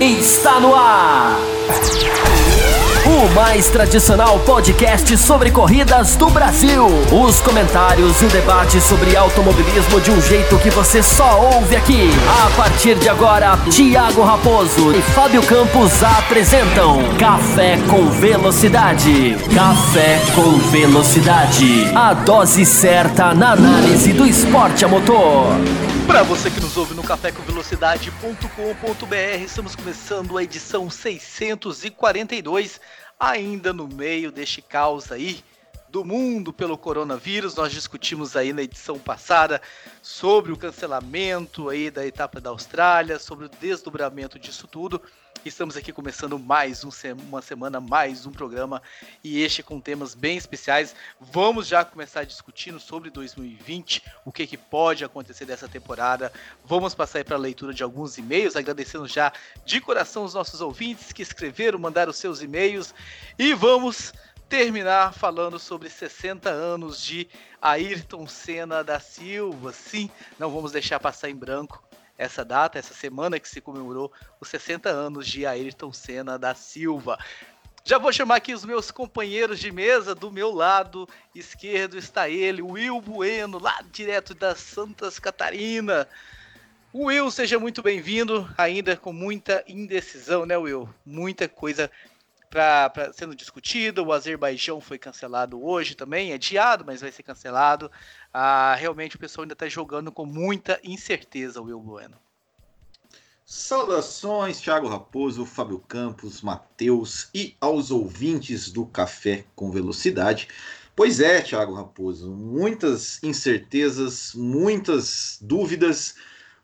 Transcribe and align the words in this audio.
está 0.00 0.60
no 0.60 0.74
ar. 0.76 1.36
O 3.08 3.26
mais 3.34 3.70
tradicional 3.70 4.38
podcast 4.40 5.16
sobre 5.16 5.50
corridas 5.50 6.14
do 6.16 6.28
Brasil. 6.28 6.84
Os 7.10 7.40
comentários 7.40 8.20
e 8.20 8.26
o 8.26 8.28
debate 8.28 8.82
sobre 8.82 9.16
automobilismo 9.16 9.98
de 9.98 10.10
um 10.10 10.20
jeito 10.20 10.58
que 10.58 10.68
você 10.68 11.02
só 11.02 11.40
ouve 11.54 11.74
aqui. 11.74 12.10
A 12.44 12.50
partir 12.54 12.96
de 12.96 13.08
agora, 13.08 13.56
Thiago 13.70 14.22
Raposo 14.22 14.94
e 14.94 15.00
Fábio 15.00 15.42
Campos 15.46 16.02
apresentam 16.02 16.98
Café 17.18 17.78
com 17.88 18.10
Velocidade. 18.10 19.38
Café 19.54 20.20
com 20.34 20.58
Velocidade. 20.70 21.90
A 21.94 22.12
dose 22.12 22.66
certa 22.66 23.32
na 23.32 23.52
análise 23.52 24.12
do 24.12 24.26
esporte 24.26 24.84
a 24.84 24.88
motor. 24.88 25.46
Para 26.08 26.22
você 26.22 26.50
que 26.50 26.58
nos 26.58 26.78
ouve 26.78 26.94
no 26.94 27.02
cafécomvelocidade.com.br, 27.02 29.44
estamos 29.44 29.76
começando 29.76 30.38
a 30.38 30.42
edição 30.42 30.88
642, 30.88 32.80
ainda 33.18 33.72
no 33.72 33.88
meio 33.88 34.30
deste 34.30 34.62
caos 34.62 35.10
aí 35.10 35.42
do 35.90 36.04
mundo 36.04 36.52
pelo 36.52 36.76
coronavírus. 36.76 37.54
Nós 37.54 37.72
discutimos 37.72 38.36
aí 38.36 38.52
na 38.52 38.62
edição 38.62 38.98
passada 38.98 39.60
sobre 40.02 40.52
o 40.52 40.56
cancelamento 40.56 41.68
aí 41.68 41.90
da 41.90 42.06
etapa 42.06 42.40
da 42.40 42.50
Austrália, 42.50 43.18
sobre 43.18 43.46
o 43.46 43.48
desdobramento 43.48 44.38
disso 44.38 44.66
tudo. 44.66 45.00
Estamos 45.44 45.76
aqui 45.76 45.92
começando 45.92 46.36
mais 46.36 46.84
um, 46.84 46.90
uma 47.28 47.40
semana, 47.40 47.80
mais 47.80 48.26
um 48.26 48.32
programa 48.32 48.82
e 49.22 49.40
este 49.40 49.62
com 49.62 49.80
temas 49.80 50.12
bem 50.12 50.36
especiais. 50.36 50.96
Vamos 51.20 51.68
já 51.68 51.84
começar 51.84 52.24
discutindo 52.24 52.80
sobre 52.80 53.08
2020, 53.08 54.02
o 54.24 54.32
que, 54.32 54.46
que 54.48 54.56
pode 54.56 55.04
acontecer 55.04 55.44
dessa 55.44 55.68
temporada. 55.68 56.32
Vamos 56.64 56.92
passar 56.92 57.24
para 57.24 57.36
a 57.36 57.38
leitura 57.38 57.72
de 57.72 57.84
alguns 57.84 58.18
e-mails, 58.18 58.56
agradecendo 58.56 59.06
já 59.06 59.32
de 59.64 59.80
coração 59.80 60.24
os 60.24 60.34
nossos 60.34 60.60
ouvintes 60.60 61.12
que 61.12 61.22
escreveram, 61.22 61.78
mandaram 61.78 62.12
seus 62.12 62.42
e-mails 62.42 62.92
e 63.38 63.54
vamos 63.54 64.12
terminar 64.48 65.12
falando 65.12 65.58
sobre 65.58 65.90
60 65.90 66.48
anos 66.48 67.02
de 67.02 67.28
Ayrton 67.60 68.26
Senna 68.26 68.82
da 68.82 68.98
Silva. 68.98 69.72
Sim, 69.72 70.10
não 70.38 70.50
vamos 70.50 70.72
deixar 70.72 70.98
passar 70.98 71.28
em 71.28 71.36
branco 71.36 71.82
essa 72.16 72.44
data, 72.44 72.78
essa 72.78 72.94
semana 72.94 73.38
que 73.38 73.48
se 73.48 73.60
comemorou 73.60 74.10
os 74.40 74.48
60 74.48 74.88
anos 74.88 75.28
de 75.28 75.46
Ayrton 75.46 75.92
Senna 75.92 76.38
da 76.38 76.54
Silva. 76.54 77.18
Já 77.84 77.98
vou 77.98 78.12
chamar 78.12 78.36
aqui 78.36 78.52
os 78.52 78.64
meus 78.64 78.90
companheiros 78.90 79.60
de 79.60 79.70
mesa. 79.70 80.14
Do 80.14 80.30
meu 80.30 80.52
lado 80.52 81.08
esquerdo 81.34 81.96
está 81.96 82.28
ele, 82.28 82.60
Will 82.60 83.00
Bueno, 83.00 83.58
lá 83.58 83.82
direto 83.92 84.34
das 84.34 84.58
Santas 84.58 85.18
Catarina. 85.18 86.08
Will, 86.92 87.30
seja 87.30 87.58
muito 87.58 87.82
bem-vindo, 87.82 88.48
ainda 88.56 88.96
com 88.96 89.12
muita 89.12 89.62
indecisão, 89.68 90.44
né, 90.46 90.56
Will? 90.56 90.88
Muita 91.04 91.46
coisa 91.46 91.90
pra, 92.50 92.92
sendo 93.12 93.34
discutida. 93.34 94.02
O 94.02 94.12
Azerbaijão 94.12 94.80
foi 94.80 94.98
cancelado 94.98 95.62
hoje 95.62 95.94
também, 95.94 96.32
é 96.32 96.34
adiado, 96.34 96.84
mas 96.86 97.00
vai 97.00 97.12
ser 97.12 97.22
cancelado. 97.22 97.90
Ah, 98.32 98.74
realmente 98.74 99.16
o 99.16 99.18
pessoal 99.18 99.44
ainda 99.44 99.54
está 99.54 99.68
jogando 99.68 100.10
com 100.10 100.26
muita 100.26 100.80
incerteza, 100.82 101.60
Will 101.60 101.80
Bueno. 101.80 102.16
Saudações, 103.44 104.60
Thiago 104.60 104.88
Raposo, 104.88 105.46
Fábio 105.46 105.78
Campos, 105.78 106.42
Matheus 106.42 107.30
e 107.32 107.56
aos 107.58 107.90
ouvintes 107.90 108.70
do 108.70 108.84
Café 108.84 109.46
com 109.56 109.70
Velocidade. 109.70 110.48
Pois 110.94 111.18
é, 111.18 111.40
Thiago 111.40 111.72
Raposo, 111.72 112.30
muitas 112.30 113.22
incertezas, 113.22 114.34
muitas 114.34 115.38
dúvidas, 115.40 116.16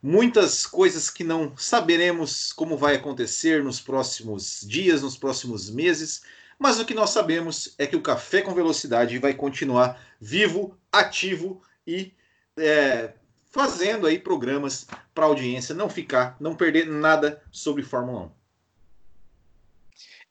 muitas 0.05 0.66
coisas 0.66 1.08
que 1.08 1.24
não 1.24 1.56
saberemos 1.56 2.52
como 2.52 2.77
vai 2.77 2.94
acontecer 2.94 3.64
nos 3.64 3.80
próximos 3.80 4.60
dias, 4.60 5.00
nos 5.00 5.16
próximos 5.16 5.70
meses, 5.70 6.22
mas 6.58 6.78
o 6.78 6.84
que 6.84 6.92
nós 6.92 7.08
sabemos 7.08 7.74
é 7.78 7.86
que 7.86 7.97
o 7.97 8.02
Café 8.02 8.42
com 8.42 8.52
Velocidade 8.52 9.19
vai 9.19 9.32
continuar 9.32 9.98
vivo, 10.20 10.78
ativo 10.92 11.62
e 11.87 12.12
é, 12.54 13.15
fazendo 13.50 14.06
aí 14.06 14.19
programas 14.19 14.87
para 15.15 15.25
a 15.25 15.28
audiência 15.28 15.75
não 15.75 15.88
ficar, 15.88 16.36
não 16.38 16.54
perder 16.54 16.86
nada 16.86 17.42
sobre 17.50 17.82
Fórmula 17.82 18.26
1. 18.26 18.31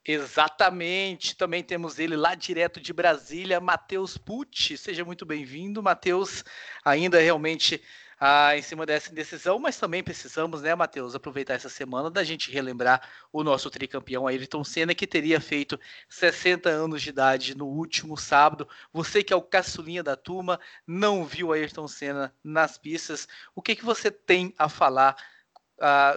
Exatamente. 0.06 1.36
Também 1.36 1.64
temos 1.64 1.98
ele 1.98 2.16
lá 2.16 2.36
direto 2.36 2.80
de 2.80 2.94
Brasília, 2.94 3.60
Matheus 3.60 4.18
Pucci. 4.18 4.78
Seja 4.78 5.04
muito 5.04 5.26
bem-vindo, 5.26 5.82
Matheus. 5.82 6.44
Ainda 6.86 7.20
realmente 7.20 7.82
ah, 8.20 8.58
em 8.58 8.62
cima 8.62 8.86
dessa 8.86 9.12
indecisão, 9.12 9.60
mas 9.60 9.78
também 9.78 10.04
precisamos, 10.04 10.62
né, 10.62 10.74
Matheus, 10.76 11.16
aproveitar 11.16 11.54
essa 11.54 11.70
semana 11.70 12.10
da 12.10 12.24
gente 12.24 12.52
relembrar 12.52 13.08
o 13.32 13.44
nosso 13.44 13.70
tricampeão 13.70 14.28
Ayrton 14.28 14.64
Senna, 14.64 14.96
que 14.96 15.08
teria 15.08 15.40
feito 15.40 15.80
60 16.10 16.70
anos 16.70 17.02
de 17.02 17.10
idade 17.10 17.56
no 17.56 17.66
último 17.66 18.18
sábado. 18.18 18.68
Você 18.92 19.24
que 19.24 19.34
é 19.34 19.36
o 19.36 19.42
caçulinha 19.42 20.04
da 20.04 20.16
turma, 20.16 20.60
não 20.86 21.26
viu 21.26 21.52
Ayrton 21.52 21.88
Senna 21.88 22.34
nas 22.44 22.78
pistas, 22.78 23.28
o 23.56 23.62
que, 23.62 23.76
que 23.76 23.86
você 23.86 24.10
tem 24.12 24.54
a 24.58 24.70
falar 24.70 25.16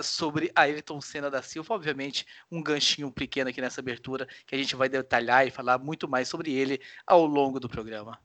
sobre 0.03 0.51
Ayrton 0.55 1.01
Senna 1.01 1.31
da 1.31 1.43
Silva. 1.43 1.75
Obviamente, 1.75 2.27
um 2.51 2.63
ganchinho 2.63 3.11
pequeno 3.11 3.51
aqui 3.51 3.61
nessa 3.61 3.81
abertura 3.81 4.27
que 4.47 4.55
a 4.55 4.59
gente 4.59 4.77
vai 4.77 4.89
detalhar 4.89 5.47
e 5.47 5.51
falar 5.51 5.79
muito 5.79 6.09
mais 6.09 6.29
sobre 6.29 6.53
ele 6.53 6.81
ao 7.07 7.27
longo 7.27 7.59
do 7.59 7.69
programa. 7.69 8.19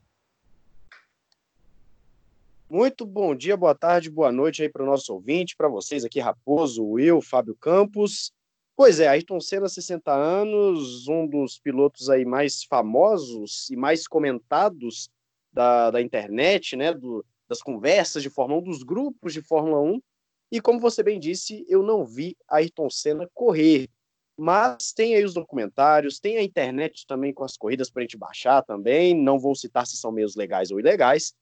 Muito 2.74 3.06
bom 3.06 3.36
dia, 3.36 3.58
boa 3.58 3.76
tarde, 3.76 4.10
boa 4.10 4.32
noite 4.32 4.64
aí 4.64 4.70
para 4.70 4.82
o 4.82 4.86
nosso 4.86 5.14
ouvinte, 5.14 5.58
para 5.58 5.68
vocês 5.68 6.06
aqui, 6.06 6.22
Raposo, 6.22 6.82
Will, 6.82 7.20
Fábio 7.20 7.54
Campos. 7.54 8.32
Pois 8.78 9.02
é, 9.02 9.10
Ayrton 9.10 9.42
Senna, 9.42 9.68
60 9.68 10.10
anos, 10.10 11.06
um 11.10 11.28
dos 11.28 11.60
pilotos 11.60 12.10
aí 12.10 12.24
mais 12.24 12.64
famosos 12.64 13.70
e 13.70 13.76
mais 13.76 14.08
comentados 14.08 15.10
da, 15.52 15.92
da 15.92 16.02
internet, 16.02 16.78
né, 16.78 16.94
do, 16.94 17.26
das 17.46 17.62
conversas 17.62 18.24
de 18.24 18.30
Fórmula 18.30 18.62
1, 18.62 18.64
dos 18.64 18.84
grupos 18.84 19.34
de 19.34 19.42
Fórmula 19.42 19.82
1. 19.82 20.02
E 20.50 20.62
como 20.62 20.80
você 20.80 21.04
bem 21.04 21.20
disse, 21.20 21.66
eu 21.68 21.84
não 21.84 22.06
vi 22.06 22.38
Ayrton 22.48 22.90
Senna 22.90 23.30
correr, 23.34 23.90
mas 24.38 24.94
tem 24.94 25.14
aí 25.14 25.26
os 25.26 25.34
documentários, 25.34 26.22
tem 26.22 26.38
a 26.38 26.42
internet 26.42 27.06
também 27.06 27.34
com 27.34 27.44
as 27.44 27.58
corridas 27.58 27.92
para 27.92 28.02
a 28.02 28.04
gente 28.06 28.18
baixar 28.18 28.62
também. 28.62 29.14
Não 29.14 29.38
vou 29.38 29.56
citar 29.56 29.86
se 29.86 29.98
são 29.98 30.10
meios 30.10 30.38
legais 30.38 30.72
ou 30.72 30.80
ilegais, 30.80 31.34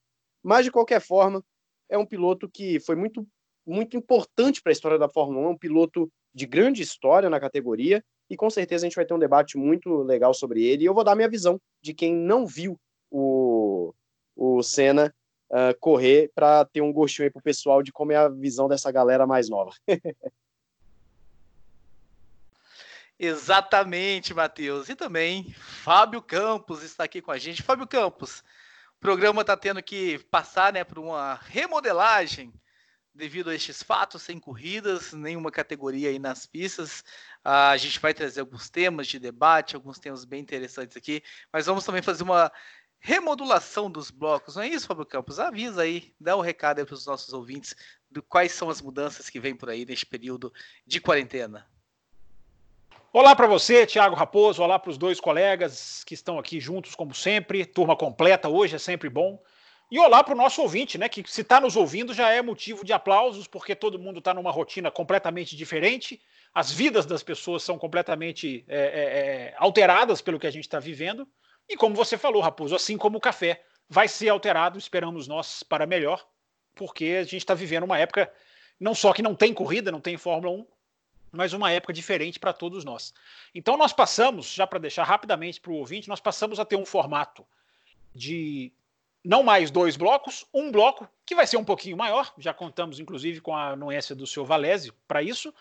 mas, 0.43 0.65
de 0.65 0.71
qualquer 0.71 1.01
forma, 1.01 1.43
é 1.89 1.97
um 1.97 2.05
piloto 2.05 2.49
que 2.49 2.79
foi 2.79 2.95
muito, 2.95 3.27
muito 3.65 3.97
importante 3.97 4.61
para 4.61 4.71
a 4.71 4.73
história 4.73 4.97
da 4.97 5.09
Fórmula 5.09 5.47
1, 5.47 5.51
um 5.51 5.57
piloto 5.57 6.11
de 6.33 6.45
grande 6.45 6.81
história 6.81 7.29
na 7.29 7.39
categoria, 7.39 8.03
e 8.29 8.37
com 8.37 8.49
certeza 8.49 8.85
a 8.85 8.87
gente 8.89 8.95
vai 8.95 9.05
ter 9.05 9.13
um 9.13 9.19
debate 9.19 9.57
muito 9.57 10.03
legal 10.03 10.33
sobre 10.33 10.63
ele. 10.63 10.83
E 10.83 10.85
eu 10.85 10.93
vou 10.93 11.03
dar 11.03 11.15
minha 11.15 11.29
visão 11.29 11.59
de 11.81 11.93
quem 11.93 12.13
não 12.13 12.45
viu 12.45 12.79
o, 13.09 13.93
o 14.35 14.61
Senna 14.61 15.13
uh, 15.49 15.77
correr 15.79 16.31
para 16.35 16.63
ter 16.65 16.81
um 16.81 16.93
gostinho 16.93 17.25
aí 17.25 17.31
pro 17.31 17.41
pessoal 17.41 17.81
de 17.81 17.91
como 17.91 18.11
é 18.11 18.17
a 18.17 18.29
visão 18.29 18.67
dessa 18.67 18.91
galera 18.91 19.25
mais 19.25 19.49
nova. 19.49 19.71
Exatamente, 23.17 24.33
Matheus. 24.33 24.87
E 24.87 24.95
também 24.95 25.51
Fábio 25.53 26.21
Campos 26.21 26.83
está 26.83 27.03
aqui 27.03 27.21
com 27.21 27.31
a 27.31 27.37
gente. 27.37 27.61
Fábio 27.61 27.85
Campos, 27.85 28.41
o 28.99 29.01
programa 29.01 29.39
está 29.41 29.55
tendo 29.55 29.81
que 29.81 30.19
passar 30.29 30.73
né, 30.73 30.83
por 30.83 30.99
uma 30.99 31.35
remodelagem 31.35 32.53
devido 33.15 33.49
a 33.49 33.55
estes 33.55 33.81
fatos, 33.81 34.21
sem 34.21 34.37
corridas, 34.37 35.13
nenhuma 35.13 35.49
categoria 35.49 36.09
aí 36.09 36.19
nas 36.19 36.45
pistas. 36.45 37.01
a 37.41 37.77
gente 37.77 37.97
vai 37.97 38.13
trazer 38.13 38.41
alguns 38.41 38.69
temas 38.69 39.07
de 39.07 39.17
debate, 39.17 39.73
alguns 39.73 39.99
temas 39.99 40.25
bem 40.25 40.41
interessantes 40.41 40.97
aqui, 40.97 41.23
mas 41.51 41.65
vamos 41.65 41.85
também 41.85 42.01
fazer 42.01 42.23
uma 42.23 42.51
remodulação 42.99 43.89
dos 43.89 44.11
blocos, 44.11 44.57
não 44.57 44.63
é 44.63 44.67
isso, 44.67 44.85
Fábio 44.85 45.05
Campos? 45.05 45.39
Avisa 45.39 45.83
aí, 45.83 46.13
dá 46.19 46.35
um 46.35 46.41
recado 46.41 46.85
para 46.85 46.93
os 46.93 47.05
nossos 47.05 47.33
ouvintes 47.33 47.73
de 48.11 48.21
quais 48.21 48.51
são 48.51 48.69
as 48.69 48.81
mudanças 48.81 49.29
que 49.29 49.39
vêm 49.39 49.55
por 49.55 49.69
aí 49.69 49.85
neste 49.85 50.05
período 50.05 50.51
de 50.85 50.99
quarentena. 50.99 51.65
Olá 53.11 53.35
para 53.35 53.47
você, 53.47 53.87
Thiago 53.87 54.15
Raposo. 54.15 54.61
Olá 54.61 54.77
para 54.77 54.91
os 54.91 54.97
dois 54.97 55.19
colegas 55.19 56.03
que 56.03 56.13
estão 56.13 56.37
aqui 56.37 56.59
juntos, 56.59 56.93
como 56.93 57.15
sempre. 57.15 57.65
Turma 57.65 57.95
completa 57.95 58.47
hoje 58.47 58.75
é 58.75 58.77
sempre 58.77 59.09
bom. 59.09 59.41
E 59.89 59.97
olá 59.97 60.23
para 60.23 60.35
o 60.35 60.37
nosso 60.37 60.61
ouvinte, 60.61 60.95
né? 60.95 61.09
Que 61.09 61.23
se 61.27 61.41
está 61.41 61.59
nos 61.59 61.75
ouvindo 61.75 62.13
já 62.13 62.29
é 62.31 62.39
motivo 62.43 62.85
de 62.85 62.93
aplausos, 62.93 63.47
porque 63.47 63.73
todo 63.73 63.97
mundo 63.97 64.19
está 64.19 64.31
numa 64.31 64.51
rotina 64.51 64.91
completamente 64.91 65.55
diferente. 65.55 66.21
As 66.53 66.71
vidas 66.71 67.07
das 67.07 67.23
pessoas 67.23 67.63
são 67.63 67.79
completamente 67.79 68.63
é, 68.67 68.77
é, 68.77 68.83
é 68.83 69.55
alteradas 69.57 70.21
pelo 70.21 70.37
que 70.37 70.45
a 70.45 70.51
gente 70.51 70.65
está 70.65 70.79
vivendo. 70.79 71.27
E 71.67 71.75
como 71.75 71.95
você 71.95 72.15
falou, 72.15 72.43
Raposo, 72.43 72.75
assim 72.75 72.95
como 72.95 73.17
o 73.17 73.21
café 73.21 73.63
vai 73.89 74.07
ser 74.07 74.29
alterado, 74.29 74.77
esperamos 74.77 75.27
nós 75.27 75.63
para 75.63 75.87
melhor, 75.87 76.23
porque 76.75 77.17
a 77.21 77.23
gente 77.23 77.37
está 77.37 77.55
vivendo 77.55 77.85
uma 77.85 77.97
época 77.97 78.31
não 78.79 78.93
só 78.93 79.13
que 79.13 79.23
não 79.23 79.33
tem 79.33 79.51
corrida, 79.51 79.91
não 79.91 79.99
tem 79.99 80.15
Fórmula 80.15 80.55
1, 80.55 80.67
mas 81.31 81.53
uma 81.53 81.71
época 81.71 81.93
diferente 81.93 82.39
para 82.39 82.53
todos 82.53 82.83
nós. 82.83 83.13
Então 83.53 83.77
nós 83.77 83.93
passamos, 83.93 84.53
já 84.53 84.65
para 84.65 84.79
deixar 84.79 85.03
rapidamente 85.03 85.59
para 85.59 85.71
o 85.71 85.75
ouvinte, 85.75 86.09
nós 86.09 86.19
passamos 86.19 86.59
a 86.59 86.65
ter 86.65 86.75
um 86.75 86.85
formato 86.85 87.45
de 88.13 88.71
não 89.23 89.43
mais 89.43 89.69
dois 89.69 89.97
blocos, 89.97 90.45
um 90.53 90.71
bloco 90.71 91.07
que 91.25 91.35
vai 91.35 91.45
ser 91.45 91.57
um 91.57 91.63
pouquinho 91.63 91.97
maior, 91.97 92.33
já 92.37 92.53
contamos 92.53 92.99
inclusive 92.99 93.41
com 93.41 93.55
a 93.55 93.71
anuência 93.71 94.15
do 94.15 94.25
seu 94.25 94.45
Valésio 94.45 94.93
para 95.07 95.21
isso, 95.21 95.53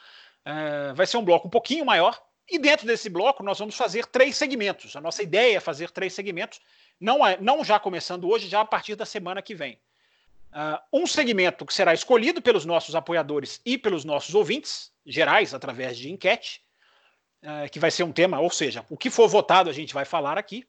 Uh, 0.48 0.94
vai 0.94 1.06
ser 1.06 1.18
um 1.18 1.24
bloco 1.24 1.46
um 1.46 1.50
pouquinho 1.50 1.84
maior. 1.84 2.18
E 2.50 2.58
dentro 2.58 2.86
desse 2.86 3.10
bloco, 3.10 3.42
nós 3.42 3.58
vamos 3.58 3.74
fazer 3.74 4.06
três 4.06 4.36
segmentos. 4.36 4.96
A 4.96 5.00
nossa 5.00 5.22
ideia 5.22 5.58
é 5.58 5.60
fazer 5.60 5.90
três 5.90 6.14
segmentos, 6.14 6.60
não, 6.98 7.26
é, 7.26 7.38
não 7.38 7.62
já 7.62 7.78
começando 7.78 8.26
hoje, 8.26 8.48
já 8.48 8.62
a 8.62 8.64
partir 8.64 8.96
da 8.96 9.04
semana 9.04 9.42
que 9.42 9.54
vem. 9.54 9.78
Uh, 10.50 11.00
um 11.00 11.06
segmento 11.06 11.66
que 11.66 11.74
será 11.74 11.92
escolhido 11.92 12.40
pelos 12.40 12.64
nossos 12.64 12.94
apoiadores 12.94 13.60
e 13.66 13.76
pelos 13.76 14.04
nossos 14.04 14.34
ouvintes 14.34 14.90
gerais, 15.04 15.52
através 15.52 15.96
de 15.96 16.10
enquete, 16.10 16.62
uh, 17.42 17.70
que 17.70 17.78
vai 17.78 17.90
ser 17.90 18.02
um 18.02 18.12
tema, 18.12 18.40
ou 18.40 18.50
seja, 18.50 18.84
o 18.88 18.96
que 18.96 19.10
for 19.10 19.28
votado 19.28 19.68
a 19.68 19.72
gente 19.72 19.92
vai 19.92 20.04
falar 20.06 20.38
aqui. 20.38 20.66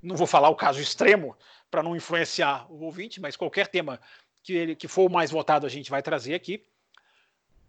Não 0.00 0.16
vou 0.16 0.26
falar 0.26 0.48
o 0.48 0.54
caso 0.54 0.80
extremo 0.80 1.36
para 1.68 1.82
não 1.82 1.96
influenciar 1.96 2.70
o 2.70 2.84
ouvinte, 2.84 3.20
mas 3.20 3.36
qualquer 3.36 3.66
tema 3.66 4.00
que, 4.42 4.52
ele, 4.52 4.76
que 4.76 4.86
for 4.86 5.10
o 5.10 5.12
mais 5.12 5.32
votado 5.32 5.66
a 5.66 5.68
gente 5.68 5.90
vai 5.90 6.00
trazer 6.00 6.34
aqui. 6.34 6.64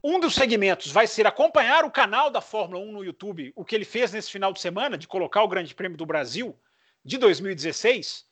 Um 0.04 0.20
dos 0.20 0.36
segmentos 0.36 0.92
vai 0.92 1.08
ser 1.08 1.26
acompanhar 1.26 1.84
o 1.84 1.92
canal 1.92 2.30
da 2.30 2.40
Fórmula 2.40 2.82
1 2.82 2.92
no 2.92 3.04
YouTube, 3.04 3.52
o 3.56 3.66
que 3.66 3.76
ele 3.76 3.84
fez 3.84 4.14
nesse 4.14 4.32
final 4.32 4.54
de 4.54 4.62
semana, 4.62 4.98
de 4.98 5.08
colocar 5.08 5.44
o 5.44 5.48
Grande 5.48 5.74
Prêmio 5.74 5.98
do 5.98 6.06
Brasil 6.06 6.56
de 7.04 7.18
2016 7.18 8.29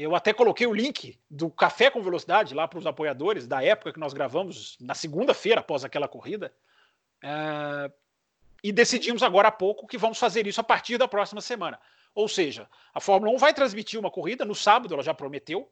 eu 0.00 0.14
até 0.14 0.32
coloquei 0.32 0.66
o 0.66 0.72
link 0.72 1.18
do 1.28 1.50
Café 1.50 1.90
com 1.90 2.00
Velocidade 2.00 2.54
lá 2.54 2.68
para 2.68 2.78
os 2.78 2.86
apoiadores 2.86 3.48
da 3.48 3.62
época 3.62 3.92
que 3.92 3.98
nós 3.98 4.12
gravamos 4.12 4.76
na 4.80 4.94
segunda-feira 4.94 5.60
após 5.60 5.84
aquela 5.84 6.06
corrida. 6.06 6.54
É... 7.20 7.90
E 8.62 8.70
decidimos 8.70 9.24
agora 9.24 9.48
há 9.48 9.52
pouco 9.52 9.88
que 9.88 9.98
vamos 9.98 10.18
fazer 10.18 10.46
isso 10.46 10.60
a 10.60 10.64
partir 10.64 10.98
da 10.98 11.08
próxima 11.08 11.40
semana. 11.40 11.80
Ou 12.14 12.28
seja, 12.28 12.68
a 12.94 13.00
Fórmula 13.00 13.32
1 13.32 13.38
vai 13.38 13.52
transmitir 13.52 13.98
uma 13.98 14.10
corrida 14.10 14.44
no 14.44 14.54
sábado, 14.54 14.94
ela 14.94 15.02
já 15.02 15.12
prometeu. 15.12 15.68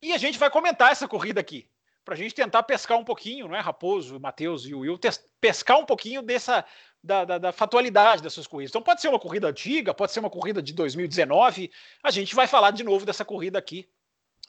E 0.00 0.12
a 0.14 0.18
gente 0.18 0.38
vai 0.38 0.48
comentar 0.50 0.90
essa 0.90 1.06
corrida 1.06 1.40
aqui 1.40 1.68
para 2.08 2.14
a 2.14 2.16
gente 2.16 2.34
tentar 2.34 2.62
pescar 2.62 2.96
um 2.96 3.04
pouquinho, 3.04 3.48
não 3.48 3.54
é, 3.54 3.60
Raposo, 3.60 4.18
Matheus 4.18 4.64
e 4.64 4.74
o 4.74 4.78
Will, 4.78 4.98
pescar 5.38 5.78
um 5.78 5.84
pouquinho 5.84 6.22
dessa 6.22 6.64
da, 7.02 7.24
da, 7.24 7.38
da, 7.38 7.52
fatualidade 7.52 8.22
dessas 8.22 8.46
corridas. 8.46 8.70
Então 8.70 8.82
pode 8.82 9.00
ser 9.00 9.08
uma 9.08 9.18
corrida 9.18 9.48
antiga, 9.48 9.94
pode 9.94 10.12
ser 10.12 10.20
uma 10.20 10.30
corrida 10.30 10.62
de 10.62 10.72
2019. 10.72 11.70
A 12.02 12.10
gente 12.10 12.34
vai 12.34 12.46
falar 12.46 12.70
de 12.72 12.82
novo 12.82 13.06
dessa 13.06 13.24
corrida 13.24 13.58
aqui 13.58 13.88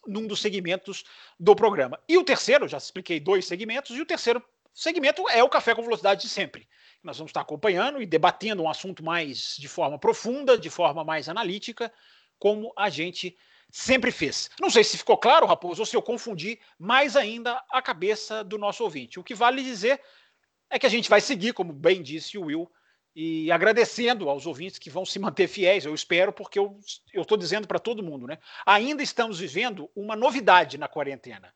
num 0.07 0.25
dos 0.25 0.41
segmentos 0.41 1.03
do 1.39 1.55
programa. 1.55 1.99
E 2.07 2.17
o 2.17 2.23
terceiro, 2.23 2.67
já 2.67 2.77
expliquei 2.77 3.19
dois 3.19 3.45
segmentos, 3.45 3.95
e 3.95 4.01
o 4.01 4.05
terceiro 4.05 4.43
segmento 4.73 5.27
é 5.29 5.43
o 5.43 5.49
Café 5.49 5.75
com 5.75 5.81
Velocidade 5.81 6.21
de 6.21 6.29
sempre. 6.29 6.67
Nós 7.03 7.17
vamos 7.17 7.29
estar 7.29 7.41
acompanhando 7.41 8.01
e 8.01 8.05
debatendo 8.05 8.63
um 8.63 8.69
assunto 8.69 9.03
mais 9.03 9.55
de 9.57 9.67
forma 9.67 9.97
profunda, 9.97 10.57
de 10.57 10.69
forma 10.69 11.03
mais 11.03 11.29
analítica, 11.29 11.91
como 12.37 12.73
a 12.77 12.89
gente 12.89 13.37
sempre 13.69 14.11
fez. 14.11 14.49
Não 14.59 14.69
sei 14.69 14.83
se 14.83 14.97
ficou 14.97 15.17
claro, 15.17 15.45
Raposo, 15.45 15.81
ou 15.81 15.85
se 15.85 15.95
eu 15.95 16.01
confundi 16.01 16.59
mais 16.77 17.15
ainda 17.15 17.61
a 17.69 17.81
cabeça 17.81 18.43
do 18.43 18.57
nosso 18.57 18.83
ouvinte. 18.83 19.19
O 19.19 19.23
que 19.23 19.35
vale 19.35 19.61
dizer 19.61 20.01
é 20.69 20.77
que 20.77 20.85
a 20.85 20.89
gente 20.89 21.09
vai 21.09 21.21
seguir, 21.21 21.53
como 21.53 21.73
bem 21.73 22.01
disse 22.01 22.37
o 22.37 22.45
Will, 22.45 22.71
e 23.15 23.51
agradecendo 23.51 24.29
aos 24.29 24.45
ouvintes 24.45 24.77
que 24.77 24.89
vão 24.89 25.05
se 25.05 25.19
manter 25.19 25.47
fiéis, 25.47 25.83
eu 25.83 25.93
espero, 25.93 26.31
porque 26.31 26.59
eu 26.59 26.79
estou 27.13 27.37
dizendo 27.37 27.67
para 27.67 27.79
todo 27.79 28.03
mundo, 28.03 28.27
né? 28.27 28.37
Ainda 28.65 29.01
estamos 29.01 29.39
vivendo 29.39 29.89
uma 29.95 30.15
novidade 30.15 30.77
na 30.77 30.87
quarentena. 30.87 31.53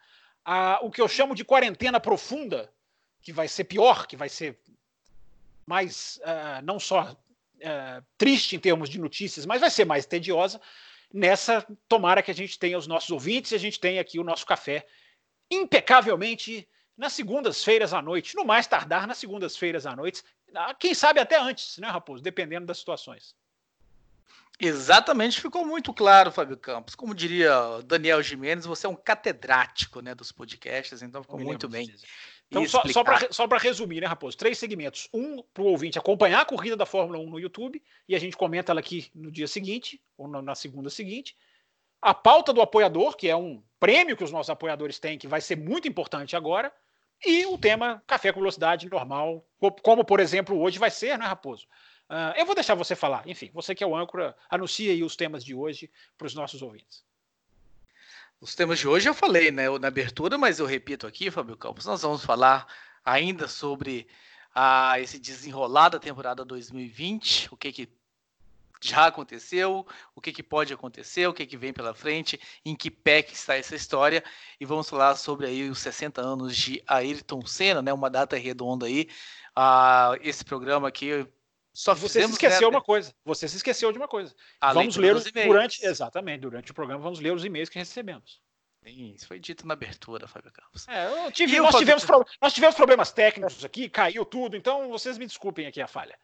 o 0.81 0.89
que 0.89 1.01
eu 1.01 1.07
chamo 1.07 1.35
de 1.35 1.45
quarentena 1.45 1.99
profunda, 1.99 2.71
que 3.21 3.31
vai 3.31 3.47
ser 3.47 3.65
pior, 3.65 4.07
que 4.07 4.17
vai 4.17 4.27
ser 4.27 4.59
mais 5.65 6.19
uh, 6.23 6.61
não 6.63 6.79
só 6.79 7.11
uh, 7.13 8.05
triste 8.17 8.55
em 8.55 8.59
termos 8.59 8.89
de 8.89 8.99
notícias, 8.99 9.45
mas 9.45 9.61
vai 9.61 9.69
ser 9.69 9.85
mais 9.85 10.05
tediosa, 10.05 10.59
nessa 11.13 11.65
tomara 11.87 12.21
que 12.21 12.31
a 12.31 12.35
gente 12.35 12.59
tenha 12.59 12.77
os 12.77 12.87
nossos 12.87 13.11
ouvintes 13.11 13.51
e 13.51 13.55
a 13.55 13.59
gente 13.59 13.79
tenha 13.79 14.01
aqui 14.01 14.19
o 14.19 14.23
nosso 14.23 14.45
café 14.45 14.85
impecavelmente 15.49 16.67
nas 16.97 17.13
segundas-feiras 17.13 17.93
à 17.93 18.01
noite, 18.01 18.35
no 18.35 18.45
mais 18.45 18.67
tardar 18.67 19.07
nas 19.07 19.17
segundas-feiras 19.17 19.85
à 19.85 19.95
noite, 19.95 20.23
ah, 20.55 20.73
quem 20.73 20.93
sabe 20.93 21.19
até 21.19 21.39
antes, 21.39 21.77
né, 21.77 21.87
Raposo, 21.87 22.21
dependendo 22.21 22.65
das 22.65 22.77
situações. 22.77 23.35
Exatamente, 24.59 25.41
ficou 25.41 25.65
muito 25.65 25.91
claro, 25.93 26.31
Fábio 26.31 26.55
Campos. 26.55 26.93
Como 26.93 27.15
diria 27.15 27.51
Daniel 27.85 28.21
Jimenez, 28.21 28.65
você 28.65 28.85
é 28.85 28.89
um 28.89 28.95
catedrático 28.95 29.99
né, 29.99 30.13
dos 30.13 30.31
podcasts, 30.31 31.01
então 31.01 31.23
ficou 31.23 31.39
muito 31.39 31.67
bem. 31.67 31.91
Então, 32.49 32.67
só, 32.67 32.83
só 33.31 33.47
para 33.47 33.57
resumir, 33.57 34.01
né, 34.01 34.07
Raposo? 34.07 34.37
Três 34.37 34.59
segmentos. 34.59 35.09
Um 35.11 35.41
para 35.41 35.63
o 35.63 35.67
ouvinte 35.67 35.97
acompanhar 35.97 36.41
a 36.41 36.45
corrida 36.45 36.77
da 36.77 36.85
Fórmula 36.85 37.17
1 37.17 37.29
no 37.29 37.39
YouTube, 37.39 37.81
e 38.07 38.15
a 38.15 38.19
gente 38.19 38.37
comenta 38.37 38.71
ela 38.71 38.79
aqui 38.79 39.09
no 39.15 39.31
dia 39.31 39.47
seguinte, 39.47 39.99
ou 40.15 40.27
na 40.27 40.53
segunda 40.53 40.89
seguinte. 40.89 41.35
A 41.99 42.13
pauta 42.13 42.53
do 42.53 42.61
apoiador, 42.61 43.15
que 43.15 43.27
é 43.27 43.35
um 43.35 43.63
prêmio 43.79 44.15
que 44.15 44.23
os 44.23 44.31
nossos 44.31 44.51
apoiadores 44.51 44.99
têm, 44.99 45.17
que 45.17 45.27
vai 45.27 45.41
ser 45.41 45.57
muito 45.57 45.87
importante 45.87 46.35
agora. 46.35 46.71
E 47.25 47.45
o 47.45 47.57
tema 47.57 48.03
café 48.05 48.31
com 48.31 48.39
velocidade 48.39 48.89
normal, 48.89 49.45
como 49.81 50.03
por 50.03 50.19
exemplo 50.19 50.59
hoje 50.59 50.77
vai 50.77 50.91
ser, 50.91 51.17
né, 51.17 51.25
Raposo? 51.25 51.65
Uh, 52.09 52.37
eu 52.37 52.45
vou 52.45 52.53
deixar 52.53 52.75
você 52.75 52.95
falar. 52.95 53.27
Enfim, 53.27 53.49
você 53.53 53.73
que 53.73 53.83
é 53.83 53.87
o 53.87 53.95
âncora, 53.95 54.35
anuncia 54.49 54.91
aí 54.91 55.03
os 55.03 55.15
temas 55.15 55.43
de 55.43 55.55
hoje 55.55 55.89
para 56.17 56.27
os 56.27 56.35
nossos 56.35 56.61
ouvintes. 56.61 57.03
Os 58.41 58.55
temas 58.55 58.77
de 58.77 58.87
hoje 58.87 59.07
eu 59.07 59.13
falei 59.13 59.51
né, 59.51 59.69
na 59.79 59.87
abertura, 59.87 60.37
mas 60.37 60.59
eu 60.59 60.65
repito 60.65 61.07
aqui, 61.07 61.31
Fábio 61.31 61.55
Campos, 61.55 61.85
nós 61.85 62.01
vamos 62.01 62.25
falar 62.25 62.67
ainda 63.05 63.47
sobre 63.47 64.05
ah, 64.53 64.99
esse 64.99 65.17
desenrolar 65.17 65.89
da 65.89 65.99
temporada 65.99 66.43
2020, 66.43 67.47
o 67.53 67.57
que, 67.57 67.71
que 67.71 67.89
já 68.87 69.07
aconteceu, 69.07 69.85
o 70.15 70.21
que, 70.21 70.31
que 70.31 70.43
pode 70.43 70.73
acontecer, 70.73 71.27
o 71.27 71.33
que, 71.33 71.45
que 71.45 71.57
vem 71.57 71.73
pela 71.73 71.93
frente, 71.93 72.39
em 72.65 72.75
que 72.75 72.91
pé 72.91 73.21
que 73.21 73.33
está 73.33 73.55
essa 73.55 73.75
história, 73.75 74.23
e 74.59 74.65
vamos 74.65 74.89
falar 74.89 75.15
sobre 75.15 75.47
aí 75.47 75.69
os 75.69 75.79
60 75.79 76.21
anos 76.21 76.55
de 76.55 76.83
Ayrton 76.87 77.45
Senna, 77.45 77.81
né, 77.81 77.93
uma 77.93 78.09
data 78.09 78.37
redonda 78.37 78.85
aí, 78.85 79.07
ah, 79.55 80.17
esse 80.21 80.43
programa 80.43 80.87
aqui 80.87 81.27
só 81.73 81.95
você 81.95 82.21
se 82.23 82.31
esqueceu 82.31 82.69
né? 82.69 82.77
uma 82.77 82.83
coisa. 82.83 83.13
Você 83.25 83.47
se 83.47 83.57
esqueceu 83.57 83.91
de 83.91 83.97
uma 83.97 84.07
coisa. 84.07 84.33
A 84.61 84.73
vamos 84.73 84.95
ler 84.95 85.15
os 85.15 85.23
durante 85.23 85.83
exatamente 85.83 86.41
durante 86.41 86.69
o 86.69 86.73
programa 86.73 87.01
vamos 87.01 87.19
ler 87.19 87.33
os 87.33 87.43
e-mails 87.43 87.67
que 87.67 87.79
recebemos. 87.79 88.39
Sim, 88.83 89.13
isso 89.15 89.27
foi 89.27 89.39
dito 89.39 89.65
na 89.65 89.73
abertura, 89.73 90.27
Fábio 90.27 90.51
Campos. 90.51 90.87
É, 90.87 91.31
tive, 91.31 91.57
nós, 91.59 91.73
tivemos 91.75 92.03
pro, 92.03 92.25
nós 92.41 92.53
tivemos 92.53 92.75
problemas 92.75 93.11
técnicos 93.11 93.63
aqui, 93.63 93.89
caiu 93.89 94.25
tudo, 94.25 94.57
então 94.57 94.89
vocês 94.89 95.17
me 95.17 95.25
desculpem 95.25 95.65
aqui 95.65 95.81
a 95.81 95.87
falha. 95.87 96.17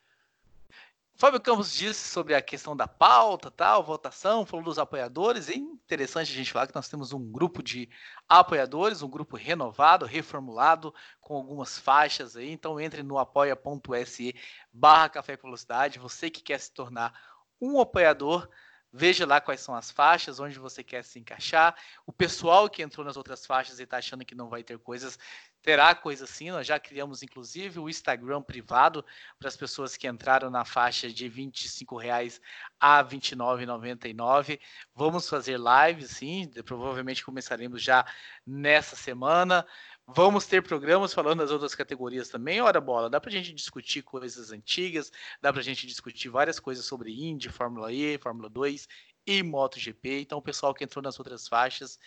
Fábio 1.20 1.42
Campos 1.42 1.74
disse 1.74 2.08
sobre 2.08 2.34
a 2.34 2.42
questão 2.42 2.78
da 2.78 2.88
pauta, 2.88 3.52
tal, 3.52 3.84
votação, 3.84 4.46
falou 4.46 4.64
dos 4.64 4.80
apoiadores. 4.80 5.50
É 5.50 5.54
interessante 5.54 6.32
a 6.32 6.34
gente 6.34 6.50
falar 6.50 6.66
que 6.66 6.74
nós 6.74 6.88
temos 6.88 7.12
um 7.12 7.30
grupo 7.30 7.62
de 7.62 7.90
apoiadores, 8.26 9.02
um 9.02 9.10
grupo 9.10 9.36
renovado, 9.36 10.06
reformulado, 10.06 10.96
com 11.20 11.36
algumas 11.36 11.78
faixas 11.78 12.38
aí. 12.38 12.50
Então 12.50 12.80
entre 12.80 13.04
no 13.04 13.18
apoia.se 13.18 14.34
barra 14.72 15.10
Café 15.10 15.36
com 15.36 15.50
Velocidade. 15.50 16.00
Você 16.00 16.30
que 16.30 16.42
quer 16.42 16.58
se 16.58 16.74
tornar 16.74 17.14
um 17.60 17.82
apoiador, 17.82 18.48
Veja 18.92 19.24
lá 19.24 19.40
quais 19.40 19.62
são 19.62 19.76
as 19.76 19.92
faixas, 19.92 20.40
onde 20.40 20.58
você 20.58 20.84
quer 20.84 21.04
se 21.04 21.20
encaixar. 21.20 21.76
O 22.08 22.12
pessoal 22.12 22.68
que 22.68 22.82
entrou 22.82 23.06
nas 23.06 23.18
outras 23.18 23.46
faixas 23.46 23.80
e 23.80 23.84
está 23.84 23.98
achando 23.98 24.26
que 24.26 24.34
não 24.34 24.50
vai 24.50 24.64
ter 24.64 24.80
coisas, 24.80 25.20
terá 25.62 25.94
coisa 25.94 26.26
assim. 26.26 26.52
Nós 26.52 26.66
já 26.66 26.80
criamos, 26.80 27.22
inclusive, 27.24 27.80
o 27.80 27.90
Instagram 27.90 28.42
privado 28.42 29.04
para 29.38 29.48
as 29.48 29.58
pessoas 29.58 29.98
que 29.98 30.08
entraram 30.08 30.50
na 30.50 30.66
faixa 30.66 31.10
de 31.10 31.28
R$ 31.28 31.44
25,00 31.46 32.40
a 32.80 33.02
R$ 33.02 33.10
29,99. 33.10 34.60
Vamos 34.96 35.28
fazer 35.28 35.60
lives, 35.60 36.12
sim. 36.12 36.50
Provavelmente 36.66 37.24
começaremos 37.24 37.82
já 37.82 38.06
nessa 38.46 38.96
semana. 38.96 39.66
Vamos 40.12 40.48
ter 40.48 40.64
programas 40.64 41.14
falando 41.14 41.40
das 41.40 41.52
outras 41.52 41.76
categorias 41.76 42.30
também. 42.30 42.60
Ora, 42.62 42.82
bola, 42.82 43.12
dá 43.12 43.22
para 43.22 43.30
a 43.30 43.34
gente 43.34 43.54
discutir 43.54 44.02
coisas 44.02 44.52
antigas, 44.52 45.12
dá 45.40 45.52
para 45.52 45.62
a 45.62 45.64
gente 45.64 45.86
discutir 45.86 46.30
várias 46.30 46.60
coisas 46.60 46.84
sobre 46.86 47.12
Indy, 47.12 47.50
Fórmula 47.50 47.94
E, 47.94 48.18
Fórmula 48.18 48.50
2 48.50 48.88
e 49.28 49.44
MotoGP. 49.44 50.22
Então, 50.22 50.40
o 50.40 50.42
pessoal 50.42 50.74
que 50.74 50.84
entrou 50.84 51.04
nas 51.04 51.20
outras 51.20 51.48
faixas, 51.48 52.00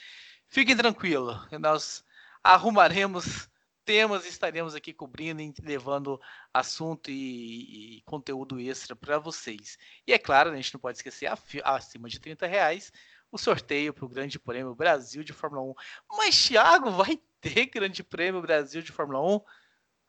fiquem 0.48 0.76
tranquilos, 0.76 1.36
nós 1.60 2.04
arrumaremos 2.42 3.48
temas 3.84 4.24
e 4.24 4.28
estaremos 4.28 4.74
aqui 4.74 4.92
cobrindo 4.92 5.42
e 5.42 5.52
levando 5.60 6.20
assunto 6.52 7.10
e, 7.10 7.98
e 7.98 8.02
conteúdo 8.02 8.60
extra 8.60 8.94
para 8.94 9.18
vocês. 9.18 9.76
E 10.06 10.12
é 10.12 10.18
claro, 10.18 10.50
a 10.50 10.56
gente 10.56 10.72
não 10.72 10.80
pode 10.80 10.98
esquecer, 10.98 11.30
acima 11.64 12.08
de 12.08 12.20
30 12.20 12.46
reais, 12.46 12.92
o 13.30 13.38
sorteio 13.38 13.92
para 13.92 14.04
o 14.04 14.08
Grande 14.08 14.38
Prêmio 14.38 14.74
Brasil 14.74 15.24
de 15.24 15.32
Fórmula 15.32 15.62
1. 15.62 15.74
Mas, 16.16 16.48
Thiago, 16.48 16.90
vai 16.90 17.18
ter 17.40 17.66
Grande 17.66 18.04
Prêmio 18.04 18.42
Brasil 18.42 18.82
de 18.82 18.92
Fórmula 18.92 19.20
1? 19.36 19.40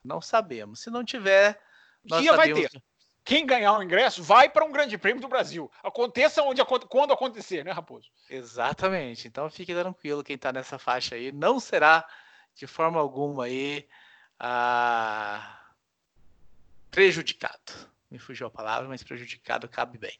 Não 0.03 0.21
sabemos. 0.21 0.81
Se 0.81 0.89
não 0.89 1.03
tiver, 1.03 1.59
nós 2.03 2.21
Dia 2.21 2.35
sabemos... 2.35 2.61
vai 2.61 2.69
ter. 2.69 2.83
Quem 3.25 3.45
ganhar 3.45 3.77
o 3.77 3.81
ingresso 3.81 4.21
vai 4.21 4.49
para 4.49 4.65
um 4.65 4.71
Grande 4.71 4.97
Prêmio 4.97 5.21
do 5.21 5.29
Brasil. 5.29 5.71
Aconteça 5.81 6.43
onde, 6.43 6.61
quando 6.65 7.13
acontecer, 7.13 7.63
né, 7.63 7.71
Raposo? 7.71 8.11
Exatamente. 8.29 9.29
Então 9.29 9.49
fique 9.49 9.73
tranquilo 9.73 10.23
quem 10.23 10.35
está 10.35 10.51
nessa 10.51 10.77
faixa 10.77 11.15
aí. 11.15 11.31
Não 11.31 11.57
será 11.57 12.05
de 12.55 12.67
forma 12.67 12.99
alguma 12.99 13.45
aí 13.45 13.87
ah, 14.39 15.59
prejudicado 16.91 17.93
me 18.13 18.19
fugiu 18.19 18.45
a 18.45 18.51
palavra, 18.51 18.87
mas 18.87 19.01
prejudicado 19.01 19.67
cabe 19.67 19.97
bem. 19.97 20.15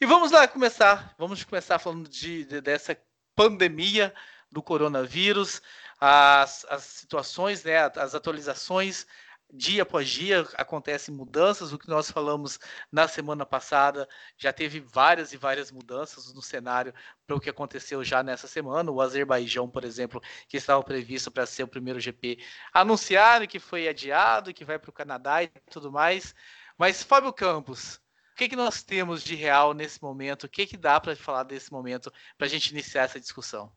E 0.00 0.06
vamos 0.06 0.30
lá 0.30 0.46
começar, 0.46 1.12
vamos 1.18 1.42
começar 1.42 1.76
falando 1.80 2.08
de, 2.08 2.44
de 2.44 2.60
dessa 2.60 2.96
pandemia 3.34 4.14
do 4.48 4.62
coronavírus, 4.62 5.60
as, 5.98 6.64
as 6.68 6.84
situações, 6.84 7.64
né, 7.64 7.78
as 7.96 8.14
atualizações 8.14 9.08
dia 9.52 9.82
após 9.82 10.08
dia 10.08 10.48
acontecem 10.54 11.14
mudanças. 11.14 11.72
O 11.72 11.78
que 11.78 11.88
nós 11.88 12.10
falamos 12.10 12.58
na 12.90 13.06
semana 13.06 13.44
passada 13.44 14.08
já 14.38 14.52
teve 14.52 14.80
várias 14.80 15.32
e 15.32 15.36
várias 15.36 15.70
mudanças 15.70 16.32
no 16.32 16.40
cenário 16.40 16.94
para 17.26 17.36
o 17.36 17.40
que 17.40 17.50
aconteceu 17.50 18.02
já 18.02 18.22
nessa 18.22 18.48
semana. 18.48 18.90
O 18.90 19.00
Azerbaijão, 19.00 19.68
por 19.68 19.84
exemplo, 19.84 20.20
que 20.48 20.56
estava 20.56 20.82
previsto 20.82 21.30
para 21.30 21.44
ser 21.46 21.64
o 21.64 21.68
primeiro 21.68 22.00
GP, 22.00 22.38
anunciaram 22.72 23.46
que 23.46 23.58
foi 23.58 23.86
adiado, 23.86 24.54
que 24.54 24.64
vai 24.64 24.78
para 24.78 24.90
o 24.90 24.94
Canadá 24.94 25.42
e 25.42 25.48
tudo 25.70 25.92
mais. 25.92 26.34
Mas, 26.78 27.02
Fábio 27.02 27.32
Campos, 27.32 27.96
o 28.32 28.34
que, 28.36 28.48
que 28.48 28.56
nós 28.56 28.82
temos 28.82 29.22
de 29.22 29.34
real 29.34 29.74
nesse 29.74 30.02
momento? 30.02 30.44
O 30.44 30.48
que, 30.48 30.66
que 30.66 30.76
dá 30.76 30.98
para 30.98 31.14
falar 31.14 31.42
desse 31.42 31.70
momento 31.70 32.10
para 32.38 32.46
a 32.46 32.50
gente 32.50 32.70
iniciar 32.70 33.02
essa 33.02 33.20
discussão? 33.20 33.70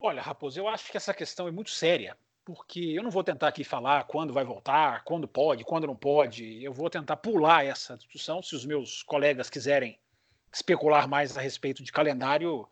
Olha, 0.00 0.20
Raposo, 0.20 0.58
eu 0.58 0.68
acho 0.68 0.90
que 0.90 0.96
essa 0.96 1.14
questão 1.14 1.48
é 1.48 1.50
muito 1.50 1.70
séria, 1.70 2.18
porque 2.46 2.78
eu 2.78 3.02
não 3.02 3.10
vou 3.10 3.24
tentar 3.24 3.48
aqui 3.48 3.64
falar 3.64 4.04
quando 4.04 4.32
vai 4.32 4.44
voltar, 4.44 5.02
quando 5.02 5.26
pode, 5.26 5.64
quando 5.64 5.84
não 5.84 5.96
pode. 5.96 6.62
Eu 6.62 6.72
vou 6.72 6.88
tentar 6.88 7.16
pular 7.16 7.66
essa 7.66 7.96
discussão. 7.96 8.40
Se 8.40 8.54
os 8.54 8.64
meus 8.64 9.02
colegas 9.02 9.50
quiserem 9.50 9.98
especular 10.52 11.08
mais 11.08 11.36
a 11.36 11.40
respeito 11.40 11.82
de 11.82 11.90
calendário, 11.90 12.66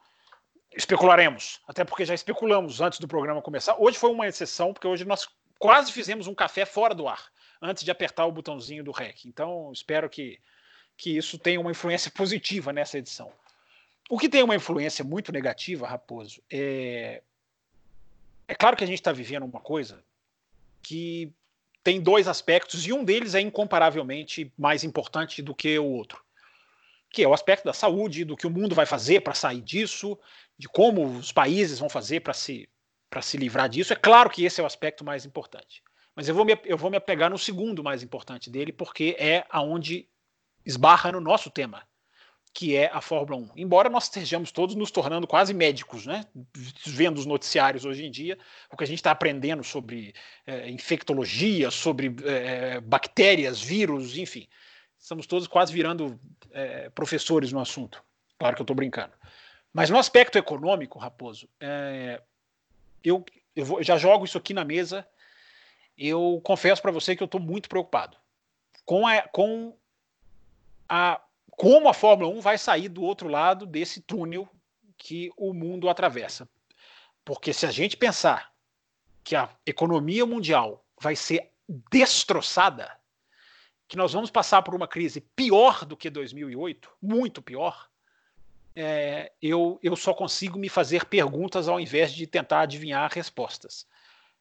especularemos. 0.76 1.60
Até 1.66 1.84
porque 1.84 2.04
já 2.04 2.14
especulamos 2.14 2.80
antes 2.80 3.00
do 3.00 3.08
programa 3.08 3.42
começar. 3.42 3.74
Hoje 3.76 3.98
foi 3.98 4.10
uma 4.10 4.28
exceção, 4.28 4.72
porque 4.72 4.86
hoje 4.86 5.04
nós 5.04 5.28
quase 5.58 5.90
fizemos 5.90 6.28
um 6.28 6.34
café 6.36 6.64
fora 6.64 6.94
do 6.94 7.08
ar, 7.08 7.32
antes 7.60 7.82
de 7.82 7.90
apertar 7.90 8.26
o 8.26 8.32
botãozinho 8.32 8.84
do 8.84 8.92
REC. 8.92 9.24
Então, 9.24 9.72
espero 9.72 10.08
que, 10.08 10.38
que 10.96 11.16
isso 11.16 11.36
tenha 11.36 11.60
uma 11.60 11.72
influência 11.72 12.12
positiva 12.12 12.72
nessa 12.72 12.96
edição. 12.96 13.32
O 14.08 14.20
que 14.20 14.28
tem 14.28 14.44
uma 14.44 14.54
influência 14.54 15.04
muito 15.04 15.32
negativa, 15.32 15.84
Raposo, 15.84 16.40
é. 16.48 17.24
É 18.46 18.54
claro 18.54 18.76
que 18.76 18.84
a 18.84 18.86
gente 18.86 18.98
está 18.98 19.12
vivendo 19.12 19.44
uma 19.44 19.60
coisa 19.60 20.04
que 20.82 21.32
tem 21.82 22.00
dois 22.00 22.26
aspectos, 22.26 22.86
e 22.86 22.92
um 22.92 23.04
deles 23.04 23.34
é 23.34 23.40
incomparavelmente 23.40 24.50
mais 24.56 24.84
importante 24.84 25.42
do 25.42 25.54
que 25.54 25.78
o 25.78 25.84
outro, 25.84 26.24
que 27.10 27.22
é 27.22 27.28
o 27.28 27.34
aspecto 27.34 27.64
da 27.64 27.74
saúde, 27.74 28.24
do 28.24 28.36
que 28.36 28.46
o 28.46 28.50
mundo 28.50 28.74
vai 28.74 28.86
fazer 28.86 29.20
para 29.20 29.34
sair 29.34 29.60
disso, 29.60 30.18
de 30.58 30.66
como 30.66 31.04
os 31.18 31.30
países 31.30 31.78
vão 31.78 31.90
fazer 31.90 32.20
para 32.20 32.32
se, 32.32 32.68
se 33.20 33.36
livrar 33.36 33.68
disso. 33.68 33.92
É 33.92 33.96
claro 33.96 34.30
que 34.30 34.44
esse 34.44 34.60
é 34.60 34.64
o 34.64 34.66
aspecto 34.66 35.04
mais 35.04 35.26
importante. 35.26 35.82
Mas 36.16 36.26
eu 36.26 36.34
vou, 36.34 36.44
me, 36.44 36.58
eu 36.64 36.78
vou 36.78 36.90
me 36.90 36.96
apegar 36.96 37.28
no 37.28 37.38
segundo 37.38 37.84
mais 37.84 38.02
importante 38.02 38.48
dele, 38.48 38.72
porque 38.72 39.14
é 39.18 39.44
aonde 39.50 40.08
esbarra 40.64 41.12
no 41.12 41.20
nosso 41.20 41.50
tema, 41.50 41.86
que 42.54 42.76
é 42.76 42.88
a 42.92 43.00
Fórmula 43.00 43.36
1. 43.36 43.50
Embora 43.56 43.90
nós 43.90 44.04
estejamos 44.04 44.52
todos 44.52 44.76
nos 44.76 44.92
tornando 44.92 45.26
quase 45.26 45.52
médicos, 45.52 46.06
né? 46.06 46.24
vendo 46.86 47.18
os 47.18 47.26
noticiários 47.26 47.84
hoje 47.84 48.06
em 48.06 48.10
dia, 48.12 48.38
o 48.70 48.76
que 48.76 48.84
a 48.84 48.86
gente 48.86 49.00
está 49.00 49.10
aprendendo 49.10 49.64
sobre 49.64 50.14
é, 50.46 50.70
infectologia, 50.70 51.68
sobre 51.72 52.14
é, 52.24 52.80
bactérias, 52.80 53.60
vírus, 53.60 54.16
enfim. 54.16 54.46
Estamos 54.96 55.26
todos 55.26 55.48
quase 55.48 55.72
virando 55.72 56.18
é, 56.52 56.88
professores 56.90 57.50
no 57.50 57.58
assunto. 57.58 58.02
Claro 58.38 58.54
que 58.54 58.62
eu 58.62 58.64
estou 58.64 58.76
brincando. 58.76 59.12
Mas 59.72 59.90
no 59.90 59.98
aspecto 59.98 60.38
econômico, 60.38 61.00
Raposo, 61.00 61.48
eu, 63.02 63.24
eu 63.56 63.64
vou, 63.64 63.82
já 63.82 63.96
jogo 63.98 64.24
isso 64.24 64.38
aqui 64.38 64.54
na 64.54 64.64
mesa. 64.64 65.04
Eu 65.98 66.40
confesso 66.44 66.80
para 66.80 66.92
você 66.92 67.16
que 67.16 67.22
eu 67.22 67.26
estou 67.26 67.40
muito 67.40 67.68
preocupado 67.68 68.16
com 68.84 69.04
a, 69.04 69.22
com 69.22 69.76
a 70.88 71.20
como 71.56 71.88
a 71.88 71.94
Fórmula 71.94 72.28
1 72.30 72.40
vai 72.40 72.58
sair 72.58 72.88
do 72.88 73.02
outro 73.02 73.28
lado 73.28 73.66
desse 73.66 74.00
túnel 74.00 74.48
que 74.96 75.30
o 75.36 75.52
mundo 75.52 75.88
atravessa. 75.88 76.48
Porque 77.24 77.52
se 77.52 77.66
a 77.66 77.70
gente 77.70 77.96
pensar 77.96 78.52
que 79.22 79.34
a 79.34 79.48
economia 79.64 80.26
mundial 80.26 80.84
vai 81.00 81.16
ser 81.16 81.50
destroçada, 81.90 82.90
que 83.88 83.96
nós 83.96 84.12
vamos 84.12 84.30
passar 84.30 84.62
por 84.62 84.74
uma 84.74 84.88
crise 84.88 85.20
pior 85.20 85.84
do 85.84 85.96
que 85.96 86.10
2008, 86.10 86.90
muito 87.00 87.40
pior, 87.40 87.88
é, 88.76 89.32
eu, 89.40 89.78
eu 89.82 89.94
só 89.94 90.12
consigo 90.12 90.58
me 90.58 90.68
fazer 90.68 91.04
perguntas 91.06 91.68
ao 91.68 91.78
invés 91.78 92.12
de 92.12 92.26
tentar 92.26 92.62
adivinhar 92.62 93.10
respostas. 93.12 93.86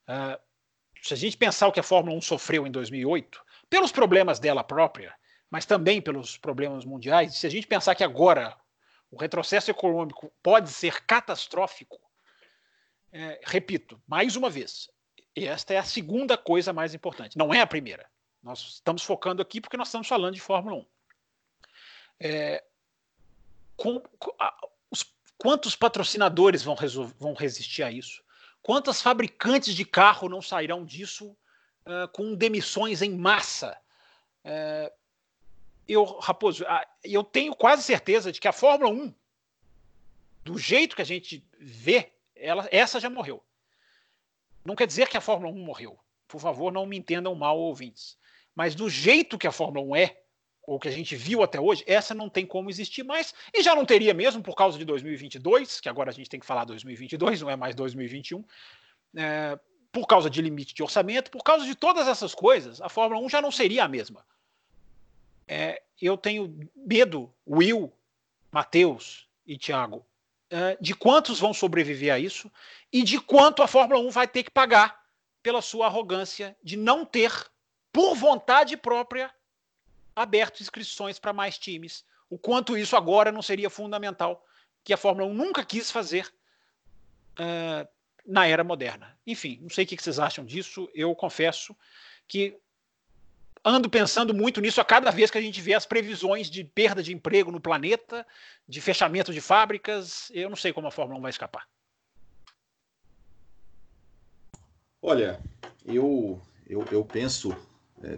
Uh, 0.07 0.41
se 1.01 1.13
a 1.13 1.17
gente 1.17 1.37
pensar 1.37 1.67
o 1.67 1.71
que 1.71 1.79
a 1.79 1.83
Fórmula 1.83 2.17
1 2.17 2.21
sofreu 2.21 2.65
em 2.65 2.71
2008, 2.71 3.43
pelos 3.69 3.91
problemas 3.91 4.39
dela 4.39 4.63
própria, 4.63 5.13
mas 5.53 5.67
também 5.67 6.01
pelos 6.01 6.35
problemas 6.35 6.83
mundiais, 6.83 7.35
se 7.35 7.45
a 7.45 7.49
gente 7.49 7.67
pensar 7.67 7.93
que 7.93 8.03
agora 8.03 8.57
o 9.11 9.15
retrocesso 9.15 9.69
econômico 9.69 10.33
pode 10.41 10.71
ser 10.71 11.05
catastrófico, 11.05 12.01
é, 13.11 13.39
repito, 13.43 14.01
mais 14.07 14.35
uma 14.35 14.49
vez, 14.49 14.89
esta 15.35 15.75
é 15.75 15.77
a 15.77 15.83
segunda 15.83 16.35
coisa 16.35 16.73
mais 16.73 16.95
importante, 16.95 17.37
não 17.37 17.53
é 17.53 17.61
a 17.61 17.67
primeira. 17.67 18.09
Nós 18.41 18.61
estamos 18.61 19.03
focando 19.03 19.43
aqui 19.43 19.61
porque 19.61 19.77
nós 19.77 19.89
estamos 19.89 20.07
falando 20.07 20.33
de 20.33 20.41
Fórmula 20.41 20.77
1. 20.77 20.85
É, 22.21 22.63
com, 23.77 24.01
a, 24.39 24.57
os, 24.89 25.05
quantos 25.37 25.75
patrocinadores 25.75 26.63
vão, 26.63 26.75
vão, 27.19 27.35
resistir 27.35 27.83
a 27.83 27.91
isso? 27.91 28.23
Quantas 28.63 29.03
fabricantes 29.03 29.75
de 29.75 29.85
carro 29.85 30.27
não 30.27 30.41
sairão 30.41 30.83
disso 30.83 31.37
uh, 31.85 32.07
com 32.11 32.33
demissões 32.33 33.03
em 33.03 33.15
massa? 33.15 33.77
Uh, 34.43 35.02
eu, 35.87 36.03
Raposo, 36.03 36.65
eu 37.03 37.23
tenho 37.23 37.55
quase 37.55 37.83
certeza 37.83 38.31
de 38.31 38.39
que 38.39 38.47
a 38.47 38.53
Fórmula 38.53 38.91
1, 38.91 39.13
do 40.43 40.57
jeito 40.57 40.95
que 40.95 41.01
a 41.01 41.05
gente 41.05 41.45
vê, 41.59 42.11
ela, 42.35 42.67
essa 42.71 42.99
já 42.99 43.09
morreu. 43.09 43.43
Não 44.63 44.75
quer 44.75 44.87
dizer 44.87 45.09
que 45.09 45.17
a 45.17 45.21
Fórmula 45.21 45.51
1 45.53 45.57
morreu. 45.57 45.99
Por 46.27 46.39
favor, 46.39 46.71
não 46.71 46.85
me 46.85 46.97
entendam 46.97 47.35
mal, 47.35 47.59
ouvintes. 47.59 48.17
Mas 48.55 48.75
do 48.75 48.89
jeito 48.89 49.37
que 49.37 49.47
a 49.47 49.51
Fórmula 49.51 49.85
1 49.85 49.95
é, 49.95 50.21
ou 50.65 50.79
que 50.79 50.87
a 50.87 50.91
gente 50.91 51.15
viu 51.15 51.43
até 51.43 51.59
hoje, 51.59 51.83
essa 51.85 52.13
não 52.13 52.29
tem 52.29 52.45
como 52.45 52.69
existir 52.69 53.03
mais. 53.03 53.33
E 53.53 53.61
já 53.61 53.75
não 53.75 53.85
teria 53.85 54.13
mesmo 54.13 54.41
por 54.41 54.55
causa 54.55 54.77
de 54.77 54.85
2022, 54.85 55.81
que 55.81 55.89
agora 55.89 56.09
a 56.09 56.13
gente 56.13 56.29
tem 56.29 56.39
que 56.39 56.45
falar 56.45 56.63
2022, 56.63 57.41
não 57.41 57.49
é 57.49 57.55
mais 57.57 57.75
2021. 57.75 58.43
É, 59.15 59.59
por 59.91 60.07
causa 60.07 60.29
de 60.29 60.41
limite 60.41 60.73
de 60.73 60.81
orçamento, 60.81 61.29
por 61.29 61.43
causa 61.43 61.65
de 61.65 61.75
todas 61.75 62.07
essas 62.07 62.33
coisas, 62.33 62.81
a 62.81 62.87
Fórmula 62.87 63.21
1 63.21 63.29
já 63.29 63.41
não 63.41 63.51
seria 63.51 63.83
a 63.83 63.87
mesma 63.87 64.25
é, 65.47 65.81
eu 66.01 66.17
tenho 66.17 66.69
medo, 66.75 67.33
Will, 67.47 67.91
Matheus 68.51 69.27
e 69.45 69.57
Thiago, 69.57 70.05
é, 70.49 70.77
de 70.79 70.93
quantos 70.93 71.39
vão 71.39 71.53
sobreviver 71.53 72.13
a 72.13 72.19
isso 72.19 72.51
e 72.91 73.03
de 73.03 73.19
quanto 73.19 73.63
a 73.63 73.67
Fórmula 73.67 73.99
1 74.01 74.09
vai 74.09 74.27
ter 74.27 74.43
que 74.43 74.51
pagar 74.51 75.03
pela 75.41 75.61
sua 75.61 75.87
arrogância 75.87 76.55
de 76.63 76.77
não 76.77 77.05
ter, 77.05 77.31
por 77.91 78.15
vontade 78.15 78.77
própria, 78.77 79.33
aberto 80.15 80.61
inscrições 80.61 81.19
para 81.19 81.33
mais 81.33 81.57
times. 81.57 82.05
O 82.29 82.37
quanto 82.37 82.77
isso 82.77 82.95
agora 82.95 83.31
não 83.31 83.41
seria 83.41 83.69
fundamental, 83.69 84.45
que 84.83 84.93
a 84.93 84.97
Fórmula 84.97 85.27
1 85.27 85.33
nunca 85.33 85.65
quis 85.65 85.91
fazer 85.91 86.31
uh, 87.39 87.87
na 88.25 88.47
era 88.47 88.63
moderna. 88.63 89.17
Enfim, 89.25 89.59
não 89.61 89.69
sei 89.69 89.85
o 89.85 89.87
que 89.87 90.01
vocês 90.01 90.19
acham 90.19 90.45
disso. 90.45 90.89
Eu 90.93 91.13
confesso 91.15 91.75
que 92.27 92.57
ando 93.63 93.89
pensando 93.89 94.33
muito 94.33 94.59
nisso 94.59 94.81
a 94.81 94.85
cada 94.85 95.09
vez 95.11 95.31
que 95.31 95.37
a 95.37 95.41
gente 95.41 95.61
vê 95.61 95.73
as 95.73 95.85
previsões 95.85 96.49
de 96.49 96.63
perda 96.63 97.01
de 97.01 97.13
emprego 97.13 97.51
no 97.51 97.61
planeta, 97.61 98.25
de 98.67 98.81
fechamento 98.81 99.31
de 99.31 99.39
fábricas. 99.39 100.29
Eu 100.33 100.49
não 100.49 100.55
sei 100.55 100.73
como 100.73 100.87
a 100.87 100.91
Fórmula 100.91 101.19
1 101.19 101.21
vai 101.21 101.29
escapar. 101.29 101.67
Olha, 105.01 105.39
eu, 105.85 106.41
eu, 106.67 106.85
eu 106.91 107.03
penso, 107.03 107.55
é, 108.01 108.17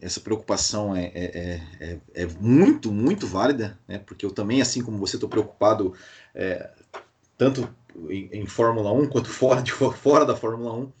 essa 0.00 0.20
preocupação 0.20 0.94
é, 0.94 1.10
é, 1.14 1.60
é, 1.80 1.98
é, 2.14 2.26
muito, 2.40 2.92
muito 2.92 3.26
válida, 3.26 3.78
né? 3.88 3.98
porque 3.98 4.24
eu 4.24 4.30
também, 4.30 4.60
assim 4.60 4.82
como 4.82 4.98
você, 4.98 5.16
estou 5.16 5.28
preocupado 5.28 5.94
é, 6.34 6.70
tanto 7.38 7.74
em, 8.10 8.28
em, 8.32 8.46
Fórmula 8.46 8.92
1 8.92 9.08
quanto 9.08 9.30
fora, 9.30 9.62
de, 9.62 9.72
fora 9.96 10.24
da 10.24 10.36
Fórmula 10.36 10.74
1. 10.74 10.92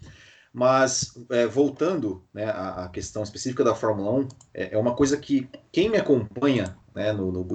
Mas, 0.58 1.12
é, 1.28 1.46
voltando 1.46 2.24
né, 2.32 2.46
à, 2.46 2.88
questão 2.90 3.22
específica 3.22 3.62
da 3.62 3.74
Fórmula 3.74 4.10
1, 4.10 4.28
é, 4.54 4.72
é, 4.72 4.78
uma 4.78 4.96
coisa 4.96 5.18
que 5.18 5.46
quem 5.70 5.90
me 5.90 5.98
acompanha 5.98 6.74
né, 6.94 7.12
no, 7.12 7.30
no 7.30 7.46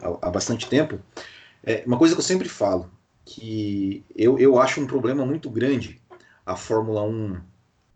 há, 0.00 0.28
há, 0.28 0.30
bastante 0.30 0.68
tempo, 0.68 1.00
é 1.64 1.82
uma 1.84 1.98
coisa 1.98 2.14
que 2.14 2.20
eu 2.20 2.24
sempre 2.24 2.48
falo, 2.48 2.88
que 3.24 4.04
eu, 4.14 4.38
eu 4.38 4.56
acho 4.56 4.80
um 4.80 4.86
problema 4.86 5.26
muito 5.26 5.50
grande 5.50 6.00
a 6.46 6.54
Fórmula 6.54 7.02
1 7.02 7.40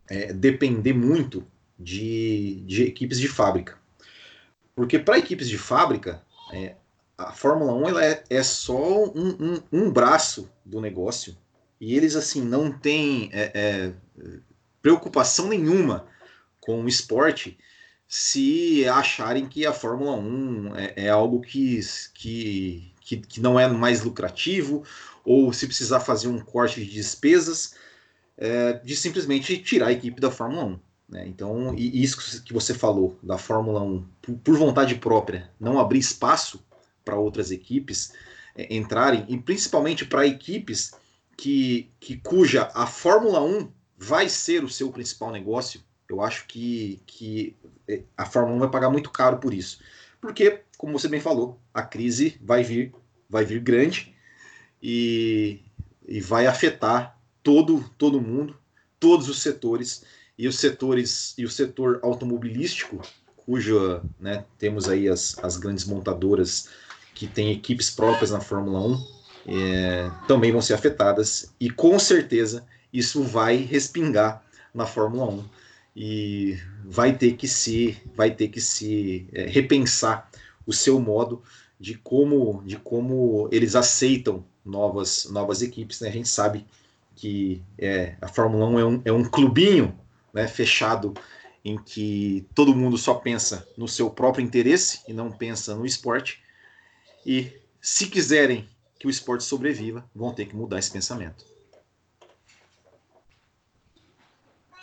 é, 0.09 0.33
depender 0.33 0.91
muito 0.91 1.47
de, 1.79 2.65
de 2.65 2.83
equipes 2.83 3.21
de 3.21 3.29
fábrica. 3.29 3.77
Porque 4.75 4.99
para 4.99 5.19
equipes 5.19 5.47
de 5.47 5.57
fábrica, 5.57 6.21
é, 6.51 6.75
a 7.17 7.31
Fórmula 7.31 7.73
1 7.75 7.87
ela 7.87 8.05
é, 8.05 8.21
é 8.29 8.43
só 8.43 9.05
um, 9.05 9.37
um, 9.39 9.63
um 9.71 9.89
braço 9.89 10.51
do 10.65 10.81
negócio 10.81 11.33
e 11.83 11.97
eles 11.97 12.15
assim 12.15 12.41
não 12.41 12.71
têm 12.71 13.29
é, 13.33 13.51
é, 13.53 13.93
preocupação 14.81 15.49
nenhuma 15.49 16.07
com 16.61 16.81
o 16.81 16.87
esporte 16.87 17.57
se 18.07 18.87
acharem 18.87 19.49
que 19.49 19.65
a 19.65 19.73
Fórmula 19.73 20.15
1 20.15 20.75
é, 20.77 20.93
é 20.95 21.09
algo 21.09 21.41
que, 21.41 21.81
que, 22.13 22.93
que, 23.01 23.17
que, 23.17 23.41
não 23.41 23.59
é 23.59 23.67
mais 23.67 24.01
lucrativo 24.01 24.85
ou 25.25 25.51
se 25.51 25.67
precisar 25.67 25.99
fazer 25.99 26.29
um 26.29 26.39
corte 26.39 26.85
de 26.85 26.89
despesas. 26.89 27.75
é, 28.37 28.73
de 28.73 28.95
simplesmente 28.95 29.57
tirar 29.57 29.87
a 29.87 29.91
equipe 29.91 30.21
da 30.21 30.31
Fórmula 30.31 30.63
1. 30.63 30.79
Né? 31.09 31.27
Então, 31.27 31.75
e 31.75 32.01
isso 32.01 32.41
que 32.43 32.53
você 32.53 32.73
falou 32.73 33.19
da 33.21 33.37
Fórmula 33.37 33.81
1, 33.81 34.05
por, 34.21 34.35
por 34.37 34.57
vontade 34.57 34.95
própria, 34.95 35.49
não 35.59 35.77
abrir 35.79 35.99
espaço 35.99 36.63
para 37.03 37.17
outras 37.17 37.51
equipes 37.51 38.13
é, 38.55 38.73
entrarem, 38.73 39.25
e 39.27 39.37
principalmente 39.37 40.05
para 40.05 40.25
equipes 40.25 40.93
que, 41.37 41.91
que 41.99 42.17
cuja 42.17 42.69
a 42.73 42.85
Fórmula 42.85 43.41
1 43.41 43.71
vai 43.97 44.29
ser 44.29 44.63
o 44.63 44.69
seu 44.69 44.91
principal 44.91 45.31
negócio, 45.31 45.81
eu 46.09 46.21
acho 46.21 46.45
que, 46.45 47.01
que 47.05 47.55
é, 47.87 48.03
a 48.17 48.25
Fórmula 48.25 48.55
1 48.55 48.59
vai 48.59 48.69
pagar 48.69 48.89
muito 48.89 49.09
caro 49.09 49.37
por 49.37 49.53
isso. 49.53 49.79
Porque, 50.21 50.61
como 50.77 50.97
você 50.97 51.07
bem 51.07 51.19
falou, 51.19 51.59
a 51.73 51.81
crise 51.81 52.37
vai 52.41 52.63
vir, 52.63 52.93
vai 53.29 53.45
vir 53.45 53.59
grande 53.59 54.13
e, 54.81 55.59
e 56.07 56.21
vai 56.21 56.47
afetar 56.47 57.19
todo, 57.41 57.83
todo 57.97 58.21
mundo, 58.21 58.57
todos 58.99 59.27
os 59.27 59.41
setores 59.41 60.03
e 60.37 60.47
os 60.47 60.57
setores 60.57 61.33
e 61.37 61.45
o 61.45 61.49
setor 61.49 61.99
automobilístico, 62.03 63.01
cuja 63.35 64.01
né, 64.19 64.45
temos 64.57 64.87
aí 64.87 65.09
as, 65.09 65.37
as 65.43 65.57
grandes 65.57 65.85
montadoras 65.85 66.69
que 67.13 67.27
têm 67.27 67.51
equipes 67.51 67.89
próprias 67.89 68.31
na 68.31 68.39
Fórmula 68.39 68.79
1, 68.79 69.22
é, 69.47 70.09
também 70.27 70.51
vão 70.51 70.61
ser 70.61 70.73
afetadas 70.73 71.53
e 71.59 71.69
com 71.69 71.97
certeza 71.99 72.65
isso 72.91 73.23
vai 73.23 73.57
respingar 73.57 74.43
na 74.73 74.85
Fórmula 74.85 75.31
1 75.31 75.43
e 75.95 76.57
vai 76.85 77.15
ter 77.15 77.33
que 77.33 77.47
se 77.47 77.97
vai 78.15 78.31
ter 78.31 78.47
que 78.47 78.61
se 78.61 79.27
é, 79.33 79.45
repensar 79.45 80.29
o 80.65 80.73
seu 80.73 80.99
modo 80.99 81.41
de 81.79 81.95
como 81.95 82.63
de 82.65 82.77
como 82.77 83.49
eles 83.51 83.75
aceitam 83.75 84.45
novas 84.65 85.27
novas 85.29 85.61
equipes 85.61 85.99
né? 85.99 86.09
a 86.09 86.11
gente 86.11 86.29
sabe 86.29 86.65
que 87.15 87.61
é, 87.77 88.15
a 88.21 88.27
Fórmula 88.27 88.65
1 88.67 88.79
é 88.79 88.85
um, 88.85 89.01
é 89.05 89.11
um 89.11 89.23
clubinho 89.23 89.97
né, 90.33 90.47
fechado 90.47 91.13
em 91.63 91.77
que 91.77 92.45
todo 92.53 92.75
mundo 92.75 92.97
só 92.97 93.13
pensa 93.13 93.67
no 93.77 93.87
seu 93.87 94.09
próprio 94.09 94.43
interesse 94.43 94.99
e 95.07 95.13
não 95.13 95.31
pensa 95.31 95.75
no 95.75 95.85
esporte. 95.85 96.43
E 97.25 97.51
se 97.79 98.07
quiserem 98.07 98.67
que 99.03 99.07
o 99.07 99.09
esporte 99.09 99.43
sobreviva, 99.43 100.09
vão 100.15 100.33
ter 100.33 100.45
que 100.45 100.55
mudar 100.55 100.79
esse 100.79 100.89
pensamento. 100.89 101.45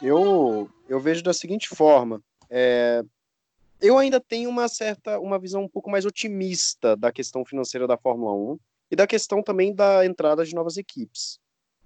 Eu, 0.03 0.69
eu 0.87 1.01
vejo 1.01 1.23
da 1.23 1.33
seguinte 1.33 1.71
forma. 1.71 2.23
É, 2.51 3.03
eu 3.81 3.97
ainda 3.97 4.21
tenho 4.21 4.51
uma 4.51 4.69
certa, 4.69 5.19
uma 5.19 5.39
visão 5.39 5.63
um 5.63 5.69
pouco 5.69 5.91
mais 5.91 6.05
otimista 6.05 6.95
da 6.95 7.11
questão 7.11 7.47
financeira 7.47 7.87
da 7.87 7.97
Fórmula 7.97 8.35
1 8.35 8.59
e 8.91 8.97
da 8.97 9.07
questão 9.07 9.43
também 9.43 9.75
da 9.75 10.05
entrada 10.05 10.45
de 10.45 10.55
novas 10.55 10.77
equipes. 10.77 11.41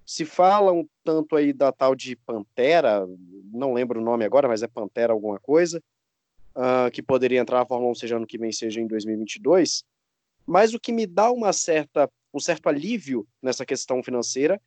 Se 0.05 0.25
fala 0.25 0.73
um 0.73 0.85
tanto 1.05 1.37
aí 1.37 1.53
da 1.53 1.71
tal 1.71 1.95
de 1.95 2.17
Pantera, 2.17 3.07
não 3.45 3.71
lembro 3.71 4.01
o 4.01 4.03
nome 4.03 4.25
agora, 4.25 4.49
mas 4.49 4.61
é 4.61 4.67
Pantera 4.67 5.13
alguma 5.13 5.39
coisa, 5.39 5.81
uh, 6.53 6.91
que 6.91 7.01
poderia 7.01 7.39
entrar 7.39 7.59
na 7.59 7.65
Fórmula 7.65 7.93
1 7.93 7.95
seja 7.95 8.17
ano 8.17 8.27
que 8.27 8.37
vem, 8.37 8.51
seja 8.51 8.81
em 8.81 8.87
2022. 8.87 9.85
Mas 10.45 10.73
o 10.73 10.79
que 10.79 10.91
me 10.91 11.07
dá 11.07 11.31
uma 11.31 11.51
certa, 11.51 12.09
um 12.35 12.39
certo 12.39 12.67
alívio 12.67 13.25
nessa 13.41 13.65
questão 13.65 14.03
financeira 14.03 14.61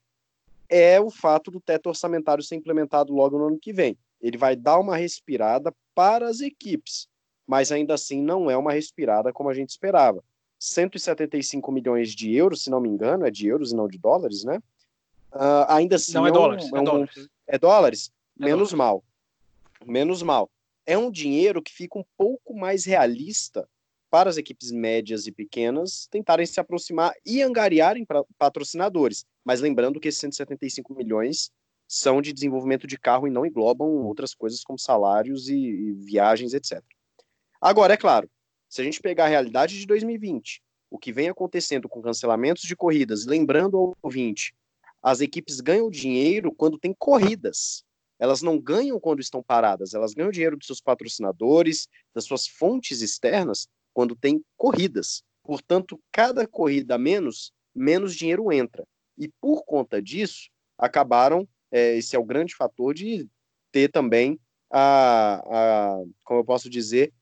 é 0.71 0.99
o 0.99 1.11
fato 1.11 1.51
do 1.51 1.61
teto 1.61 1.89
orçamentário 1.89 2.43
ser 2.43 2.57
implementado 2.57 3.13
logo 3.13 3.39
no 3.39 3.47
ano 3.47 3.59
que 3.59 3.75
vem. 3.75 3.97
Ele 4.21 4.39
vai 4.39 4.57
dar 4.57 4.79
uma 4.79 4.97
respirada 4.97 5.73
para 5.95 6.29
as 6.29 6.41
equipes, 6.41 7.09
mas 7.47 7.71
ainda 7.71 7.95
assim 7.95 8.23
não 8.23 8.51
é 8.51 8.57
uma 8.57 8.73
respirada 8.73 9.33
como 9.33 9.51
a 9.51 9.55
gente 9.55 9.69
esperava. 9.69 10.25
175 10.59 11.71
milhões 11.71 12.13
de 12.15 12.35
euros, 12.35 12.65
se 12.65 12.71
não 12.71 12.81
me 12.81 12.89
engano, 12.89 13.27
é 13.27 13.31
de 13.31 13.47
euros 13.47 13.71
e 13.71 13.77
não 13.77 13.87
de 13.87 13.99
dólares, 13.99 14.45
né? 14.45 14.61
Uh, 15.33 15.69
ainda 15.69 15.97
assim. 15.97 16.15
Não, 16.15 16.27
é, 16.27 16.31
é 16.31 16.33
dólares. 16.33 16.73
É, 16.73 16.75
um, 16.75 16.79
é, 16.79 16.85
dólares. 16.85 17.29
é 17.47 17.59
dólares? 17.59 18.13
É 18.41 18.45
Menos 18.45 18.71
dólares. 18.71 18.73
mal. 18.73 19.05
Menos 19.87 20.23
mal. 20.23 20.51
É 20.87 20.97
um 20.97 21.11
dinheiro 21.11 21.63
que 21.63 21.73
fica 21.73 21.99
um 21.99 22.05
pouco 22.17 22.55
mais 22.55 22.87
realista 22.87 23.69
para 24.11 24.31
as 24.31 24.37
equipes 24.37 24.71
médias 24.71 25.27
e 25.27 25.33
pequenas 25.33 26.07
tentarem 26.11 26.47
se 26.47 26.59
aproximar 26.61 27.13
e 27.25 27.43
angariarem 27.43 28.07
patrocinadores. 28.39 29.25
Mas 29.45 29.61
lembrando 29.61 30.01
que 30.01 30.09
esses 30.09 30.21
175 30.21 30.95
milhões 30.95 31.51
são 31.87 32.21
de 32.21 32.33
desenvolvimento 32.33 32.87
de 32.87 32.99
carro 32.99 33.27
e 33.27 33.31
não 33.31 33.47
englobam 33.47 33.89
outras 34.05 34.35
coisas 34.35 34.63
como 34.63 34.79
salários 34.79 35.49
e, 35.49 35.57
e 35.57 35.93
viagens, 35.93 36.53
etc. 36.53 36.83
Agora, 37.61 37.95
é 37.95 37.97
claro, 37.97 38.31
se 38.69 38.81
a 38.81 38.85
gente 38.85 39.01
pegar 39.01 39.25
a 39.25 39.29
realidade 39.29 39.79
de 39.79 39.87
2020, 39.87 40.63
o 40.91 40.99
que 40.99 41.13
vem 41.13 41.29
acontecendo 41.29 41.89
com 41.89 42.03
cancelamentos 42.03 42.63
de 42.63 42.77
corridas, 42.77 43.27
lembrando 43.27 43.77
ao 43.77 43.97
ouvinte 44.03 44.55
as 45.03 45.21
equipes 45.21 45.61
ganham 45.61 45.91
dinheiro 45.91 46.53
quando 46.53 46.79
tem 46.79 46.93
corridas. 46.93 47.85
Elas 48.19 48.43
não 48.43 48.59
ganham 48.59 48.99
quando 48.99 49.21
estão 49.21 49.43
paradas, 49.43 49.95
elas 49.95 50.13
ganham 50.13 50.33
dinheiro 50.33 50.57
dos 50.57 50.67
seus 50.67 50.81
patrocinadores, 50.81 51.87
das 52.13 52.25
suas 52.25 52.49
fontes 52.49 53.01
externas, 53.01 53.69
quando 53.99 54.15
tem 54.15 54.41
corridas. 54.57 55.25
Portanto, 55.43 56.01
cada 56.13 56.47
corrida 56.47 56.95
a 56.95 56.99
menos, 56.99 57.53
menos 57.75 58.15
dinheiro 58.15 58.53
entra. 58.53 58.87
E 59.19 59.29
por 59.41 59.65
conta 59.65 60.01
disso, 60.01 60.51
acabaram, 60.79 61.49
é, 61.73 61.97
esse 61.97 62.15
é 62.15 62.19
o 62.19 62.25
grande 62.25 62.55
fator 62.55 62.95
de 62.95 63.27
ter 63.73 63.91
também 63.91 64.39
a, 64.71 65.43
a 65.45 66.05
como 66.23 66.39
eu 66.39 66.45
posso 66.45 66.71
dizer, 66.71 67.13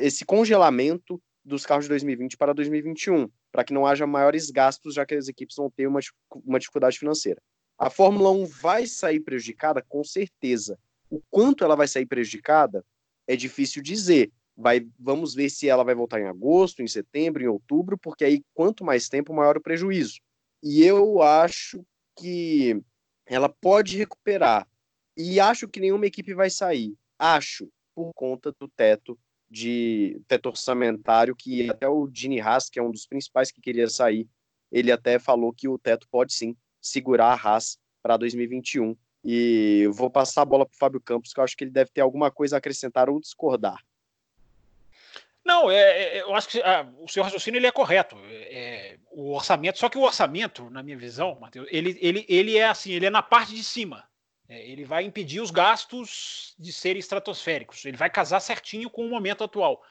esse 0.00 0.24
congelamento 0.24 1.22
dos 1.44 1.66
carros 1.66 1.84
de 1.84 1.90
2020 1.90 2.38
para 2.38 2.54
2021 2.54 3.28
para 3.52 3.62
que 3.62 3.74
não 3.74 3.86
haja 3.86 4.06
maiores 4.06 4.48
gastos, 4.48 4.94
já 4.94 5.04
que 5.04 5.14
as 5.14 5.28
equipes 5.28 5.56
vão 5.56 5.70
ter 5.70 5.86
uma, 5.86 6.00
uma 6.46 6.58
dificuldade 6.58 6.98
financeira. 6.98 7.42
A 7.78 7.90
Fórmula 7.90 8.30
1 8.30 8.46
vai 8.46 8.86
sair 8.86 9.20
prejudicada? 9.20 9.84
Com 9.86 10.02
certeza. 10.02 10.78
O 11.10 11.20
quanto 11.30 11.62
ela 11.62 11.76
vai 11.76 11.86
sair 11.86 12.06
prejudicada 12.06 12.82
é 13.26 13.36
difícil 13.36 13.82
dizer. 13.82 14.32
Vai, 14.56 14.86
vamos 14.98 15.34
ver 15.34 15.48
se 15.48 15.68
ela 15.68 15.82
vai 15.82 15.94
voltar 15.94 16.20
em 16.20 16.26
agosto, 16.26 16.82
em 16.82 16.86
setembro, 16.86 17.42
em 17.42 17.46
outubro, 17.46 17.96
porque 17.96 18.24
aí 18.24 18.42
quanto 18.54 18.84
mais 18.84 19.08
tempo, 19.08 19.32
maior 19.32 19.56
o 19.56 19.62
prejuízo. 19.62 20.20
E 20.62 20.84
eu 20.84 21.22
acho 21.22 21.84
que 22.16 22.80
ela 23.26 23.48
pode 23.48 23.96
recuperar. 23.96 24.68
E 25.16 25.40
acho 25.40 25.68
que 25.68 25.80
nenhuma 25.80 26.06
equipe 26.06 26.34
vai 26.34 26.50
sair. 26.50 26.94
Acho, 27.18 27.68
por 27.94 28.12
conta 28.14 28.54
do 28.58 28.68
teto 28.68 29.18
de 29.50 30.20
teto 30.26 30.48
orçamentário 30.48 31.36
que 31.36 31.68
até 31.68 31.86
o 31.86 32.08
Gini 32.12 32.40
Haas, 32.40 32.70
que 32.70 32.78
é 32.78 32.82
um 32.82 32.90
dos 32.90 33.06
principais 33.06 33.50
que 33.50 33.60
queria 33.60 33.86
sair, 33.86 34.26
ele 34.70 34.90
até 34.90 35.18
falou 35.18 35.52
que 35.52 35.68
o 35.68 35.78
teto 35.78 36.08
pode 36.10 36.32
sim 36.32 36.56
segurar 36.80 37.34
a 37.34 37.34
Haas 37.34 37.78
para 38.02 38.16
2021. 38.16 38.96
E 39.24 39.86
vou 39.92 40.10
passar 40.10 40.42
a 40.42 40.46
bola 40.46 40.66
para 40.66 40.74
o 40.74 40.78
Fábio 40.78 41.00
Campos, 41.00 41.32
que 41.32 41.38
eu 41.38 41.44
acho 41.44 41.56
que 41.56 41.64
ele 41.64 41.70
deve 41.70 41.90
ter 41.90 42.00
alguma 42.00 42.30
coisa 42.30 42.56
a 42.56 42.58
acrescentar 42.58 43.10
ou 43.10 43.20
discordar. 43.20 43.78
Não, 45.44 45.70
é, 45.70 45.76
é 45.76 46.22
eu 46.22 46.34
acho 46.34 46.48
que 46.48 46.62
ah, 46.62 46.86
o 46.98 47.08
seu 47.08 47.22
raciocínio 47.22 47.58
ele 47.58 47.66
é 47.66 47.72
correto. 47.72 48.16
É, 48.28 48.98
o 49.10 49.32
orçamento, 49.32 49.78
só 49.78 49.88
que 49.88 49.98
o 49.98 50.02
orçamento, 50.02 50.70
na 50.70 50.82
minha 50.82 50.96
visão, 50.96 51.38
Matheus, 51.40 51.66
ele, 51.70 51.98
ele, 52.00 52.24
ele 52.28 52.56
é 52.56 52.66
assim, 52.66 52.92
ele 52.92 53.06
é 53.06 53.10
na 53.10 53.22
parte 53.22 53.54
de 53.54 53.64
cima. 53.64 54.04
É, 54.48 54.64
ele 54.68 54.84
vai 54.84 55.04
impedir 55.04 55.40
os 55.40 55.50
gastos 55.50 56.54
de 56.58 56.72
serem 56.72 57.00
estratosféricos. 57.00 57.84
Ele 57.84 57.96
vai 57.96 58.10
casar 58.10 58.40
certinho 58.40 58.88
com 58.88 59.04
o 59.04 59.10
momento 59.10 59.42
atual. 59.42 59.82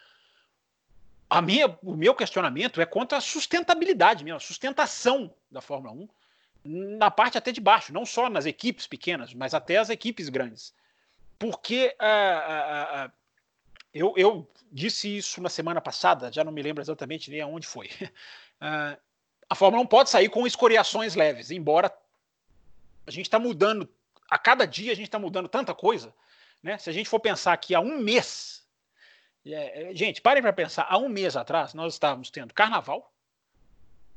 A 1.30 1.42
minha, 1.42 1.68
o 1.82 1.96
meu 1.96 2.14
questionamento 2.14 2.82
é 2.82 2.86
quanto 2.86 3.16
à 3.16 3.22
sustentabilidade 3.22 4.24
mesmo, 4.24 4.38
a 4.38 4.42
sustentação 4.42 5.34
da 5.50 5.62
Fórmula 5.62 5.94
1 5.94 6.08
na 6.64 7.10
parte 7.10 7.38
até 7.38 7.52
de 7.52 7.62
baixo, 7.62 7.94
não 7.94 8.06
só 8.06 8.30
nas 8.30 8.46
equipes 8.46 8.86
pequenas, 8.86 9.34
mas 9.34 9.54
até 9.54 9.78
as 9.78 9.90
equipes 9.90 10.30
grandes. 10.30 10.74
Porque 11.40 11.96
uh, 12.00 13.06
uh, 13.06 13.08
uh, 13.08 13.12
eu, 13.94 14.14
eu, 14.16 14.50
disse 14.72 15.18
isso 15.18 15.42
na 15.42 15.50
semana 15.50 15.82
passada, 15.82 16.32
já 16.32 16.44
não 16.44 16.52
me 16.52 16.62
lembro 16.62 16.82
exatamente 16.82 17.30
nem 17.30 17.42
aonde 17.42 17.68
foi. 17.68 17.90
a 19.50 19.56
Fórmula 19.56 19.84
1 19.84 19.88
pode 19.88 20.10
sair 20.10 20.30
com 20.30 20.48
escoriações 20.48 21.16
leves, 21.16 21.52
embora 21.52 21.94
a 23.06 23.12
gente 23.12 23.26
está 23.26 23.38
mudando 23.38 23.90
a 24.32 24.38
cada 24.38 24.66
dia 24.66 24.94
a 24.94 24.96
gente 24.96 25.08
está 25.08 25.20
mudando 25.20 25.50
tanta 25.50 25.76
coisa, 25.76 26.16
né? 26.64 26.78
Se 26.78 26.90
a 26.90 26.94
gente 26.94 27.10
for 27.10 27.20
pensar 27.20 27.58
que 27.58 27.76
há 27.76 27.82
um 27.82 27.98
mês, 28.00 28.66
é, 29.46 29.92
é 29.92 29.96
gente, 29.96 30.22
parem 30.22 30.42
para 30.42 30.54
pensar, 30.54 30.88
há 30.90 30.98
um 30.98 31.10
mês 31.10 31.36
atrás 31.36 31.74
nós 31.74 31.94
estávamos 31.94 32.32
tendo 32.32 32.54
carnaval, 32.54 33.14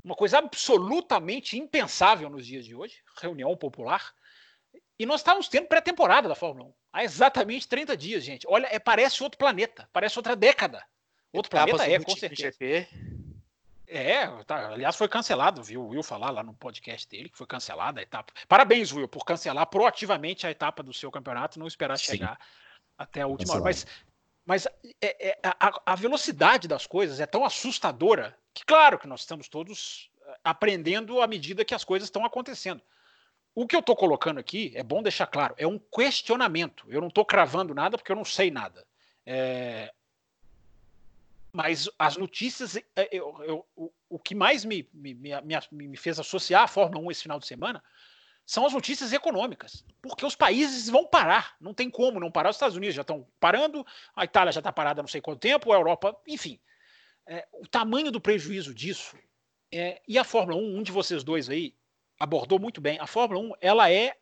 uma 0.05 0.15
coisa 0.15 0.39
absolutamente 0.39 1.59
impensável 1.59 2.31
nos 2.31 2.47
dias 2.47 2.65
de 2.65 2.77
hoje, 2.77 3.03
reunião 3.21 3.57
popular, 3.57 4.15
e 4.97 5.05
nós 5.05 5.21
estávamos 5.21 5.49
tendo 5.49 5.67
pré-temporada 5.67 6.29
da 6.29 6.37
Fórmula 6.37 6.69
1. 6.69 6.75
Há 6.95 7.03
exatamente 7.03 7.67
30 7.67 7.97
dias, 7.97 8.23
gente. 8.23 8.47
Olha, 8.49 8.69
é, 8.71 8.79
parece 8.79 9.21
outro 9.21 9.37
planeta, 9.37 9.89
parece 9.93 10.17
outra 10.17 10.37
década. 10.37 10.81
Outro 11.33 11.51
planeta 11.51 11.91
é, 11.91 11.99
com 11.99 12.15
certeza. 12.15 12.53
GP. 12.53 12.89
É, 13.89 14.29
tá, 14.45 14.69
aliás, 14.69 14.95
foi 14.95 15.09
cancelado, 15.09 15.61
viu? 15.61 15.83
O 15.83 15.89
Will 15.89 16.05
falar 16.05 16.31
lá 16.31 16.45
no 16.45 16.55
podcast 16.55 17.09
dele 17.09 17.29
que 17.29 17.37
foi 17.37 17.49
cancelada 17.49 17.99
a 17.99 18.03
etapa. 18.05 18.33
Parabéns, 18.47 18.93
Will, 18.93 19.09
por 19.09 19.25
cancelar 19.25 19.67
proativamente 19.67 20.47
a 20.47 20.53
etapa 20.53 20.85
do 20.85 20.95
seu 20.95 21.11
campeonato, 21.11 21.59
não 21.59 21.67
esperar 21.67 21.99
Sim. 21.99 22.13
chegar 22.13 22.39
até 22.97 23.23
a 23.23 23.27
última 23.27 23.55
hora. 23.55 23.65
Mas, 23.65 23.87
mas 24.47 24.67
é, 25.03 25.31
é, 25.31 25.39
a, 25.43 25.81
a, 25.85 25.97
velocidade 25.97 26.69
das 26.69 26.87
coisas 26.87 27.19
é 27.19 27.27
tão 27.27 27.45
assustadora 27.45 28.39
que, 28.55 28.65
claro, 28.65 29.01
que 29.01 29.09
nós 29.09 29.23
estamos 29.23 29.49
todos 29.49 30.13
eh, 30.25 30.39
aprendendo 30.45 31.21
à 31.21 31.27
medida 31.27 31.65
que 31.65 31.75
as 31.75 31.83
coisas 31.83 32.07
estão 32.07 32.25
acontecendo. 32.25 32.81
O 33.55 33.67
que 33.67 33.77
eu 33.77 33.81
estou 33.81 33.95
colocando 33.95 34.39
aqui, 34.39 34.73
é 34.75 34.83
bom 34.83 35.03
deixar 35.03 35.27
claro, 35.27 35.55
é 35.57 35.67
um 35.67 35.79
questionamento. 35.79 36.87
Eu 36.89 37.01
não 37.01 37.09
estou 37.09 37.25
cravando 37.25 37.75
nada 37.75 37.97
porque 37.97 38.11
eu 38.11 38.17
não 38.17 38.25
sei 38.25 38.51
nada. 38.51 38.85
É, 39.25 39.93
mas 41.53 41.89
as 41.97 42.17
notícias, 42.17 42.77
é, 42.77 43.09
eu, 43.13 43.43
eu, 43.45 43.67
o, 43.77 43.93
o 44.09 44.19
que 44.19 44.35
mais 44.35 44.65
me, 44.65 44.89
me, 44.93 45.15
me, 45.15 45.39
me 45.71 45.97
fez 45.97 46.19
associar 46.19 46.65
a 46.65 46.69
Fórmula 46.69 47.07
1 47.07 47.11
esse 47.13 47.23
final 47.23 47.39
de 47.39 47.47
semana 47.47 47.83
são 48.45 48.67
as 48.67 48.73
notícias 48.73 49.13
econômicas, 49.13 49.85
porque 50.03 50.27
os 50.27 50.35
países 50.35 50.91
vão 50.91 51.07
parar, 51.07 51.57
não 51.61 51.73
tem 51.73 51.89
como 51.89 52.21
não 52.21 52.31
parar. 52.31 52.51
Os 52.51 52.57
Estados 52.57 52.77
Unidos 52.77 52.97
já 52.97 53.03
estão 53.03 53.27
parando, 53.39 53.87
a 54.15 54.25
Itália 54.25 54.53
já 54.53 54.61
está 54.61 54.73
parada 54.73 55.01
não 55.01 55.09
sei 55.09 55.21
quanto 55.21 55.39
tempo, 55.39 55.73
a 55.73 55.77
Europa, 55.77 56.15
enfim. 56.27 56.61
É, 57.27 57.47
o 57.53 57.67
tamanho 57.67 58.11
do 58.11 58.21
prejuízo 58.21 58.75
disso, 58.75 59.17
é, 59.73 60.03
e 60.07 60.19
a 60.19 60.25
Fórmula 60.25 60.61
1, 60.61 60.79
um 60.79 60.83
de 60.83 60.93
vocês 60.93 61.23
dois 61.23 61.49
aí 61.49 61.75
abordou 62.19 62.59
muito 62.59 62.81
bem, 62.81 62.99
a 62.99 63.07
Fórmula 63.07 63.41
1 63.41 63.53
ela 63.61 63.91
é 63.91 64.17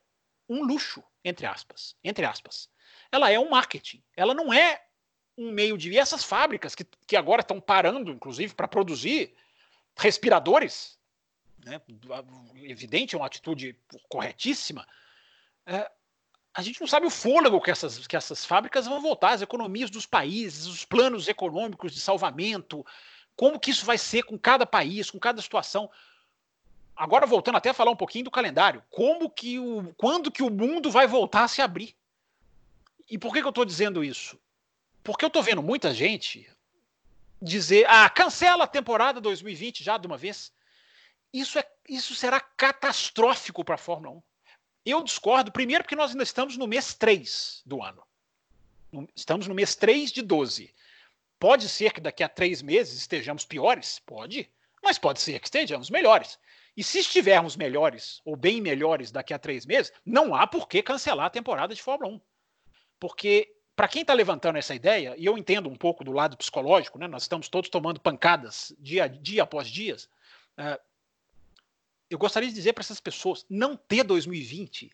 um 0.49 0.63
luxo, 0.63 1.03
entre 1.25 1.47
aspas, 1.47 1.97
entre 2.03 2.25
aspas. 2.25 2.69
Ela 3.11 3.31
é 3.31 3.39
um 3.39 3.51
marketing, 3.51 4.03
ela 4.17 4.35
não 4.35 4.53
é 4.53 4.83
um 5.37 5.51
meio 5.51 5.79
de... 5.79 5.91
E 5.91 5.99
essas 5.99 6.25
fábricas 6.25 6.75
que, 6.75 6.85
que 7.07 7.17
agora 7.17 7.41
estão 7.41 7.61
parando, 7.61 8.11
inclusive, 8.11 8.55
para 8.55 8.69
produzir 8.69 9.35
respiradores, 9.97 10.99
né, 11.65 11.81
evidente, 12.57 13.15
é 13.15 13.19
uma 13.19 13.27
atitude 13.27 13.79
corretíssima, 14.09 14.87
é, 15.67 15.91
a 16.55 16.63
gente 16.63 16.81
não 16.81 16.87
sabe 16.87 17.07
o 17.07 17.11
fôlego 17.11 17.61
que 17.61 17.71
essas, 17.71 18.07
que 18.07 18.17
essas 18.17 18.45
fábricas 18.45 18.87
vão 18.87 19.01
voltar, 19.01 19.33
as 19.33 19.43
economias 19.43 19.91
dos 19.91 20.05
países, 20.05 20.67
os 20.67 20.85
planos 20.85 21.29
econômicos 21.29 21.95
de 21.95 22.01
salvamento, 22.01 22.85
como 23.35 23.59
que 23.59 23.71
isso 23.71 23.87
vai 23.87 23.97
ser 23.97 24.23
com 24.25 24.39
cada 24.39 24.67
país, 24.67 25.11
com 25.11 25.19
cada 25.19 25.41
situação. 25.41 25.91
Agora 26.95 27.27
voltando 27.27 27.57
até 27.57 27.71
a 27.71 27.75
falar 27.75 27.91
um 27.91 27.97
pouquinho 27.97 28.25
do 28.25 28.31
calendário, 28.31 28.83
como 28.91 29.31
que 29.31 29.59
o, 29.59 29.93
quando 29.97 30.31
que 30.31 30.43
o 30.43 30.51
mundo 30.51 30.91
vai 30.91 31.07
voltar 31.07 31.45
a 31.45 31.49
se 31.49 31.63
abrir? 31.63 31.97
E 33.09 33.19
por 33.19 33.33
que, 33.33 33.41
que 33.41 33.47
eu 33.47 33.51
estou 33.51 33.65
dizendo 33.65 34.05
isso? 34.05 34.39
Porque 35.03 35.25
eu 35.25 35.29
estou 35.29 35.43
vendo 35.43 35.63
muita 35.63 35.93
gente 35.93 36.49
dizer, 37.41 37.87
ah, 37.89 38.09
cancela 38.09 38.65
a 38.65 38.69
temporada 38.69 39.21
2020 39.21 39.83
já 39.83 39.99
de 39.99 40.07
uma 40.07 40.17
vez. 40.17 40.53
Isso, 41.33 41.59
é, 41.59 41.69
isso 41.89 42.15
será 42.15 42.39
catastrófico 42.39 43.65
para 43.65 43.75
a 43.75 43.79
Fórmula 43.79 44.17
1. 44.17 44.23
Eu 44.85 45.03
discordo, 45.03 45.51
primeiro, 45.51 45.83
porque 45.83 45.97
nós 45.97 46.11
ainda 46.11 46.23
estamos 46.23 46.57
no 46.57 46.67
mês 46.67 46.95
3 46.95 47.63
do 47.65 47.83
ano. 47.83 48.03
Estamos 49.17 49.47
no 49.47 49.55
mês 49.55 49.75
3 49.75 50.13
de 50.13 50.23
12. 50.23 50.73
Pode 51.39 51.69
ser 51.69 51.93
que 51.93 52.01
daqui 52.01 52.23
a 52.23 52.29
três 52.29 52.63
meses 52.63 52.99
estejamos 52.99 53.45
piores? 53.45 53.99
Pode. 54.07 54.49
Mas 54.83 54.99
pode 54.99 55.21
ser 55.21 55.41
que 55.41 55.47
estejamos 55.47 55.91
melhores. 55.91 56.39
E 56.77 56.83
se 56.83 57.01
estivermos 57.01 57.57
melhores, 57.57 58.21
ou 58.25 58.35
bem 58.35 58.61
melhores 58.61 59.11
daqui 59.11 59.35
a 59.35 59.39
três 59.39 59.67
meses, 59.67 59.93
não 60.05 60.35
há 60.35 60.47
por 60.47 60.69
que 60.69 60.83
cancelar 60.83 61.27
a 61.27 61.31
temporada 61.31 61.75
de 61.75 61.83
Fórmula 61.83 62.15
1. 62.15 62.21
Porque, 62.99 63.55
para 63.77 63.89
quem 63.89 64.03
está 64.03 64.15
levantando 64.15 64.57
essa 64.57 64.75
ideia, 64.75 65.15
e 65.19 65.25
eu 65.25 65.37
entendo 65.37 65.69
um 65.69 65.77
pouco 65.77 66.03
do 66.03 66.13
lado 66.13 66.37
psicológico, 66.37 66.99
né, 66.99 67.07
nós 67.07 67.23
estamos 67.23 67.49
todos 67.49 67.69
tomando 67.69 68.01
pancadas 68.01 68.75
dia, 68.79 69.07
dia 69.07 69.43
após 69.43 69.69
dia, 69.69 69.97
uh, 69.97 70.81
eu 72.09 72.19
gostaria 72.19 72.49
de 72.49 72.55
dizer 72.55 72.73
para 72.73 72.83
essas 72.83 73.01
pessoas: 73.01 73.45
não 73.49 73.77
ter 73.77 74.05
2020 74.05 74.91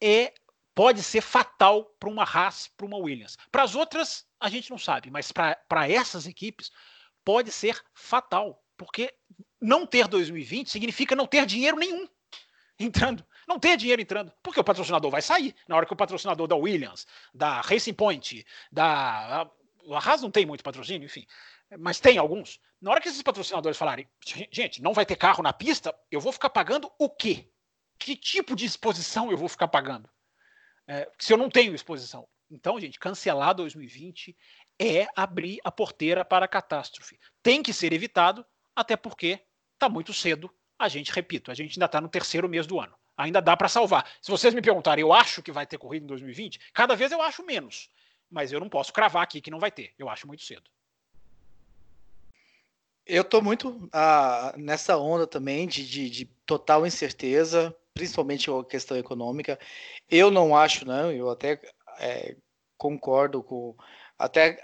é 0.00 0.32
pode 0.74 1.02
ser 1.02 1.20
fatal 1.20 1.84
para 1.98 2.08
uma 2.08 2.24
Haas, 2.24 2.68
para 2.76 2.86
uma 2.86 2.96
Williams. 2.96 3.36
Para 3.50 3.62
as 3.62 3.74
outras, 3.74 4.26
a 4.40 4.48
gente 4.48 4.70
não 4.70 4.78
sabe, 4.78 5.10
mas 5.10 5.30
para 5.30 5.88
essas 5.88 6.26
equipes 6.26 6.70
pode 7.24 7.52
ser 7.52 7.80
fatal, 7.94 8.61
porque 8.84 9.12
não 9.60 9.86
ter 9.86 10.08
2020 10.08 10.70
significa 10.70 11.14
não 11.14 11.26
ter 11.26 11.46
dinheiro 11.46 11.76
nenhum 11.76 12.08
entrando. 12.78 13.24
Não 13.46 13.58
ter 13.58 13.76
dinheiro 13.76 14.00
entrando, 14.00 14.32
porque 14.42 14.60
o 14.60 14.64
patrocinador 14.64 15.10
vai 15.10 15.20
sair. 15.20 15.54
Na 15.66 15.76
hora 15.76 15.84
que 15.84 15.92
o 15.92 15.96
patrocinador 15.96 16.46
da 16.46 16.54
Williams, 16.54 17.06
da 17.34 17.60
Racing 17.60 17.94
Point, 17.94 18.44
da. 18.70 19.50
A 19.90 19.98
Haas 19.98 20.22
não 20.22 20.30
tem 20.30 20.46
muito 20.46 20.62
patrocínio, 20.62 21.04
enfim 21.04 21.26
mas 21.78 22.00
tem 22.00 22.18
alguns. 22.18 22.60
Na 22.80 22.90
hora 22.90 23.00
que 23.00 23.08
esses 23.08 23.22
patrocinadores 23.22 23.78
falarem, 23.78 24.08
gente, 24.50 24.82
não 24.82 24.92
vai 24.92 25.06
ter 25.06 25.16
carro 25.16 25.42
na 25.42 25.52
pista, 25.52 25.94
eu 26.10 26.20
vou 26.20 26.32
ficar 26.32 26.50
pagando 26.50 26.90
o 26.98 27.08
quê? 27.08 27.48
Que 27.98 28.16
tipo 28.16 28.56
de 28.56 28.64
exposição 28.64 29.30
eu 29.30 29.36
vou 29.36 29.48
ficar 29.48 29.68
pagando? 29.68 30.08
É, 30.86 31.08
se 31.18 31.32
eu 31.32 31.36
não 31.36 31.48
tenho 31.48 31.74
exposição. 31.74 32.28
Então, 32.50 32.78
gente, 32.78 32.98
cancelar 32.98 33.54
2020 33.54 34.36
é 34.78 35.06
abrir 35.16 35.60
a 35.64 35.70
porteira 35.70 36.24
para 36.24 36.44
a 36.44 36.48
catástrofe. 36.48 37.18
Tem 37.42 37.62
que 37.62 37.72
ser 37.72 37.92
evitado, 37.92 38.44
até 38.74 38.96
porque 38.96 39.40
está 39.74 39.88
muito 39.88 40.12
cedo. 40.12 40.50
A 40.78 40.88
gente, 40.88 41.12
repito, 41.12 41.50
a 41.50 41.54
gente 41.54 41.76
ainda 41.76 41.86
está 41.86 42.00
no 42.00 42.08
terceiro 42.08 42.48
mês 42.48 42.66
do 42.66 42.80
ano. 42.80 42.94
Ainda 43.16 43.40
dá 43.40 43.56
para 43.56 43.68
salvar. 43.68 44.10
Se 44.20 44.30
vocês 44.30 44.54
me 44.54 44.62
perguntarem, 44.62 45.02
eu 45.02 45.12
acho 45.12 45.42
que 45.42 45.52
vai 45.52 45.66
ter 45.66 45.78
corrida 45.78 46.04
em 46.04 46.08
2020, 46.08 46.58
cada 46.72 46.96
vez 46.96 47.12
eu 47.12 47.22
acho 47.22 47.44
menos. 47.44 47.88
Mas 48.30 48.50
eu 48.50 48.58
não 48.58 48.68
posso 48.68 48.92
cravar 48.92 49.22
aqui 49.22 49.40
que 49.40 49.50
não 49.50 49.60
vai 49.60 49.70
ter. 49.70 49.92
Eu 49.98 50.08
acho 50.08 50.26
muito 50.26 50.42
cedo. 50.42 50.70
Eu 53.04 53.24
tô 53.24 53.42
muito 53.42 53.88
ah, 53.92 54.54
nessa 54.56 54.96
onda 54.96 55.26
também 55.26 55.66
de, 55.66 55.86
de, 55.86 56.08
de 56.08 56.24
total 56.46 56.86
incerteza, 56.86 57.76
principalmente 57.92 58.50
a 58.50 58.64
questão 58.64 58.96
econômica. 58.96 59.58
Eu 60.08 60.30
não 60.30 60.56
acho, 60.56 60.86
não, 60.86 61.10
eu 61.12 61.28
até 61.30 61.60
é, 61.98 62.36
concordo 62.78 63.42
com. 63.42 63.76
Até 64.18 64.58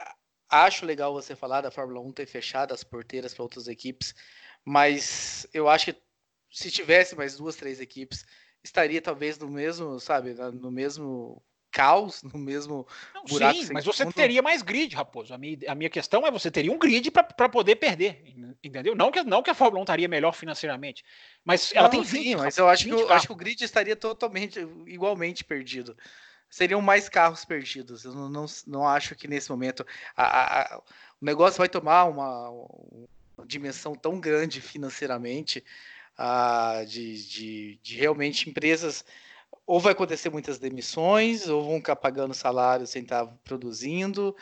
acho 0.49 0.87
legal 0.87 1.13
você 1.13 1.37
falar 1.37 1.61
da 1.61 1.71
Fórmula 1.71 2.01
1 2.01 2.13
ter 2.13 2.27
fechado 2.27 2.73
as 2.73 2.85
porteiras 2.85 3.35
para 3.35 3.43
outras 3.43 3.69
equipes, 3.69 4.15
mas 4.65 5.47
eu 5.53 5.69
acho 5.69 5.87
que 5.87 6.03
se 6.51 6.71
tivesse 6.71 7.15
mais 7.15 7.37
duas, 7.37 7.57
três 7.57 7.81
equipes, 7.81 8.25
estaria 8.63 9.01
talvez 9.01 9.39
no 9.39 9.49
mesmo, 9.49 10.01
sabe, 10.01 10.35
no 10.35 10.71
mesmo 10.71 11.43
caos 11.71 12.23
no 12.35 12.39
mesmo 12.39 12.87
não, 13.15 13.25
buraco. 13.25 13.59
Sim, 13.59 13.73
mas 13.73 13.85
você 13.85 14.05
fundo. 14.05 14.15
teria 14.15 14.43
mais 14.43 14.63
grid, 14.63 14.95
Raposo. 14.95 15.33
A 15.35 15.39
minha, 15.39 15.59
a 15.69 15.75
minha 15.75 15.91
questão 15.91 16.27
é 16.27 16.31
você 16.31 16.51
teria 16.51 16.73
um 16.73 16.79
grid 16.79 17.11
para 17.11 17.49
poder 17.49 17.77
perder, 17.77 18.23
entendeu? 18.63 18.95
Não 18.95 19.11
que, 19.11 19.23
não 19.23 19.43
que 19.43 19.51
a 19.51 19.55
Fórmula 19.55 19.81
1 19.81 19.83
estaria 19.85 20.09
melhor 20.09 20.33
financeiramente, 20.33 21.05
mas 21.45 21.73
ela 21.75 21.85
não, 21.85 21.91
tem 21.91 22.03
20 22.03 22.23
Sim, 22.25 22.37
mas 22.37 22.59
eu 22.59 22.69
acho, 22.69 22.85
que, 22.85 22.91
eu 22.91 23.13
acho 23.13 23.27
que 23.27 23.33
o 23.33 23.37
grid 23.37 23.63
estaria 23.63 23.97
totalmente, 23.97 24.59
igualmente 24.87 25.45
perdido. 25.45 25.97
Seriam 26.51 26.81
mais 26.81 27.09
carros 27.09 27.45
perdidos. 27.45 28.05
Eu 28.05 28.15
não, 28.15 28.29
não, 28.29 28.47
não 28.67 28.89
acho 28.89 29.15
que 29.15 29.29
nesse 29.29 29.51
momento 29.51 29.87
a, 30.17 30.77
a, 30.77 30.79
o 30.79 31.25
negócio 31.25 31.59
vai 31.59 31.69
tomar 31.69 32.05
uma, 32.05 32.51
uma 32.51 33.47
dimensão 33.47 33.95
tão 33.95 34.19
grande 34.19 34.61
financeiramente 34.61 35.65
uh, 36.19 36.87
de, 36.87 37.29
de, 37.29 37.81
de 37.83 37.97
realmente 37.97 38.49
empresas 38.49 39.05
ou 39.67 39.79
vai 39.79 39.93
acontecer 39.93 40.31
muitas 40.31 40.59
demissões, 40.59 41.47
ou 41.47 41.63
vão 41.63 41.77
ficar 41.77 41.97
pagando 41.97 42.33
salário 42.33 42.87
sem 42.87 43.03
estar 43.03 43.27
produzindo, 43.45 44.35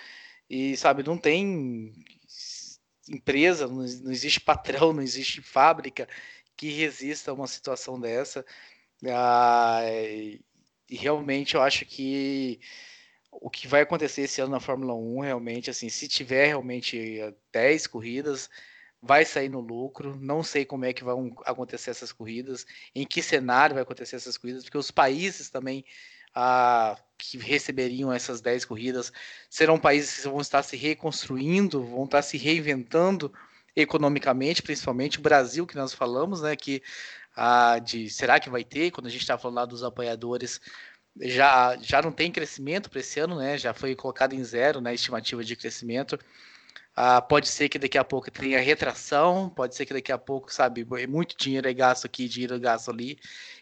e 0.48 0.76
sabe, 0.76 1.02
não 1.02 1.18
tem 1.18 1.92
empresa, 3.08 3.66
não, 3.66 3.82
existe 3.84 4.40
patrão, 4.40 4.92
não 4.92 5.02
existe 5.02 5.42
fábrica 5.42 6.08
que 6.56 6.70
resista 6.70 7.30
a 7.30 7.34
uma 7.34 7.46
situação 7.48 8.00
dessa. 8.00 8.44
Ah, 9.04 9.80
realmente 10.88 11.54
eu 11.54 11.62
acho 11.62 11.84
que 11.84 12.60
o 13.30 13.50
que 13.50 13.68
vai 13.68 13.82
acontecer 13.82 14.22
esse 14.22 14.40
ano 14.40 14.52
na 14.52 14.60
Fórmula 14.60 14.94
1, 14.94 15.20
realmente, 15.20 15.70
assim, 15.70 15.88
se 15.88 16.08
tiver 16.08 16.46
realmente 16.46 17.20
10 17.52 17.86
corridas, 17.86 18.48
vai 19.02 19.24
sair 19.24 19.48
no 19.48 19.60
lucro. 19.60 20.16
Não 20.20 20.42
sei 20.42 20.64
como 20.64 20.84
é 20.84 20.92
que 20.92 21.04
vão 21.04 21.34
acontecer 21.44 21.90
essas 21.90 22.12
corridas, 22.12 22.66
em 22.94 23.06
que 23.06 23.22
cenário 23.22 23.74
vai 23.74 23.82
acontecer 23.82 24.16
essas 24.16 24.36
corridas, 24.38 24.64
porque 24.64 24.78
os 24.78 24.90
países 24.90 25.50
também 25.50 25.84
ah, 26.34 26.98
que 27.16 27.38
receberiam 27.38 28.12
essas 28.12 28.40
10 28.40 28.64
corridas 28.64 29.12
serão 29.48 29.78
países 29.78 30.16
que 30.22 30.28
vão 30.28 30.40
estar 30.40 30.62
se 30.62 30.76
reconstruindo, 30.76 31.82
vão 31.82 32.04
estar 32.04 32.22
se 32.22 32.36
reinventando 32.36 33.32
economicamente, 33.74 34.62
principalmente 34.62 35.18
o 35.18 35.22
Brasil 35.22 35.66
que 35.66 35.76
nós 35.76 35.92
falamos, 35.92 36.42
né? 36.42 36.56
Que 36.56 36.82
ah, 37.36 37.78
de 37.78 38.08
será 38.08 38.40
que 38.40 38.48
vai 38.48 38.64
ter? 38.64 38.90
Quando 38.90 39.06
a 39.06 39.10
gente 39.10 39.20
está 39.20 39.36
falando 39.36 39.56
lá 39.56 39.66
dos 39.66 39.84
apoiadores, 39.84 40.60
já, 41.20 41.76
já 41.80 42.02
não 42.02 42.12
tem 42.12 42.32
crescimento 42.32 42.90
para 42.90 43.00
esse 43.00 43.20
ano, 43.20 43.36
né? 43.36 43.58
Já 43.58 43.74
foi 43.74 43.94
colocado 43.94 44.32
em 44.34 44.42
zero 44.42 44.80
na 44.80 44.90
né, 44.90 44.94
estimativa 44.94 45.44
de 45.44 45.56
crescimento. 45.56 46.18
Ah, 46.94 47.20
pode 47.20 47.48
ser 47.48 47.68
que 47.68 47.78
daqui 47.78 47.98
a 47.98 48.04
pouco 48.04 48.30
tenha 48.30 48.58
retração, 48.60 49.50
pode 49.50 49.74
ser 49.76 49.84
que 49.84 49.92
daqui 49.92 50.10
a 50.10 50.18
pouco, 50.18 50.52
sabe, 50.52 50.86
muito 51.06 51.36
dinheiro 51.36 51.68
é 51.68 51.74
gasto 51.74 52.06
aqui, 52.06 52.26
dinheiro 52.26 52.54
é 52.54 52.58
gasto 52.58 52.90
ali, 52.90 53.18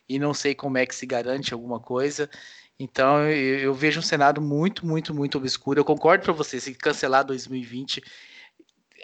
e 0.09 0.21
não 0.21 0.33
sei 0.33 0.55
como 0.55 0.79
é 0.79 0.87
que 0.87 0.95
se 0.95 1.05
garante 1.05 1.53
alguma 1.53 1.81
coisa. 1.81 2.31
Então 2.79 3.29
eu, 3.29 3.59
eu 3.59 3.75
vejo 3.75 3.99
um 4.01 4.03
cenário 4.03 4.41
muito, 4.41 4.87
muito, 4.87 5.13
muito 5.13 5.39
obscuro. 5.39 5.81
Eu 5.81 5.85
concordo 5.85 6.25
para 6.25 6.33
você, 6.33 6.61
se 6.61 6.75
cancelar 6.75 7.25
2020, 7.25 8.03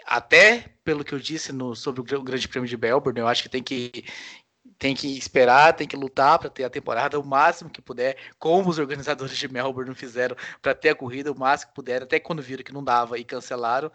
até 0.05 0.65
pelo 0.83 1.03
que 1.03 1.13
eu 1.13 1.19
disse 1.19 1.51
no, 1.51 1.75
sobre 1.75 2.01
o 2.01 2.23
Grande 2.23 2.47
Prêmio 2.47 2.69
de 2.69 2.77
Melbourne, 2.77 3.19
eu 3.19 3.27
acho 3.27 3.43
que 3.43 3.49
tem 3.49 3.63
que 3.63 4.05
tem 4.81 4.95
que 4.95 5.15
esperar, 5.15 5.75
tem 5.75 5.87
que 5.87 5.95
lutar 5.95 6.39
para 6.39 6.49
ter 6.49 6.63
a 6.63 6.69
temporada 6.69 7.19
o 7.19 7.23
máximo 7.23 7.69
que 7.69 7.79
puder, 7.79 8.17
como 8.39 8.67
os 8.67 8.79
organizadores 8.79 9.37
de 9.37 9.47
Melbourne 9.47 9.93
fizeram 9.93 10.35
para 10.59 10.73
ter 10.73 10.89
a 10.89 10.95
corrida 10.95 11.31
o 11.31 11.37
máximo 11.37 11.69
que 11.69 11.75
puder, 11.75 12.01
até 12.01 12.19
quando 12.19 12.41
viram 12.41 12.63
que 12.63 12.73
não 12.73 12.83
dava 12.83 13.19
e 13.19 13.23
cancelaram. 13.23 13.91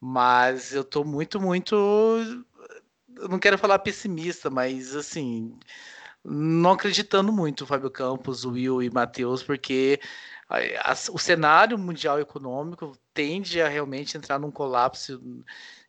Mas 0.00 0.74
eu 0.74 0.82
tô 0.82 1.04
muito, 1.04 1.40
muito. 1.40 1.76
Eu 3.16 3.28
não 3.28 3.38
quero 3.38 3.56
falar 3.56 3.78
pessimista, 3.78 4.50
mas 4.50 4.96
assim. 4.96 5.56
não 6.24 6.72
acreditando 6.72 7.32
muito, 7.32 7.66
Fábio 7.66 7.90
Campos, 7.90 8.44
Will 8.44 8.82
e 8.82 8.90
Matheus, 8.90 9.42
porque 9.44 10.00
o 11.12 11.18
cenário 11.18 11.78
mundial 11.78 12.20
econômico 12.20 12.96
tende 13.14 13.60
a 13.62 13.68
realmente 13.68 14.16
entrar 14.16 14.38
num 14.40 14.50
colapso 14.50 15.20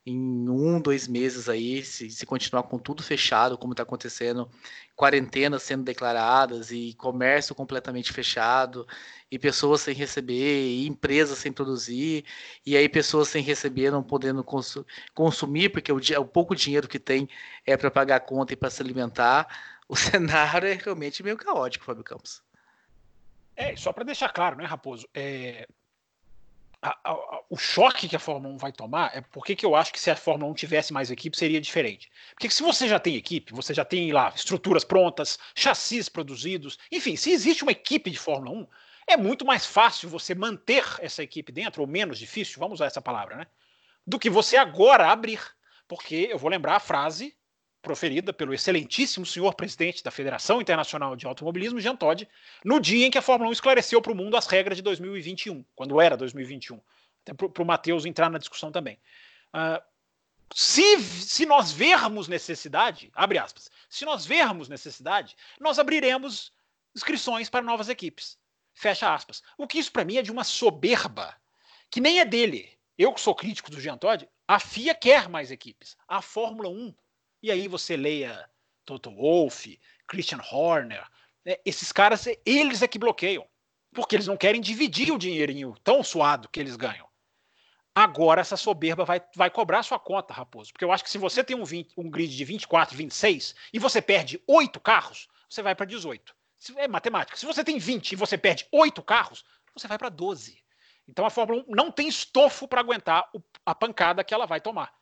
em 0.09 0.49
um, 0.49 0.79
dois 0.79 1.05
meses 1.05 1.49
aí, 1.49 1.83
se, 1.83 2.09
se 2.09 2.25
continuar 2.25 2.63
com 2.63 2.79
tudo 2.79 3.03
fechado, 3.03 3.57
como 3.57 3.73
está 3.73 3.83
acontecendo, 3.83 4.49
quarentenas 4.95 5.63
sendo 5.63 5.83
declaradas 5.83 6.71
e 6.71 6.93
comércio 6.97 7.53
completamente 7.53 8.13
fechado, 8.13 8.87
e 9.29 9.37
pessoas 9.37 9.81
sem 9.81 9.93
receber, 9.93 10.65
e 10.65 10.87
empresas 10.87 11.37
sem 11.39 11.51
produzir, 11.51 12.23
e 12.65 12.77
aí 12.77 12.87
pessoas 12.87 13.27
sem 13.27 13.43
receber 13.43 13.91
não 13.91 14.01
podendo 14.01 14.45
consu 14.45 14.85
consumir, 15.13 15.69
porque 15.69 15.91
o, 15.91 15.97
o 15.97 16.25
pouco 16.25 16.55
dinheiro 16.55 16.87
que 16.87 16.99
tem 16.99 17.27
é 17.65 17.75
para 17.75 17.91
pagar 17.91 18.15
a 18.15 18.21
conta 18.21 18.53
e 18.53 18.55
para 18.55 18.69
se 18.69 18.81
alimentar. 18.81 19.47
O 19.89 19.95
cenário 19.95 20.67
é 20.67 20.73
realmente 20.73 21.23
meio 21.23 21.37
caótico, 21.37 21.85
Fábio 21.85 22.03
Campos. 22.03 22.43
É, 23.55 23.73
só 23.77 23.93
para 23.93 24.03
deixar 24.03 24.27
claro, 24.33 24.57
né, 24.57 24.65
Raposo? 24.65 25.07
É, 25.13 25.65
a, 26.87 27.11
a, 27.11 27.41
o 27.49 27.57
choque 27.57 28.07
que 28.07 28.15
a 28.15 28.19
Fórmula 28.19 28.53
1 28.55 28.57
vai 28.57 28.71
tomar 28.71 29.15
é 29.15 29.21
porque 29.21 29.55
que 29.55 29.65
eu 29.65 29.75
acho 29.75 29.91
que 29.91 29.99
se 29.99 30.09
a 30.09 30.15
Fórmula 30.15 30.51
1 30.51 30.55
tivesse 30.55 30.93
mais 30.93 31.11
equipe 31.11 31.37
seria 31.37 31.61
diferente. 31.61 32.09
Porque 32.33 32.49
se 32.49 32.63
você 32.63 32.87
já 32.87 32.99
tem 32.99 33.15
equipe, 33.15 33.53
você 33.53 33.73
já 33.73 33.85
tem 33.85 34.11
lá 34.11 34.31
estruturas 34.35 34.83
prontas, 34.83 35.37
chassis 35.55 36.09
produzidos, 36.09 36.77
enfim, 36.91 37.15
se 37.15 37.31
existe 37.31 37.63
uma 37.63 37.71
equipe 37.71 38.09
de 38.09 38.17
Fórmula 38.17 38.57
1, 38.59 38.67
é 39.07 39.17
muito 39.17 39.45
mais 39.45 39.65
fácil 39.65 40.09
você 40.09 40.35
manter 40.35 40.83
essa 40.99 41.23
equipe 41.23 41.51
dentro, 41.51 41.81
ou 41.81 41.87
menos 41.87 42.19
difícil, 42.19 42.59
vamos 42.59 42.75
usar 42.75 42.87
essa 42.87 43.01
palavra, 43.01 43.37
né? 43.37 43.47
Do 44.05 44.19
que 44.19 44.29
você 44.29 44.57
agora 44.57 45.11
abrir. 45.11 45.39
Porque 45.87 46.27
eu 46.29 46.37
vou 46.37 46.49
lembrar 46.49 46.75
a 46.75 46.79
frase 46.81 47.36
proferida 47.87 48.33
pelo 48.33 48.53
excelentíssimo 48.53 49.25
senhor 49.25 49.55
presidente 49.55 50.03
da 50.03 50.11
Federação 50.11 50.59
Internacional 50.59 51.15
de 51.15 51.25
Automobilismo, 51.25 51.79
Jean 51.79 51.95
Todt, 51.95 52.27
no 52.65 52.81
dia 52.81 53.07
em 53.07 53.09
que 53.09 53.17
a 53.17 53.21
Fórmula 53.21 53.49
1 53.49 53.53
esclareceu 53.53 54.01
para 54.01 54.11
o 54.11 54.15
mundo 54.15 54.35
as 54.35 54.45
regras 54.45 54.75
de 54.75 54.81
2021, 54.83 55.63
quando 55.73 56.01
era 56.01 56.17
2021. 56.17 56.81
Até 57.23 57.33
para 57.33 57.63
o 57.63 57.65
Matheus 57.65 58.05
entrar 58.05 58.29
na 58.29 58.37
discussão 58.37 58.73
também. 58.73 58.99
Uh, 59.53 59.81
se, 60.53 61.01
se 61.01 61.45
nós 61.45 61.71
vermos 61.71 62.27
necessidade, 62.27 63.09
abre 63.15 63.37
aspas, 63.37 63.71
se 63.89 64.03
nós 64.03 64.25
vermos 64.25 64.67
necessidade, 64.67 65.37
nós 65.57 65.79
abriremos 65.79 66.51
inscrições 66.93 67.49
para 67.49 67.63
novas 67.63 67.87
equipes. 67.87 68.37
Fecha 68.73 69.13
aspas. 69.13 69.41
O 69.57 69.65
que 69.65 69.79
isso 69.79 69.93
para 69.93 70.03
mim 70.03 70.17
é 70.17 70.21
de 70.21 70.31
uma 70.31 70.43
soberba 70.43 71.33
que 71.89 72.01
nem 72.01 72.19
é 72.19 72.25
dele. 72.25 72.69
Eu 72.97 73.13
que 73.13 73.21
sou 73.21 73.33
crítico 73.33 73.71
do 73.71 73.79
Jean 73.79 73.97
Todt, 73.97 74.27
a 74.45 74.59
FIA 74.59 74.93
quer 74.93 75.29
mais 75.29 75.51
equipes. 75.51 75.95
A 76.05 76.21
Fórmula 76.21 76.67
1 76.67 76.93
e 77.41 77.51
aí 77.51 77.67
você 77.67 77.95
leia 77.95 78.49
Toto 78.85 79.11
Wolff, 79.11 79.79
Christian 80.07 80.39
Horner, 80.51 81.05
né? 81.45 81.55
esses 81.65 81.91
caras, 81.91 82.27
eles 82.45 82.81
é 82.81 82.87
que 82.87 82.99
bloqueiam, 82.99 83.47
porque 83.93 84.15
eles 84.15 84.27
não 84.27 84.37
querem 84.37 84.61
dividir 84.61 85.11
o 85.11 85.17
dinheirinho 85.17 85.75
tão 85.83 86.03
suado 86.03 86.49
que 86.49 86.59
eles 86.59 86.75
ganham. 86.75 87.07
Agora 87.93 88.41
essa 88.41 88.55
soberba 88.55 89.03
vai, 89.03 89.19
vai 89.35 89.49
cobrar 89.49 89.81
sua 89.81 89.97
conta, 89.97 90.33
Raposo, 90.33 90.71
porque 90.71 90.85
eu 90.85 90.91
acho 90.91 91.03
que 91.03 91.09
se 91.09 91.17
você 91.17 91.43
tem 91.43 91.55
um, 91.55 91.65
20, 91.65 91.93
um 91.97 92.09
grid 92.09 92.35
de 92.35 92.45
24, 92.45 92.95
26 92.95 93.55
e 93.73 93.79
você 93.79 94.01
perde 94.01 94.41
oito 94.47 94.79
carros, 94.79 95.27
você 95.49 95.63
vai 95.63 95.73
para 95.73 95.85
18. 95.85 96.35
É 96.75 96.87
matemática. 96.87 97.37
Se 97.37 97.45
você 97.45 97.63
tem 97.63 97.79
20 97.79 98.11
e 98.11 98.15
você 98.15 98.37
perde 98.37 98.67
oito 98.71 99.01
carros, 99.01 99.43
você 99.75 99.87
vai 99.87 99.97
para 99.97 100.09
12. 100.09 100.63
Então 101.07 101.25
a 101.25 101.29
Fórmula 101.29 101.63
1 101.67 101.75
não 101.75 101.91
tem 101.91 102.07
estofo 102.07 102.67
para 102.67 102.81
aguentar 102.81 103.29
a 103.65 103.73
pancada 103.73 104.23
que 104.23 104.33
ela 104.33 104.45
vai 104.45 104.61
tomar. 104.61 104.93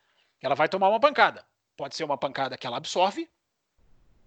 Ela 0.42 0.56
vai 0.56 0.70
tomar 0.70 0.90
uma 0.90 1.00
pancada. 1.00 1.46
Pode 1.76 1.96
ser 1.96 2.04
uma 2.04 2.18
pancada 2.18 2.58
que 2.58 2.66
ela 2.66 2.78
absorve, 2.78 3.30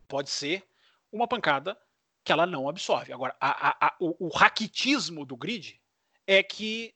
pode 0.06 0.30
ser 0.30 0.66
uma 1.10 1.26
pancada 1.26 1.78
que 2.24 2.32
ela 2.32 2.46
não 2.46 2.68
absorve. 2.68 3.12
Agora, 3.12 3.34
a, 3.40 3.68
a, 3.68 3.86
a, 3.86 3.96
o, 4.00 4.26
o 4.26 4.28
raquitismo 4.28 5.24
do 5.24 5.36
grid 5.36 5.80
é 6.26 6.42
que 6.42 6.94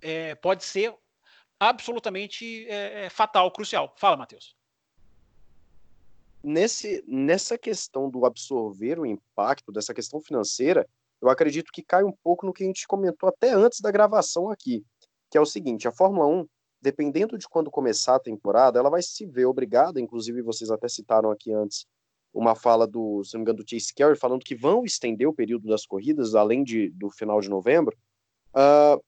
é, 0.00 0.34
pode 0.34 0.64
ser 0.64 0.94
absolutamente 1.58 2.66
é, 2.68 3.04
é, 3.04 3.10
fatal, 3.10 3.50
crucial. 3.50 3.94
Fala, 3.96 4.16
Matheus. 4.16 4.56
Nesse, 6.42 7.02
nessa 7.06 7.58
questão 7.58 8.08
do 8.08 8.24
absorver 8.24 8.98
o 8.98 9.06
impacto 9.06 9.72
dessa 9.72 9.94
questão 9.94 10.20
financeira, 10.20 10.88
eu 11.20 11.28
acredito 11.28 11.72
que 11.72 11.82
cai 11.82 12.04
um 12.04 12.12
pouco 12.12 12.46
no 12.46 12.52
que 12.52 12.62
a 12.62 12.66
gente 12.66 12.86
comentou 12.86 13.28
até 13.28 13.50
antes 13.50 13.80
da 13.80 13.90
gravação 13.90 14.50
aqui, 14.50 14.84
que 15.30 15.38
é 15.38 15.40
o 15.40 15.46
seguinte: 15.46 15.88
a 15.88 15.92
Fórmula 15.92 16.26
1 16.26 16.48
dependendo 16.80 17.38
de 17.38 17.48
quando 17.48 17.70
começar 17.70 18.16
a 18.16 18.20
temporada, 18.20 18.78
ela 18.78 18.90
vai 18.90 19.02
se 19.02 19.26
ver 19.26 19.46
obrigada, 19.46 20.00
inclusive 20.00 20.42
vocês 20.42 20.70
até 20.70 20.88
citaram 20.88 21.30
aqui 21.30 21.52
antes 21.52 21.86
uma 22.36 22.54
fala 22.54 22.86
do, 22.86 23.24
se 23.24 23.34
não 23.34 23.40
me 23.40 23.42
engano, 23.44 23.64
do 23.64 23.68
Chase 23.68 23.94
Carey, 23.94 24.16
falando 24.16 24.44
que 24.44 24.54
vão 24.54 24.84
estender 24.84 25.26
o 25.26 25.32
período 25.32 25.66
das 25.68 25.86
corridas, 25.86 26.34
além 26.34 26.62
de, 26.62 26.90
do 26.90 27.10
final 27.10 27.40
de 27.40 27.48
novembro. 27.48 27.96
Uh, 28.50 29.02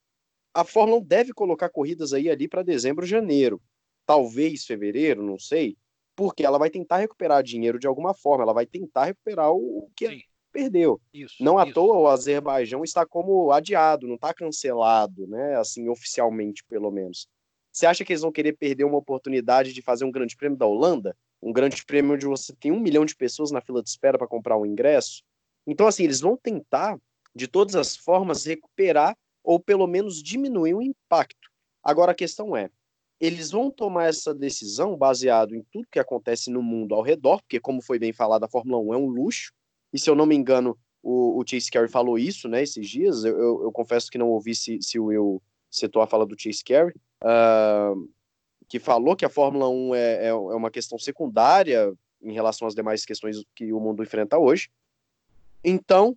a 0.55 0.65
Fórmula 0.65 0.99
1 1.01 1.05
deve 1.05 1.33
colocar 1.35 1.69
corridas 1.69 2.13
aí 2.13 2.31
ali 2.31 2.49
para 2.49 2.63
dezembro, 2.63 3.05
janeiro, 3.05 3.61
talvez 4.07 4.65
fevereiro, 4.65 5.23
não 5.23 5.39
sei, 5.39 5.77
porque 6.17 6.45
ela 6.45 6.59
vai 6.59 6.71
tentar 6.71 6.97
recuperar 6.97 7.43
dinheiro 7.43 7.79
de 7.79 7.87
alguma 7.87 8.15
forma, 8.15 8.45
ela 8.45 8.55
vai 8.55 8.67
tentar 8.67 9.05
recuperar 9.05 9.53
o 9.53 9.91
que 9.95 10.09
Sim. 10.09 10.21
perdeu. 10.51 11.01
Isso, 11.13 11.37
não 11.39 11.59
à 11.59 11.71
toa 11.71 11.99
o 11.99 12.09
Azerbaijão 12.09 12.83
está 12.83 13.07
como 13.07 13.53
adiado, 13.53 14.09
não 14.09 14.15
está 14.15 14.33
cancelado, 14.33 15.27
né? 15.27 15.57
Assim, 15.57 15.89
oficialmente, 15.89 16.65
pelo 16.65 16.91
menos. 16.91 17.29
Você 17.79 17.87
acha 17.87 18.05
que 18.05 18.13
eles 18.13 18.23
vão 18.23 18.33
querer 18.33 18.55
perder 18.55 18.83
uma 18.83 18.99
oportunidade 18.99 19.73
de 19.73 19.81
fazer 19.81 20.05
um 20.05 20.11
grande 20.11 20.37
prêmio 20.37 20.59
da 20.59 20.67
Holanda? 20.67 21.17
Um 21.41 21.53
grande 21.53 21.85
prêmio 21.85 22.15
onde 22.15 22.27
você 22.27 22.53
tem 22.53 22.73
um 22.73 22.81
milhão 22.81 23.05
de 23.05 23.15
pessoas 23.15 23.53
na 23.53 23.61
fila 23.61 23.81
de 23.81 23.89
espera 23.89 24.19
para 24.19 24.27
comprar 24.27 24.59
um 24.59 24.67
ingresso? 24.67 25.23
Então, 25.65 25.87
assim, 25.87 26.03
eles 26.03 26.19
vão 26.19 26.37
tentar, 26.37 26.99
de 27.33 27.47
todas 27.47 27.77
as 27.77 27.97
formas, 27.97 28.45
recuperar 28.45 29.17
ou 29.45 29.61
pelo 29.61 29.87
menos 29.87 30.21
diminuir 30.21 30.75
o 30.75 30.83
impacto. 30.83 31.49
Agora, 31.81 32.11
a 32.11 32.17
questão 32.17 32.57
é, 32.57 32.69
eles 33.21 33.53
vão 33.53 33.71
tomar 33.71 34.07
essa 34.07 34.35
decisão 34.35 34.97
baseado 34.97 35.55
em 35.55 35.63
tudo 35.71 35.87
que 35.89 36.01
acontece 36.01 36.51
no 36.51 36.61
mundo 36.61 36.97
ao 36.97 37.03
redor, 37.03 37.41
porque, 37.43 37.61
como 37.61 37.81
foi 37.81 38.01
bem 38.01 38.13
falado, 38.13 38.43
a 38.43 38.49
Fórmula 38.49 38.83
1 38.83 38.95
é 38.95 38.97
um 38.97 39.07
luxo, 39.07 39.53
e 39.93 40.01
se 40.01 40.11
eu 40.11 40.17
não 40.17 40.27
me 40.27 40.35
engano, 40.35 40.77
o, 41.01 41.41
o 41.41 41.45
Chase 41.47 41.71
Carey 41.71 41.89
falou 41.89 42.19
isso, 42.19 42.49
né, 42.49 42.61
esses 42.61 42.91
dias, 42.91 43.23
eu, 43.23 43.39
eu, 43.39 43.63
eu 43.63 43.71
confesso 43.71 44.11
que 44.11 44.19
não 44.19 44.31
ouvi 44.31 44.57
se, 44.57 44.83
se 44.83 44.99
o 44.99 45.05
Will 45.05 45.41
citou 45.71 46.03
a 46.03 46.09
fala 46.09 46.27
do 46.27 46.35
Chase 46.37 46.65
Carey, 46.65 46.93
uh, 47.23 48.09
que 48.69 48.79
falou 48.79 49.17
que 49.17 49.25
a 49.25 49.31
Fórmula 49.31 49.69
1 49.69 49.95
é, 49.95 50.01
é, 50.01 50.27
é, 50.27 50.35
uma 50.35 50.71
questão 50.71 50.99
secundária 50.99 51.93
em 52.21 52.33
relação 52.33 52.69
às 52.69 52.75
demais 52.75 53.05
questões 53.05 53.43
que 53.55 53.73
o 53.73 53.81
mundo 53.81 54.03
enfrenta 54.03 54.39
hoje. 54.39 54.71
Então, 55.65 56.17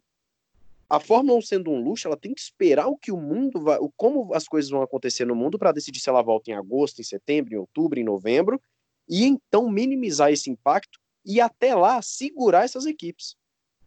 a 0.89 0.99
Fórmula 0.99 1.37
1 1.37 1.41
sendo 1.41 1.71
um 1.71 1.81
luxo, 1.81 2.07
ela 2.07 2.17
tem 2.17 2.33
que 2.33 2.41
esperar 2.41 2.87
o 2.87 2.97
que 2.97 3.11
o 3.11 3.17
mundo 3.17 3.61
vai, 3.61 3.79
como 3.95 4.33
as 4.33 4.47
coisas 4.47 4.69
vão 4.69 4.81
acontecer 4.81 5.25
no 5.25 5.35
mundo 5.35 5.57
para 5.57 5.71
decidir 5.71 5.99
se 5.99 6.09
ela 6.09 6.21
volta 6.21 6.51
em 6.51 6.53
agosto, 6.53 6.99
em 6.99 7.03
setembro, 7.03 7.53
em 7.53 7.57
outubro, 7.57 7.99
em 7.99 8.03
novembro, 8.03 8.61
e 9.07 9.25
então 9.25 9.69
minimizar 9.69 10.31
esse 10.31 10.49
impacto 10.49 10.99
e 11.25 11.39
até 11.39 11.73
lá 11.73 12.01
segurar 12.01 12.65
essas 12.65 12.85
equipes. 12.85 13.35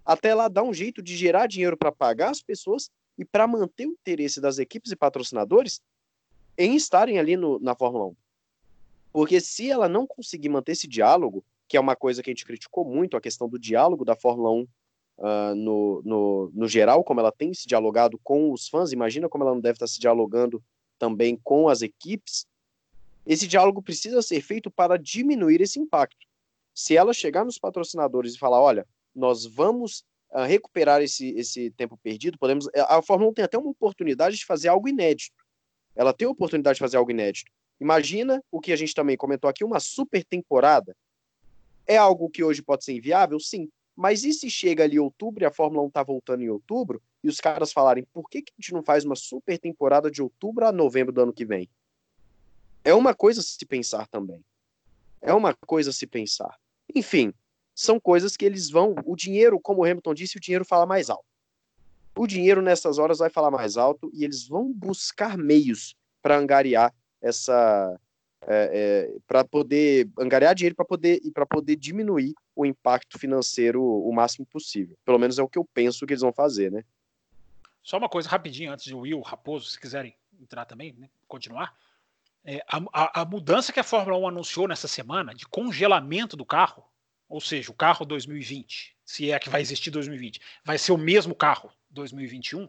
Até 0.04 0.34
lá 0.34 0.48
dar 0.48 0.62
um 0.62 0.72
jeito 0.72 1.02
de 1.02 1.16
gerar 1.16 1.46
dinheiro 1.46 1.76
para 1.76 1.92
pagar 1.92 2.30
as 2.30 2.42
pessoas 2.42 2.90
e 3.18 3.24
para 3.24 3.46
manter 3.46 3.86
o 3.86 3.92
interesse 3.92 4.40
das 4.40 4.58
equipes 4.58 4.92
e 4.92 4.96
patrocinadores 4.96 5.80
em 6.56 6.76
estarem 6.76 7.18
ali 7.18 7.36
no, 7.36 7.58
na 7.58 7.74
Fórmula 7.74 8.06
1. 8.06 8.16
Porque 9.12 9.40
se 9.40 9.70
ela 9.70 9.88
não 9.88 10.06
conseguir 10.06 10.48
manter 10.48 10.72
esse 10.72 10.88
diálogo, 10.88 11.44
que 11.68 11.76
é 11.76 11.80
uma 11.80 11.96
coisa 11.96 12.22
que 12.22 12.30
a 12.30 12.32
gente 12.32 12.44
criticou 12.44 12.84
muito, 12.84 13.16
a 13.16 13.20
questão 13.20 13.48
do 13.48 13.58
diálogo 13.58 14.04
da 14.04 14.16
Fórmula 14.16 14.50
1 14.50 14.60
uh, 14.62 14.68
ah, 15.20 15.54
no, 15.54 16.02
no, 16.04 16.50
no 16.52 16.68
geral, 16.68 17.04
como 17.04 17.20
ela 17.20 17.32
tem 17.32 17.54
se 17.54 17.66
dialogado 17.66 18.18
com 18.22 18.52
os 18.52 18.68
fãs, 18.68 18.92
imagina 18.92 19.28
como 19.28 19.44
ela 19.44 19.54
não 19.54 19.60
deve 19.60 19.76
estar 19.76 19.86
se 19.86 20.00
dialogando 20.00 20.62
também 20.98 21.38
com 21.42 21.68
as 21.68 21.82
equipes. 21.82 22.46
Esse 23.26 23.46
diálogo 23.46 23.82
precisa 23.82 24.20
ser 24.20 24.40
feito 24.40 24.70
para 24.70 24.98
diminuir 24.98 25.60
esse 25.60 25.78
impacto. 25.78 26.26
Se 26.74 26.96
ela 26.96 27.14
chegar 27.14 27.44
nos 27.44 27.58
patrocinadores 27.58 28.34
e 28.34 28.38
falar, 28.38 28.60
olha, 28.60 28.86
nós 29.14 29.46
vamos 29.46 30.04
uh, 30.32 30.42
recuperar 30.42 31.00
esse, 31.02 31.30
esse 31.30 31.70
tempo 31.70 31.96
perdido, 31.96 32.38
podemos. 32.38 32.68
A 32.88 33.00
Fórmula 33.00 33.30
1 33.30 33.34
tem 33.34 33.44
até 33.44 33.56
uma 33.56 33.70
oportunidade 33.70 34.36
de 34.36 34.44
fazer 34.44 34.68
algo 34.68 34.88
inédito. 34.88 35.43
Ela 35.94 36.12
tem 36.12 36.26
a 36.26 36.30
oportunidade 36.30 36.76
de 36.76 36.80
fazer 36.80 36.96
algo 36.96 37.10
inédito. 37.10 37.50
Imagina 37.80 38.42
o 38.50 38.60
que 38.60 38.72
a 38.72 38.76
gente 38.76 38.94
também 38.94 39.16
comentou 39.16 39.48
aqui, 39.48 39.64
uma 39.64 39.80
super 39.80 40.24
temporada. 40.24 40.96
É 41.86 41.96
algo 41.96 42.30
que 42.30 42.42
hoje 42.42 42.62
pode 42.62 42.84
ser 42.84 42.94
inviável? 42.94 43.38
Sim. 43.38 43.68
Mas 43.96 44.24
e 44.24 44.32
se 44.32 44.50
chega 44.50 44.84
ali 44.84 44.98
outubro 44.98 45.44
e 45.44 45.46
a 45.46 45.52
Fórmula 45.52 45.84
1 45.84 45.88
está 45.88 46.02
voltando 46.02 46.42
em 46.42 46.48
outubro 46.48 47.00
e 47.22 47.28
os 47.28 47.40
caras 47.40 47.72
falarem 47.72 48.04
por 48.12 48.28
que, 48.28 48.42
que 48.42 48.52
a 48.52 48.60
gente 48.60 48.72
não 48.72 48.82
faz 48.82 49.04
uma 49.04 49.14
super 49.14 49.58
temporada 49.58 50.10
de 50.10 50.20
outubro 50.20 50.66
a 50.66 50.72
novembro 50.72 51.12
do 51.12 51.20
ano 51.20 51.32
que 51.32 51.44
vem? 51.44 51.68
É 52.82 52.92
uma 52.92 53.14
coisa 53.14 53.40
se 53.40 53.64
pensar 53.64 54.08
também. 54.08 54.44
É 55.22 55.32
uma 55.32 55.54
coisa 55.54 55.92
se 55.92 56.06
pensar. 56.06 56.58
Enfim, 56.94 57.32
são 57.74 57.98
coisas 57.98 58.36
que 58.36 58.44
eles 58.44 58.68
vão. 58.68 58.94
O 59.06 59.16
dinheiro, 59.16 59.58
como 59.60 59.80
o 59.80 59.84
Hamilton 59.84 60.14
disse, 60.14 60.36
o 60.36 60.40
dinheiro 60.40 60.64
fala 60.64 60.84
mais 60.84 61.08
alto. 61.08 61.24
O 62.16 62.26
dinheiro 62.26 62.62
nessas 62.62 62.98
horas 62.98 63.18
vai 63.18 63.28
falar 63.28 63.50
mais 63.50 63.76
alto 63.76 64.10
e 64.14 64.24
eles 64.24 64.46
vão 64.46 64.72
buscar 64.72 65.36
meios 65.36 65.96
para 66.22 66.38
angariar 66.38 66.94
essa, 67.20 67.98
é, 68.46 69.10
é, 69.12 69.18
para 69.26 69.44
poder 69.44 70.08
angariar 70.18 70.54
dinheiro 70.54 70.76
para 70.76 70.84
poder 70.84 71.20
e 71.24 71.30
para 71.30 71.46
poder 71.46 71.76
diminuir 71.76 72.34
o 72.54 72.64
impacto 72.64 73.18
financeiro 73.18 73.82
o 73.82 74.12
máximo 74.12 74.46
possível. 74.46 74.96
Pelo 75.04 75.18
menos 75.18 75.38
é 75.38 75.42
o 75.42 75.48
que 75.48 75.58
eu 75.58 75.64
penso 75.64 76.06
que 76.06 76.12
eles 76.12 76.20
vão 76.20 76.32
fazer, 76.32 76.70
né? 76.70 76.84
Só 77.82 77.98
uma 77.98 78.08
coisa 78.08 78.28
rapidinho 78.28 78.72
antes 78.72 78.84
de 78.84 78.94
Will, 78.94 79.20
Raposo, 79.20 79.68
se 79.68 79.80
quiserem 79.80 80.14
entrar 80.40 80.64
também, 80.64 80.94
né, 80.94 81.10
continuar. 81.26 81.74
É, 82.44 82.64
a, 82.68 82.80
a, 82.92 83.20
a, 83.22 83.24
mudança 83.24 83.72
que 83.72 83.80
a 83.80 83.84
Fórmula 83.84 84.18
1 84.18 84.28
anunciou 84.28 84.68
nessa 84.68 84.88
semana 84.88 85.34
de 85.34 85.46
congelamento 85.46 86.36
do 86.36 86.44
carro, 86.44 86.84
ou 87.28 87.40
seja, 87.40 87.70
o 87.70 87.74
carro 87.74 88.04
2020, 88.04 88.96
se 89.04 89.30
é 89.30 89.38
que 89.38 89.48
vai 89.48 89.60
existir 89.60 89.90
2020, 89.90 90.40
vai 90.64 90.78
ser 90.78 90.92
o 90.92 90.98
mesmo 90.98 91.34
carro 91.34 91.70
2021. 91.94 92.68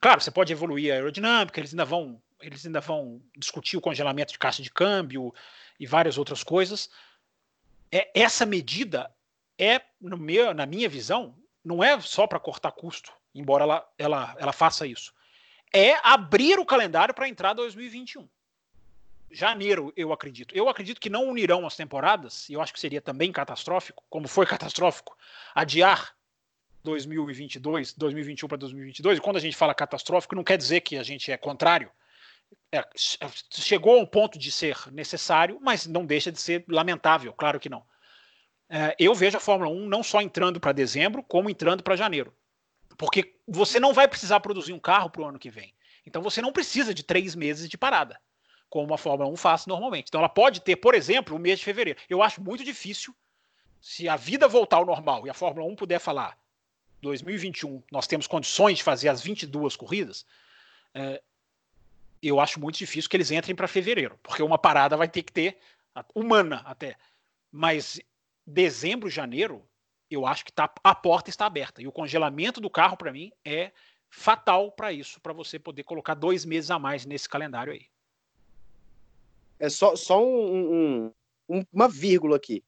Claro, 0.00 0.20
você 0.20 0.30
pode 0.30 0.52
evoluir 0.52 0.92
a 0.92 0.94
aerodinâmica, 0.96 1.60
eles 1.60 1.72
ainda 1.72 1.84
vão, 1.84 2.22
eles 2.40 2.64
ainda 2.64 2.80
vão 2.80 3.22
discutir 3.36 3.76
o 3.76 3.80
congelamento 3.80 4.32
de 4.32 4.38
caixa 4.38 4.62
de 4.62 4.70
câmbio 4.70 5.34
e 5.78 5.86
várias 5.86 6.16
outras 6.16 6.42
coisas. 6.42 6.90
É, 7.92 8.10
essa 8.14 8.46
medida 8.46 9.10
é, 9.58 9.82
meu, 10.00 10.54
na 10.54 10.64
minha 10.64 10.88
visão, 10.88 11.36
não 11.62 11.84
é 11.84 12.00
só 12.00 12.26
para 12.26 12.40
cortar 12.40 12.72
custo, 12.72 13.12
embora 13.34 13.64
ela, 13.64 13.92
ela, 13.98 14.36
ela 14.38 14.52
faça 14.52 14.86
isso. 14.86 15.12
É 15.72 15.94
abrir 16.02 16.58
o 16.58 16.64
calendário 16.64 17.14
para 17.14 17.28
entrar 17.28 17.52
2021 17.52 18.26
janeiro, 19.30 19.92
eu 19.96 20.12
acredito. 20.12 20.54
Eu 20.56 20.68
acredito 20.68 21.00
que 21.00 21.08
não 21.08 21.28
unirão 21.28 21.66
as 21.66 21.76
temporadas, 21.76 22.48
e 22.48 22.54
eu 22.54 22.60
acho 22.60 22.72
que 22.72 22.80
seria 22.80 23.00
também 23.00 23.30
catastrófico, 23.30 24.04
como 24.10 24.26
foi 24.26 24.44
catastrófico, 24.46 25.16
adiar 25.54 26.14
2022, 26.82 27.92
2021 27.94 28.48
para 28.48 28.58
2022. 28.58 29.18
E 29.18 29.20
quando 29.20 29.36
a 29.36 29.40
gente 29.40 29.56
fala 29.56 29.74
catastrófico, 29.74 30.34
não 30.34 30.44
quer 30.44 30.56
dizer 30.56 30.80
que 30.80 30.96
a 30.96 31.02
gente 31.02 31.30
é 31.30 31.36
contrário. 31.36 31.90
É, 32.72 32.84
chegou 33.50 33.98
a 33.98 34.02
um 34.02 34.06
ponto 34.06 34.38
de 34.38 34.50
ser 34.50 34.76
necessário, 34.90 35.58
mas 35.60 35.86
não 35.86 36.04
deixa 36.04 36.32
de 36.32 36.40
ser 36.40 36.64
lamentável, 36.68 37.32
claro 37.32 37.60
que 37.60 37.68
não. 37.68 37.84
É, 38.68 38.94
eu 38.98 39.14
vejo 39.14 39.36
a 39.36 39.40
Fórmula 39.40 39.70
1 39.70 39.88
não 39.88 40.02
só 40.02 40.20
entrando 40.20 40.60
para 40.60 40.72
dezembro, 40.72 41.22
como 41.22 41.50
entrando 41.50 41.82
para 41.82 41.96
janeiro. 41.96 42.34
Porque 42.96 43.36
você 43.46 43.80
não 43.80 43.92
vai 43.92 44.06
precisar 44.06 44.40
produzir 44.40 44.72
um 44.72 44.78
carro 44.78 45.10
para 45.10 45.22
o 45.22 45.24
ano 45.24 45.38
que 45.38 45.50
vem. 45.50 45.74
Então 46.06 46.22
você 46.22 46.40
não 46.40 46.52
precisa 46.52 46.94
de 46.94 47.02
três 47.02 47.34
meses 47.34 47.68
de 47.68 47.76
parada 47.76 48.20
como 48.70 48.94
a 48.94 48.98
Fórmula 48.98 49.28
1 49.28 49.36
faz 49.36 49.66
normalmente. 49.66 50.06
Então 50.08 50.20
ela 50.20 50.28
pode 50.28 50.60
ter, 50.60 50.76
por 50.76 50.94
exemplo, 50.94 51.36
o 51.36 51.38
mês 51.38 51.58
de 51.58 51.64
fevereiro. 51.64 51.98
Eu 52.08 52.22
acho 52.22 52.40
muito 52.40 52.64
difícil, 52.64 53.14
se 53.80 54.08
a 54.08 54.14
vida 54.14 54.46
voltar 54.46 54.76
ao 54.76 54.86
normal 54.86 55.26
e 55.26 55.30
a 55.30 55.34
Fórmula 55.34 55.66
1 55.66 55.74
puder 55.74 55.98
falar 55.98 56.38
2021, 57.00 57.82
nós 57.90 58.06
temos 58.06 58.26
condições 58.26 58.78
de 58.78 58.84
fazer 58.84 59.08
as 59.08 59.22
22 59.22 59.76
corridas, 59.76 60.26
é, 60.94 61.22
eu 62.22 62.38
acho 62.38 62.60
muito 62.60 62.76
difícil 62.76 63.08
que 63.08 63.16
eles 63.16 63.30
entrem 63.30 63.56
para 63.56 63.66
fevereiro, 63.66 64.18
porque 64.22 64.42
uma 64.42 64.58
parada 64.58 64.96
vai 64.96 65.08
ter 65.08 65.22
que 65.22 65.32
ter, 65.32 65.58
humana 66.14 66.62
até. 66.64 66.96
Mas 67.50 68.00
dezembro, 68.46 69.08
janeiro, 69.08 69.66
eu 70.10 70.26
acho 70.26 70.44
que 70.44 70.52
tá, 70.52 70.72
a 70.82 70.94
porta 70.94 71.30
está 71.30 71.46
aberta. 71.46 71.80
E 71.80 71.86
o 71.86 71.92
congelamento 71.92 72.60
do 72.60 72.68
carro, 72.68 72.96
para 72.96 73.12
mim, 73.12 73.32
é 73.44 73.72
fatal 74.08 74.72
para 74.72 74.92
isso, 74.92 75.20
para 75.20 75.32
você 75.32 75.58
poder 75.58 75.84
colocar 75.84 76.14
dois 76.14 76.44
meses 76.44 76.70
a 76.70 76.78
mais 76.78 77.06
nesse 77.06 77.28
calendário 77.28 77.72
aí. 77.72 77.86
É 79.58 79.68
só, 79.68 79.94
só 79.94 80.22
um, 80.24 81.12
um, 81.48 81.64
uma 81.72 81.88
vírgula 81.88 82.36
aqui. 82.36 82.62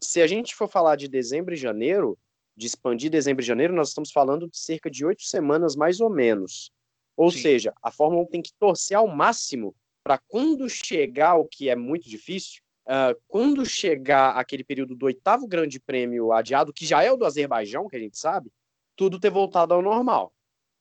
Se 0.00 0.22
a 0.22 0.26
gente 0.26 0.54
for 0.54 0.68
falar 0.68 0.96
de 0.96 1.08
dezembro 1.08 1.54
e 1.54 1.56
janeiro, 1.56 2.16
de 2.58 2.66
expandir 2.66 3.08
dezembro 3.08 3.42
e 3.42 3.46
janeiro, 3.46 3.72
nós 3.72 3.88
estamos 3.88 4.10
falando 4.10 4.48
de 4.48 4.58
cerca 4.58 4.90
de 4.90 5.06
oito 5.06 5.22
semanas, 5.22 5.76
mais 5.76 6.00
ou 6.00 6.10
menos. 6.10 6.72
Ou 7.16 7.30
Sim. 7.30 7.38
seja, 7.38 7.72
a 7.80 7.92
Fórmula 7.92 8.24
1 8.24 8.26
tem 8.26 8.42
que 8.42 8.52
torcer 8.58 8.96
ao 8.96 9.06
máximo 9.06 9.74
para 10.02 10.18
quando 10.18 10.68
chegar 10.68 11.36
o 11.36 11.44
que 11.44 11.68
é 11.68 11.76
muito 11.76 12.08
difícil, 12.08 12.60
uh, 12.86 13.16
quando 13.28 13.64
chegar 13.64 14.30
aquele 14.30 14.64
período 14.64 14.96
do 14.96 15.06
oitavo 15.06 15.46
grande 15.46 15.78
prêmio 15.78 16.32
adiado, 16.32 16.72
que 16.72 16.84
já 16.84 17.02
é 17.02 17.12
o 17.12 17.16
do 17.16 17.24
Azerbaijão, 17.24 17.88
que 17.88 17.96
a 17.96 18.00
gente 18.00 18.18
sabe, 18.18 18.50
tudo 18.96 19.20
ter 19.20 19.30
voltado 19.30 19.72
ao 19.72 19.80
normal. 19.80 20.32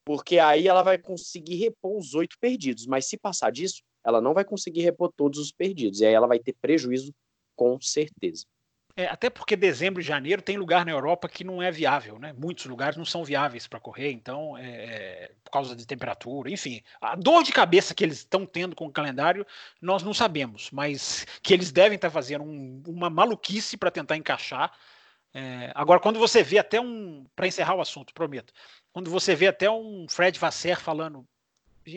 Porque 0.03 0.39
aí 0.39 0.67
ela 0.67 0.81
vai 0.81 0.97
conseguir 0.97 1.57
repor 1.57 1.97
os 1.97 2.15
oito 2.15 2.37
perdidos. 2.39 2.87
Mas 2.87 3.07
se 3.07 3.17
passar 3.17 3.51
disso, 3.51 3.83
ela 4.03 4.21
não 4.21 4.33
vai 4.33 4.45
conseguir 4.45 4.81
repor 4.81 5.11
todos 5.15 5.37
os 5.37 5.51
perdidos. 5.51 5.99
E 5.99 6.05
aí 6.05 6.13
ela 6.13 6.27
vai 6.27 6.39
ter 6.39 6.53
prejuízo 6.53 7.13
com 7.55 7.79
certeza. 7.81 8.45
É, 8.99 9.05
até 9.05 9.29
porque 9.29 9.55
dezembro 9.55 10.01
e 10.01 10.03
janeiro 10.03 10.41
tem 10.41 10.57
lugar 10.57 10.83
na 10.83 10.91
Europa 10.91 11.29
que 11.29 11.43
não 11.43 11.61
é 11.61 11.69
viável, 11.69 12.17
né? 12.17 12.33
Muitos 12.35 12.65
lugares 12.65 12.97
não 12.97 13.05
são 13.05 13.23
viáveis 13.23 13.67
para 13.67 13.79
correr, 13.79 14.11
então, 14.11 14.57
é, 14.57 14.63
é, 14.65 15.31
por 15.43 15.51
causa 15.51 15.75
de 15.75 15.85
temperatura, 15.85 16.49
enfim. 16.49 16.81
A 16.99 17.15
dor 17.15 17.43
de 17.43 17.51
cabeça 17.51 17.93
que 17.93 18.03
eles 18.03 18.17
estão 18.17 18.43
tendo 18.43 18.75
com 18.75 18.87
o 18.87 18.91
calendário, 18.91 19.45
nós 19.79 20.01
não 20.01 20.15
sabemos, 20.15 20.71
mas 20.71 21.27
que 21.43 21.53
eles 21.53 21.71
devem 21.71 21.95
estar 21.95 22.07
tá 22.07 22.11
fazendo 22.11 22.43
um, 22.43 22.81
uma 22.87 23.07
maluquice 23.07 23.77
para 23.77 23.91
tentar 23.91 24.17
encaixar. 24.17 24.73
É, 25.31 25.71
agora, 25.75 25.99
quando 25.99 26.17
você 26.17 26.41
vê 26.41 26.57
até 26.57 26.81
um. 26.81 27.23
Para 27.35 27.45
encerrar 27.45 27.75
o 27.75 27.81
assunto, 27.81 28.15
prometo. 28.15 28.51
Quando 28.91 29.11
você 29.11 29.35
vê 29.35 29.45
até 29.45 29.69
um 29.69 30.07
Fred 30.09 30.39
Vasser 30.39 30.79
falando 30.79 31.23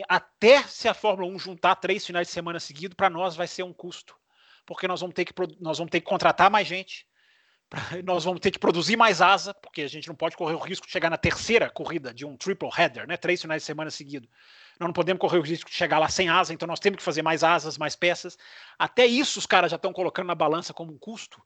até 0.07 0.63
se 0.65 0.87
a 0.87 0.93
Fórmula 0.95 1.33
1 1.33 1.39
juntar 1.39 1.77
três 1.77 2.05
finais 2.05 2.29
de 2.29 2.33
semana 2.35 2.61
seguidos, 2.61 2.95
para 2.95 3.09
nós 3.09 3.35
vai 3.35 3.47
ser 3.47 3.63
um 3.63 3.73
custo. 3.73 4.20
Porque 4.67 4.87
nós 4.87 5.01
vamos 5.01 5.15
ter 5.15 5.25
que, 5.25 5.33
nós 5.61 5.79
vamos 5.79 5.91
ter 5.91 6.01
que 6.01 6.07
contratar 6.07 6.51
mais 6.51 6.67
gente, 6.67 7.07
nós 8.05 8.25
vamos 8.25 8.41
ter 8.41 8.51
que 8.51 8.59
produzir 8.59 8.97
mais 8.97 9.21
asa, 9.21 9.55
porque 9.55 9.83
a 9.83 9.89
gente 9.89 10.09
não 10.09 10.15
pode 10.15 10.37
correr 10.37 10.55
o 10.55 10.59
risco 10.59 10.87
de 10.87 10.93
chegar 10.93 11.11
na 11.11 11.17
terceira 11.17 11.71
corrida 11.71 12.13
de 12.13 12.25
um 12.25 12.37
triple 12.37 12.69
header, 12.77 13.07
né? 13.07 13.17
Três 13.17 13.41
finais 13.41 13.63
de 13.63 13.67
semana 13.67 13.91
seguidos. 13.91 14.29
Nós 14.79 14.89
não 14.89 14.93
podemos 14.93 15.21
correr 15.21 15.39
o 15.39 15.43
risco 15.43 15.71
de 15.71 15.77
chegar 15.77 15.99
lá 15.99 16.09
sem 16.09 16.29
asa, 16.29 16.53
então 16.53 16.67
nós 16.67 16.81
temos 16.81 16.99
que 16.99 17.03
fazer 17.03 17.23
mais 17.23 17.45
asas, 17.45 17.77
mais 17.79 17.95
peças. 17.95 18.37
Até 18.79 19.07
isso 19.07 19.39
os 19.39 19.47
caras 19.47 19.71
já 19.71 19.77
estão 19.77 19.93
colocando 19.93 20.27
na 20.27 20.35
balança 20.35 20.73
como 20.73 20.93
um 20.93 20.99
custo. 20.99 21.41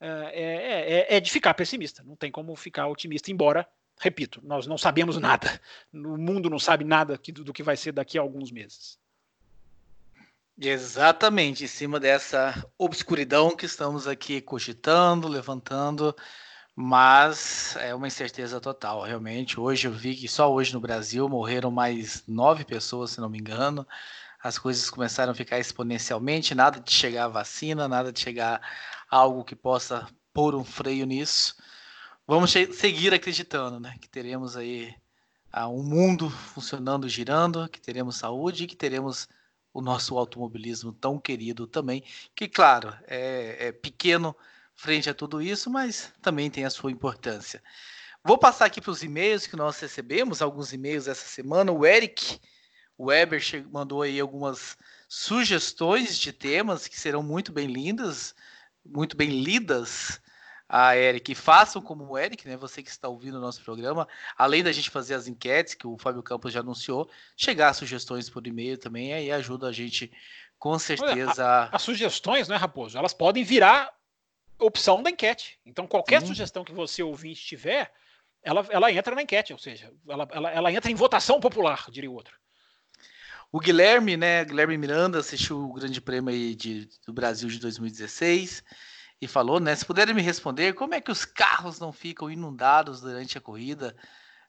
É, 0.00 0.08
é, 0.08 1.14
é, 1.14 1.16
é 1.16 1.20
de 1.20 1.28
ficar 1.28 1.54
pessimista, 1.54 2.04
não 2.04 2.14
tem 2.14 2.30
como 2.30 2.54
ficar 2.54 2.86
otimista, 2.86 3.32
embora 3.32 3.68
repito, 4.00 4.40
nós 4.44 4.66
não 4.66 4.78
sabemos 4.78 5.18
nada. 5.18 5.60
O 5.92 6.16
mundo 6.16 6.48
não 6.48 6.58
sabe 6.58 6.84
nada 6.84 7.18
do 7.18 7.52
que 7.52 7.62
vai 7.62 7.76
ser 7.76 7.92
daqui 7.92 8.18
a 8.18 8.20
alguns 8.20 8.50
meses. 8.50 8.98
Exatamente, 10.60 11.64
em 11.64 11.66
cima 11.68 12.00
dessa 12.00 12.52
obscuridão 12.76 13.54
que 13.56 13.64
estamos 13.64 14.06
aqui 14.08 14.40
cogitando, 14.40 15.28
levantando, 15.28 16.14
mas 16.74 17.76
é 17.76 17.94
uma 17.94 18.08
incerteza 18.08 18.60
total, 18.60 19.02
realmente. 19.02 19.60
Hoje 19.60 19.86
eu 19.88 19.92
vi 19.92 20.16
que 20.16 20.28
só 20.28 20.52
hoje 20.52 20.72
no 20.74 20.80
Brasil 20.80 21.28
morreram 21.28 21.70
mais 21.70 22.24
nove 22.26 22.64
pessoas, 22.64 23.12
se 23.12 23.20
não 23.20 23.28
me 23.28 23.38
engano. 23.38 23.86
As 24.42 24.58
coisas 24.58 24.90
começaram 24.90 25.32
a 25.32 25.34
ficar 25.34 25.58
exponencialmente, 25.58 26.54
nada 26.54 26.80
de 26.80 26.92
chegar 26.92 27.26
a 27.26 27.28
vacina, 27.28 27.88
nada 27.88 28.12
de 28.12 28.20
chegar 28.20 28.60
algo 29.10 29.44
que 29.44 29.56
possa 29.56 30.08
pôr 30.32 30.54
um 30.54 30.64
freio 30.64 31.06
nisso 31.06 31.54
vamos 32.28 32.52
seguir 32.52 33.14
acreditando, 33.14 33.80
né? 33.80 33.96
Que 33.98 34.06
teremos 34.06 34.54
aí 34.54 34.94
ah, 35.50 35.66
um 35.66 35.82
mundo 35.82 36.28
funcionando, 36.28 37.08
girando, 37.08 37.66
que 37.70 37.80
teremos 37.80 38.16
saúde 38.16 38.64
e 38.64 38.66
que 38.66 38.76
teremos 38.76 39.26
o 39.78 39.80
nosso 39.80 40.18
automobilismo 40.18 40.92
tão 40.92 41.18
querido 41.18 41.66
também, 41.66 42.02
que 42.34 42.48
claro, 42.48 42.92
é, 43.06 43.68
é 43.68 43.72
pequeno 43.72 44.34
frente 44.74 45.08
a 45.08 45.14
tudo 45.14 45.40
isso, 45.40 45.70
mas 45.70 46.12
também 46.20 46.50
tem 46.50 46.64
a 46.64 46.70
sua 46.70 46.90
importância. 46.90 47.62
Vou 48.24 48.36
passar 48.36 48.66
aqui 48.66 48.80
para 48.80 48.90
os 48.90 49.04
e-mails 49.04 49.46
que 49.46 49.56
nós 49.56 49.78
recebemos, 49.78 50.42
alguns 50.42 50.72
e-mails 50.72 51.06
essa 51.06 51.26
semana. 51.26 51.70
O 51.70 51.86
Eric 51.86 52.40
Weber 52.98 53.40
mandou 53.70 54.02
aí 54.02 54.18
algumas 54.18 54.76
sugestões 55.08 56.18
de 56.18 56.32
temas 56.32 56.88
que 56.88 56.98
serão 56.98 57.22
muito 57.22 57.52
bem 57.52 57.68
lindas, 57.68 58.34
muito 58.84 59.16
bem 59.16 59.30
lidas 59.42 60.20
a 60.68 60.94
Eric, 60.96 61.34
façam 61.34 61.80
como 61.80 62.04
o 62.04 62.18
Eric, 62.18 62.46
né? 62.46 62.56
Você 62.56 62.82
que 62.82 62.90
está 62.90 63.08
ouvindo 63.08 63.38
o 63.38 63.40
nosso 63.40 63.62
programa, 63.62 64.06
além 64.36 64.62
da 64.62 64.70
gente 64.70 64.90
fazer 64.90 65.14
as 65.14 65.26
enquetes 65.26 65.72
que 65.72 65.86
o 65.86 65.96
Fábio 65.96 66.22
Campos 66.22 66.52
já 66.52 66.60
anunciou, 66.60 67.08
chegar 67.34 67.72
sugestões 67.72 68.28
por 68.28 68.46
e-mail 68.46 68.76
também, 68.76 69.14
aí 69.14 69.32
ajuda 69.32 69.68
a 69.68 69.72
gente 69.72 70.12
com 70.58 70.78
certeza. 70.78 71.42
Olha, 71.42 71.70
a, 71.70 71.76
as 71.76 71.82
sugestões, 71.82 72.48
né, 72.48 72.56
Raposo? 72.56 72.98
Elas 72.98 73.14
podem 73.14 73.42
virar 73.42 73.90
opção 74.58 75.02
da 75.02 75.08
enquete. 75.08 75.58
Então, 75.64 75.86
qualquer 75.86 76.20
Sim. 76.20 76.26
sugestão 76.26 76.64
que 76.64 76.72
você 76.72 77.02
ouvinte 77.02 77.46
tiver, 77.46 77.90
ela, 78.42 78.66
ela 78.68 78.92
entra 78.92 79.14
na 79.14 79.22
enquete, 79.22 79.52
ou 79.54 79.58
seja, 79.58 79.90
ela, 80.06 80.28
ela, 80.30 80.50
ela 80.50 80.72
entra 80.72 80.90
em 80.90 80.94
votação 80.94 81.40
popular, 81.40 81.86
diria 81.90 82.10
o 82.10 82.14
outro. 82.14 82.36
O 83.50 83.58
Guilherme, 83.58 84.18
né? 84.18 84.44
Guilherme 84.44 84.76
Miranda 84.76 85.20
assistiu 85.20 85.58
o 85.58 85.72
Grande 85.72 86.00
Prêmio 86.00 86.54
de, 86.54 86.86
do 87.06 87.12
Brasil 87.14 87.48
de 87.48 87.58
2016 87.58 88.62
e 89.20 89.26
falou, 89.26 89.58
né? 89.58 89.74
Se 89.74 89.84
puderem 89.84 90.14
me 90.14 90.22
responder, 90.22 90.74
como 90.74 90.94
é 90.94 91.00
que 91.00 91.10
os 91.10 91.24
carros 91.24 91.80
não 91.80 91.92
ficam 91.92 92.30
inundados 92.30 93.00
durante 93.00 93.36
a 93.36 93.40
corrida? 93.40 93.96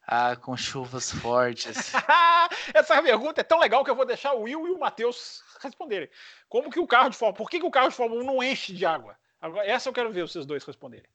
Ah, 0.05 0.35
com 0.35 0.57
chuvas 0.57 1.11
fortes. 1.11 1.93
Essa 2.73 3.01
pergunta 3.01 3.41
é 3.41 3.43
tão 3.43 3.59
legal 3.59 3.83
que 3.83 3.91
eu 3.91 3.95
vou 3.95 4.05
deixar 4.05 4.33
o 4.33 4.41
Will 4.41 4.67
e 4.67 4.71
o 4.71 4.79
Matheus 4.79 5.43
responderem. 5.61 6.09
Como 6.47 6.71
que 6.71 6.79
o 6.79 6.87
carro 6.87 7.09
de 7.09 7.17
Fórmula 7.17 7.37
Por 7.37 7.49
que, 7.49 7.59
que 7.59 7.65
o 7.65 7.71
carro 7.71 7.89
de 7.89 7.95
Fórmula 7.95 8.23
1 8.23 8.25
não 8.25 8.43
enche 8.43 8.73
de 8.73 8.85
água? 8.85 9.15
Essa 9.63 9.89
eu 9.89 9.93
quero 9.93 10.11
ver 10.11 10.27
vocês 10.27 10.45
dois 10.45 10.63
responderem. 10.63 11.09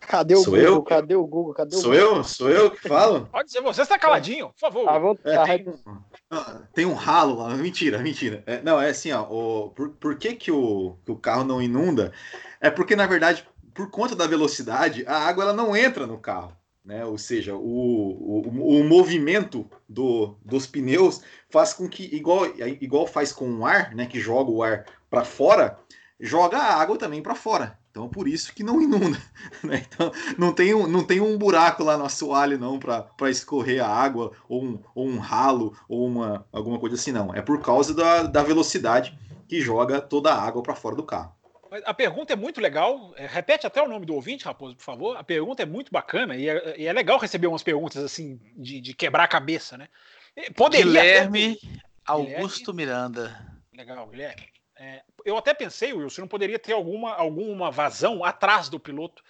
Cadê 0.00 0.34
o 0.34 0.38
Sou 0.38 0.54
Google? 0.54 0.66
eu? 0.66 0.82
Cadê 0.82 1.16
o 1.16 1.26
Google? 1.26 1.54
Cadê 1.54 1.76
o 1.76 1.78
Sou 1.78 1.92
Google? 1.92 2.16
eu? 2.16 2.24
Sou 2.24 2.48
eu 2.48 2.70
que 2.70 2.88
falo? 2.88 3.28
Pode 3.32 3.50
ser, 3.50 3.60
você 3.60 3.82
está 3.82 3.98
caladinho, 3.98 4.50
por 4.50 4.60
favor. 4.60 4.88
À 4.88 4.98
É, 5.24 5.44
tem, 5.44 5.64
tem 6.74 6.86
um 6.86 6.94
ralo 6.94 7.36
lá. 7.36 7.54
Mentira, 7.54 7.98
mentira. 7.98 8.42
É, 8.46 8.62
não, 8.62 8.80
é 8.80 8.90
assim, 8.90 9.10
ó. 9.12 9.22
O, 9.22 9.70
por, 9.70 9.90
por 9.90 10.16
que, 10.16 10.34
que, 10.34 10.50
o, 10.50 10.96
que 11.04 11.10
o 11.10 11.16
carro 11.16 11.44
não 11.44 11.60
inunda? 11.60 12.12
É 12.60 12.70
porque, 12.70 12.94
na 12.94 13.06
verdade, 13.06 13.46
por 13.74 13.90
conta 13.90 14.14
da 14.14 14.26
velocidade, 14.26 15.04
a 15.06 15.18
água 15.18 15.44
ela 15.44 15.52
não 15.52 15.76
entra 15.76 16.06
no 16.06 16.18
carro. 16.18 16.56
Né? 16.84 17.04
Ou 17.04 17.18
seja, 17.18 17.56
o, 17.56 17.58
o, 17.58 18.78
o 18.80 18.84
movimento 18.84 19.68
do, 19.88 20.36
dos 20.44 20.68
pneus 20.68 21.20
faz 21.50 21.72
com 21.72 21.88
que, 21.88 22.04
igual, 22.14 22.46
igual 22.80 23.08
faz 23.08 23.32
com 23.32 23.58
o 23.58 23.66
ar, 23.66 23.92
né? 23.92 24.06
Que 24.06 24.20
joga 24.20 24.50
o 24.52 24.62
ar 24.62 24.86
para 25.10 25.24
fora, 25.24 25.80
joga 26.20 26.58
a 26.58 26.80
água 26.80 26.96
também 26.96 27.20
para 27.20 27.34
fora. 27.34 27.76
Então, 27.96 28.10
por 28.10 28.28
isso 28.28 28.54
que 28.54 28.62
não 28.62 28.78
inunda. 28.82 29.18
Né? 29.64 29.82
Então, 29.88 30.12
não 30.36 30.52
tem, 30.52 30.74
um, 30.74 30.86
não 30.86 31.02
tem 31.02 31.18
um 31.18 31.38
buraco 31.38 31.82
lá 31.82 31.96
no 31.96 32.04
assoalho, 32.04 32.58
não, 32.58 32.78
para 32.78 33.30
escorrer 33.30 33.82
a 33.82 33.88
água, 33.88 34.32
ou 34.48 34.62
um, 34.62 34.82
ou 34.94 35.06
um 35.06 35.18
ralo, 35.18 35.74
ou 35.88 36.06
uma, 36.06 36.46
alguma 36.52 36.78
coisa 36.78 36.94
assim, 36.94 37.10
não. 37.10 37.34
É 37.34 37.40
por 37.40 37.62
causa 37.62 37.94
da, 37.94 38.24
da 38.24 38.42
velocidade 38.42 39.18
que 39.48 39.60
joga 39.62 40.00
toda 40.00 40.30
a 40.30 40.40
água 40.40 40.62
para 40.62 40.74
fora 40.74 40.94
do 40.94 41.02
carro. 41.02 41.34
A 41.86 41.94
pergunta 41.94 42.34
é 42.34 42.36
muito 42.36 42.60
legal. 42.60 43.14
É, 43.16 43.26
repete 43.26 43.66
até 43.66 43.80
o 43.82 43.88
nome 43.88 44.04
do 44.04 44.14
ouvinte, 44.14 44.44
Raposo, 44.44 44.76
por 44.76 44.84
favor. 44.84 45.16
A 45.16 45.24
pergunta 45.24 45.62
é 45.62 45.66
muito 45.66 45.90
bacana 45.90 46.36
e 46.36 46.48
é, 46.48 46.80
e 46.80 46.86
é 46.86 46.92
legal 46.92 47.18
receber 47.18 47.46
umas 47.46 47.62
perguntas 47.62 48.04
assim 48.04 48.38
de, 48.54 48.80
de, 48.80 48.94
quebrar 48.94 49.24
a 49.24 49.28
cabeça, 49.28 49.78
né? 49.78 49.88
Poderia 50.54 50.84
Guilherme 50.84 51.58
até... 51.62 51.80
Augusto 52.04 52.72
Guilherme... 52.72 53.16
Miranda. 53.16 53.56
Legal, 53.74 54.06
Guilherme. 54.06 54.55
É, 54.78 55.02
eu 55.24 55.36
até 55.36 55.54
pensei, 55.54 55.92
Wilson, 55.92 56.22
não 56.22 56.28
poderia 56.28 56.58
ter 56.58 56.72
alguma, 56.72 57.14
alguma 57.14 57.70
vazão 57.70 58.24
atrás 58.24 58.68
do 58.68 58.78
piloto. 58.78 59.22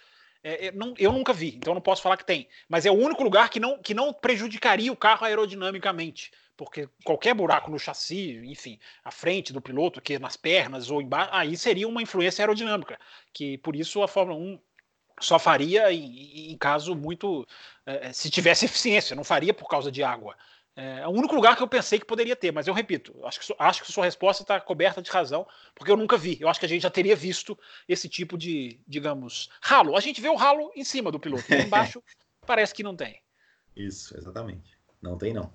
É, 0.43 0.71
não, 0.71 0.93
eu 0.97 1.11
nunca 1.11 1.33
vi, 1.33 1.55
então 1.55 1.73
não 1.73 1.81
posso 1.81 2.01
falar 2.01 2.17
que 2.17 2.25
tem. 2.25 2.47
Mas 2.69 2.85
é 2.85 2.91
o 2.91 2.95
único 2.95 3.23
lugar 3.23 3.49
que 3.49 3.59
não, 3.59 3.81
que 3.81 3.93
não 3.93 4.13
prejudicaria 4.13 4.91
o 4.91 4.95
carro 4.95 5.25
aerodinamicamente. 5.25 6.31
Porque 6.55 6.89
qualquer 7.03 7.35
buraco 7.35 7.69
no 7.69 7.77
chassi, 7.77 8.41
enfim, 8.45 8.79
à 9.03 9.11
frente 9.11 9.53
do 9.53 9.61
piloto, 9.61 10.01
que 10.01 10.17
nas 10.17 10.35
pernas 10.35 10.89
ou 10.89 11.01
embaixo, 11.01 11.29
aí 11.33 11.55
seria 11.55 11.87
uma 11.87 12.01
influência 12.01 12.41
aerodinâmica. 12.41 12.99
Que 13.31 13.57
por 13.59 13.75
isso 13.75 14.01
a 14.01 14.07
Fórmula 14.07 14.39
1 14.39 14.59
só 15.19 15.37
faria 15.37 15.91
em, 15.91 16.51
em 16.51 16.57
caso 16.57 16.95
muito. 16.95 17.47
É, 17.85 18.11
se 18.11 18.29
tivesse 18.29 18.65
eficiência, 18.65 19.15
não 19.15 19.23
faria 19.23 19.53
por 19.53 19.67
causa 19.67 19.91
de 19.91 20.03
água. 20.03 20.35
É 20.79 21.07
o 21.07 21.09
único 21.09 21.33
lugar 21.33 21.55
que 21.57 21.63
eu 21.63 21.67
pensei 21.67 21.97
que 21.97 22.05
poderia 22.05 22.35
ter, 22.35 22.51
mas 22.51 22.67
eu 22.67 22.73
repito, 22.73 23.11
acho 23.25 23.39
que, 23.39 23.55
acho 23.57 23.83
que 23.83 23.91
sua 23.91 24.05
resposta 24.05 24.43
está 24.43 24.61
coberta 24.61 25.01
de 25.01 25.09
razão, 25.09 25.47
porque 25.73 25.91
eu 25.91 25.97
nunca 25.97 26.15
vi. 26.19 26.37
Eu 26.39 26.47
acho 26.47 26.59
que 26.59 26.67
a 26.67 26.69
gente 26.69 26.83
já 26.83 26.89
teria 26.91 27.15
visto 27.15 27.57
esse 27.89 28.07
tipo 28.07 28.37
de, 28.37 28.79
digamos, 28.87 29.49
ralo. 29.59 29.97
A 29.97 29.99
gente 29.99 30.21
vê 30.21 30.29
o 30.29 30.35
ralo 30.35 30.71
em 30.75 30.83
cima 30.83 31.11
do 31.11 31.19
piloto, 31.19 31.51
embaixo 31.51 32.03
parece 32.45 32.75
que 32.75 32.83
não 32.83 32.95
tem. 32.95 33.19
Isso, 33.75 34.15
exatamente. 34.15 34.77
Não 35.01 35.17
tem, 35.17 35.33
não. 35.33 35.51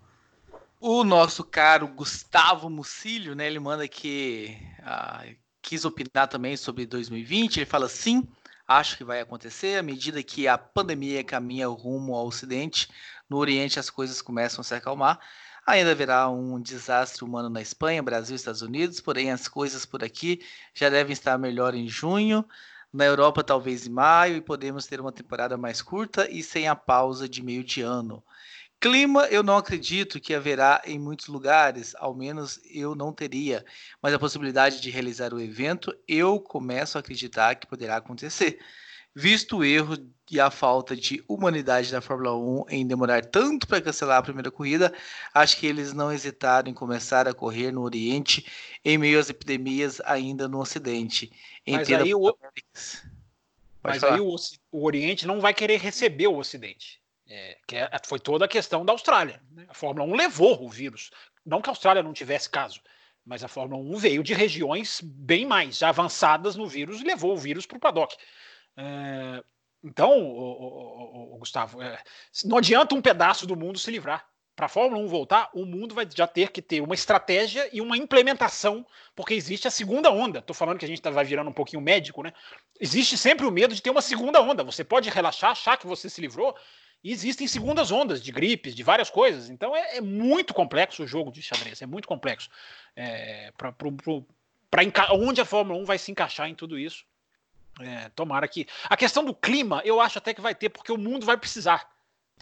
O 0.81 1.05
nosso 1.05 1.45
caro 1.45 1.87
Gustavo 1.87 2.69
Mucílio, 2.69 3.37
né? 3.37 3.47
Ele 3.47 3.61
manda 3.61 3.87
que 3.87 4.59
ah, 4.81 5.25
quis 5.63 5.85
opinar 5.85 6.27
também 6.27 6.57
sobre 6.57 6.85
2020. 6.85 7.59
Ele 7.59 7.67
fala 7.67 7.89
sim, 7.89 8.27
acho 8.67 8.97
que 8.97 9.05
vai 9.05 9.21
acontecer 9.21 9.79
à 9.79 9.83
medida 9.85 10.21
que 10.23 10.49
a 10.49 10.59
pandemia 10.59 11.23
caminha 11.23 11.69
rumo 11.69 12.17
ao 12.17 12.27
Ocidente. 12.27 12.89
No 13.33 13.39
Oriente 13.39 13.81
as 13.81 13.89
coisas 13.89 14.21
começam 14.21 14.61
a 14.61 14.65
se 14.65 14.75
acalmar. 14.75 15.19
Ainda 15.67 15.93
haverá 15.93 16.29
um 16.29 16.61
desastre 16.61 17.25
humano 17.25 17.49
na 17.49 17.63
Espanha, 17.63 18.03
Brasil 18.03 18.35
e 18.35 18.37
Estados 18.37 18.61
Unidos, 18.61 19.01
porém 19.01 19.31
as 19.31 19.49
coisas 19.49 19.87
por 19.87 20.05
aqui 20.05 20.45
já 20.75 20.91
devem 20.91 21.15
estar 21.15 21.39
melhor 21.39 21.75
em 21.75 21.89
junho. 21.89 22.45
Na 22.93 23.07
Europa, 23.07 23.43
talvez 23.43 23.87
em 23.87 23.91
maio, 23.91 24.37
e 24.37 24.43
podemos 24.43 24.85
ter 24.85 25.01
uma 25.01 25.11
temporada 25.11 25.57
mais 25.57 25.81
curta 25.81 26.31
e 26.31 26.43
sem 26.43 26.69
a 26.69 26.77
pausa 26.77 27.27
de 27.27 27.43
meio 27.43 27.65
de 27.65 27.81
ano. 27.81 28.23
Clima, 28.79 29.25
eu 29.29 29.43
não 29.43 29.57
acredito 29.57 30.21
que 30.21 30.35
haverá 30.35 30.83
em 30.85 30.99
muitos 30.99 31.29
lugares, 31.29 31.95
ao 31.97 32.15
menos 32.15 32.61
eu 32.71 32.95
não 32.95 33.15
teria, 33.15 33.65
mas 34.03 34.13
a 34.13 34.19
possibilidade 34.19 34.79
de 34.79 34.91
realizar 34.91 35.33
o 35.33 35.41
evento, 35.41 35.97
eu 36.07 36.39
começo 36.39 36.99
a 36.99 37.01
acreditar 37.01 37.55
que 37.55 37.67
poderá 37.67 37.97
acontecer. 37.97 38.59
Visto 39.15 39.59
o 39.59 39.65
erro 39.65 39.97
e 40.31 40.41
a 40.41 40.51
falta 40.51 40.97
de 40.97 41.23
humanidade 41.29 41.93
da 41.93 42.01
Fórmula 42.01 42.35
1 42.35 42.65
em 42.71 42.87
demorar 42.87 43.23
tanto 43.25 43.67
para 43.67 43.83
cancelar 43.83 44.19
a 44.19 44.23
primeira 44.23 44.51
corrida, 44.51 44.95
acho 45.35 45.59
que 45.59 45.67
eles 45.67 45.93
não 45.93 46.11
hesitaram 46.11 46.71
em 46.71 46.75
começar 46.75 47.29
a 47.29 47.35
correr 47.35 47.71
no 47.71 47.83
Oriente 47.83 48.47
em 48.83 48.97
meio 48.97 49.21
às 49.21 49.29
epidemias 49.29 50.01
ainda 50.07 50.49
no 50.49 50.59
Ocidente. 50.59 51.31
Mas 51.67 51.93
aí, 51.93 52.15
o... 52.15 52.37
Mas 53.83 54.03
aí 54.03 54.21
o, 54.21 54.35
o 54.71 54.85
Oriente 54.87 55.27
não 55.27 55.41
vai 55.41 55.53
querer 55.53 55.79
receber 55.79 56.29
o 56.29 56.39
Ocidente. 56.39 57.03
É, 57.29 57.59
que 57.67 57.77
é, 57.77 57.91
foi 58.05 58.19
toda 58.19 58.45
a 58.45 58.49
questão 58.49 58.85
da 58.85 58.93
Austrália. 58.93 59.43
Né? 59.51 59.65
A 59.69 59.75
Fórmula 59.75 60.07
1 60.07 60.17
levou 60.17 60.65
o 60.65 60.69
vírus. 60.69 61.11
Não 61.45 61.61
que 61.61 61.69
a 61.69 61.73
Austrália 61.73 62.03
não 62.03 62.13
tivesse 62.13 62.49
caso, 62.49 62.81
mas 63.25 63.45
a 63.45 63.49
Fórmula 63.49 63.83
1 63.83 63.97
veio 63.97 64.23
de 64.23 64.35
regiões 64.35 65.01
bem 65.03 65.47
mais 65.47 65.83
avançadas 65.83 66.57
no 66.57 66.67
vírus 66.67 67.01
e 67.01 67.05
levou 67.05 67.33
o 67.33 67.39
vírus 67.39 67.67
para 67.67 67.77
o 67.77 67.81
paddock. 67.81 68.17
É, 68.77 69.43
então, 69.83 70.19
o, 70.19 71.33
o, 71.33 71.35
o 71.35 71.39
Gustavo, 71.39 71.83
é, 71.83 71.99
não 72.45 72.59
adianta 72.59 72.95
um 72.95 73.03
pedaço 73.03 73.47
do 73.47 73.57
mundo 73.57 73.79
se 73.79 73.91
livrar. 73.91 74.27
Para 74.55 74.67
a 74.67 74.69
Fórmula 74.69 75.03
1 75.03 75.09
voltar, 75.09 75.51
o 75.55 75.65
mundo 75.65 75.95
vai 75.95 76.07
já 76.15 76.27
ter 76.27 76.51
que 76.51 76.61
ter 76.61 76.83
uma 76.83 76.95
estratégia 76.95 77.69
e 77.73 77.81
uma 77.81 77.97
implementação, 77.97 78.87
porque 79.17 79.33
existe 79.33 79.67
a 79.67 79.71
segunda 79.71 80.11
onda. 80.11 80.41
Estou 80.41 80.55
falando 80.55 80.79
que 80.79 80.85
a 80.85 80.89
gente 80.89 81.01
tá, 81.01 81.11
vai 81.11 81.25
virando 81.25 81.49
um 81.49 81.55
pouquinho 81.55 81.81
médico, 81.81 82.23
né? 82.23 82.35
Existe 82.79 83.17
sempre 83.17 83.47
o 83.47 83.51
medo 83.51 83.75
de 83.75 83.81
ter 83.81 83.89
uma 83.89 84.03
segunda 84.03 84.43
onda. 84.43 84.63
Você 84.63 84.85
pode 84.85 85.09
relaxar, 85.09 85.53
achar 85.53 85.79
que 85.79 85.87
você 85.87 86.11
se 86.11 86.21
livrou, 86.21 86.55
e 87.03 87.11
existem 87.11 87.49
segundas 87.49 87.91
ondas 87.91 88.23
de 88.23 88.31
gripes, 88.31 88.75
de 88.75 88.83
várias 88.83 89.11
coisas. 89.11 89.51
Então 89.51 89.75
é, 89.75 89.97
é 89.97 90.01
muito 90.01 90.55
complexo 90.55 91.03
o 91.03 91.07
jogo 91.07 91.33
de 91.33 91.43
xadrez, 91.43 91.81
é 91.83 91.87
muito 91.87 92.07
complexo. 92.07 92.49
É, 92.95 93.53
para 93.57 95.15
onde 95.15 95.41
a 95.41 95.45
Fórmula 95.45 95.81
1 95.81 95.85
vai 95.85 95.99
se 95.99 96.13
encaixar 96.13 96.49
em 96.49 96.55
tudo 96.55 96.79
isso. 96.79 97.05
É, 97.81 98.09
tomara 98.11 98.47
que. 98.47 98.67
A 98.85 98.97
questão 98.97 99.25
do 99.25 99.35
clima, 99.35 99.81
eu 99.85 100.01
acho 100.01 100.19
até 100.19 100.35
que 100.35 100.41
vai 100.41 100.55
ter, 100.55 100.69
porque 100.69 100.93
o 100.93 100.99
mundo 100.99 101.25
vai 101.25 101.37
precisar 101.37 101.91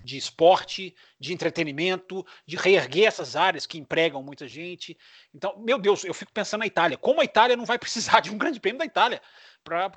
de 0.03 0.17
esporte, 0.17 0.95
de 1.19 1.33
entretenimento, 1.33 2.25
de 2.47 2.57
reerguer 2.57 3.07
essas 3.07 3.37
áreas 3.37 3.67
que 3.67 3.79
empregam 3.79 4.23
muita 4.23 4.49
gente. 4.49 4.97
Então, 5.35 5.59
meu 5.59 5.79
Deus, 5.79 6.05
eu 6.05 6.15
fico 6.15 6.33
pensando 6.33 6.61
na 6.61 6.67
Itália. 6.67 6.97
Como 6.97 7.21
a 7.21 7.25
Itália 7.25 7.57
não 7.57 7.67
vai 7.67 7.79
precisar 7.79 8.21
de 8.21 8.31
um 8.31 8.39
grande 8.39 8.61
prêmio 8.61 8.79
da 8.79 8.85
Itália 8.85 9.21
para 9.63 9.89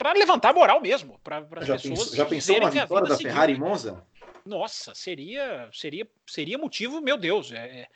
para 0.00 0.14
levantar 0.14 0.48
a 0.48 0.54
moral 0.54 0.80
mesmo, 0.80 1.18
para 1.22 1.38
as 1.38 1.44
pessoas. 1.44 1.82
Pensou, 1.82 2.16
já 2.16 2.24
pensou 2.24 2.56
uma 2.56 2.70
vitória 2.70 3.08
da 3.08 3.16
seguir. 3.16 3.28
Ferrari 3.28 3.52
em 3.52 3.58
Monza? 3.58 4.02
Nossa, 4.46 4.94
seria, 4.94 5.68
seria, 5.74 6.08
seria 6.26 6.56
motivo, 6.56 7.02
meu 7.02 7.18
Deus. 7.18 7.52
É, 7.52 7.86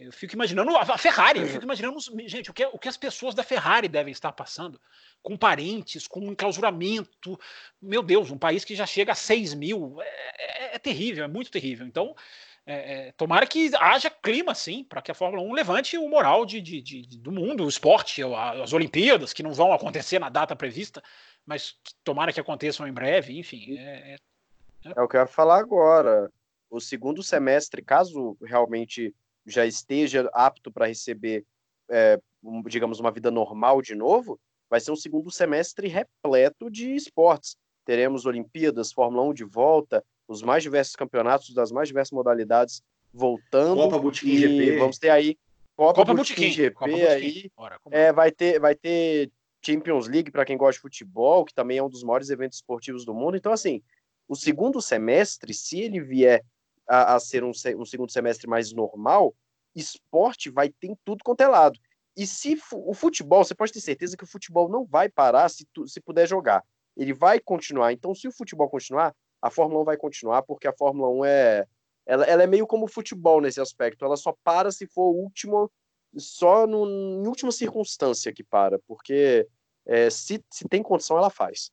eu 0.00 0.10
fico 0.10 0.34
imaginando 0.34 0.74
a 0.74 0.96
Ferrari, 0.96 1.40
eu 1.40 1.46
fico 1.46 1.64
imaginando, 1.64 1.98
gente, 2.26 2.50
o 2.50 2.54
que, 2.54 2.64
o 2.64 2.78
que 2.78 2.88
as 2.88 2.96
pessoas 2.96 3.34
da 3.34 3.42
Ferrari 3.42 3.86
devem 3.86 4.10
estar 4.10 4.32
passando, 4.32 4.80
com 5.22 5.36
parentes, 5.36 6.08
com 6.08 6.22
enclausuramento. 6.32 7.38
Meu 7.80 8.02
Deus, 8.02 8.30
um 8.30 8.38
país 8.38 8.64
que 8.64 8.74
já 8.74 8.86
chega 8.86 9.12
a 9.12 9.14
6 9.14 9.52
mil, 9.52 9.98
é, 10.00 10.06
é, 10.06 10.74
é 10.76 10.78
terrível, 10.78 11.22
é 11.22 11.28
muito 11.28 11.50
terrível. 11.50 11.86
Então, 11.86 12.16
é, 12.64 13.12
tomara 13.12 13.46
que 13.46 13.70
haja 13.78 14.08
clima, 14.08 14.54
sim, 14.54 14.84
para 14.84 15.02
que 15.02 15.10
a 15.10 15.14
Fórmula 15.14 15.42
1 15.42 15.52
levante 15.52 15.98
o 15.98 16.08
moral 16.08 16.46
de, 16.46 16.62
de, 16.62 16.80
de, 16.80 17.18
do 17.18 17.30
mundo, 17.30 17.64
o 17.64 17.68
esporte, 17.68 18.22
as 18.22 18.72
Olimpíadas, 18.72 19.34
que 19.34 19.42
não 19.42 19.52
vão 19.52 19.70
acontecer 19.70 20.18
na 20.18 20.30
data 20.30 20.56
prevista, 20.56 21.02
mas 21.44 21.76
tomara 22.02 22.32
que 22.32 22.40
aconteçam 22.40 22.88
em 22.88 22.92
breve, 22.92 23.38
enfim. 23.38 23.76
É, 23.76 24.14
é... 24.14 24.92
é 24.96 25.02
o 25.02 25.06
que 25.06 25.18
eu 25.18 25.20
ia 25.20 25.26
falar 25.26 25.58
agora. 25.58 26.30
O 26.70 26.80
segundo 26.80 27.22
semestre, 27.22 27.82
caso 27.82 28.38
realmente 28.40 29.14
já 29.50 29.66
esteja 29.66 30.28
apto 30.32 30.72
para 30.72 30.86
receber, 30.86 31.44
é, 31.88 32.20
um, 32.42 32.62
digamos, 32.62 33.00
uma 33.00 33.10
vida 33.10 33.30
normal 33.30 33.82
de 33.82 33.94
novo, 33.94 34.38
vai 34.68 34.80
ser 34.80 34.92
um 34.92 34.96
segundo 34.96 35.30
semestre 35.30 35.88
repleto 35.88 36.70
de 36.70 36.94
esportes. 36.94 37.56
Teremos 37.84 38.24
Olimpíadas, 38.26 38.92
Fórmula 38.92 39.24
1 39.24 39.34
de 39.34 39.44
volta, 39.44 40.04
os 40.28 40.42
mais 40.42 40.62
diversos 40.62 40.94
campeonatos 40.94 41.52
das 41.52 41.72
mais 41.72 41.88
diversas 41.88 42.12
modalidades 42.12 42.82
voltando. 43.12 43.76
Copa 43.76 43.98
Botequim 43.98 44.36
GP. 44.36 44.78
Vamos 44.78 44.98
ter 44.98 45.10
aí 45.10 45.36
Copa, 45.76 45.94
Copa 45.94 46.14
Botequim 46.14 46.50
GP 46.50 46.74
Copa 46.76 46.92
aí. 46.92 47.50
Bora, 47.56 47.80
é, 47.90 48.12
vai 48.12 48.30
ter, 48.30 48.60
vai 48.60 48.74
ter 48.74 49.30
Champions 49.64 50.06
League 50.06 50.30
para 50.30 50.44
quem 50.44 50.56
gosta 50.56 50.74
de 50.74 50.82
futebol, 50.82 51.44
que 51.44 51.54
também 51.54 51.78
é 51.78 51.82
um 51.82 51.88
dos 51.88 52.02
maiores 52.02 52.30
eventos 52.30 52.58
esportivos 52.58 53.04
do 53.04 53.14
mundo. 53.14 53.36
Então, 53.36 53.52
assim, 53.52 53.82
o 54.28 54.36
segundo 54.36 54.80
semestre, 54.80 55.52
se 55.52 55.80
ele 55.80 56.00
vier 56.00 56.44
a, 56.86 57.14
a 57.14 57.20
ser 57.20 57.44
um, 57.44 57.50
um, 57.50 57.84
segundo 57.84 58.10
semestre 58.10 58.48
mais 58.48 58.72
normal, 58.72 59.34
esporte 59.74 60.50
vai 60.50 60.68
ter 60.68 60.94
tudo 61.04 61.24
quanto 61.24 61.40
é 61.40 61.48
lado. 61.48 61.78
E 62.16 62.26
se 62.26 62.60
o 62.72 62.92
futebol, 62.92 63.44
você 63.44 63.54
pode 63.54 63.72
ter 63.72 63.80
certeza 63.80 64.16
que 64.16 64.24
o 64.24 64.26
futebol 64.26 64.68
não 64.68 64.84
vai 64.84 65.08
parar 65.08 65.48
se, 65.48 65.66
tu, 65.72 65.86
se 65.86 66.00
puder 66.00 66.26
jogar. 66.26 66.62
Ele 66.96 67.12
vai 67.12 67.40
continuar. 67.40 67.92
Então, 67.92 68.14
se 68.14 68.28
o 68.28 68.32
futebol 68.32 68.68
continuar, 68.68 69.14
a 69.40 69.50
Fórmula 69.50 69.82
1 69.82 69.84
vai 69.84 69.96
continuar, 69.96 70.42
porque 70.42 70.68
a 70.68 70.72
Fórmula 70.72 71.08
1 71.08 71.24
é. 71.24 71.66
Ela, 72.06 72.24
ela 72.24 72.42
é 72.42 72.46
meio 72.46 72.66
como 72.66 72.86
o 72.86 72.88
futebol 72.88 73.40
nesse 73.40 73.60
aspecto. 73.60 74.04
Ela 74.04 74.16
só 74.16 74.34
para 74.42 74.72
se 74.72 74.86
for 74.86 75.10
o 75.10 75.22
último 75.22 75.70
só 76.16 76.66
no, 76.66 76.88
em 76.88 77.26
última 77.26 77.52
circunstância 77.52 78.32
que 78.32 78.42
para, 78.42 78.78
porque 78.80 79.46
é, 79.86 80.10
se, 80.10 80.44
se 80.50 80.68
tem 80.68 80.82
condição, 80.82 81.16
ela 81.16 81.30
faz. 81.30 81.70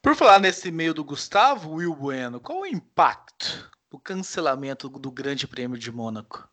Por 0.00 0.14
falar 0.14 0.38
nesse 0.38 0.70
meio 0.70 0.94
do 0.94 1.02
Gustavo, 1.02 1.74
Will 1.74 1.94
Bueno, 1.94 2.40
qual 2.40 2.60
o 2.60 2.66
impacto 2.66 3.70
do 3.90 3.98
cancelamento 3.98 4.88
do 4.88 5.10
Grande 5.10 5.46
Prêmio 5.46 5.78
de 5.78 5.90
Mônaco? 5.90 6.48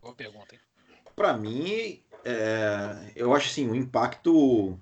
Boa 0.00 0.14
pergunta, 0.14 0.54
hein? 0.54 0.60
Para 1.14 1.36
mim, 1.36 2.02
é, 2.24 3.12
eu 3.14 3.34
acho 3.34 3.50
assim, 3.50 3.68
o 3.68 3.74
impacto 3.74 4.78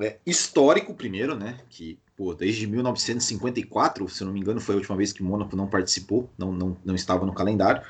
é, 0.00 0.18
histórico 0.26 0.94
primeiro, 0.94 1.36
né? 1.36 1.60
Que 1.68 1.98
pô, 2.16 2.34
desde 2.34 2.66
1954, 2.66 4.08
se 4.08 4.22
eu 4.22 4.26
não 4.26 4.34
me 4.34 4.40
engano, 4.40 4.60
foi 4.60 4.74
a 4.74 4.78
última 4.78 4.96
vez 4.96 5.12
que 5.12 5.22
Mônaco 5.22 5.54
não 5.54 5.68
participou, 5.68 6.28
não, 6.36 6.52
não, 6.52 6.76
não 6.84 6.94
estava 6.94 7.24
no 7.24 7.32
calendário. 7.32 7.82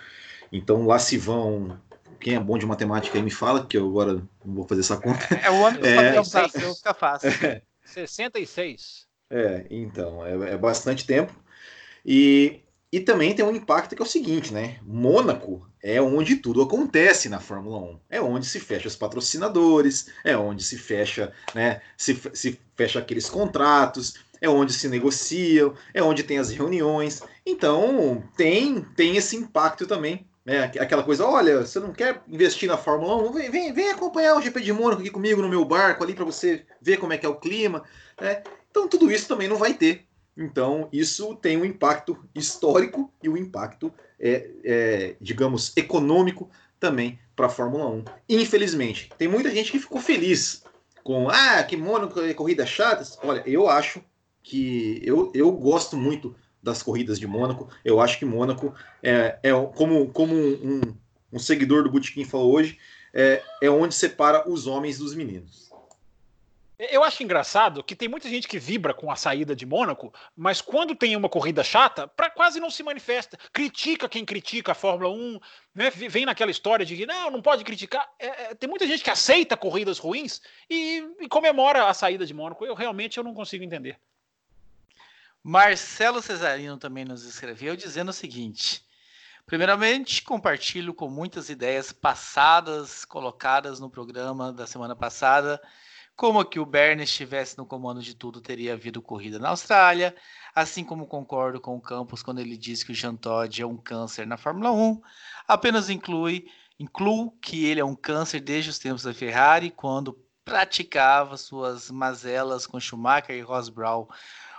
Então 0.52 0.86
lá 0.86 0.98
se 0.98 1.16
vão. 1.16 1.78
Quem 2.20 2.34
é 2.34 2.40
bom 2.40 2.58
de 2.58 2.66
matemática 2.66 3.16
aí 3.16 3.22
me 3.22 3.30
fala, 3.30 3.64
que 3.64 3.76
eu 3.76 3.86
agora 3.86 4.14
não 4.44 4.54
vou 4.54 4.66
fazer 4.66 4.80
essa 4.80 4.96
conta. 4.96 5.22
É, 5.34 5.46
é 5.46 5.50
o 5.50 5.64
ano 5.64 5.78
que 5.78 5.86
é, 5.86 6.24
fácil, 6.24 6.74
fica 6.74 6.94
fácil. 6.94 7.30
É. 7.46 7.62
66. 7.84 9.06
É, 9.30 9.66
então, 9.70 10.26
é, 10.26 10.52
é 10.52 10.58
bastante 10.58 11.06
tempo. 11.06 11.32
E, 12.04 12.60
e 12.90 13.00
também 13.00 13.34
tem 13.34 13.44
um 13.44 13.54
impacto 13.54 13.94
que 13.94 14.00
é 14.00 14.04
o 14.04 14.08
seguinte, 14.08 14.52
né? 14.52 14.78
Mônaco 14.82 15.66
é 15.82 16.00
onde 16.00 16.36
tudo 16.36 16.62
acontece 16.62 17.28
na 17.28 17.38
Fórmula 17.38 17.78
1. 17.78 18.00
É 18.08 18.20
onde 18.20 18.46
se 18.46 18.58
fecha 18.58 18.88
os 18.88 18.96
patrocinadores, 18.96 20.08
é 20.24 20.36
onde 20.36 20.64
se 20.64 20.78
fecha, 20.78 21.32
né? 21.54 21.82
Se, 21.96 22.18
se 22.32 22.58
fecha 22.74 22.98
aqueles 22.98 23.28
contratos, 23.28 24.14
é 24.40 24.48
onde 24.48 24.72
se 24.72 24.88
negociam, 24.88 25.74
é 25.92 26.02
onde 26.02 26.22
tem 26.22 26.38
as 26.38 26.50
reuniões. 26.50 27.22
Então 27.44 28.22
tem, 28.36 28.80
tem 28.96 29.16
esse 29.16 29.36
impacto 29.36 29.86
também. 29.86 30.26
Né? 30.44 30.64
Aquela 30.80 31.02
coisa, 31.02 31.26
olha, 31.26 31.66
você 31.66 31.78
não 31.78 31.92
quer 31.92 32.22
investir 32.26 32.66
na 32.66 32.78
Fórmula 32.78 33.16
1? 33.16 33.32
Vem, 33.32 33.50
vem, 33.50 33.72
vem 33.74 33.90
acompanhar 33.90 34.34
o 34.34 34.40
GP 34.40 34.62
de 34.62 34.72
Mônaco 34.72 35.02
aqui 35.02 35.10
comigo 35.10 35.42
no 35.42 35.48
meu 35.48 35.62
barco 35.62 36.02
ali 36.02 36.14
para 36.14 36.24
você 36.24 36.64
ver 36.80 36.96
como 36.96 37.12
é 37.12 37.18
que 37.18 37.26
é 37.26 37.28
o 37.28 37.36
clima. 37.36 37.84
Né? 38.18 38.42
Então 38.70 38.88
tudo 38.88 39.10
isso 39.10 39.28
também 39.28 39.46
não 39.46 39.56
vai 39.56 39.74
ter. 39.74 40.07
Então 40.38 40.88
isso 40.92 41.34
tem 41.34 41.56
um 41.56 41.64
impacto 41.64 42.16
histórico 42.34 43.12
e 43.22 43.28
um 43.28 43.36
impacto, 43.36 43.92
é, 44.18 44.50
é, 44.64 45.16
digamos, 45.20 45.76
econômico 45.76 46.48
também 46.78 47.18
para 47.34 47.46
a 47.46 47.50
Fórmula 47.50 47.88
1. 47.88 48.04
Infelizmente, 48.28 49.10
tem 49.18 49.26
muita 49.26 49.50
gente 49.50 49.72
que 49.72 49.80
ficou 49.80 50.00
feliz 50.00 50.62
com 51.02 51.28
ah, 51.28 51.62
que 51.64 51.76
Mônaco 51.76 52.20
é 52.20 52.32
corrida 52.32 52.64
chata. 52.64 53.02
Olha, 53.22 53.42
eu 53.46 53.68
acho 53.68 54.00
que 54.42 55.00
eu, 55.04 55.32
eu 55.34 55.50
gosto 55.50 55.96
muito 55.96 56.34
das 56.62 56.82
corridas 56.82 57.18
de 57.18 57.26
Mônaco. 57.26 57.68
Eu 57.84 58.00
acho 58.00 58.18
que 58.18 58.24
Mônaco 58.24 58.72
é, 59.02 59.38
é 59.42 59.50
como, 59.74 60.08
como 60.08 60.34
um, 60.34 60.80
um 61.32 61.38
seguidor 61.38 61.82
do 61.82 61.90
Botequim 61.90 62.24
falou 62.24 62.54
hoje, 62.54 62.78
é, 63.12 63.42
é 63.60 63.70
onde 63.70 63.94
separa 63.94 64.48
os 64.48 64.66
homens 64.66 64.98
dos 64.98 65.14
meninos. 65.14 65.67
Eu 66.78 67.02
acho 67.02 67.24
engraçado 67.24 67.82
que 67.82 67.96
tem 67.96 68.08
muita 68.08 68.28
gente 68.28 68.46
que 68.46 68.56
vibra 68.56 68.94
com 68.94 69.10
a 69.10 69.16
saída 69.16 69.54
de 69.54 69.66
Mônaco, 69.66 70.14
mas 70.36 70.60
quando 70.60 70.94
tem 70.94 71.16
uma 71.16 71.28
corrida 71.28 71.64
chata, 71.64 72.06
pra, 72.06 72.30
quase 72.30 72.60
não 72.60 72.70
se 72.70 72.84
manifesta. 72.84 73.36
Critica 73.52 74.08
quem 74.08 74.24
critica 74.24 74.70
a 74.70 74.74
Fórmula 74.76 75.12
1, 75.12 75.40
né? 75.74 75.90
vem 75.90 76.24
naquela 76.24 76.52
história 76.52 76.86
de 76.86 76.96
que 76.96 77.04
não, 77.04 77.32
não 77.32 77.42
pode 77.42 77.64
criticar. 77.64 78.08
É, 78.16 78.26
é, 78.26 78.54
tem 78.54 78.68
muita 78.68 78.86
gente 78.86 79.02
que 79.02 79.10
aceita 79.10 79.56
corridas 79.56 79.98
ruins 79.98 80.40
e, 80.70 81.04
e, 81.18 81.28
comemora 81.28 81.88
a 81.88 81.92
saída 81.92 82.24
de 82.24 82.32
Mônaco. 82.32 82.64
Eu 82.64 82.74
realmente 82.74 83.18
eu 83.18 83.24
não 83.24 83.34
consigo 83.34 83.64
entender. 83.64 83.98
Marcelo 85.42 86.22
Cesarino 86.22 86.76
também 86.76 87.04
nos 87.04 87.24
escreveu 87.24 87.74
dizendo 87.74 88.10
o 88.10 88.12
seguinte: 88.12 88.84
Primeiramente, 89.44 90.22
compartilho 90.22 90.94
com 90.94 91.10
muitas 91.10 91.48
ideias 91.48 91.90
passadas 91.90 93.04
colocadas 93.04 93.80
no 93.80 93.90
programa 93.90 94.52
da 94.52 94.64
semana 94.64 94.94
passada 94.94 95.60
como 96.18 96.44
que 96.44 96.58
o 96.58 96.66
Bernie 96.66 97.04
estivesse 97.04 97.56
no 97.56 97.64
comando 97.64 98.02
de 98.02 98.12
tudo, 98.12 98.40
teria 98.40 98.72
havido 98.72 99.00
corrida 99.00 99.38
na 99.38 99.50
Austrália, 99.50 100.16
assim 100.52 100.82
como 100.82 101.06
concordo 101.06 101.60
com 101.60 101.76
o 101.76 101.80
Campos 101.80 102.24
quando 102.24 102.40
ele 102.40 102.56
diz 102.56 102.82
que 102.82 102.90
o 102.90 102.94
Jean 102.94 103.14
Todt 103.14 103.62
é 103.62 103.64
um 103.64 103.76
câncer 103.76 104.26
na 104.26 104.36
Fórmula 104.36 104.72
1, 104.72 105.00
apenas 105.46 105.88
inclui, 105.88 106.48
incluo 106.76 107.30
que 107.40 107.66
ele 107.66 107.78
é 107.78 107.84
um 107.84 107.94
câncer 107.94 108.40
desde 108.40 108.68
os 108.68 108.80
tempos 108.80 109.04
da 109.04 109.14
Ferrari, 109.14 109.70
quando 109.70 110.18
praticava 110.44 111.36
suas 111.36 111.88
mazelas 111.88 112.66
com 112.66 112.80
Schumacher 112.80 113.36
e 113.36 113.40
Ross 113.40 113.68
Brown. 113.68 114.08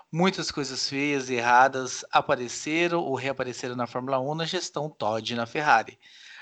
Muitas 0.09 0.51
coisas 0.51 0.87
feias 0.87 1.29
e 1.29 1.33
erradas 1.33 2.05
apareceram 2.09 3.01
ou 3.01 3.15
reapareceram 3.15 3.75
na 3.75 3.85
Fórmula 3.85 4.17
1 4.17 4.33
na 4.33 4.45
gestão 4.45 4.89
Todd 4.89 5.35
na 5.35 5.45
Ferrari. 5.45 5.99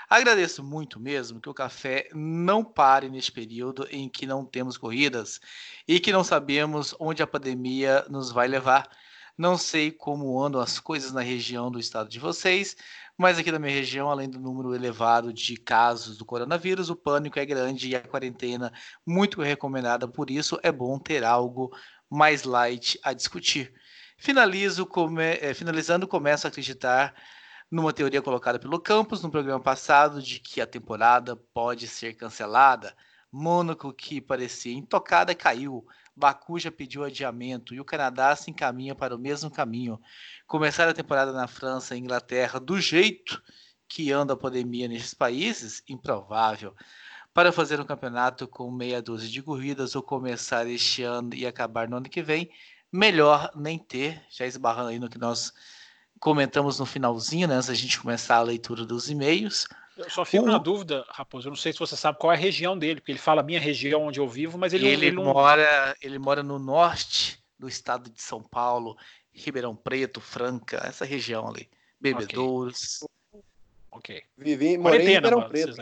Agradeço 0.08 0.64
muito 0.64 0.98
mesmo 0.98 1.38
que 1.38 1.50
o 1.50 1.54
café 1.54 2.08
não 2.14 2.64
pare 2.64 3.10
neste 3.10 3.30
período 3.30 3.86
em 3.90 4.08
que 4.08 4.26
não 4.26 4.42
temos 4.42 4.78
corridas 4.78 5.38
e 5.86 6.00
que 6.00 6.10
não 6.10 6.24
sabemos 6.24 6.94
onde 6.98 7.22
a 7.22 7.26
pandemia 7.26 8.06
nos 8.08 8.32
vai 8.32 8.48
levar. 8.48 8.88
Não 9.36 9.58
sei 9.58 9.90
como 9.90 10.42
andam 10.42 10.62
as 10.62 10.80
coisas 10.80 11.12
na 11.12 11.20
região 11.20 11.70
do 11.70 11.78
estado 11.78 12.08
de 12.08 12.18
vocês, 12.18 12.74
mas 13.18 13.38
aqui 13.38 13.52
na 13.52 13.58
minha 13.58 13.74
região, 13.74 14.10
além 14.10 14.30
do 14.30 14.40
número 14.40 14.74
elevado 14.74 15.30
de 15.30 15.58
casos 15.58 16.16
do 16.16 16.24
coronavírus, 16.24 16.88
o 16.88 16.96
pânico 16.96 17.38
é 17.38 17.44
grande 17.44 17.88
e 17.88 17.94
a 17.94 18.00
quarentena 18.00 18.72
muito 19.04 19.42
recomendada, 19.42 20.08
por 20.08 20.30
isso 20.30 20.58
é 20.62 20.72
bom 20.72 20.98
ter 20.98 21.22
algo 21.22 21.70
mais 22.08 22.44
light 22.44 22.98
a 23.02 23.12
discutir. 23.12 23.74
Finalizo, 24.16 24.86
come... 24.86 25.22
Eh, 25.22 25.52
finalizando, 25.52 26.08
começo 26.08 26.46
a 26.46 26.48
acreditar 26.48 27.14
numa 27.70 27.92
teoria 27.92 28.22
colocada 28.22 28.58
pelo 28.58 28.80
Campos 28.80 29.22
no 29.22 29.30
programa 29.30 29.60
passado 29.60 30.22
de 30.22 30.40
que 30.40 30.60
a 30.60 30.66
temporada 30.66 31.36
pode 31.36 31.86
ser 31.86 32.14
cancelada. 32.14 32.94
Mônaco, 33.30 33.92
que 33.92 34.20
parecia 34.20 34.72
intocada, 34.72 35.34
caiu. 35.34 35.86
Baku 36.16 36.58
já 36.58 36.72
pediu 36.72 37.04
adiamento 37.04 37.74
e 37.74 37.80
o 37.80 37.84
Canadá 37.84 38.34
se 38.34 38.50
encaminha 38.50 38.94
para 38.94 39.14
o 39.14 39.18
mesmo 39.18 39.50
caminho. 39.50 40.00
Começar 40.46 40.88
a 40.88 40.94
temporada 40.94 41.32
na 41.32 41.46
França 41.46 41.94
e 41.94 41.98
Inglaterra 41.98 42.58
do 42.58 42.80
jeito 42.80 43.40
que 43.86 44.10
anda 44.10 44.32
a 44.32 44.36
pandemia 44.36 44.88
nesses 44.88 45.14
países? 45.14 45.82
Improvável. 45.88 46.74
Para 47.32 47.52
fazer 47.52 47.80
um 47.80 47.84
campeonato 47.84 48.48
com 48.48 48.70
meia 48.70 49.00
dúzia 49.00 49.28
de 49.28 49.42
corridas 49.42 49.94
ou 49.94 50.02
começar 50.02 50.66
este 50.66 51.02
ano 51.02 51.34
e 51.34 51.46
acabar 51.46 51.88
no 51.88 51.98
ano 51.98 52.08
que 52.08 52.22
vem, 52.22 52.50
melhor 52.90 53.52
nem 53.54 53.78
ter, 53.78 54.20
já 54.30 54.46
esbarrando 54.46 54.88
aí 54.88 54.98
no 54.98 55.08
que 55.08 55.18
nós 55.18 55.52
comentamos 56.20 56.78
no 56.78 56.86
finalzinho, 56.86 57.48
né, 57.48 57.54
antes 57.54 57.68
da 57.68 57.74
gente 57.74 58.00
começar 58.00 58.36
a 58.36 58.42
leitura 58.42 58.84
dos 58.84 59.08
e-mails. 59.08 59.66
Eu 59.96 60.08
só 60.10 60.24
fico 60.24 60.44
o... 60.44 60.48
na 60.48 60.58
dúvida, 60.58 61.04
Raposo, 61.08 61.48
eu 61.48 61.50
não 61.50 61.56
sei 61.56 61.72
se 61.72 61.78
você 61.78 61.96
sabe 61.96 62.18
qual 62.18 62.32
é 62.32 62.36
a 62.36 62.38
região 62.38 62.78
dele, 62.78 63.00
porque 63.00 63.12
ele 63.12 63.18
fala 63.18 63.42
minha 63.42 63.60
região 63.60 64.04
onde 64.04 64.20
eu 64.20 64.28
vivo, 64.28 64.56
mas 64.56 64.72
ele, 64.72 64.86
ele, 64.86 65.06
ele 65.06 65.16
não... 65.16 65.24
mora, 65.24 65.96
ele 66.00 66.18
mora 66.18 66.42
no 66.42 66.58
norte 66.58 67.42
do 67.58 67.68
estado 67.68 68.08
de 68.08 68.22
São 68.22 68.42
Paulo, 68.42 68.96
Ribeirão 69.32 69.74
Preto, 69.74 70.20
Franca, 70.20 70.82
essa 70.84 71.04
região 71.04 71.48
ali, 71.48 71.68
Bebedouros. 72.00 73.00
Ok. 73.90 74.22
Vivi, 74.36 74.78
morei 74.78 75.00
em 75.00 75.14
Ribeirão 75.14 75.48
Preto. 75.48 75.74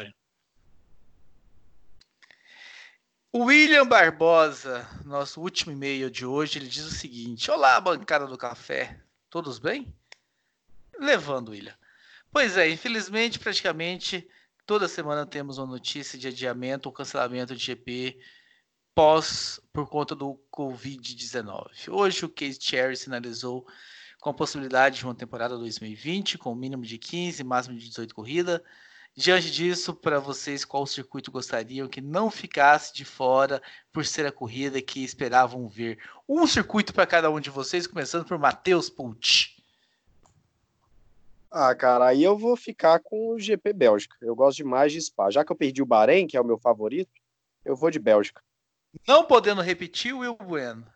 O 3.33 3.45
William 3.45 3.87
Barbosa, 3.87 4.89
nosso 5.05 5.43
último 5.43 5.71
e-mail 5.71 6.11
de 6.11 6.25
hoje, 6.25 6.59
ele 6.59 6.69
diz 6.69 6.87
o 6.87 6.91
seguinte: 6.91 7.51
Olá, 7.51 7.79
bancada 7.79 8.27
do 8.27 8.39
café, 8.39 8.99
todos 9.29 9.59
bem? 9.59 9.93
Levando, 10.99 11.51
William. 11.51 11.75
Pois 12.31 12.57
é, 12.57 12.69
infelizmente, 12.69 13.39
praticamente 13.39 14.29
toda 14.67 14.89
semana 14.89 15.25
temos 15.25 15.59
uma 15.59 15.67
notícia 15.67 16.19
de 16.19 16.29
adiamento 16.29 16.89
ou 16.89 16.93
cancelamento 16.93 17.55
de 17.55 17.65
GP 17.65 18.19
pós 18.95 19.61
por 19.73 19.89
conta 19.89 20.15
do 20.15 20.41
Covid-19. 20.51 21.89
Hoje 21.89 22.25
o 22.25 22.29
Case 22.29 22.59
Cherry 22.61 22.97
sinalizou 22.97 23.67
com 24.21 24.31
a 24.31 24.35
possibilidade 24.35 24.99
de 24.99 25.05
uma 25.05 25.15
temporada 25.15 25.57
2020 25.59 26.39
com 26.39 26.55
mínimo 26.55 26.83
de 26.83 26.99
15, 26.99 27.45
máximo 27.45 27.79
de 27.79 27.89
18 27.89 28.15
corridas. 28.15 28.61
Diante 29.15 29.51
disso, 29.51 29.95
para 29.95 30.19
vocês, 30.19 30.65
qual 30.65 30.87
circuito 30.87 31.31
gostariam 31.31 31.89
que 31.89 32.03
não 32.03 32.31
ficasse 32.31 32.93
de 32.93 33.05
fora 33.05 33.63
por 33.91 34.05
ser 34.05 34.27
a 34.27 34.33
corrida 34.33 34.83
que 34.83 35.03
esperavam 35.03 35.69
ver? 35.69 35.99
Um 36.29 36.47
circuito 36.47 36.93
para 36.93 37.07
cada 37.07 37.31
um 37.31 37.41
de 37.41 37.49
vocês, 37.49 37.87
começando 37.87 38.27
por 38.27 38.39
Matheus 38.39 38.91
Pucci. 38.91 39.56
Ah, 41.59 41.75
cara, 41.75 42.09
aí 42.09 42.23
eu 42.23 42.37
vou 42.37 42.55
ficar 42.55 43.01
com 43.01 43.31
o 43.31 43.39
GP 43.39 43.73
Bélgica. 43.73 44.15
Eu 44.21 44.37
gosto 44.37 44.59
demais 44.59 44.93
de 44.93 45.01
Spa. 45.01 45.31
Já 45.31 45.43
que 45.43 45.51
eu 45.51 45.57
perdi 45.57 45.81
o 45.81 45.87
Bahrein, 45.87 46.27
que 46.27 46.37
é 46.37 46.41
o 46.41 46.45
meu 46.45 46.59
favorito, 46.59 47.11
eu 47.65 47.75
vou 47.75 47.91
de 47.91 47.99
Bélgica. 47.99 48.43
Não 49.09 49.25
podendo 49.25 49.63
repetir, 49.63 50.13
o 50.13 50.19
Will 50.19 50.37
Bueno. 50.37 50.87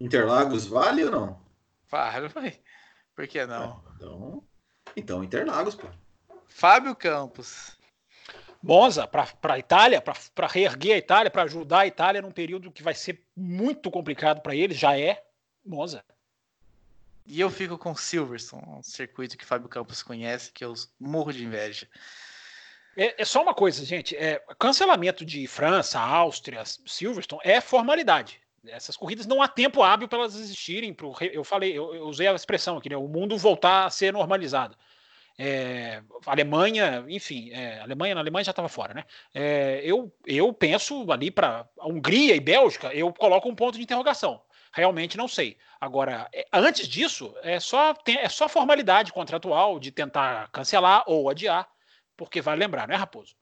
Interlagos 0.00 0.66
vale 0.66 1.04
ou 1.04 1.12
não? 1.12 1.40
Vale, 1.88 2.28
por 3.14 3.28
que 3.28 3.46
não? 3.46 3.62
É, 3.62 3.94
então, 3.94 4.44
então 4.96 5.22
Interlagos, 5.22 5.76
pô. 5.76 5.86
Fábio 6.48 6.96
Campos. 6.96 7.78
Monza 8.60 9.06
para 9.06 9.28
a 9.44 9.58
Itália, 9.60 10.02
para 10.02 10.48
reerguer 10.48 10.94
a 10.94 10.98
Itália, 10.98 11.30
para 11.30 11.44
ajudar 11.44 11.80
a 11.80 11.86
Itália 11.86 12.20
num 12.20 12.32
período 12.32 12.72
que 12.72 12.82
vai 12.82 12.94
ser 12.94 13.24
muito 13.36 13.92
complicado 13.92 14.42
para 14.42 14.56
eles, 14.56 14.76
já 14.76 14.98
é 14.98 15.24
Monza. 15.64 16.04
E 17.30 17.40
eu 17.40 17.48
fico 17.48 17.78
com 17.78 17.94
Silverstone, 17.94 18.64
um 18.66 18.82
circuito 18.82 19.38
que 19.38 19.44
Fábio 19.44 19.68
Campos 19.68 20.02
conhece, 20.02 20.50
que 20.50 20.64
eu 20.64 20.74
morro 20.98 21.32
de 21.32 21.44
inveja. 21.44 21.86
É, 22.96 23.22
é 23.22 23.24
só 23.24 23.40
uma 23.40 23.54
coisa, 23.54 23.84
gente. 23.84 24.16
É, 24.16 24.42
cancelamento 24.58 25.24
de 25.24 25.46
França, 25.46 26.00
Áustria, 26.00 26.64
Silverstone 26.64 27.40
é 27.44 27.60
formalidade. 27.60 28.40
Essas 28.66 28.96
corridas 28.96 29.26
não 29.26 29.40
há 29.40 29.46
tempo 29.46 29.80
hábil 29.80 30.08
para 30.08 30.18
elas 30.18 30.34
existirem. 30.34 30.92
Pro, 30.92 31.14
eu 31.20 31.44
falei, 31.44 31.70
eu, 31.70 31.94
eu 31.94 32.08
usei 32.08 32.26
a 32.26 32.34
expressão 32.34 32.76
aqui, 32.76 32.88
né, 32.88 32.96
o 32.96 33.06
mundo 33.06 33.38
voltar 33.38 33.86
a 33.86 33.90
ser 33.90 34.12
normalizado. 34.12 34.76
É, 35.38 36.02
Alemanha, 36.26 37.04
enfim, 37.08 37.50
é, 37.52 37.78
Alemanha 37.78 38.16
na 38.16 38.22
Alemanha 38.22 38.44
já 38.44 38.50
estava 38.50 38.68
fora, 38.68 38.92
né? 38.92 39.04
É, 39.32 39.80
eu, 39.84 40.12
eu 40.26 40.52
penso 40.52 41.10
ali 41.12 41.30
para 41.30 41.64
Hungria 41.78 42.34
e 42.34 42.40
Bélgica, 42.40 42.92
eu 42.92 43.12
coloco 43.12 43.48
um 43.48 43.54
ponto 43.54 43.76
de 43.76 43.84
interrogação. 43.84 44.42
Realmente 44.72 45.16
não 45.16 45.26
sei. 45.26 45.58
Agora, 45.80 46.28
é, 46.32 46.46
antes 46.52 46.86
disso, 46.86 47.34
é 47.42 47.58
só, 47.58 47.94
é 48.06 48.28
só 48.28 48.48
formalidade 48.48 49.12
contratual 49.12 49.80
de 49.80 49.90
tentar 49.90 50.48
cancelar 50.50 51.02
ou 51.06 51.28
adiar, 51.28 51.68
porque 52.16 52.40
vai 52.40 52.56
lembrar, 52.56 52.86
né, 52.86 52.94
Raposo? 52.94 53.34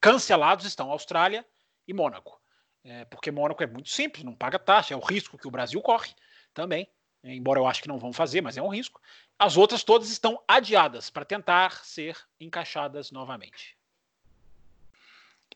Cancelados 0.00 0.64
estão 0.64 0.90
Austrália 0.90 1.44
e 1.86 1.92
Mônaco. 1.92 2.40
É, 2.84 3.04
porque 3.06 3.30
Mônaco 3.30 3.62
é 3.62 3.66
muito 3.66 3.90
simples, 3.90 4.24
não 4.24 4.34
paga 4.34 4.58
taxa, 4.58 4.94
é 4.94 4.96
o 4.96 5.00
risco 5.00 5.36
que 5.36 5.48
o 5.48 5.50
Brasil 5.50 5.80
corre 5.82 6.14
também. 6.54 6.88
Embora 7.22 7.58
eu 7.58 7.66
acho 7.66 7.82
que 7.82 7.88
não 7.88 7.98
vão 7.98 8.12
fazer, 8.12 8.40
mas 8.40 8.56
é 8.56 8.62
um 8.62 8.68
risco. 8.68 9.00
As 9.38 9.56
outras 9.56 9.84
todas 9.84 10.10
estão 10.10 10.42
adiadas 10.48 11.10
para 11.10 11.24
tentar 11.24 11.84
ser 11.84 12.16
encaixadas 12.38 13.10
novamente. 13.10 13.76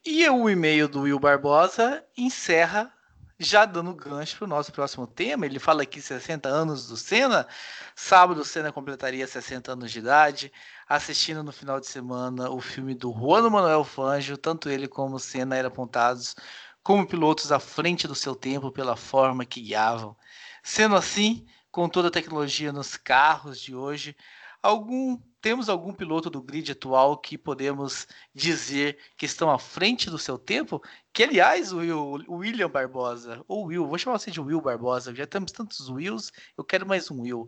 E 0.04 0.28
o 0.28 0.50
e-mail 0.50 0.86
do 0.86 1.02
Will 1.02 1.18
Barbosa 1.18 2.04
encerra 2.16 2.92
já 3.38 3.64
dando 3.64 3.94
gancho 3.94 4.36
para 4.36 4.44
o 4.44 4.48
nosso 4.48 4.72
próximo 4.72 5.06
tema, 5.06 5.46
ele 5.46 5.58
fala 5.58 5.82
aqui 5.82 6.00
60 6.00 6.48
anos 6.48 6.86
do 6.86 6.96
Senna. 6.96 7.46
Sábado, 7.94 8.40
o 8.40 8.44
Senna 8.44 8.72
completaria 8.72 9.26
60 9.26 9.72
anos 9.72 9.90
de 9.90 9.98
idade, 9.98 10.52
assistindo 10.88 11.42
no 11.42 11.52
final 11.52 11.80
de 11.80 11.86
semana 11.86 12.50
o 12.50 12.60
filme 12.60 12.94
do 12.94 13.12
Juan 13.12 13.50
Manuel 13.50 13.84
Fangio. 13.84 14.38
Tanto 14.38 14.68
ele 14.68 14.86
como 14.86 15.16
o 15.16 15.20
Senna 15.20 15.56
eram 15.56 15.68
apontados 15.68 16.36
como 16.82 17.06
pilotos 17.06 17.50
à 17.50 17.58
frente 17.58 18.06
do 18.06 18.14
seu 18.14 18.34
tempo 18.34 18.70
pela 18.70 18.94
forma 18.94 19.44
que 19.44 19.60
guiavam. 19.60 20.16
Sendo 20.62 20.94
assim, 20.96 21.46
com 21.70 21.88
toda 21.88 22.08
a 22.08 22.10
tecnologia 22.10 22.72
nos 22.72 22.96
carros 22.96 23.58
de 23.58 23.74
hoje, 23.74 24.16
algum 24.64 25.20
temos 25.42 25.68
algum 25.68 25.92
piloto 25.92 26.30
do 26.30 26.40
grid 26.40 26.72
atual 26.72 27.18
que 27.18 27.36
podemos 27.36 28.08
dizer 28.34 28.98
que 29.14 29.26
estão 29.26 29.50
à 29.50 29.58
frente 29.58 30.08
do 30.08 30.18
seu 30.18 30.38
tempo? 30.38 30.82
Que, 31.12 31.24
aliás, 31.24 31.70
o, 31.70 31.76
Will, 31.76 32.24
o 32.26 32.36
William 32.36 32.70
Barbosa, 32.70 33.44
ou 33.46 33.66
Will, 33.66 33.86
vou 33.86 33.98
chamar 33.98 34.18
você 34.18 34.30
de 34.30 34.40
Will 34.40 34.62
Barbosa, 34.62 35.14
já 35.14 35.26
temos 35.26 35.52
tantos 35.52 35.90
Wills, 35.90 36.32
eu 36.56 36.64
quero 36.64 36.86
mais 36.86 37.10
um 37.10 37.20
Will. 37.20 37.46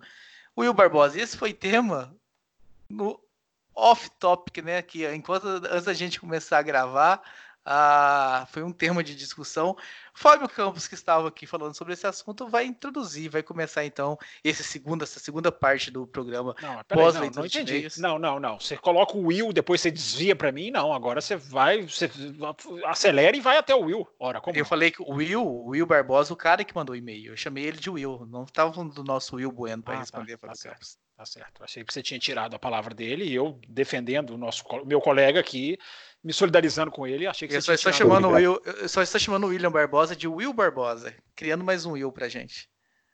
Will 0.54 0.74
Barbosa, 0.74 1.18
esse 1.18 1.38
foi 1.38 1.54
tema 1.54 2.14
no 2.86 3.18
off-topic, 3.74 4.62
né? 4.62 4.82
Que 4.82 5.10
enquanto 5.14 5.46
antes 5.46 5.84
da 5.84 5.94
gente 5.94 6.20
começar 6.20 6.58
a 6.58 6.62
gravar, 6.62 7.22
ah, 7.68 8.46
foi 8.52 8.62
um 8.62 8.70
tema 8.70 9.02
de 9.02 9.16
discussão. 9.16 9.76
Fábio 10.14 10.48
Campos, 10.48 10.86
que 10.86 10.94
estava 10.94 11.26
aqui 11.26 11.46
falando 11.46 11.74
sobre 11.74 11.94
esse 11.94 12.06
assunto, 12.06 12.46
vai 12.46 12.64
introduzir, 12.64 13.28
vai 13.28 13.42
começar 13.42 13.84
então 13.84 14.16
esse 14.44 14.62
segundo, 14.62 15.02
essa 15.02 15.18
segunda 15.18 15.50
parte 15.50 15.90
do 15.90 16.06
programa. 16.06 16.54
Não, 16.62 16.84
pós 16.84 17.16
não, 17.16 17.28
não 17.28 17.44
entendi. 17.44 17.88
Não, 17.98 18.20
não, 18.20 18.38
não. 18.38 18.60
Você 18.60 18.76
coloca 18.76 19.16
o 19.16 19.26
Will, 19.26 19.52
depois 19.52 19.80
você 19.80 19.90
desvia 19.90 20.36
para 20.36 20.52
mim. 20.52 20.70
Não, 20.70 20.92
agora 20.92 21.20
você 21.20 21.34
vai, 21.34 21.82
você 21.82 22.08
acelera 22.84 23.36
e 23.36 23.40
vai 23.40 23.58
até 23.58 23.74
o 23.74 23.80
Will. 23.80 24.06
Ora, 24.16 24.40
como? 24.40 24.56
Eu 24.56 24.64
falei 24.64 24.92
que 24.92 25.02
o 25.02 25.14
Will, 25.14 25.44
o 25.44 25.70
Will 25.70 25.86
Barbosa, 25.86 26.32
o 26.32 26.36
cara 26.36 26.64
que 26.64 26.74
mandou 26.74 26.94
o 26.94 26.96
e-mail. 26.96 27.32
Eu 27.32 27.36
chamei 27.36 27.64
ele 27.64 27.78
de 27.78 27.90
Will. 27.90 28.24
Não 28.30 28.44
estava 28.44 28.72
falando 28.72 28.94
do 28.94 29.02
nosso 29.02 29.34
Will 29.34 29.50
Bueno 29.50 29.82
para 29.82 29.94
ah, 29.94 29.96
tá, 29.96 30.00
responder 30.02 30.38
tá, 30.38 30.46
Fábio 30.46 30.62
tá 30.62 30.70
Campos. 30.70 30.98
Tá 31.16 31.24
certo. 31.24 31.64
Achei 31.64 31.82
que 31.82 31.92
você 31.92 32.02
tinha 32.02 32.20
tirado 32.20 32.54
a 32.54 32.58
palavra 32.58 32.94
dele 32.94 33.24
e 33.24 33.34
eu 33.34 33.58
defendendo 33.66 34.30
o 34.30 34.38
nosso 34.38 34.62
meu 34.84 35.00
colega 35.00 35.40
aqui 35.40 35.78
me 36.22 36.32
solidarizando 36.32 36.90
com 36.90 37.06
ele. 37.06 37.26
Achei 37.26 37.46
que 37.46 37.54
eu 37.54 37.60
você 37.60 37.66
só, 37.66 37.74
está 37.74 37.92
chamando 37.92 38.28
Will, 38.28 38.60
eu 38.64 38.88
só 38.88 39.02
está 39.02 39.18
chamando 39.18 39.44
o 39.44 39.48
William 39.48 39.70
Barbosa 39.70 40.16
de 40.16 40.26
Will 40.26 40.52
Barbosa, 40.52 41.14
criando 41.34 41.64
mais 41.64 41.86
um 41.86 41.92
Will 41.92 42.12
pra 42.12 42.28
gente. 42.28 42.68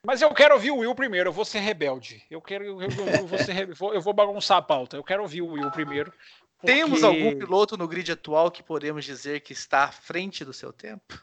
Mas 0.05 0.21
eu 0.21 0.33
quero 0.35 0.55
ouvir 0.55 0.73
o 0.73 0.79
Will 0.79 0.95
primeiro, 0.95 1.29
eu 1.29 1.33
vou 1.33 1.45
ser 1.45 1.61
rebelde. 1.61 2.23
Eu 2.31 2.41
quero, 2.41 2.65
eu, 2.65 2.81
eu 2.81 3.27
vou, 3.27 3.39
ser, 3.39 3.69
eu 3.95 4.01
vou 4.01 4.13
bagunçar 4.13 4.59
a 4.59 4.63
pauta. 4.63 4.97
Eu 4.97 5.05
quero 5.05 5.23
ouvir 5.23 5.43
o 5.43 5.53
Will 5.53 5.71
primeiro. 5.71 6.13
Porque... 6.59 6.75
Temos 6.75 7.05
algum 7.05 7.37
piloto 7.39 7.77
no 7.77 7.87
grid 7.87 8.11
atual 8.11 8.51
que 8.51 8.63
podemos 8.63 9.05
dizer 9.05 9.41
que 9.41 9.53
está 9.53 9.85
à 9.85 9.93
frente 9.93 10.45
do 10.45 10.53
seu 10.53 10.73
tempo? 10.73 11.21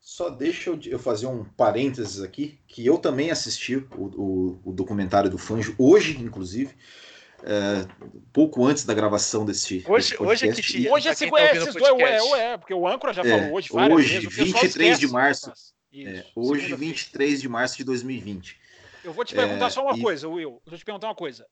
Só 0.00 0.30
deixa 0.30 0.70
eu, 0.70 0.80
eu 0.86 0.98
fazer 0.98 1.26
um 1.26 1.44
parênteses 1.44 2.22
aqui, 2.22 2.58
que 2.66 2.84
eu 2.84 2.98
também 2.98 3.30
assisti 3.30 3.76
o, 3.76 3.88
o, 3.96 4.60
o 4.64 4.72
documentário 4.72 5.28
do 5.28 5.38
Fanjo, 5.38 5.74
hoje, 5.78 6.18
inclusive 6.20 6.74
é, 7.44 7.86
pouco 8.32 8.64
antes 8.66 8.84
da 8.84 8.94
gravação 8.94 9.44
desse. 9.44 9.84
Hoje, 9.86 10.10
desse 10.10 10.22
hoje 10.22 10.48
é 10.48 10.52
que 10.52 10.62
chique. 10.62 10.88
Hoje 10.88 11.08
é, 11.08 11.14
tá 11.14 11.24
é, 11.38 11.56
é, 12.02 12.52
é, 12.52 12.58
porque 12.58 12.74
o 12.74 12.86
âncora 12.86 13.12
já 13.12 13.22
falou 13.22 13.54
hoje. 13.54 13.68
Hoje, 13.72 14.26
vezes, 14.26 14.36
23 14.36 14.98
de 14.98 15.08
março. 15.08 15.52
Isso, 15.92 16.08
é, 16.08 16.26
hoje, 16.34 16.74
23 16.74 17.40
de 17.40 17.48
março 17.48 17.76
de 17.76 17.84
2020. 17.84 18.58
Eu 19.04 19.12
vou 19.12 19.24
te 19.24 19.34
perguntar 19.34 19.66
é, 19.66 19.70
só 19.70 19.82
uma 19.82 19.96
e... 19.96 20.02
coisa, 20.02 20.28
Will. 20.28 20.60
Eu 20.64 20.70
vou 20.70 20.78
te 20.78 20.84
perguntar 20.84 21.08
uma 21.08 21.14
coisa. 21.14 21.46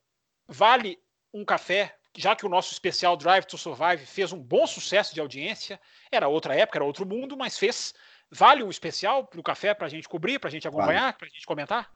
Vale 0.48 0.98
um 1.32 1.44
café, 1.44 1.94
já 2.16 2.34
que 2.34 2.44
o 2.44 2.48
nosso 2.48 2.72
especial 2.72 3.16
Drive 3.16 3.44
to 3.44 3.56
Survive 3.56 4.04
fez 4.04 4.32
um 4.32 4.38
bom 4.38 4.66
sucesso 4.66 5.14
de 5.14 5.20
audiência? 5.20 5.80
Era 6.10 6.28
outra 6.28 6.54
época, 6.54 6.78
era 6.78 6.84
outro 6.84 7.06
mundo, 7.06 7.36
mas 7.36 7.58
fez. 7.58 7.94
Vale 8.30 8.62
um 8.62 8.70
especial 8.70 9.24
para 9.24 9.38
o 9.38 9.42
café 9.42 9.72
para 9.72 9.86
a 9.86 9.90
gente 9.90 10.08
cobrir, 10.08 10.40
para 10.40 10.48
a 10.48 10.50
gente 10.50 10.66
acompanhar, 10.66 11.02
vale. 11.02 11.16
para 11.16 11.26
a 11.28 11.30
gente 11.30 11.46
comentar? 11.46 11.90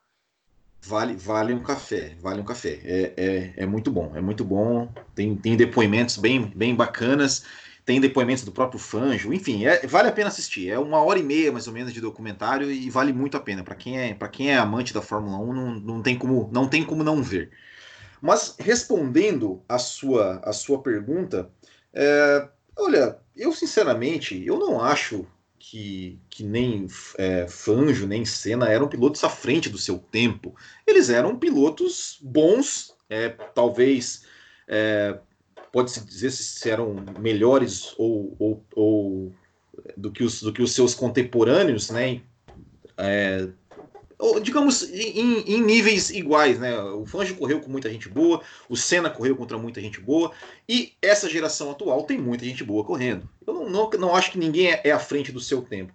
Vale, 0.83 1.15
vale 1.15 1.53
um 1.53 1.63
café, 1.63 2.17
vale 2.21 2.41
um 2.41 2.45
café. 2.45 2.81
É, 2.85 3.13
é, 3.17 3.53
é 3.59 3.67
muito 3.67 3.91
bom, 3.91 4.13
é 4.15 4.21
muito 4.21 4.45
bom. 4.45 4.91
Tem, 5.15 5.37
tem 5.37 5.57
depoimentos 5.57 6.17
bem, 6.17 6.51
bem 6.57 6.75
bacanas, 6.75 7.45
tem 7.85 8.01
depoimentos 8.01 8.45
do 8.45 8.53
próprio 8.53 8.79
Fanjo, 8.81 9.33
enfim, 9.33 9.67
é, 9.67 9.87
vale 9.87 10.09
a 10.09 10.13
pena 10.13 10.29
assistir. 10.29 10.71
É 10.71 10.79
uma 10.79 11.03
hora 11.03 11.19
e 11.19 11.23
meia 11.23 11.53
mais 11.53 11.67
ou 11.67 11.73
menos 11.73 11.93
de 11.93 12.01
documentário 12.01 12.71
e 12.71 12.89
vale 12.89 13.13
muito 13.13 13.37
a 13.37 13.41
pena. 13.41 13.63
Para 13.63 13.75
quem 13.75 14.01
é 14.01 14.15
para 14.15 14.29
quem 14.29 14.51
é 14.51 14.57
amante 14.57 14.95
da 14.95 15.03
Fórmula 15.03 15.39
1, 15.39 15.53
não, 15.53 15.81
não, 15.81 16.03
tem 16.03 16.17
como, 16.17 16.49
não 16.53 16.67
tem 16.67 16.83
como 16.83 17.05
não 17.05 17.23
ver. 17.23 17.51
Mas 18.21 18.57
respondendo 18.59 19.63
a 19.69 19.79
sua, 19.79 20.41
a 20.45 20.53
sua 20.53 20.83
pergunta, 20.83 21.51
é, 21.93 22.49
olha, 22.77 23.19
eu 23.37 23.53
sinceramente, 23.53 24.43
eu 24.47 24.59
não 24.59 24.81
acho 24.81 25.27
que, 25.61 26.19
que 26.31 26.43
nem 26.43 26.87
é, 27.19 27.47
Fanjo, 27.47 28.07
nem 28.07 28.25
Senna 28.25 28.67
eram 28.67 28.89
pilotos 28.89 29.23
à 29.23 29.29
frente 29.29 29.69
do 29.69 29.77
seu 29.77 29.99
tempo. 29.99 30.57
Eles 30.87 31.11
eram 31.11 31.39
pilotos 31.39 32.19
bons, 32.23 32.97
é, 33.11 33.29
talvez 33.29 34.25
é, 34.67 35.19
pode-se 35.71 36.05
dizer 36.05 36.31
se 36.31 36.71
eram 36.71 36.97
melhores 37.21 37.95
ou, 37.99 38.35
ou, 38.39 38.65
ou, 38.75 39.33
do, 39.97 40.11
que 40.11 40.25
os, 40.25 40.41
do 40.41 40.51
que 40.51 40.63
os 40.63 40.73
seus 40.73 40.95
contemporâneos, 40.95 41.91
né? 41.91 42.23
É, 42.97 43.47
digamos, 44.43 44.83
em, 44.91 45.41
em, 45.41 45.63
níveis 45.63 46.11
iguais, 46.11 46.59
né? 46.59 46.79
O 46.79 47.07
Fangio 47.07 47.37
correu 47.37 47.61
com 47.61 47.71
muita 47.71 47.91
gente 47.91 48.09
boa, 48.09 48.43
o 48.69 48.77
Senna 48.77 49.09
correu 49.09 49.37
contra 49.37 49.59
muita 49.59 49.81
gente 49.81 50.01
boa, 50.01 50.33
e 50.69 50.93
essa 51.01 51.29
geração 51.29 51.71
atual 51.71 52.03
tem 52.05 52.19
muita 52.19 52.45
gente 52.45 52.63
boa 52.63 52.85
correndo. 52.85 53.29
Eu 53.47 53.55
não, 53.55 53.71
não, 53.71 53.91
não 53.91 54.15
acho 54.15 54.33
que 54.33 54.39
ninguém 54.39 54.73
é, 54.73 54.81
é, 54.85 54.91
à 54.91 54.99
frente 54.99 55.33
do 55.33 55.41
seu 55.41 55.63
tempo. 55.63 55.93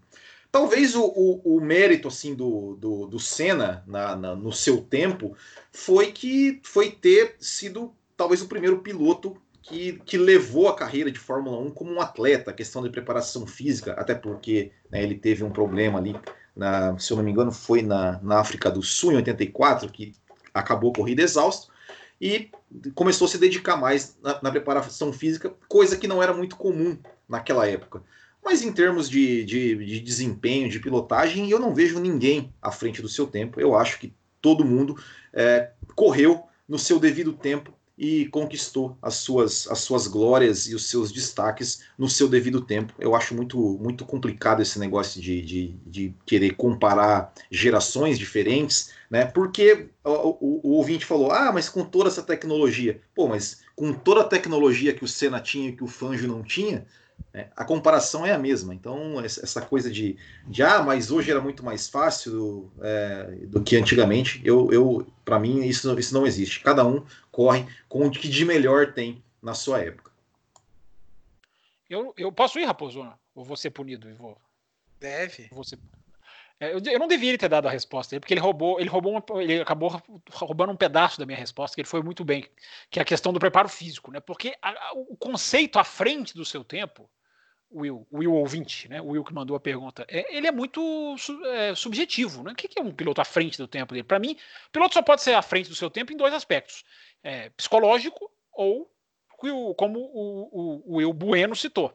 Talvez 0.52 0.96
o, 0.96 1.04
o, 1.04 1.58
o 1.58 1.62
mérito 1.62 2.08
assim 2.08 2.34
do, 2.34 2.76
do, 2.76 3.08
do 3.08 3.20
Senna 3.20 3.84
na, 3.86 4.16
na, 4.16 4.36
no 4.36 4.54
seu 4.54 4.82
tempo 4.82 5.36
foi 5.72 6.12
que 6.12 6.62
foi 6.64 6.92
ter 6.92 7.36
sido 7.40 7.94
talvez 8.16 8.42
o 8.42 8.48
primeiro 8.48 8.80
piloto 8.80 9.36
que, 9.62 10.00
que, 10.06 10.18
levou 10.18 10.70
a 10.70 10.76
carreira 10.76 11.12
de 11.12 11.20
Fórmula 11.20 11.58
1 11.58 11.72
como 11.72 11.92
um 11.92 12.00
atleta, 12.00 12.54
questão 12.54 12.84
de 12.84 12.90
preparação 12.90 13.46
física, 13.46 13.94
até 13.94 14.14
porque 14.14 14.72
né, 14.90 15.04
ele 15.04 15.16
teve 15.16 15.44
um 15.44 15.50
problema 15.50 16.00
ali 16.00 16.16
na, 16.56 16.97
se 16.97 17.12
eu 17.12 17.18
não 17.18 17.24
me 17.24 17.32
engano, 17.32 17.51
foi 17.51 17.82
na, 17.82 18.20
na 18.22 18.39
África 18.39 18.72
do 18.72 18.82
Sul, 18.82 19.12
em 19.12 19.18
84, 19.18 19.91
que 19.91 20.14
acabou 20.53 20.91
a 20.91 20.95
corrida 20.95 21.22
exausto, 21.22 21.72
e 22.20 22.49
começou 22.93 23.26
a 23.26 23.30
se 23.30 23.38
dedicar 23.38 23.76
mais 23.76 24.18
na, 24.24 24.41
na, 24.41 24.51
preparação 24.51 25.12
física, 25.12 25.53
coisa 25.68 25.97
que 25.97 26.08
não 26.08 26.24
era 26.24 26.34
muito 26.34 26.56
comum 26.56 26.97
naquela 27.28 27.68
época. 27.68 28.01
Mas 28.43 28.62
em 28.62 28.72
termos 28.72 29.10
de, 29.10 29.43
de, 29.43 29.76
de 29.76 29.99
desempenho, 29.99 30.70
de 30.70 30.80
pilotagem, 30.80 31.49
eu 31.49 31.60
não 31.60 31.74
vejo 31.74 31.99
ninguém 31.99 32.53
à 32.62 32.72
frente 32.72 33.01
do 33.01 33.10
seu 33.10 33.26
tempo. 33.28 33.60
Eu 33.60 33.76
acho 33.76 33.99
que 33.99 34.14
todo 34.39 34.64
mundo 34.64 34.95
é, 35.34 35.72
correu 35.95 36.43
no 36.68 36.78
seu 36.78 36.99
devido 36.99 37.34
tempo 37.34 37.74
e 37.98 38.26
conquistou 38.28 38.98
as 39.02 39.16
suas, 39.16 39.68
as 39.68 39.80
suas 39.80 40.08
glórias 40.08 40.68
e 40.68 40.76
os 40.76 40.89
seus 40.89 41.12
destaques 41.12 41.84
no 41.98 42.10
seu 42.10 42.28
devido 42.28 42.60
tempo. 42.62 42.93
Eu 43.00 43.16
acho 43.16 43.34
muito, 43.34 43.58
muito 43.82 44.06
complicado 44.06 44.62
esse 44.62 44.78
negócio 44.78 45.22
de, 45.22 45.41
de, 45.41 45.76
de 45.86 46.14
querer 46.26 46.56
comparar 46.56 47.34
gerações 47.50 48.20
diferentes, 48.20 48.91
né? 49.10 49.26
Porque 49.26 49.88
o, 50.04 50.10
o, 50.10 50.62
o, 50.64 50.72
ouvinte 50.72 51.06
falou: 51.06 51.32
ah, 51.32 51.52
mas 51.54 51.70
com 51.70 51.86
toda 51.86 52.10
essa 52.10 52.22
tecnologia. 52.22 53.00
Pô, 53.16 53.28
mas 53.28 53.62
com 53.76 53.93
toda 53.93 54.22
a 54.22 54.28
tecnologia 54.28 54.93
que 54.93 55.04
o 55.04 55.08
Senna 55.08 55.39
tinha 55.39 55.70
e 55.70 55.74
que 55.76 55.84
o 55.84 55.88
Fangio 55.88 56.28
não 56.28 56.43
tinha, 56.43 56.86
a 57.55 57.66
comparação 57.66 58.26
é 58.26 58.32
a 58.32 58.39
mesma. 58.39 58.74
Então, 58.74 59.20
essa 59.20 59.61
coisa 59.61 59.91
de, 59.91 60.18
de 60.47 60.63
ah, 60.63 60.82
mas 60.82 61.11
hoje 61.11 61.30
era 61.32 61.41
muito 61.41 61.63
mais 61.66 61.89
fácil 61.89 62.72
é, 62.82 63.24
do 63.47 63.61
que 63.61 63.76
antigamente, 63.76 64.41
eu, 64.43 64.72
eu 64.72 65.07
para 65.24 65.39
mim, 65.39 65.66
isso, 65.66 65.97
isso 65.99 66.13
não 66.13 66.26
existe. 66.26 66.61
Cada 66.61 66.86
um 66.86 67.05
corre 67.32 67.66
com 67.89 68.07
o 68.07 68.11
que 68.11 68.30
de 68.30 68.45
melhor 68.45 68.93
tem 68.93 69.24
na 69.41 69.53
sua 69.53 69.80
época. 69.80 70.11
Eu, 71.89 72.13
eu 72.18 72.32
posso 72.32 72.57
ir, 72.59 72.66
Raposo? 72.66 73.07
Ou 73.36 73.43
vou 73.43 73.57
ser 73.57 73.70
punido? 73.70 74.13
Vou... 74.16 74.38
Deve. 74.99 75.49
Vou 75.51 75.63
ser... 75.63 75.78
É, 76.60 76.74
eu, 76.74 76.99
não 76.99 77.08
devia 77.08 77.38
ter 77.38 77.49
dado 77.49 77.68
a 77.68 77.72
resposta 77.72 78.18
porque 78.20 78.34
ele 78.34 78.39
roubou, 78.39 78.80
ele 78.80 78.89
roubou 78.89 79.12
uma, 79.12 79.41
ele 79.41 79.62
acabou 79.62 80.01
roubando 80.32 80.72
um 80.72 80.78
pedaço 80.78 81.20
da 81.20 81.26
minha 81.26 81.38
resposta, 81.38 81.76
que 81.76 81.82
ele 81.82 81.88
foi 81.88 82.01
muito 82.01 82.24
bem, 82.24 82.45
que 82.89 82.97
é 82.97 83.01
a 83.01 83.06
questão 83.06 83.34
do 83.34 83.39
preparo 83.39 83.68
físico, 83.68 84.10
né? 84.12 84.22
Porque 84.22 84.56
a, 84.62 84.70
a, 84.70 84.93
o 84.93 85.18
conceito 85.18 85.78
à 85.78 85.84
frente 85.84 86.34
do 86.34 86.45
seu 86.45 86.64
tempo, 86.64 87.10
Will, 87.70 88.08
Will 88.12 88.34
ouvinte, 88.34 88.88
né? 88.88 89.01
O 89.01 89.08
Will 89.08 89.24
que 89.24 89.34
mandou 89.34 89.56
a 89.58 89.60
pergunta, 89.60 90.06
é, 90.08 90.34
ele 90.36 90.47
é 90.47 90.51
muito 90.51 91.16
é, 91.45 91.76
subjetivo, 91.76 92.41
né? 92.41 92.53
O 92.53 92.56
que 92.56 92.80
é 92.80 92.82
um 92.82 92.91
piloto 92.91 93.20
à 93.20 93.26
frente 93.26 93.58
do 93.58 93.68
tempo 93.68 93.93
dele? 93.93 94.06
Para 94.06 94.20
mim, 94.20 94.38
piloto 94.72 94.93
só 94.93 95.01
pode 95.01 95.22
ser 95.22 95.34
à 95.34 95.41
frente 95.41 95.68
do 95.68 95.76
seu 95.76 95.89
tempo 95.89 96.14
em 96.14 96.18
dois 96.18 96.34
aspectos: 96.34 96.86
é, 97.22 97.49
psicológico 97.49 98.32
ou 98.53 98.89
como 99.76 99.99
o, 99.99 100.49
o, 100.51 100.93
o 100.93 100.95
Will 100.97 101.12
Bueno 101.12 101.56
citou. 101.56 101.93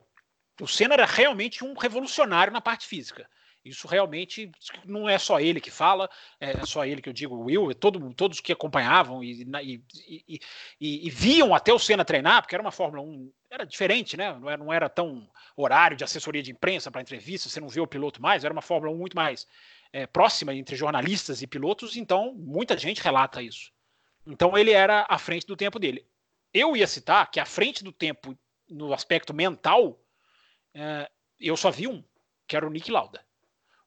O 0.60 0.68
Senna 0.68 0.92
era 0.92 1.06
realmente 1.06 1.64
um 1.64 1.72
revolucionário 1.72 2.52
na 2.52 2.60
parte 2.60 2.86
física. 2.86 3.26
Isso 3.64 3.86
realmente 3.86 4.50
não 4.86 5.06
é 5.06 5.18
só 5.18 5.38
ele 5.38 5.60
que 5.60 5.70
fala, 5.70 6.08
é 6.40 6.64
só 6.64 6.84
ele 6.86 7.02
que 7.02 7.08
eu 7.10 7.12
digo, 7.12 7.36
Will, 7.44 7.70
é 7.70 7.74
todo, 7.74 8.12
todos 8.14 8.40
que 8.40 8.52
acompanhavam 8.52 9.22
e, 9.22 9.42
e, 9.62 9.82
e, 10.80 11.06
e, 11.06 11.10
viam 11.10 11.54
até 11.54 11.70
o 11.70 11.78
Senna 11.78 12.02
treinar, 12.02 12.40
porque 12.40 12.54
era 12.54 12.62
uma 12.62 12.72
Fórmula 12.72 13.02
1, 13.02 13.30
era 13.50 13.66
diferente, 13.66 14.16
né? 14.16 14.32
Não 14.32 14.48
era, 14.48 14.56
não 14.56 14.72
era 14.72 14.88
tão 14.88 15.28
horário 15.54 15.94
de 15.94 16.02
assessoria 16.02 16.42
de 16.42 16.50
imprensa 16.50 16.90
para 16.90 17.02
entrevista, 17.02 17.50
você 17.50 17.60
não 17.60 17.68
vê 17.68 17.80
o 17.80 17.86
piloto 17.86 18.22
mais, 18.22 18.44
era 18.44 18.52
uma 18.52 18.62
Fórmula 18.62 18.94
1 18.94 18.98
muito 18.98 19.14
mais 19.14 19.46
é, 19.92 20.06
próxima 20.06 20.54
entre 20.54 20.74
jornalistas 20.74 21.42
e 21.42 21.46
pilotos, 21.46 21.96
então 21.96 22.34
muita 22.34 22.78
gente 22.78 23.02
relata 23.02 23.42
isso. 23.42 23.70
Então 24.26 24.56
ele 24.56 24.70
era 24.70 25.04
à 25.08 25.18
frente 25.18 25.46
do 25.46 25.56
tempo 25.56 25.78
dele. 25.78 26.06
Eu 26.52 26.76
ia 26.76 26.86
citar 26.86 27.30
que 27.30 27.38
à 27.38 27.44
frente 27.44 27.84
do 27.84 27.92
tempo, 27.92 28.38
no 28.68 28.94
aspecto 28.94 29.34
mental, 29.34 30.00
é, 30.74 31.10
eu 31.38 31.56
só 31.58 31.70
vi 31.70 31.86
um, 31.86 32.02
que 32.46 32.56
era 32.56 32.66
o 32.66 32.70
Nick 32.70 32.90
Lauda. 32.90 33.24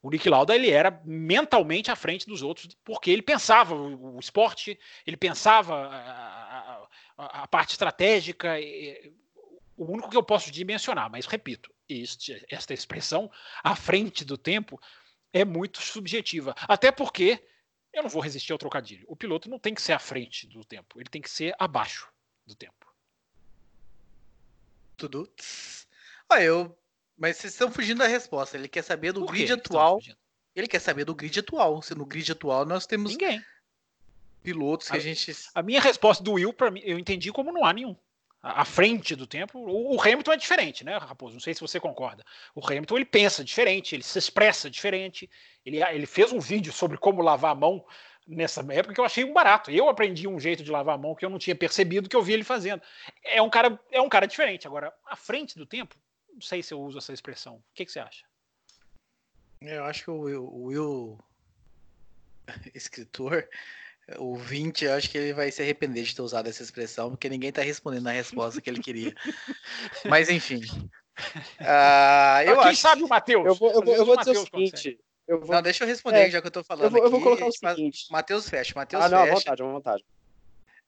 O 0.04 0.10
Nick 0.10 0.28
Lauda 0.28 0.54
ele 0.54 0.70
era 0.70 1.01
mentalmente 1.06 1.89
à 1.89 1.95
frente 1.95 2.28
dos 2.28 2.43
outros, 2.43 2.68
porque 2.84 3.10
ele 3.10 3.22
pensava 3.22 3.74
o, 3.74 4.20
esporte, 4.20 4.78
ele 5.08 5.16
pensava 5.16 5.76
a, 5.76 6.88
a, 7.18 7.43
a 7.43 7.47
parte 7.47 7.72
estratégica. 7.72 8.60
E, 8.60 9.14
o 9.78 9.86
único 9.86 10.10
que 10.10 10.18
eu 10.18 10.22
posso 10.22 10.51
dimensionar, 10.51 11.10
mas 11.10 11.26
repito, 11.26 11.74
este, 11.88 12.45
esta 12.49 12.74
expressão 12.74 13.32
à 13.64 13.78
frente 13.78 14.26
do 14.26 14.38
tempo 14.38 14.78
é 15.32 15.45
muito 15.45 15.82
subjetiva. 15.82 16.54
Até 16.68 16.91
porque 16.91 17.41
eu 17.93 18.04
não 18.04 18.10
vou 18.10 18.22
resistir 18.22 18.51
ao 18.51 18.60
trocadilho. 18.60 19.06
O 19.08 19.16
piloto 19.16 19.49
não 19.49 19.58
tem 19.58 19.74
que 19.74 19.82
ser 19.82 19.93
à 19.93 19.99
frente 19.99 20.47
do 20.47 20.66
tempo, 20.66 20.99
ele 20.99 21.10
tem 21.10 21.22
que 21.22 21.30
ser 21.30 21.56
abaixo 21.58 22.12
do 22.45 22.54
tempo. 22.54 22.93
Tudo. 24.97 25.32
Olha, 26.30 26.43
eu 26.43 26.82
mas 27.18 27.38
vocês 27.38 27.53
estão 27.53 27.72
fugindo 27.72 27.99
da 27.99 28.07
resposta. 28.07 28.57
Ele 28.57 28.68
quer 28.68 28.84
saber 28.84 29.11
do 29.11 29.26
grid 29.26 29.51
atual. 29.51 29.99
Ele 30.55 30.68
quer 30.68 30.80
saber 30.80 31.05
do 31.05 31.16
grid 31.16 31.39
atual. 31.39 31.82
Se 31.82 31.95
no 31.95 32.05
grid 32.05 32.32
atual 32.32 32.66
nós 32.66 32.86
temos 32.86 33.11
ninguém 33.11 33.43
pilotos 34.43 34.89
que 34.89 34.97
a, 34.97 34.99
a 34.99 35.01
gente. 35.01 35.34
A 35.55 35.64
minha 35.64 35.80
resposta 35.80 36.24
do 36.24 36.34
Will 36.34 36.53
para 36.53 36.70
mim, 36.70 36.82
eu 36.84 36.99
entendi 36.99 37.32
como 37.32 37.51
não 37.51 37.66
há 37.66 37.74
nenhum. 37.74 37.95
À 38.41 38.66
frente 38.66 39.16
do 39.16 39.26
tempo, 39.26 39.57
o, 39.57 39.95
o 39.95 40.01
Hamilton 40.01 40.34
é 40.34 40.38
diferente, 40.38 40.84
né, 40.84 40.97
Raposo? 40.97 41.34
Não 41.34 41.39
sei 41.39 41.53
se 41.53 41.61
você 41.61 41.80
concorda. 41.80 42.26
O 42.53 42.66
Hamilton 42.66 42.97
ele 42.97 43.05
pensa 43.05 43.41
diferente, 43.41 43.95
ele 43.95 44.03
se 44.03 44.20
expressa 44.20 44.70
diferente. 44.70 45.30
Ele, 45.66 45.82
ele 45.82 46.05
fez 46.05 46.34
um 46.34 46.41
vídeo 46.41 46.74
sobre 46.74 46.97
como 46.97 47.22
lavar 47.22 47.53
a 47.53 47.55
mão 47.55 47.86
nessa 48.28 48.59
época 48.74 48.93
que 48.93 48.99
eu 48.99 49.05
achei 49.05 49.24
um 49.24 49.32
barato. 49.32 49.72
Eu 49.72 49.88
aprendi 49.88 50.28
um 50.28 50.41
jeito 50.41 50.61
de 50.61 50.70
lavar 50.70 50.95
a 50.95 50.97
mão 50.97 51.16
que 51.16 51.26
eu 51.26 51.30
não 51.30 51.39
tinha 51.39 51.55
percebido 51.55 52.09
que 52.09 52.16
eu 52.18 52.22
vi 52.22 52.34
ele 52.34 52.43
fazendo. 52.43 52.82
É 53.24 53.41
um 53.41 53.49
cara, 53.49 53.80
é 53.89 54.01
um 54.01 54.09
cara 54.09 54.26
diferente. 54.26 54.68
Agora, 54.68 54.93
à 55.05 55.16
frente 55.16 55.57
do 55.57 55.66
tempo, 55.66 55.95
não 56.34 56.41
sei 56.41 56.63
se 56.63 56.73
eu 56.73 56.81
uso 56.81 56.97
essa 56.97 57.13
expressão. 57.13 57.55
O 57.55 57.63
que, 57.73 57.86
que 57.86 57.91
você 57.91 57.99
acha? 57.99 58.25
Eu 59.61 59.84
acho 59.86 60.03
que 60.03 60.11
o 60.11 60.19
Will, 60.19 60.43
o 60.43 60.63
Will 60.65 61.19
escritor, 62.73 63.47
o 64.17 64.36
20, 64.36 64.86
eu 64.86 64.93
acho 64.93 65.09
que 65.09 65.17
ele 65.17 65.34
vai 65.34 65.51
se 65.51 65.61
arrepender 65.61 66.03
de 66.03 66.15
ter 66.15 66.21
usado 66.21 66.49
essa 66.49 66.63
expressão, 66.63 67.11
porque 67.11 67.29
ninguém 67.29 67.49
está 67.49 67.61
respondendo 67.61 68.07
a 68.07 68.11
resposta 68.11 68.61
que 68.61 68.69
ele 68.69 68.81
queria. 68.81 69.13
Mas 70.05 70.29
enfim. 70.29 70.61
Uh, 71.59 72.41
eu 72.45 72.59
Quem 72.59 72.69
acho 72.69 72.81
sabe 72.81 73.03
o 73.03 73.07
Matheus? 73.07 73.45
Eu 73.45 73.55
vou, 73.55 73.71
eu 73.71 73.81
vou, 73.81 73.95
eu 73.95 74.05
vou 74.05 74.17
dizer 74.17 74.38
o 74.38 74.41
seguinte. 74.41 74.99
Eu 75.25 75.39
vou... 75.39 75.55
Não, 75.55 75.61
deixa 75.61 75.86
eu 75.86 75.88
responder, 75.88 76.27
é, 76.27 76.29
já 76.29 76.41
que 76.41 76.47
eu 76.47 76.49
estou 76.49 76.63
falando. 76.63 76.86
Eu 76.86 76.89
vou, 76.89 76.99
aqui, 76.99 77.07
eu 77.07 77.11
vou 77.11 77.21
colocar 77.21 77.45
o 77.45 77.51
seguinte. 77.51 78.07
Matheus 78.11 78.49
fecha. 78.49 78.73
Matheus 78.75 79.05
ah, 79.05 79.09
não, 79.09 79.19
à 79.19 79.25
vontade, 79.27 79.61
à 79.61 79.65
vontade. 79.65 80.05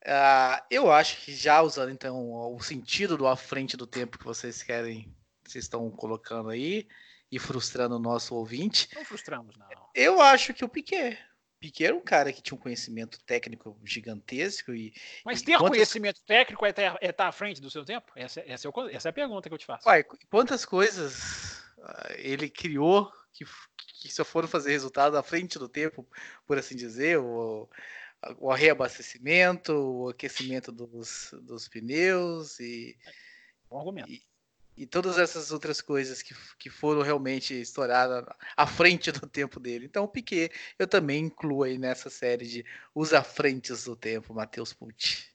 Uh, 0.05 0.61
eu 0.69 0.91
acho 0.91 1.21
que 1.21 1.33
já 1.33 1.61
usando 1.61 1.91
então 1.91 2.53
o 2.53 2.61
sentido 2.61 3.17
do 3.17 3.25
à 3.25 3.35
frente 3.35 3.75
do 3.75 3.87
tempo 3.87 4.19
que 4.19 4.25
vocês 4.25 4.61
querem 4.61 5.11
vocês 5.51 5.65
estão 5.65 5.89
colocando 5.91 6.49
aí 6.49 6.87
e 7.31 7.39
frustrando 7.39 7.95
o 7.95 7.99
nosso 7.99 8.35
ouvinte. 8.35 8.89
Não 8.95 9.05
frustramos, 9.05 9.57
não. 9.57 9.67
Eu 9.93 10.21
acho 10.21 10.53
que 10.53 10.63
o 10.63 10.69
Piquet. 10.69 11.17
Piquet 11.59 11.85
era 11.85 11.95
um 11.95 12.01
cara 12.01 12.31
que 12.31 12.41
tinha 12.41 12.55
um 12.55 12.61
conhecimento 12.61 13.19
técnico 13.25 13.79
gigantesco 13.83 14.73
e. 14.73 14.93
Mas 15.23 15.41
ter 15.41 15.57
quantas... 15.57 15.69
conhecimento 15.69 16.21
técnico 16.23 16.65
é 16.65 16.69
estar, 16.69 16.97
é 17.01 17.09
estar 17.09 17.27
à 17.27 17.31
frente 17.31 17.61
do 17.61 17.69
seu 17.69 17.83
tempo? 17.83 18.11
Essa, 18.15 18.41
essa, 18.41 18.67
é, 18.67 18.95
essa 18.95 19.09
é 19.09 19.11
a 19.11 19.13
pergunta 19.13 19.49
que 19.49 19.53
eu 19.53 19.59
te 19.59 19.65
faço. 19.65 19.87
Uai, 19.87 20.03
quantas 20.29 20.65
coisas 20.65 21.59
uh, 21.77 22.13
ele 22.17 22.49
criou 22.49 23.11
que, 23.33 23.45
que 24.01 24.13
só 24.13 24.23
foram 24.23 24.47
fazer 24.47 24.71
resultado 24.71 25.17
à 25.17 25.23
frente 25.23 25.57
do 25.57 25.67
tempo, 25.67 26.07
por 26.45 26.57
assim 26.57 26.75
dizer, 26.75 27.17
o, 27.19 27.69
o 28.37 28.53
reabastecimento, 28.53 29.73
o 29.73 30.09
aquecimento 30.09 30.71
dos, 30.71 31.33
dos 31.41 31.67
pneus 31.67 32.59
e. 32.59 32.97
Bom 33.69 33.79
argumento. 33.79 34.11
E, 34.11 34.21
e 34.77 34.85
todas 34.85 35.17
essas 35.17 35.51
outras 35.51 35.79
coisas 35.81 36.21
que, 36.21 36.35
que 36.59 36.69
foram 36.69 37.01
realmente 37.01 37.53
estouradas 37.53 38.25
à 38.57 38.67
frente 38.67 39.11
do 39.11 39.27
tempo 39.27 39.59
dele. 39.59 39.85
Então, 39.85 40.03
o 40.03 40.07
Piquet 40.07 40.51
eu 40.77 40.87
também 40.87 41.25
incluo 41.25 41.63
aí 41.63 41.77
nessa 41.77 42.09
série 42.09 42.45
de 42.45 42.65
os 42.93 43.13
à 43.13 43.23
frentes 43.23 43.85
do 43.85 43.95
tempo, 43.95 44.33
Matheus 44.33 44.73
Pucci. 44.73 45.33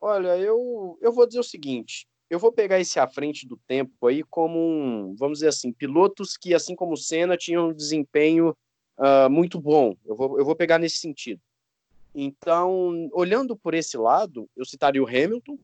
Olha, 0.00 0.36
eu, 0.36 0.98
eu 1.00 1.12
vou 1.12 1.26
dizer 1.26 1.40
o 1.40 1.44
seguinte: 1.44 2.06
eu 2.30 2.38
vou 2.38 2.52
pegar 2.52 2.80
esse 2.80 2.98
à 2.98 3.08
frente 3.08 3.46
do 3.46 3.56
tempo 3.56 4.06
aí 4.06 4.22
como 4.22 4.58
um, 4.58 5.14
vamos 5.16 5.38
dizer 5.38 5.48
assim, 5.48 5.72
pilotos 5.72 6.36
que, 6.36 6.54
assim 6.54 6.74
como 6.74 6.94
o 6.94 6.96
Senna, 6.96 7.36
tinham 7.36 7.68
um 7.68 7.74
desempenho 7.74 8.56
uh, 8.98 9.28
muito 9.28 9.60
bom. 9.60 9.96
Eu 10.04 10.16
vou, 10.16 10.38
eu 10.38 10.44
vou 10.44 10.56
pegar 10.56 10.78
nesse 10.78 10.96
sentido. 10.96 11.40
Então, 12.14 13.08
olhando 13.12 13.56
por 13.56 13.74
esse 13.74 13.96
lado, 13.96 14.48
eu 14.56 14.64
citaria 14.64 15.02
o 15.02 15.06
Hamilton, 15.06 15.58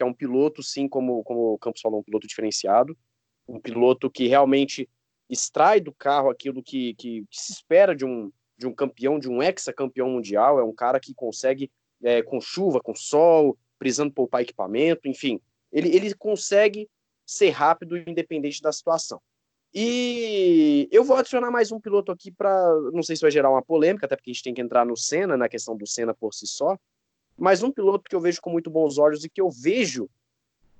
que 0.00 0.02
é 0.02 0.06
um 0.06 0.14
piloto, 0.14 0.62
sim, 0.62 0.88
como, 0.88 1.22
como 1.22 1.52
o 1.52 1.58
Campos 1.58 1.82
falou, 1.82 2.00
um 2.00 2.02
piloto 2.02 2.26
diferenciado, 2.26 2.96
um 3.46 3.60
piloto 3.60 4.10
que 4.10 4.26
realmente 4.26 4.88
extrai 5.28 5.78
do 5.78 5.92
carro 5.92 6.30
aquilo 6.30 6.62
que, 6.62 6.94
que, 6.94 7.26
que 7.30 7.38
se 7.38 7.52
espera 7.52 7.94
de 7.94 8.06
um, 8.06 8.32
de 8.56 8.66
um 8.66 8.72
campeão, 8.72 9.18
de 9.18 9.28
um 9.28 9.42
ex-campeão 9.42 10.08
mundial, 10.08 10.58
é 10.58 10.64
um 10.64 10.72
cara 10.72 10.98
que 10.98 11.12
consegue, 11.12 11.70
é, 12.02 12.22
com 12.22 12.40
chuva, 12.40 12.80
com 12.80 12.94
sol, 12.94 13.58
precisando 13.78 14.10
poupar 14.10 14.40
equipamento, 14.40 15.06
enfim, 15.06 15.38
ele, 15.70 15.94
ele 15.94 16.14
consegue 16.14 16.88
ser 17.26 17.50
rápido 17.50 17.98
independente 17.98 18.62
da 18.62 18.72
situação. 18.72 19.20
E 19.74 20.88
eu 20.90 21.04
vou 21.04 21.16
adicionar 21.18 21.50
mais 21.50 21.70
um 21.70 21.78
piloto 21.78 22.10
aqui 22.10 22.32
para, 22.32 22.74
não 22.90 23.02
sei 23.02 23.16
se 23.16 23.22
vai 23.22 23.30
gerar 23.30 23.50
uma 23.50 23.62
polêmica, 23.62 24.06
até 24.06 24.16
porque 24.16 24.30
a 24.30 24.32
gente 24.32 24.44
tem 24.44 24.54
que 24.54 24.62
entrar 24.62 24.86
no 24.86 24.96
Senna, 24.96 25.36
na 25.36 25.48
questão 25.48 25.76
do 25.76 25.86
Senna 25.86 26.14
por 26.14 26.32
si 26.32 26.46
só, 26.46 26.78
mas 27.40 27.62
um 27.62 27.72
piloto 27.72 28.04
que 28.08 28.14
eu 28.14 28.20
vejo 28.20 28.38
com 28.42 28.50
muito 28.50 28.70
bons 28.70 28.98
olhos 28.98 29.24
e 29.24 29.30
que 29.30 29.40
eu 29.40 29.48
vejo, 29.50 30.10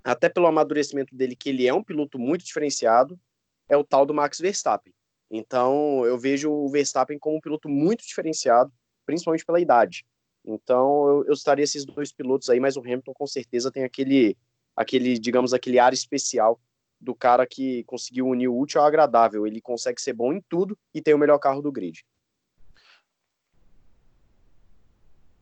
até 0.05 0.29
pelo 0.29 0.47
amadurecimento 0.47 1.17
dele, 1.17 1.35
que 1.35 1.49
ele 1.49 1.67
é 1.67 1.73
um 1.73 1.83
piloto 1.83 2.19
muito 2.19 2.45
diferenciado, 2.45 3.19
é 3.67 3.79
o 3.79 3.83
tal 3.83 4.05
do 4.05 4.13
Max 4.13 4.39
Verstappen. 4.39 4.93
Então, 5.31 6.05
eu 6.05 6.19
vejo 6.19 6.51
o 6.51 6.69
Verstappen 6.69 7.19
como 7.19 7.39
um 7.39 7.41
piloto 7.41 7.67
muito 7.67 8.07
diferenciado, 8.07 8.71
principalmente 9.07 9.45
pela 9.45 9.59
idade. 9.59 10.05
Então, 10.45 11.09
eu, 11.09 11.25
eu 11.29 11.33
estaria 11.33 11.65
esses 11.65 11.87
dois 11.87 12.13
pilotos 12.13 12.51
aí, 12.51 12.61
mas 12.61 12.77
o 12.77 12.81
Hamilton 12.81 13.15
com 13.15 13.27
certeza 13.27 13.73
tem 13.73 13.85
aquele, 13.85 14.37
aquele, 14.77 15.19
digamos, 15.19 15.55
aquele 15.55 15.79
ar 15.79 15.95
especial 15.95 16.61
do 17.01 17.15
cara 17.15 17.47
que 17.47 17.85
conseguiu 17.85 18.27
unir 18.27 18.49
o 18.49 18.59
útil 18.59 18.83
ao 18.83 18.87
agradável. 18.87 19.47
Ele 19.47 19.63
consegue 19.63 20.01
ser 20.01 20.13
bom 20.13 20.31
em 20.31 20.43
tudo 20.47 20.77
e 20.93 21.01
tem 21.01 21.15
o 21.15 21.19
melhor 21.19 21.39
carro 21.39 21.63
do 21.63 21.73
grid. 21.73 22.05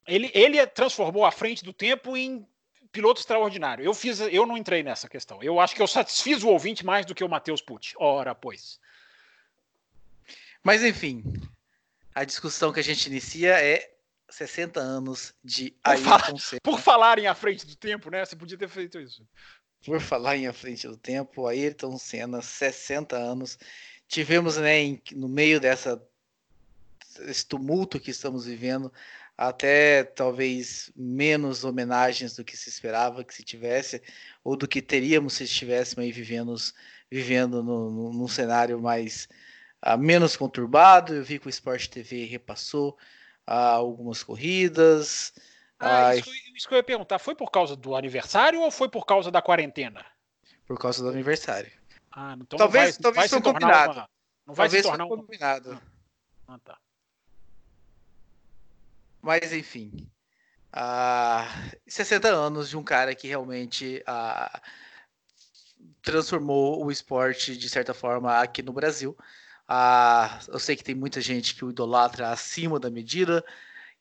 Ele, 0.09 0.31
ele 0.35 0.67
transformou 0.67 1.25
a 1.25 1.31
frente 1.31 1.63
do 1.63 1.73
tempo 1.73 2.17
em 2.17 2.45
piloto 2.91 3.21
extraordinário. 3.21 3.85
Eu 3.85 3.93
fiz, 3.93 4.19
eu 4.21 4.47
não 4.47 4.57
entrei 4.57 4.83
nessa 4.83 5.09
questão. 5.09 5.43
Eu 5.43 5.61
acho 5.61 5.77
que 5.77 5.83
eu 5.83 5.87
satisfiz 5.87 6.43
o 6.43 6.49
ouvinte 6.49 6.85
mais 6.85 7.05
do 7.05 7.15
que 7.15 7.23
o 7.23 7.29
Matheus 7.29 7.61
Pucci. 7.61 7.95
Ora, 7.99 8.35
pois. 8.35 8.81
Mas 10.65 10.83
enfim, 10.83 11.23
a 12.15 12.25
discussão 12.25 12.73
que 12.73 12.81
a 12.81 12.85
gente 12.85 13.07
inicia 13.07 13.63
é 13.63 13.93
60 14.31 14.81
anos 14.81 15.35
de 15.45 15.71
por 15.71 15.91
Ayrton 15.91 16.39
Senna. 16.39 16.61
Por 16.63 16.81
falar 16.81 17.19
em 17.19 17.27
à 17.27 17.35
frente 17.35 17.67
do 17.67 17.77
tempo, 17.77 18.11
né? 18.11 18.25
Você 18.25 18.35
podia 18.35 18.59
ter 18.59 18.69
feito 18.69 18.99
isso. 18.99 19.27
Por 19.85 20.01
falar 20.01 20.37
em 20.37 20.47
à 20.47 20.53
frente 20.53 20.89
do 20.89 20.97
tempo, 20.97 21.47
Ayrton 21.47 21.97
Senna, 21.99 22.43
60 22.43 23.15
anos. 23.15 23.59
Tivemos, 24.09 24.57
né, 24.57 24.81
em, 24.81 25.03
no 25.13 25.29
meio 25.29 25.61
dessa 25.61 26.03
esse 27.21 27.45
tumulto 27.45 27.99
que 27.99 28.11
estamos 28.11 28.47
vivendo, 28.47 28.93
até 29.39 30.03
talvez 30.03 30.91
menos 30.97 31.63
homenagens 31.63 32.35
do 32.35 32.45
que 32.45 32.57
se 32.57 32.69
esperava 32.69 33.23
que 33.23 33.33
se 33.33 33.45
tivesse, 33.45 34.03
ou 34.43 34.57
do 34.57 34.67
que 34.67 34.83
teríamos 34.83 35.35
se 35.35 35.45
estivéssemos 35.45 36.05
aí 36.05 36.11
vivendo, 36.11 36.57
vivendo 37.09 37.63
no, 37.63 37.89
no, 37.89 38.13
num 38.13 38.27
cenário 38.27 38.83
mais 38.83 39.29
uh, 39.87 39.97
menos 39.97 40.37
conturbado. 40.37 41.15
Eu 41.15 41.23
vi 41.23 41.39
que 41.39 41.47
o 41.47 41.51
Sport 41.51 41.87
TV 41.87 42.25
repassou 42.25 42.99
uh, 43.49 43.53
algumas 43.53 44.25
corridas. 44.25 45.33
Ah, 45.79 46.17
isso, 46.17 46.29
isso, 46.57 46.67
que 46.67 46.75
eu 46.75 46.79
ia 46.79 46.83
perguntar, 46.83 47.21
foi 47.21 47.37
por 47.37 47.53
causa 47.53 47.77
do 47.77 47.95
aniversário 47.95 48.61
ou 48.61 48.73
foi 48.73 48.89
por 48.89 49.07
causa 49.07 49.31
da 49.31 49.41
quarentena? 49.41 50.05
Por 50.67 50.77
causa 50.77 51.01
do 51.01 51.11
aniversário. 51.11 51.71
Ah, 52.11 52.37
então 52.41 52.59
talvez 52.59 52.97
vai, 52.97 53.03
talvez 53.03 53.31
vai 53.31 53.41
foi 53.41 53.53
combinado. 53.53 53.93
Uma, 53.93 54.11
não 54.45 54.55
vai 54.55 54.67
talvez 54.67 54.83
se 54.83 54.89
tornar 54.89 55.07
foi 55.07 55.17
um... 55.17 55.21
combinado. 55.21 55.81
Ah, 56.49 56.59
tá. 56.59 56.79
Mas 59.23 59.53
enfim. 59.53 60.09
Ah, 60.73 61.47
60 61.87 62.29
anos 62.29 62.69
de 62.69 62.77
um 62.77 62.83
cara 62.85 63.15
que 63.15 63.27
realmente 63.27 64.03
ah, 64.07 64.63
transformou 66.03 66.85
o 66.85 66.91
esporte 66.91 67.57
de 67.57 67.69
certa 67.69 67.95
forma 67.95 68.39
aqui 68.39 68.63
no 68.63 68.73
Brasil. 68.73 69.17
Ah, 69.67 70.41
eu 70.49 70.59
sei 70.59 70.77
que 70.77 70.85
tem 70.85 70.95
muita 70.95 71.21
gente 71.21 71.55
que 71.55 71.65
o 71.65 71.71
idolatra 71.71 72.31
acima 72.31 72.81
da 72.81 72.91
medida, 72.91 73.45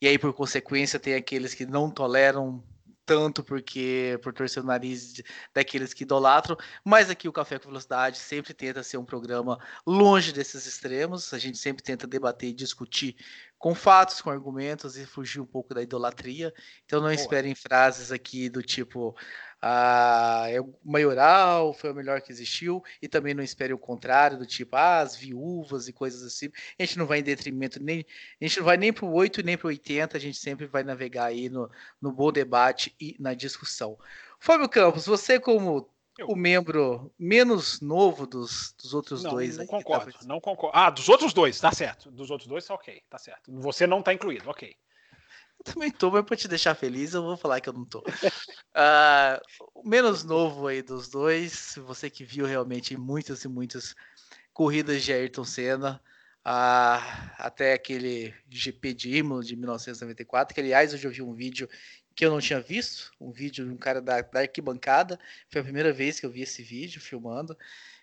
e 0.01 0.07
aí 0.07 0.17
por 0.17 0.33
consequência 0.33 0.99
tem 0.99 1.15
aqueles 1.15 1.53
que 1.53 1.65
não 1.65 1.89
toleram 1.91 2.63
tanto 3.07 3.41
porque 3.41 4.19
por 4.21 4.33
torcer 4.33 4.61
o 4.61 4.65
nariz 4.65 5.21
daqueles 5.53 5.93
que 5.93 6.03
idolatram, 6.03 6.57
mas 6.83 7.09
aqui 7.09 7.27
o 7.27 7.31
Café 7.31 7.57
com 7.57 7.69
Velocidade 7.69 8.17
sempre 8.17 8.53
tenta 8.53 8.83
ser 8.83 8.97
um 8.97 9.05
programa 9.05 9.57
longe 9.85 10.33
desses 10.33 10.65
extremos, 10.65 11.33
a 11.33 11.39
gente 11.39 11.57
sempre 11.57 11.81
tenta 11.81 12.05
debater 12.05 12.49
e 12.49 12.53
discutir 12.53 13.15
com 13.57 13.73
fatos, 13.73 14.21
com 14.21 14.29
argumentos 14.29 14.97
e 14.97 15.05
fugir 15.05 15.39
um 15.39 15.45
pouco 15.45 15.73
da 15.73 15.81
idolatria. 15.81 16.53
Então 16.85 16.99
não 16.99 17.07
Boa. 17.07 17.15
esperem 17.15 17.55
frases 17.55 18.11
aqui 18.11 18.49
do 18.49 18.61
tipo 18.61 19.15
ah, 19.61 20.45
é 20.49 20.59
maioral 20.83 21.73
foi 21.73 21.91
o 21.91 21.95
melhor 21.95 22.21
que 22.21 22.31
existiu, 22.31 22.83
e 23.01 23.07
também 23.07 23.33
não 23.33 23.43
espere 23.43 23.73
o 23.73 23.77
contrário, 23.77 24.37
do 24.37 24.45
tipo, 24.45 24.75
ah, 24.75 24.99
as 24.99 25.15
viúvas 25.15 25.87
e 25.87 25.93
coisas 25.93 26.23
assim. 26.23 26.49
A 26.79 26.83
gente 26.83 26.97
não 26.97 27.07
vai 27.07 27.19
em 27.19 27.23
detrimento, 27.23 27.81
nem, 27.81 28.05
a 28.39 28.45
gente 28.45 28.59
não 28.59 28.65
vai 28.65 28.77
nem 28.77 28.93
para 28.93 29.05
o 29.05 29.13
8 29.13 29.43
nem 29.43 29.57
para 29.57 29.65
o 29.65 29.69
80, 29.69 30.15
a 30.15 30.19
gente 30.19 30.37
sempre 30.37 30.67
vai 30.67 30.83
navegar 30.83 31.25
aí 31.25 31.49
no, 31.49 31.69
no 32.01 32.11
bom 32.11 32.31
debate 32.31 32.95
e 32.99 33.15
na 33.19 33.33
discussão. 33.33 33.97
Fábio 34.39 34.69
Campos, 34.69 35.05
você 35.07 35.39
como 35.39 35.89
o 36.25 36.35
membro 36.35 37.13
menos 37.17 37.79
novo 37.81 38.25
dos, 38.25 38.73
dos 38.81 38.93
outros 38.93 39.23
não, 39.23 39.31
dois. 39.31 39.55
Não 39.55 39.63
aí, 39.63 39.67
concordo, 39.67 40.11
tá... 40.13 40.19
não 40.25 40.39
concordo. 40.39 40.77
Ah, 40.77 40.89
dos 40.89 41.07
outros 41.09 41.33
dois, 41.33 41.59
tá 41.59 41.71
certo. 41.71 42.09
Dos 42.11 42.31
outros 42.31 42.47
dois, 42.47 42.69
ok, 42.69 43.01
tá 43.09 43.17
certo. 43.17 43.51
Você 43.61 43.85
não 43.85 44.01
tá 44.01 44.13
incluído, 44.13 44.49
ok. 44.49 44.75
Eu 45.59 45.73
também 45.73 45.91
tô, 45.91 46.11
mas 46.11 46.23
pra 46.23 46.37
te 46.37 46.47
deixar 46.47 46.75
feliz, 46.75 47.13
eu 47.13 47.23
vou 47.23 47.37
falar 47.37 47.59
que 47.59 47.69
eu 47.69 47.73
não 47.73 47.85
tô. 47.85 47.99
uh, 47.99 48.03
o 49.73 49.87
menos 49.87 50.23
novo 50.23 50.67
aí 50.67 50.81
dos 50.81 51.09
dois, 51.09 51.75
você 51.77 52.09
que 52.09 52.23
viu 52.23 52.45
realmente 52.45 52.95
muitas 52.95 53.43
e 53.43 53.47
muitas 53.47 53.95
corridas 54.53 55.03
de 55.03 55.13
Ayrton 55.13 55.43
Senna, 55.43 56.01
uh, 56.45 57.33
até 57.37 57.73
aquele 57.73 58.33
GP 58.49 58.93
de 58.93 59.17
Imola 59.17 59.43
de 59.43 59.55
1994, 59.55 60.53
que 60.53 60.61
aliás 60.61 60.93
hoje 60.93 61.07
eu 61.07 61.11
vi 61.11 61.21
um 61.21 61.33
vídeo 61.33 61.67
que 62.17 62.25
eu 62.25 62.31
não 62.31 62.39
tinha 62.39 62.59
visto, 62.59 63.11
um 63.21 63.31
vídeo 63.31 63.63
de 63.63 63.71
um 63.71 63.77
cara 63.77 64.01
da, 64.01 64.19
da 64.21 64.39
arquibancada, 64.39 65.19
foi 65.51 65.61
a 65.61 65.63
primeira 65.63 65.93
vez 65.93 66.19
que 66.19 66.25
eu 66.25 66.31
vi 66.31 66.41
esse 66.41 66.63
vídeo 66.63 66.99
filmando. 66.99 67.55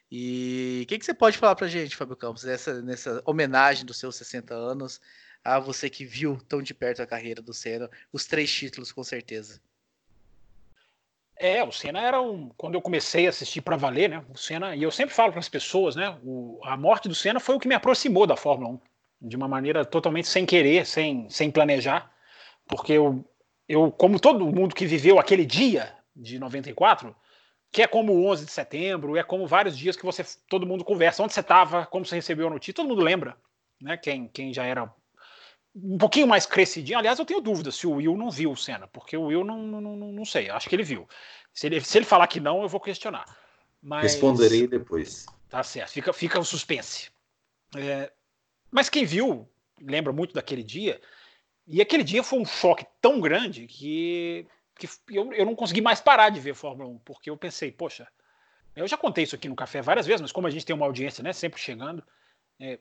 E 0.09 0.83
o 0.85 0.87
que, 0.87 1.01
que, 1.01 1.05
você 1.05 1.12
pode 1.12 1.37
falar 1.37 1.57
pra 1.57 1.67
gente, 1.67 1.97
Fábio 1.97 2.15
Campos, 2.15 2.45
nessa, 2.45 2.81
nessa 2.81 3.21
homenagem 3.27 3.85
dos 3.85 3.99
seus 3.99 4.15
60 4.15 4.55
anos 4.55 5.01
a 5.45 5.59
você 5.59 5.91
que 5.91 6.05
viu 6.05 6.39
tão 6.49 6.62
de 6.62 6.73
perto 6.73 7.03
a 7.03 7.07
carreira 7.09 7.43
do 7.43 7.53
Senna, 7.53 7.91
os 8.12 8.25
três 8.25 8.53
títulos 8.53 8.93
com 8.93 9.03
certeza. 9.03 9.61
É, 11.37 11.65
o 11.65 11.73
Senna 11.73 12.01
era 12.01 12.23
um. 12.23 12.51
Quando 12.57 12.75
eu 12.75 12.81
comecei 12.81 13.27
a 13.27 13.31
assistir 13.31 13.62
para 13.62 13.77
valer, 13.77 14.09
né? 14.09 14.25
O 14.33 14.39
Senna, 14.39 14.77
e 14.77 14.85
eu 14.85 14.93
sempre 14.93 15.12
falo 15.12 15.33
para 15.33 15.41
as 15.41 15.49
pessoas, 15.49 15.97
né? 15.97 16.17
O, 16.23 16.61
a 16.62 16.77
morte 16.77 17.09
do 17.09 17.17
Senna 17.17 17.41
foi 17.41 17.57
o 17.57 17.59
que 17.59 17.67
me 17.67 17.75
aproximou 17.75 18.29
da 18.29 18.37
Fórmula 18.37 18.81
1, 19.23 19.29
de 19.29 19.35
uma 19.37 19.49
maneira 19.49 19.85
totalmente 19.85 20.29
sem 20.29 20.47
querer, 20.47 20.87
sem, 20.87 21.29
sem 21.29 21.51
planejar, 21.51 22.15
porque 22.69 22.93
eu, 22.93 23.29
eu, 23.69 23.91
como 23.91 24.21
todo 24.21 24.47
mundo 24.47 24.75
que 24.75 24.87
viveu 24.87 25.19
aquele 25.19 25.45
dia 25.45 25.95
de 26.15 26.39
94, 26.39 27.15
que 27.73 27.83
é 27.83 27.87
como 27.87 28.12
o 28.12 28.27
11 28.27 28.45
de 28.45 28.53
setembro, 28.53 29.17
é 29.17 29.23
como 29.23 29.47
vários 29.47 29.77
dias 29.77 29.97
que 29.97 30.05
você 30.05 30.25
todo 30.49 30.67
mundo 30.67 30.85
conversa, 30.85 31.23
onde 31.23 31.33
você 31.33 31.41
estava, 31.41 31.87
como 31.87 32.05
você 32.05 32.17
recebeu 32.17 32.47
a 32.47 32.51
notícia, 32.51 32.75
todo 32.75 32.89
mundo 32.89 33.03
lembra, 33.03 33.37
né? 33.81 33.97
Quem, 33.97 34.29
quem 34.29 34.53
já 34.53 34.65
era 34.65 34.93
um 35.75 35.99
pouquinho 35.99 36.27
mais 36.27 36.47
crescidinho. 36.47 36.99
Aliás, 36.99 37.19
eu 37.19 37.25
tenho 37.25 37.41
dúvida 37.41 37.73
se 37.73 37.87
o 37.87 37.95
Will 37.95 38.17
não 38.17 38.31
viu 38.31 38.53
o 38.53 38.57
Senna, 38.57 38.87
porque 38.87 39.17
o 39.17 39.25
Will 39.25 39.45
não, 39.45 39.59
não, 39.59 39.81
não, 39.81 40.12
não 40.12 40.25
sei, 40.25 40.49
acho 40.51 40.69
que 40.69 40.77
ele 40.77 40.85
viu. 40.85 41.09
Se 41.53 41.67
ele, 41.67 41.81
se 41.81 41.99
ele 41.99 42.05
falar 42.05 42.27
que 42.29 42.39
não, 42.39 42.62
eu 42.62 42.69
vou 42.69 42.81
questionar. 42.81 43.25
Mas... 43.83 44.12
Responderei 44.12 44.67
depois. 44.67 45.27
Tá 45.49 45.62
certo, 45.62 45.91
fica, 45.91 46.12
fica 46.12 46.39
o 46.39 46.45
suspense. 46.45 47.11
É, 47.77 48.11
mas 48.71 48.89
quem 48.89 49.05
viu, 49.05 49.49
lembra 49.81 50.12
muito 50.12 50.33
daquele 50.33 50.62
dia, 50.62 51.01
e 51.67 51.81
aquele 51.81 52.05
dia 52.05 52.23
foi 52.23 52.39
um 52.39 52.45
choque 52.45 52.87
tão 53.01 53.21
grande 53.21 53.67
que, 53.67 54.47
que 54.79 54.89
eu, 55.11 55.33
eu 55.33 55.47
não 55.47 55.55
consegui 55.55 55.81
mais 55.81 56.01
parar 56.01 56.31
de 56.31 56.41
ver 56.41 56.55
Fórmula 56.55 56.89
1, 56.91 56.99
porque 56.99 57.31
eu 57.31 57.37
pensei, 57.37 57.73
poxa, 57.73 58.07
eu 58.77 58.87
já 58.87 58.97
contei 58.97 59.25
isso 59.25 59.35
aqui 59.35 59.49
no 59.49 59.57
café 59.57 59.81
várias 59.81 60.07
vezes, 60.07 60.21
mas 60.21 60.33
como 60.33 60.47
a 60.47 60.51
gente 60.51 60.67
tem 60.67 60.75
uma 60.75 60.87
audiência 60.87 61.23
né, 61.23 61.33
sempre 61.33 61.61
chegando, 61.61 62.05
é, 62.61 62.79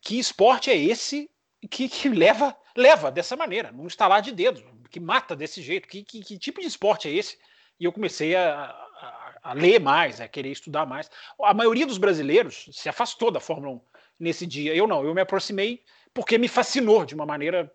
que 0.00 0.18
esporte 0.18 0.70
é 0.70 0.76
esse 0.76 1.30
que, 1.70 1.88
que, 1.88 2.08
leva 2.08 2.56
leva 2.76 3.10
dessa 3.10 3.36
maneira, 3.36 3.70
num 3.70 3.86
estalar 3.86 4.22
de 4.22 4.32
dedos, 4.32 4.64
que 4.90 4.98
mata 4.98 5.36
desse 5.36 5.62
jeito. 5.62 5.88
Que, 5.88 6.02
que, 6.02 6.22
que 6.22 6.38
tipo 6.38 6.60
de 6.60 6.66
esporte 6.66 7.08
é 7.08 7.12
esse? 7.12 7.38
E 7.78 7.84
eu 7.84 7.92
comecei 7.92 8.34
a, 8.34 8.64
a, 8.64 9.38
a, 9.42 9.52
ler 9.52 9.80
mais, 9.80 10.20
a 10.20 10.28
querer 10.28 10.50
estudar 10.50 10.86
mais. 10.86 11.10
A 11.42 11.54
maioria 11.54 11.86
dos 11.86 11.98
brasileiros 11.98 12.68
se 12.72 12.88
afastou 12.88 13.30
da 13.30 13.40
Fórmula 13.40 13.76
1 13.76 13.80
nesse 14.18 14.46
dia. 14.46 14.74
Eu 14.74 14.86
não, 14.86 15.04
eu 15.04 15.14
me 15.14 15.20
aproximei 15.20 15.82
porque 16.12 16.38
me 16.38 16.48
fascinou 16.48 17.04
de 17.04 17.14
uma 17.14 17.24
maneira 17.24 17.72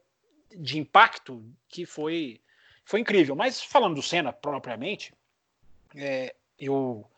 de 0.57 0.77
impacto 0.79 1.43
que 1.67 1.85
foi, 1.85 2.41
foi 2.83 2.99
incrível. 2.99 3.35
Mas 3.35 3.61
falando 3.61 3.95
do 3.95 4.01
Senna 4.01 4.33
propriamente, 4.33 5.13
é, 5.95 6.35
eu. 6.59 7.09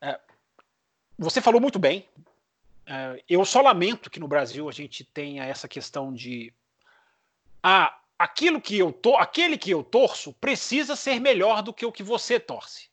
É, 0.00 0.18
você 1.18 1.40
falou 1.40 1.60
muito 1.60 1.78
bem 1.78 2.08
é, 2.86 3.22
eu 3.28 3.44
só 3.44 3.60
lamento 3.60 4.10
que 4.10 4.20
no 4.20 4.28
Brasil 4.28 4.68
a 4.68 4.72
gente 4.72 5.04
tenha 5.04 5.44
essa 5.44 5.68
questão 5.68 6.12
de 6.12 6.52
ah, 7.62 7.96
aquilo 8.18 8.60
que 8.60 8.78
eu 8.78 8.92
to, 8.92 9.16
aquele 9.16 9.56
que 9.56 9.70
eu 9.70 9.84
torço 9.84 10.32
precisa 10.34 10.96
ser 10.96 11.20
melhor 11.20 11.62
do 11.62 11.72
que 11.72 11.86
o 11.86 11.92
que 11.92 12.02
você 12.02 12.40
torce. 12.40 12.90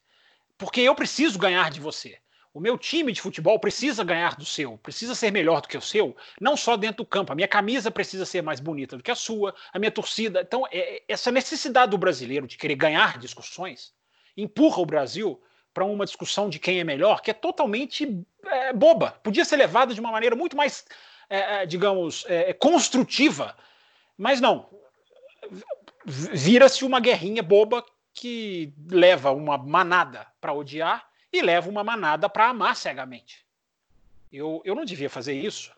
Porque 0.57 0.82
eu 0.82 0.93
preciso 0.93 1.39
ganhar 1.39 1.72
de 1.72 1.80
você. 1.80 2.20
O 2.52 2.60
meu 2.60 2.78
time 2.78 3.12
de 3.12 3.22
futebol 3.22 3.60
precisa 3.60 4.04
ganhar 4.04 4.36
do 4.36 4.45
seu, 4.45 4.78
precisa 4.80 5.14
ser 5.14 5.32
melhor 5.32 5.62
do 5.62 5.68
que 5.68 5.78
o 5.78 5.82
seu, 5.82 6.16
não 6.41 6.58
só 6.58 6.76
dentro 6.76 7.04
do 7.04 7.06
campo. 7.06 7.32
A 7.32 7.36
minha 7.36 7.47
camisa 7.47 7.91
precisa 7.91 8.26
ser 8.26 8.41
mais 8.41 8.60
bonita 8.60 8.97
do 8.97 9.04
que 9.04 9.12
a 9.12 9.16
sua, 9.16 9.54
a 9.72 9.78
minha 9.78 9.91
torcida. 9.91 10.41
Então, 10.41 10.66
é, 10.72 11.04
essa 11.08 11.32
necessidade 11.32 11.91
do 11.91 11.97
brasileiro 11.97 12.47
de 12.47 12.58
querer 12.58 12.76
ganhar 12.76 13.20
discussões 13.20 13.93
empurra 14.36 14.82
o 14.82 14.86
Brasil 14.86 15.39
para 15.74 15.86
uma 15.86 16.06
discussão 16.06 16.50
de 16.50 16.58
quem 16.58 16.80
é 16.80 16.84
melhor, 16.84 17.22
que 17.22 17.30
é 17.30 17.34
totalmente 17.34 18.26
é, 18.45 18.74
boba. 18.74 19.12
Podia 19.24 19.45
ser 19.45 19.56
levada 19.56 19.93
de 19.93 20.00
uma 20.00 20.12
maneira 20.12 20.36
muito 20.36 20.58
mais, 20.58 20.86
é, 21.30 21.62
é 21.62 21.66
digamos, 21.68 22.26
é, 22.28 22.50
é, 22.50 22.54
construtiva, 22.54 23.56
mas 24.18 24.41
não. 24.41 24.68
Vira-se 26.04 26.84
uma 26.84 27.00
guerrinha 27.00 27.43
boba 27.43 27.86
que 28.12 28.74
leva 28.89 29.32
uma 29.32 29.58
manada 29.58 30.26
para 30.41 30.52
odiar 30.52 31.09
e 31.32 31.41
leva 31.41 31.69
uma 31.69 31.84
manada 31.84 32.27
para 32.30 32.49
amar 32.49 32.75
cegamente. 32.75 33.45
Eu, 34.32 34.61
eu 34.63 34.75
não 34.75 34.86
devia 34.86 35.09
fazer 35.09 35.34
isso, 35.34 35.71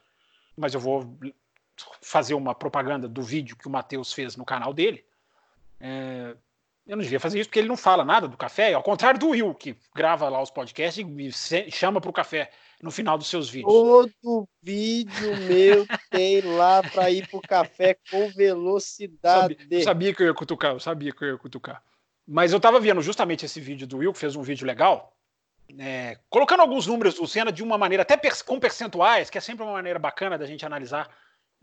mas 0.58 0.74
eu 0.74 0.80
vou 0.80 1.18
fazer 2.02 2.34
uma 2.34 2.54
propaganda 2.54 3.08
do 3.08 3.22
vídeo 3.22 3.56
que 3.56 3.68
o 3.68 3.72
Matheus 3.72 4.14
fez 4.14 4.36
no 4.36 4.46
canal 4.46 4.74
dele. 4.74 5.06
É, 5.80 6.36
eu 6.86 6.98
não 6.98 7.04
devia 7.04 7.20
fazer 7.20 7.40
isso 7.40 7.50
porque 7.50 7.60
ele 7.60 7.68
não 7.68 7.78
fala 7.78 8.04
nada 8.04 8.28
do 8.28 8.38
café, 8.38 8.74
ao 8.74 8.84
contrário 8.84 9.20
do 9.20 9.30
Will, 9.30 9.54
que 9.54 9.78
grava 9.96 10.28
lá 10.30 10.42
os 10.42 10.52
podcasts 10.52 11.04
e 11.04 11.72
chama 11.72 12.02
para 12.02 12.10
o 12.10 12.14
café 12.14 12.52
no 12.82 12.92
final 12.92 13.18
dos 13.18 13.28
seus 13.28 13.50
vídeos. 13.50 13.72
Todo 13.72 14.50
vídeo 14.62 15.38
meu 15.48 15.86
tem 16.10 16.42
lá 16.42 16.82
para 16.82 17.10
ir 17.12 17.28
para 17.28 17.38
o 17.38 17.42
café 17.42 17.98
com 18.10 18.30
velocidade. 18.32 19.56
Sabia, 19.56 19.80
eu 19.80 19.84
sabia 19.84 20.14
que 20.14 20.24
eu 20.24 20.28
ia 20.28 20.34
cutucar, 20.34 20.74
eu 20.74 20.80
sabia 20.80 21.12
que 21.12 21.24
eu 21.24 21.30
ia 21.30 21.38
cutucar. 21.38 21.84
Mas 22.28 22.52
eu 22.52 22.58
estava 22.58 22.80
vendo 22.80 23.02
justamente 23.02 23.46
esse 23.46 23.60
vídeo 23.60 23.86
do 23.86 23.98
Will, 23.98 24.14
que 24.14 24.20
fez 24.20 24.36
um 24.36 24.42
vídeo 24.42 24.66
legal, 24.66 25.16
é, 25.80 26.18
colocando 26.30 26.62
alguns 26.62 26.88
números 26.88 27.16
do 27.16 27.28
Senna 27.28 27.52
de 27.52 27.64
uma 27.64 27.78
maneira, 27.78 28.04
até 28.04 28.18
per, 28.18 28.44
com 28.44 28.60
percentuais, 28.60 29.30
que 29.30 29.38
é 29.38 29.42
sempre 29.42 29.64
uma 29.64 29.74
maneira 29.74 30.00
bacana 30.00 30.38
da 30.38 30.46
gente 30.46 30.66
analisar 30.66 31.10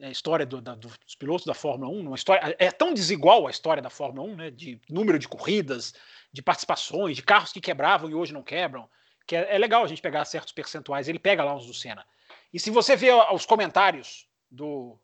a 0.01 0.11
história 0.11 0.47
do, 0.47 0.61
da, 0.61 0.75
dos 0.75 0.97
pilotos 1.19 1.45
da 1.45 1.55
Fórmula 1.55 1.91
1, 1.91 2.01
uma 2.01 2.15
história, 2.17 2.57
é 2.59 2.71
tão 2.71 2.95
desigual 2.95 3.47
a 3.47 3.51
história 3.51 3.83
da 3.83 3.91
Fórmula 3.91 4.29
1, 4.29 4.37
né, 4.37 4.51
de 4.51 4.81
número 4.89 5.19
de 5.19 5.27
corridas, 5.27 5.93
de 6.33 6.41
participações, 6.41 7.17
de 7.17 7.23
carros 7.23 7.53
que 7.53 7.61
quebravam 7.61 8.09
e 8.09 8.15
hoje 8.15 8.33
não 8.33 8.43
quebram, 8.43 8.89
que 9.27 9.35
é, 9.35 9.55
é 9.55 9.59
legal 9.59 9.83
a 9.83 9.89
gente 9.89 10.01
pegar 10.01 10.25
certos 10.25 10.53
percentuais, 10.53 11.09
ele 11.09 11.19
pega 11.19 11.45
lá 11.45 11.55
uns 11.55 11.67
do 11.67 11.75
Senna. 11.75 12.07
E 12.53 12.61
se 12.61 12.71
você 12.71 12.95
vê 12.95 13.11
os 13.33 13.45
comentários 13.45 14.29
do, 14.51 14.99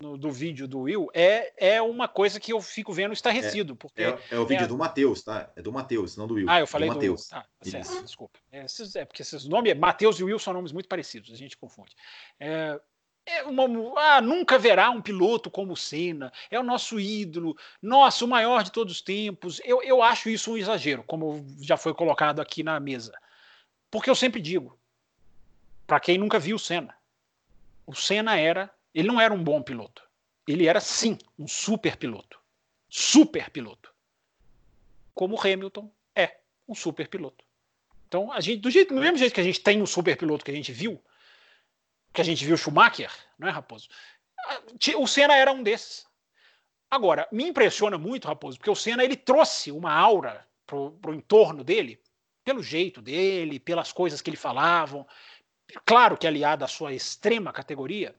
no, 0.00 0.16
do 0.16 0.30
vídeo 0.30 0.68
do 0.68 0.80
Will 0.80 1.08
é, 1.14 1.52
é 1.56 1.82
uma 1.82 2.06
coisa 2.08 2.38
que 2.38 2.52
eu 2.52 2.60
fico 2.60 2.92
vendo 2.92 3.12
estarrecido. 3.12 3.72
É, 3.72 3.76
porque 3.76 4.02
é, 4.02 4.18
é 4.30 4.38
o 4.38 4.46
vídeo 4.46 4.64
é... 4.64 4.66
do 4.66 4.76
Matheus, 4.76 5.22
tá? 5.22 5.50
É 5.56 5.62
do 5.62 5.72
Matheus, 5.72 6.16
não 6.16 6.26
do 6.26 6.34
Will. 6.34 6.48
Ah, 6.48 6.60
eu 6.60 6.66
falei 6.66 6.88
do 6.88 6.94
Matheus. 6.94 7.32
Ah, 7.32 7.44
tá 7.60 7.70
certo, 7.70 8.02
desculpa. 8.02 8.38
É, 8.52 8.66
é, 8.94 9.04
porque 9.04 9.22
esses 9.22 9.46
nomes, 9.46 9.76
Matheus 9.76 10.18
e 10.18 10.24
Will 10.24 10.38
são 10.38 10.52
nomes 10.52 10.72
muito 10.72 10.88
parecidos, 10.88 11.32
a 11.32 11.36
gente 11.36 11.56
confunde. 11.56 11.94
É, 12.38 12.78
é 13.24 13.42
uma, 13.42 13.64
ah, 13.98 14.20
nunca 14.20 14.58
verá 14.58 14.90
um 14.90 15.02
piloto 15.02 15.50
como 15.50 15.72
o 15.72 15.76
Senna, 15.76 16.32
é 16.50 16.60
o 16.60 16.62
nosso 16.62 17.00
ídolo, 17.00 17.56
nossa, 17.82 18.24
o 18.24 18.28
maior 18.28 18.62
de 18.62 18.70
todos 18.70 18.94
os 18.94 19.02
tempos. 19.02 19.60
Eu, 19.64 19.82
eu 19.82 20.02
acho 20.02 20.28
isso 20.28 20.52
um 20.52 20.56
exagero, 20.56 21.02
como 21.02 21.44
já 21.60 21.76
foi 21.76 21.92
colocado 21.92 22.40
aqui 22.40 22.62
na 22.62 22.78
mesa. 22.78 23.12
Porque 23.90 24.10
eu 24.10 24.14
sempre 24.14 24.40
digo, 24.40 24.78
para 25.86 25.98
quem 25.98 26.18
nunca 26.18 26.38
viu 26.38 26.56
o 26.56 26.58
Senna, 26.58 26.94
o 27.86 27.94
Senna 27.94 28.38
era 28.38 28.70
ele 28.96 29.08
não 29.08 29.20
era 29.20 29.34
um 29.34 29.44
bom 29.44 29.62
piloto. 29.62 30.02
Ele 30.48 30.66
era, 30.66 30.80
sim, 30.80 31.18
um 31.38 31.46
super 31.46 31.98
piloto. 31.98 32.40
Super 32.88 33.50
piloto. 33.50 33.92
Como 35.12 35.38
Hamilton 35.38 35.92
é 36.14 36.38
um 36.66 36.74
super 36.74 37.06
piloto. 37.06 37.44
Então, 38.08 38.32
a 38.32 38.40
gente, 38.40 38.60
do, 38.62 38.70
jeito, 38.70 38.94
do 38.94 39.00
mesmo 39.00 39.18
jeito 39.18 39.34
que 39.34 39.40
a 39.40 39.44
gente 39.44 39.60
tem 39.60 39.82
um 39.82 39.86
super 39.86 40.16
piloto 40.16 40.42
que 40.42 40.50
a 40.50 40.54
gente 40.54 40.72
viu, 40.72 41.02
que 42.10 42.22
a 42.22 42.24
gente 42.24 42.42
viu 42.42 42.56
Schumacher, 42.56 43.12
não 43.38 43.48
é, 43.48 43.50
Raposo? 43.50 43.86
O 44.96 45.06
Senna 45.06 45.36
era 45.36 45.52
um 45.52 45.62
desses. 45.62 46.06
Agora, 46.90 47.28
me 47.30 47.44
impressiona 47.44 47.98
muito, 47.98 48.28
Raposo, 48.28 48.56
porque 48.56 48.70
o 48.70 48.74
Senna 48.74 49.04
ele 49.04 49.16
trouxe 49.16 49.70
uma 49.70 49.92
aura 49.92 50.48
pro, 50.66 50.92
pro 50.92 51.12
entorno 51.12 51.62
dele, 51.62 52.00
pelo 52.42 52.62
jeito 52.62 53.02
dele, 53.02 53.60
pelas 53.60 53.92
coisas 53.92 54.22
que 54.22 54.30
ele 54.30 54.38
falavam. 54.38 55.06
Claro 55.84 56.16
que 56.16 56.26
aliado 56.26 56.64
à 56.64 56.68
sua 56.68 56.94
extrema 56.94 57.52
categoria, 57.52 58.14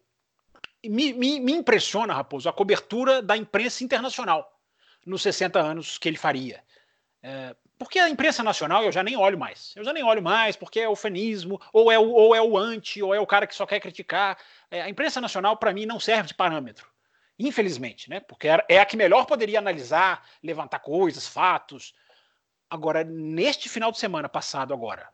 me, 0.85 1.13
me, 1.13 1.39
me 1.39 1.51
impressiona, 1.53 2.13
Raposo, 2.13 2.47
a 2.47 2.53
cobertura 2.53 3.21
da 3.21 3.35
imprensa 3.35 3.83
internacional 3.83 4.51
nos 5.05 5.21
60 5.21 5.59
anos 5.59 5.97
que 5.97 6.07
ele 6.07 6.17
faria. 6.17 6.63
É, 7.23 7.55
porque 7.77 7.99
a 7.99 8.09
imprensa 8.09 8.43
nacional 8.43 8.83
eu 8.83 8.91
já 8.91 9.03
nem 9.03 9.15
olho 9.15 9.37
mais. 9.37 9.73
Eu 9.75 9.83
já 9.83 9.93
nem 9.93 10.03
olho 10.03 10.21
mais 10.21 10.55
porque 10.55 10.79
é 10.79 10.89
o 10.89 10.95
fanismo, 10.95 11.61
ou 11.71 11.91
é 11.91 11.97
o, 11.97 12.09
ou 12.09 12.35
é 12.35 12.41
o 12.41 12.57
anti, 12.57 13.01
ou 13.01 13.13
é 13.13 13.19
o 13.19 13.27
cara 13.27 13.47
que 13.47 13.55
só 13.55 13.65
quer 13.65 13.79
criticar. 13.79 14.37
É, 14.69 14.81
a 14.81 14.89
imprensa 14.89 15.21
nacional, 15.21 15.57
para 15.57 15.73
mim, 15.73 15.85
não 15.85 15.99
serve 15.99 16.29
de 16.29 16.33
parâmetro. 16.33 16.89
Infelizmente, 17.39 18.09
né? 18.09 18.19
Porque 18.19 18.47
é 18.47 18.79
a 18.79 18.85
que 18.85 18.97
melhor 18.97 19.25
poderia 19.25 19.59
analisar, 19.59 20.27
levantar 20.41 20.79
coisas, 20.79 21.27
fatos. 21.27 21.93
Agora, 22.69 23.03
neste 23.03 23.69
final 23.69 23.91
de 23.91 23.99
semana 23.99 24.27
passado, 24.27 24.73
agora, 24.73 25.07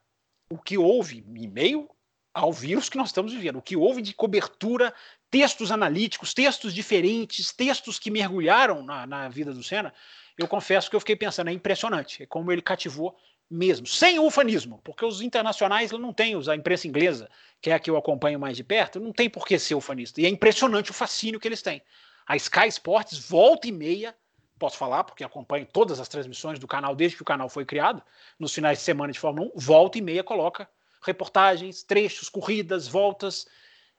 o 0.49 0.57
que 0.57 0.77
houve 0.77 1.23
em 1.35 1.47
meio 1.47 1.89
ao 2.33 2.51
vírus 2.51 2.89
que 2.89 2.97
nós 2.97 3.09
estamos 3.09 3.33
vivendo. 3.33 3.57
O 3.57 3.61
que 3.61 3.75
houve 3.75 4.01
de 4.01 4.13
cobertura, 4.13 4.93
textos 5.33 5.71
analíticos, 5.71 6.31
textos 6.31 6.75
diferentes, 6.75 7.51
textos 7.51 7.97
que 7.97 8.11
mergulharam 8.11 8.83
na, 8.83 9.07
na 9.07 9.27
vida 9.27 9.51
do 9.51 9.63
Senna, 9.63 9.91
eu 10.37 10.47
confesso 10.47 10.87
que 10.87 10.95
eu 10.95 10.99
fiquei 10.99 11.15
pensando, 11.15 11.49
é 11.49 11.51
impressionante, 11.51 12.21
é 12.21 12.27
como 12.27 12.51
ele 12.51 12.61
cativou 12.61 13.17
mesmo, 13.49 13.87
sem 13.87 14.19
ufanismo, 14.19 14.79
porque 14.83 15.03
os 15.03 15.21
internacionais 15.21 15.91
não 15.91 16.13
têm, 16.13 16.35
a 16.35 16.55
imprensa 16.55 16.87
inglesa, 16.87 17.27
que 17.59 17.71
é 17.71 17.73
a 17.73 17.79
que 17.79 17.89
eu 17.89 17.97
acompanho 17.97 18.39
mais 18.39 18.55
de 18.55 18.63
perto, 18.63 18.99
não 18.99 19.11
tem 19.11 19.27
por 19.27 19.47
que 19.47 19.57
ser 19.57 19.73
ufanista. 19.73 20.21
E 20.21 20.27
é 20.27 20.29
impressionante 20.29 20.91
o 20.91 20.93
fascínio 20.93 21.39
que 21.39 21.47
eles 21.47 21.63
têm. 21.63 21.81
A 22.27 22.35
Sky 22.35 22.67
Sports, 22.67 23.17
volta 23.17 23.67
e 23.67 23.71
meia, 23.71 24.15
posso 24.59 24.77
falar, 24.77 25.03
porque 25.03 25.23
acompanho 25.23 25.65
todas 25.65 25.99
as 25.99 26.07
transmissões 26.07 26.59
do 26.59 26.67
canal 26.67 26.95
desde 26.95 27.17
que 27.17 27.23
o 27.23 27.25
canal 27.25 27.49
foi 27.49 27.65
criado, 27.65 28.03
nos 28.37 28.53
finais 28.53 28.77
de 28.77 28.83
semana 28.83 29.11
de 29.11 29.19
Fórmula 29.19 29.49
1, 29.55 29.59
volta 29.59 29.97
e 29.97 30.01
meia 30.01 30.23
coloca 30.23 30.69
reportagens, 31.01 31.81
trechos, 31.81 32.29
corridas, 32.29 32.87
voltas. 32.87 33.47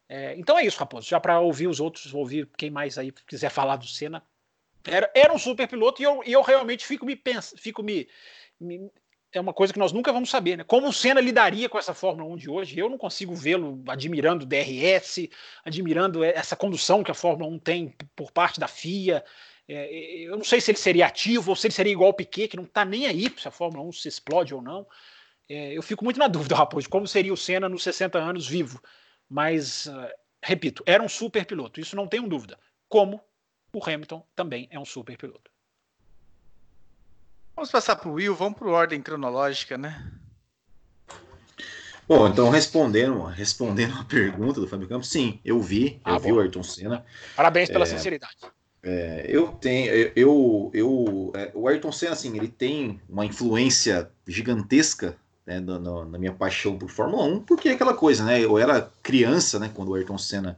É, 0.09 0.35
então 0.37 0.59
é 0.59 0.65
isso, 0.65 0.79
Raposo. 0.79 1.09
Já 1.09 1.19
para 1.19 1.41
ouvir 1.41 1.67
os 1.67 1.81
outros, 1.81 2.13
ouvir 2.13 2.49
quem 2.57 2.71
mais 2.71 2.99
aí 2.99 3.13
quiser 3.27 3.51
falar 3.51 3.77
do 3.77 3.87
Senna. 3.87 4.23
Era, 4.87 5.11
era 5.15 5.33
um 5.33 5.39
super 5.39 5.67
piloto 5.67 6.03
e 6.03 6.05
eu, 6.05 6.23
eu 6.25 6.43
realmente 6.43 6.85
fico 6.85 7.07
me 7.07 7.17
pensando, 7.17 7.59
fico 7.59 7.83
me, 7.83 8.07
me, 8.61 8.91
é 9.33 9.41
uma 9.41 9.53
coisa 9.53 9.73
que 9.73 9.79
nós 9.79 9.93
nunca 9.93 10.13
vamos 10.13 10.31
saber, 10.31 10.57
né? 10.57 10.65
Como 10.65 10.89
o 10.89 10.93
Senna 10.93 11.21
lidaria 11.21 11.69
com 11.69 11.79
essa 11.79 11.93
Fórmula 11.93 12.33
1 12.35 12.37
de 12.37 12.51
hoje? 12.51 12.79
Eu 12.79 12.89
não 12.89 12.97
consigo 12.97 13.35
vê-lo 13.35 13.83
admirando 13.89 14.45
o 14.45 14.47
DRS, 14.47 15.29
admirando 15.65 16.23
essa 16.23 16.55
condução 16.55 17.03
que 17.03 17.11
a 17.11 17.15
Fórmula 17.15 17.51
1 17.51 17.59
tem 17.59 17.95
por 18.15 18.31
parte 18.31 18.61
da 18.61 18.69
FIA. 18.69 19.25
É, 19.67 19.91
eu 20.23 20.37
não 20.37 20.45
sei 20.45 20.61
se 20.61 20.71
ele 20.71 20.79
seria 20.79 21.07
ativo 21.07 21.51
ou 21.51 21.57
se 21.57 21.67
ele 21.67 21.75
seria 21.75 21.93
igual 21.93 22.11
o 22.11 22.15
Piquet, 22.15 22.49
que 22.49 22.57
não 22.57 22.65
está 22.65 22.85
nem 22.85 23.07
aí 23.07 23.33
se 23.37 23.49
a 23.49 23.51
Fórmula 23.51 23.85
1 23.89 23.93
se 23.93 24.09
explode 24.09 24.55
ou 24.55 24.63
não. 24.63 24.87
É, 25.49 25.73
eu 25.73 25.83
fico 25.83 26.05
muito 26.05 26.19
na 26.19 26.29
dúvida, 26.29 26.55
Raposo, 26.55 26.85
de 26.85 26.89
como 26.89 27.07
seria 27.07 27.33
o 27.33 27.37
Senna 27.37 27.69
nos 27.69 27.83
60 27.83 28.19
anos 28.19 28.47
vivo. 28.47 28.81
Mas, 29.35 29.87
uh, 29.87 30.09
repito, 30.41 30.85
era 30.87 31.03
um 31.03 31.09
super 31.09 31.45
piloto, 31.45 31.81
isso 31.81 31.97
não 31.97 32.07
tenho 32.07 32.29
dúvida. 32.29 32.57
Como 32.89 33.21
o 33.73 33.85
Hamilton 33.85 34.25
também 34.37 34.69
é 34.71 34.79
um 34.79 34.85
super 34.85 35.17
piloto. 35.19 35.51
Vamos 37.57 37.69
passar 37.69 37.97
para 37.97 38.09
o 38.09 38.13
Will, 38.13 38.33
vamos 38.33 38.57
para 38.57 38.69
ordem 38.69 39.03
cronológica, 39.03 39.77
né? 39.77 40.09
Bom, 42.07 42.29
então 42.29 42.49
respondendo, 42.49 43.25
respondendo 43.25 43.99
a 43.99 44.05
pergunta 44.05 44.61
do 44.61 44.69
Fábio 44.69 44.87
Campos, 44.87 45.09
sim, 45.09 45.41
eu 45.45 45.61
vi, 45.61 46.01
ah, 46.05 46.13
eu 46.13 46.21
bom. 46.21 46.23
vi 46.23 46.33
o 46.33 46.39
Ayrton 46.39 46.63
Senna. 46.63 47.05
Parabéns 47.35 47.69
pela 47.69 47.83
é, 47.83 47.87
sinceridade. 47.87 48.37
É, 48.85 49.27
eu 49.29 49.49
tenho, 49.49 50.13
eu, 50.15 50.71
eu, 50.73 51.33
é, 51.35 51.51
o 51.55 51.67
Ayrton 51.67 51.91
Senna, 51.91 52.13
assim, 52.13 52.37
ele 52.37 52.47
tem 52.47 53.01
uma 53.09 53.27
influência 53.27 54.09
gigantesca 54.29 55.19
né, 55.47 55.61
na, 55.61 55.79
na, 55.79 56.19
minha 56.19 56.33
paixão 56.33 56.79
por 56.79 56.89
Fórmula 56.89 57.25
1, 57.25 57.41
porque 57.41 57.69
é 57.69 57.73
aquela 57.73 57.95
coisa, 57.95 58.25
né? 58.25 58.43
Eu 58.43 58.59
era 58.59 58.91
criança, 59.03 59.59
né, 59.59 59.71
quando 59.73 59.91
o 59.91 59.95
Ayrton 59.95 60.19
Senna 60.19 60.57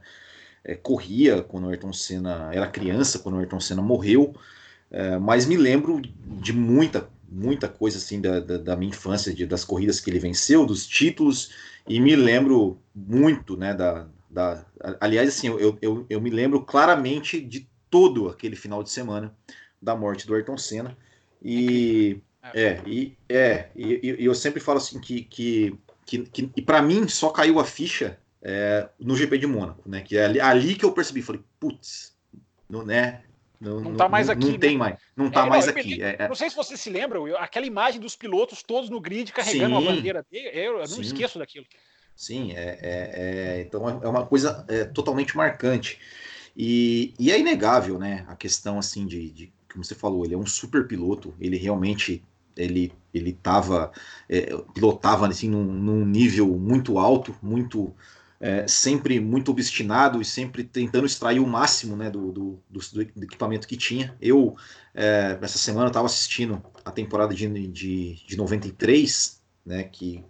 é, 0.63 0.75
corria, 0.75 1.41
quando 1.41 1.65
o 1.65 1.69
Ayrton 1.69 1.93
Senna 1.93 2.49
era 2.53 2.67
criança, 2.67 3.19
quando 3.19 3.35
o 3.35 3.39
Ayrton 3.39 3.59
Senna 3.59 3.81
morreu, 3.81 4.35
é, 4.89 5.17
mas 5.17 5.45
me 5.45 5.57
lembro 5.57 6.01
de 6.01 6.53
muita, 6.53 7.09
muita 7.29 7.67
coisa 7.67 7.97
assim 7.97 8.21
da, 8.21 8.39
da, 8.39 8.57
da 8.57 8.75
minha 8.75 8.89
infância, 8.89 9.33
de, 9.33 9.45
das 9.45 9.65
corridas 9.65 9.99
que 9.99 10.09
ele 10.09 10.19
venceu, 10.19 10.65
dos 10.65 10.87
títulos, 10.87 11.51
e 11.87 11.99
me 11.99 12.15
lembro 12.15 12.79
muito, 12.95 13.57
né, 13.57 13.73
da, 13.73 14.07
da 14.29 14.65
aliás, 15.01 15.29
assim, 15.29 15.47
eu, 15.47 15.77
eu, 15.81 16.05
eu 16.09 16.21
me 16.21 16.29
lembro 16.29 16.61
claramente 16.61 17.41
de 17.41 17.67
todo 17.89 18.29
aquele 18.29 18.55
final 18.55 18.83
de 18.83 18.89
semana 18.89 19.33
da 19.81 19.95
morte 19.95 20.25
do 20.25 20.33
Ayrton 20.33 20.57
Senna, 20.57 20.97
e 21.41 22.21
é, 22.53 22.61
é, 22.63 22.81
e, 22.85 23.17
é, 23.29 23.69
e, 23.75 24.15
e, 24.19 24.25
eu 24.25 24.35
sempre 24.35 24.59
falo 24.59 24.77
assim 24.77 24.99
que, 24.99 25.23
que, 25.23 25.77
que, 26.05 26.19
que 26.25 26.51
e 26.55 26.61
para 26.61 26.81
mim 26.81 27.07
só 27.07 27.29
caiu 27.29 27.59
a 27.59 27.65
ficha 27.65 28.17
é, 28.41 28.87
no 28.99 29.15
GP 29.15 29.37
de 29.37 29.47
Mônaco, 29.47 29.87
né? 29.87 30.01
Que 30.01 30.17
é 30.17 30.25
ali, 30.25 30.39
ali 30.39 30.75
que 30.75 30.85
eu 30.85 30.91
percebi, 30.91 31.21
falei, 31.21 31.41
putz, 31.59 32.15
não, 32.69 32.83
né? 32.83 33.23
Não, 33.59 33.79
não 33.79 33.95
tá 33.95 34.07
mais 34.07 34.29
aqui. 34.29 34.45
Não 34.45 34.51
né? 34.51 34.57
tem 34.59 34.77
mais, 34.77 34.97
não 35.15 35.31
tá 35.31 35.45
é, 35.45 35.49
mais 35.49 35.65
não, 35.65 35.73
aqui. 35.73 36.01
É, 36.01 36.15
é, 36.19 36.27
não 36.27 36.35
sei 36.35 36.49
se 36.49 36.55
você 36.55 36.77
se 36.77 36.89
lembra, 36.89 37.19
aquela 37.39 37.65
imagem 37.65 37.99
dos 37.99 38.15
pilotos 38.15 38.61
todos 38.61 38.89
no 38.89 39.01
grid 39.01 39.31
carregando 39.31 39.79
sim, 39.79 39.87
a 39.87 39.91
bandeira 39.91 40.25
dele, 40.29 40.49
eu, 40.53 40.73
eu 40.73 40.79
não 40.79 40.87
sim. 40.87 41.01
esqueço 41.01 41.39
daquilo. 41.39 41.65
Sim, 42.15 42.53
é, 42.53 42.79
é, 42.81 43.61
então 43.61 43.87
é 43.89 44.07
uma 44.07 44.25
coisa 44.25 44.65
totalmente 44.93 45.35
marcante. 45.37 45.99
E, 46.55 47.13
e 47.19 47.31
é 47.31 47.39
inegável, 47.39 47.99
né? 47.99 48.25
A 48.27 48.35
questão 48.35 48.79
assim 48.79 49.05
de, 49.05 49.29
de 49.29 49.53
como 49.71 49.85
você 49.85 49.93
falou, 49.93 50.25
ele 50.25 50.33
é 50.33 50.37
um 50.37 50.45
super 50.45 50.87
piloto, 50.87 51.35
ele 51.39 51.55
realmente 51.55 52.23
ele 52.57 52.93
ele 53.13 53.33
tava, 53.33 53.91
é, 54.29 54.55
pilotava 54.73 55.27
assim 55.27 55.49
num, 55.49 55.63
num, 55.63 56.05
nível 56.05 56.47
muito 56.57 56.97
alto, 56.97 57.35
muito 57.41 57.93
é, 58.39 58.67
sempre 58.67 59.19
muito 59.19 59.51
obstinado 59.51 60.21
e 60.21 60.25
sempre 60.25 60.63
tentando 60.63 61.05
extrair 61.05 61.39
o 61.39 61.47
máximo 61.47 61.95
né, 61.95 62.09
do, 62.09 62.31
do, 62.31 62.63
do, 62.69 62.79
do 63.15 63.23
equipamento 63.23 63.67
que 63.67 63.75
tinha. 63.75 64.15
Eu, 64.21 64.55
é, 64.93 65.37
essa 65.41 65.57
semana, 65.57 65.87
estava 65.87 66.05
assistindo 66.05 66.61
a 66.85 66.91
temporada 66.91 67.33
de, 67.33 67.47
de, 67.67 68.15
de 68.25 68.37
93, 68.37 69.41
né, 69.65 69.83
que 69.83 70.23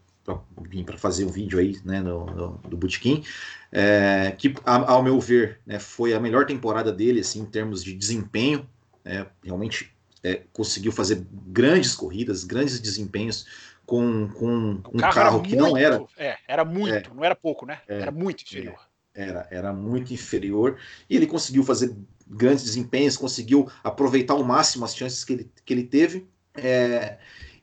vim 0.69 0.83
para 0.83 0.97
fazer 0.97 1.25
um 1.25 1.29
vídeo 1.29 1.57
aí 1.59 1.79
né, 1.85 2.01
no, 2.01 2.25
no 2.25 2.57
do 2.69 2.75
Bootkin, 2.75 3.23
é, 3.71 4.33
que, 4.37 4.53
a, 4.65 4.91
ao 4.91 5.03
meu 5.03 5.19
ver, 5.19 5.59
né, 5.65 5.79
foi 5.79 6.13
a 6.13 6.19
melhor 6.19 6.45
temporada 6.45 6.91
dele 6.91 7.21
assim, 7.21 7.41
em 7.41 7.45
termos 7.45 7.83
de 7.83 7.93
desempenho. 7.93 8.67
É, 9.05 9.25
realmente 9.41 9.96
é, 10.27 10.43
conseguiu 10.51 10.91
fazer 10.91 11.25
grandes 11.31 11.95
corridas, 11.95 12.43
grandes 12.43 12.79
desempenhos 12.79 13.45
com, 13.85 14.27
com 14.29 14.81
um 14.93 14.97
carro, 14.97 15.13
carro 15.13 15.41
que 15.41 15.55
muito, 15.55 15.69
não 15.69 15.77
era. 15.77 16.03
É, 16.17 16.37
era 16.47 16.65
muito, 16.65 16.93
é, 16.93 17.13
não 17.13 17.23
era 17.23 17.35
pouco, 17.35 17.65
né? 17.65 17.79
É, 17.87 18.01
era 18.01 18.11
muito 18.11 18.41
inferior. 18.43 18.79
É, 19.15 19.23
era, 19.23 19.47
era 19.49 19.73
muito 19.73 20.13
inferior. 20.13 20.77
E 21.09 21.15
ele 21.15 21.25
conseguiu 21.25 21.63
fazer 21.63 21.95
grandes 22.27 22.65
desempenhos, 22.65 23.15
conseguiu 23.15 23.71
aproveitar 23.83 24.33
ao 24.33 24.43
máximo 24.43 24.83
as 24.83 24.95
chances 24.95 25.23
que 25.23 25.33
ele, 25.33 25.51
que 25.63 25.73
ele 25.73 25.83
teve. 25.83 26.27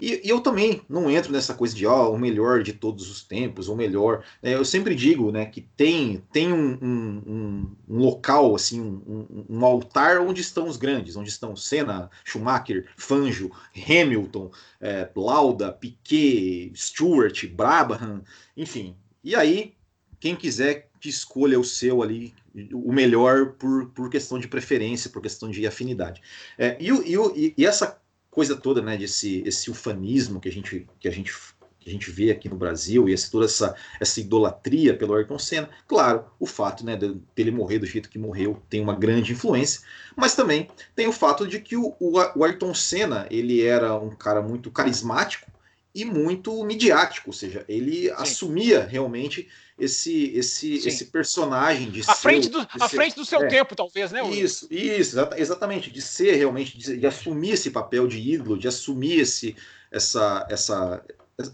E, 0.00 0.20
e, 0.24 0.28
eu 0.28 0.40
também 0.40 0.82
não 0.88 1.10
entro 1.10 1.32
nessa 1.32 1.54
coisa 1.54 1.74
de 1.74 1.86
ó, 1.86 2.10
o 2.10 2.18
melhor 2.18 2.62
de 2.62 2.72
todos 2.72 3.10
os 3.10 3.22
tempos, 3.22 3.68
o 3.68 3.74
melhor. 3.74 4.24
É, 4.42 4.54
eu 4.54 4.64
sempre 4.64 4.94
digo 4.94 5.30
né, 5.30 5.46
que 5.46 5.60
tem, 5.60 6.22
tem 6.32 6.52
um, 6.52 6.78
um, 6.82 7.76
um 7.88 7.98
local, 7.98 8.54
assim, 8.54 8.80
um, 8.80 9.46
um, 9.48 9.64
altar 9.64 10.20
onde 10.20 10.40
estão 10.40 10.66
os 10.66 10.76
grandes, 10.76 11.16
onde 11.16 11.28
estão 11.28 11.56
Senna, 11.56 12.10
Schumacher, 12.24 12.86
Fangio, 12.96 13.50
Hamilton, 13.76 14.50
é, 14.80 15.08
Lauda, 15.14 15.72
Piquet, 15.72 16.72
Stewart, 16.74 17.46
Brabham, 17.48 18.22
enfim. 18.56 18.96
E 19.22 19.34
aí, 19.34 19.74
quem 20.20 20.36
quiser 20.36 20.88
que 21.00 21.08
escolha 21.10 21.60
o 21.60 21.64
seu 21.64 22.02
ali, 22.02 22.34
o 22.72 22.90
melhor 22.92 23.52
por, 23.52 23.90
por 23.90 24.08
questão 24.08 24.38
de 24.38 24.48
preferência, 24.48 25.10
por 25.10 25.20
questão 25.20 25.50
de 25.50 25.66
afinidade. 25.66 26.22
É, 26.56 26.78
e, 26.80 26.88
e, 26.88 27.54
e, 27.58 27.66
essa 27.66 28.00
coisa 28.34 28.56
toda, 28.56 28.82
né, 28.82 28.96
desse 28.96 29.42
esse 29.46 29.70
ufanismo 29.70 30.40
que 30.40 30.48
a 30.48 30.52
gente, 30.52 30.88
que 30.98 31.06
a 31.06 31.12
gente 31.12 31.32
que 31.78 31.90
a 31.90 31.92
gente 31.92 32.10
vê 32.10 32.30
aqui 32.30 32.48
no 32.48 32.56
Brasil, 32.56 33.06
e 33.06 33.12
essa, 33.12 33.30
toda 33.30 33.44
essa, 33.44 33.76
essa 34.00 34.18
idolatria 34.18 34.96
pelo 34.96 35.14
Ayrton 35.14 35.38
Senna, 35.38 35.68
claro, 35.86 36.24
o 36.40 36.46
fato 36.46 36.82
né, 36.82 36.96
dele 36.96 37.50
morrer 37.50 37.78
do 37.78 37.84
jeito 37.84 38.08
que 38.08 38.18
morreu 38.18 38.62
tem 38.70 38.80
uma 38.80 38.94
grande 38.94 39.32
influência, 39.32 39.82
mas 40.16 40.34
também 40.34 40.70
tem 40.96 41.06
o 41.06 41.12
fato 41.12 41.46
de 41.46 41.60
que 41.60 41.76
o, 41.76 41.94
o, 42.00 42.12
o 42.36 42.42
Ayrton 42.42 42.72
Senna 42.72 43.26
ele 43.30 43.62
era 43.62 43.94
um 43.98 44.16
cara 44.16 44.40
muito 44.40 44.70
carismático 44.70 45.52
e 45.94 46.04
muito 46.04 46.64
midiático, 46.64 47.30
ou 47.30 47.32
seja, 47.32 47.64
ele 47.68 48.08
Sim. 48.08 48.14
assumia 48.16 48.84
realmente 48.84 49.48
esse 49.78 50.32
esse, 50.36 50.74
esse 50.86 51.06
personagem 51.06 51.90
de 51.90 52.00
à 52.00 52.14
ser, 52.14 52.14
frente 52.14 52.48
do, 52.48 52.58
à 52.60 52.88
ser, 52.88 52.96
frente 52.96 53.14
do 53.14 53.24
seu 53.24 53.42
é, 53.42 53.46
tempo, 53.46 53.76
talvez, 53.76 54.10
né? 54.10 54.28
Isso, 54.30 54.66
isso, 54.70 55.16
exatamente, 55.36 55.90
de 55.90 56.02
ser 56.02 56.34
realmente, 56.34 56.76
de, 56.76 56.96
de, 56.96 57.06
assumir 57.06 57.52
esse 57.52 57.70
papel 57.70 58.08
de 58.08 58.18
ídolo, 58.18 58.58
de 58.58 58.66
assumir 58.66 59.20
esse, 59.20 59.54
essa, 59.90 60.46
essa, 60.50 61.04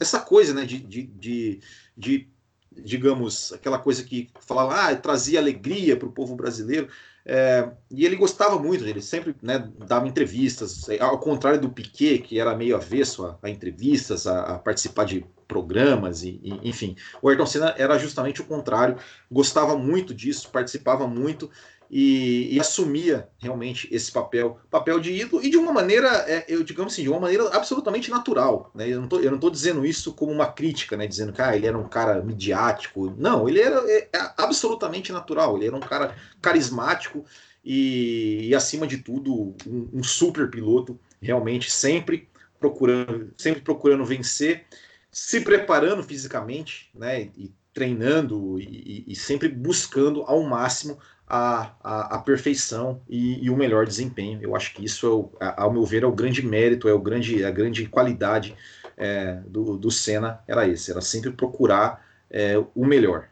essa 0.00 0.20
coisa, 0.20 0.54
né, 0.54 0.64
de, 0.64 0.78
de, 0.78 1.02
de, 1.02 1.60
de 1.96 2.28
digamos, 2.72 3.52
aquela 3.52 3.78
coisa 3.78 4.02
que 4.04 4.30
falava, 4.40 4.74
ah, 4.74 4.96
trazia 4.96 5.38
alegria 5.38 5.96
para 5.96 6.08
o 6.08 6.12
povo 6.12 6.34
brasileiro. 6.34 6.88
É, 7.24 7.68
e 7.90 8.04
ele 8.04 8.16
gostava 8.16 8.58
muito, 8.58 8.84
ele 8.84 9.02
sempre 9.02 9.34
né, 9.42 9.68
dava 9.86 10.08
entrevistas, 10.08 10.86
ao 11.00 11.18
contrário 11.18 11.60
do 11.60 11.68
Piquet, 11.68 12.18
que 12.18 12.38
era 12.38 12.56
meio 12.56 12.76
avesso 12.76 13.26
a, 13.26 13.38
a 13.42 13.50
entrevistas, 13.50 14.26
a, 14.26 14.54
a, 14.54 14.58
participar 14.58 15.04
de 15.04 15.24
programas, 15.46 16.22
e, 16.22 16.40
e, 16.42 16.68
enfim. 16.68 16.96
O 17.20 17.28
Ayrton 17.28 17.46
Senna 17.46 17.74
era 17.76 17.98
justamente 17.98 18.40
o 18.40 18.46
contrário, 18.46 18.96
gostava 19.30 19.76
muito 19.76 20.14
disso, 20.14 20.50
participava 20.50 21.06
muito, 21.06 21.50
e, 21.90 22.54
e, 22.54 22.60
assumia 22.60 23.28
realmente 23.38 23.88
esse 23.90 24.12
papel, 24.12 24.60
papel 24.70 25.00
de 25.00 25.12
ídolo, 25.12 25.42
e 25.44 25.50
de 25.50 25.56
uma 25.56 25.72
maneira, 25.72 26.08
é, 26.28 26.44
eu 26.48 26.62
digamos 26.62 26.92
assim, 26.92 27.02
de 27.02 27.08
uma 27.08 27.18
maneira 27.18 27.48
absolutamente 27.48 28.10
natural. 28.10 28.70
Né? 28.72 28.88
Eu 28.88 29.00
não 29.00 29.34
estou 29.34 29.50
dizendo 29.50 29.84
isso 29.84 30.14
como 30.14 30.30
uma 30.30 30.46
crítica, 30.46 30.96
né? 30.96 31.04
dizendo 31.06 31.32
que 31.32 31.42
ah, 31.42 31.56
ele 31.56 31.66
era 31.66 31.76
um 31.76 31.88
cara 31.88 32.22
midiático. 32.22 33.12
Não, 33.18 33.48
ele 33.48 33.60
era 33.60 33.82
é, 33.90 34.08
é 34.12 34.32
absolutamente 34.36 35.10
natural, 35.10 35.56
ele 35.56 35.66
era 35.66 35.76
um 35.76 35.80
cara 35.80 36.14
carismático 36.40 37.24
e, 37.64 38.48
e 38.48 38.54
acima 38.54 38.86
de 38.86 38.98
tudo, 38.98 39.56
um, 39.66 39.88
um, 39.94 40.02
super 40.04 40.48
piloto, 40.48 40.96
realmente 41.20 41.72
sempre 41.72 42.28
procurando, 42.60 43.32
sempre 43.36 43.62
procurando 43.62 44.04
vencer, 44.04 44.64
se 45.10 45.40
preparando 45.40 46.04
fisicamente, 46.04 46.88
né? 46.94 47.22
E 47.36 47.52
treinando 47.72 48.58
e, 48.60 49.04
e 49.06 49.16
sempre 49.16 49.48
buscando 49.48 50.22
ao 50.22 50.42
máximo 50.42 50.98
a, 51.30 51.76
a, 51.80 52.16
a 52.16 52.18
perfeição 52.18 53.00
e, 53.08 53.44
e, 53.44 53.48
o 53.48 53.56
melhor 53.56 53.86
desempenho. 53.86 54.42
Eu 54.42 54.56
acho 54.56 54.74
que 54.74 54.84
isso, 54.84 55.06
é 55.06 55.10
o, 55.10 55.30
ao 55.56 55.72
meu 55.72 55.84
ver, 55.84 56.02
é 56.02 56.06
o 56.06 56.12
grande 56.12 56.44
mérito, 56.44 56.88
é 56.88 56.92
o 56.92 56.98
grande, 56.98 57.44
a 57.44 57.52
grande 57.52 57.86
qualidade 57.86 58.56
é, 58.96 59.34
do, 59.46 59.76
do 59.76 59.92
Senna, 59.92 60.42
era 60.48 60.66
esse, 60.66 60.90
era 60.90 61.00
sempre 61.00 61.30
procurar 61.30 62.04
é, 62.28 62.58
o 62.74 62.84
melhor. 62.84 63.28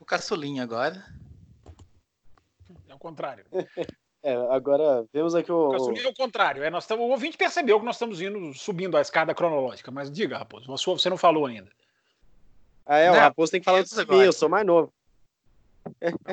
O 0.00 0.04
caçulinha 0.06 0.62
agora. 0.62 1.04
É 2.88 2.94
o 2.94 2.98
contrário. 2.98 3.44
É, 4.22 4.34
agora 4.54 5.06
vemos 5.14 5.34
aqui 5.34 5.50
o. 5.50 5.68
O 5.68 5.72
caçulinha 5.72 6.04
é 6.04 6.10
o 6.10 6.14
contrário. 6.14 6.62
É, 6.62 6.68
nós 6.68 6.86
tamo, 6.86 7.04
o 7.04 7.08
ouvinte 7.08 7.38
percebeu 7.38 7.80
que 7.80 7.86
nós 7.86 7.94
estamos 7.94 8.20
indo 8.20 8.52
subindo 8.52 8.98
a 8.98 9.00
escada 9.00 9.34
cronológica, 9.34 9.90
mas 9.90 10.10
diga, 10.10 10.36
Raposo, 10.36 10.66
você 10.66 11.08
não 11.08 11.16
falou 11.16 11.46
ainda. 11.46 11.70
Ah, 12.90 12.98
é, 12.98 13.08
o 13.08 13.14
Raposo 13.14 13.52
tem 13.52 13.60
que 13.60 13.64
falar 13.64 13.78
antes 13.78 13.94
de 13.94 14.04
mim, 14.04 14.18
eu 14.18 14.32
sou 14.32 14.48
mais 14.48 14.66
novo. 14.66 14.92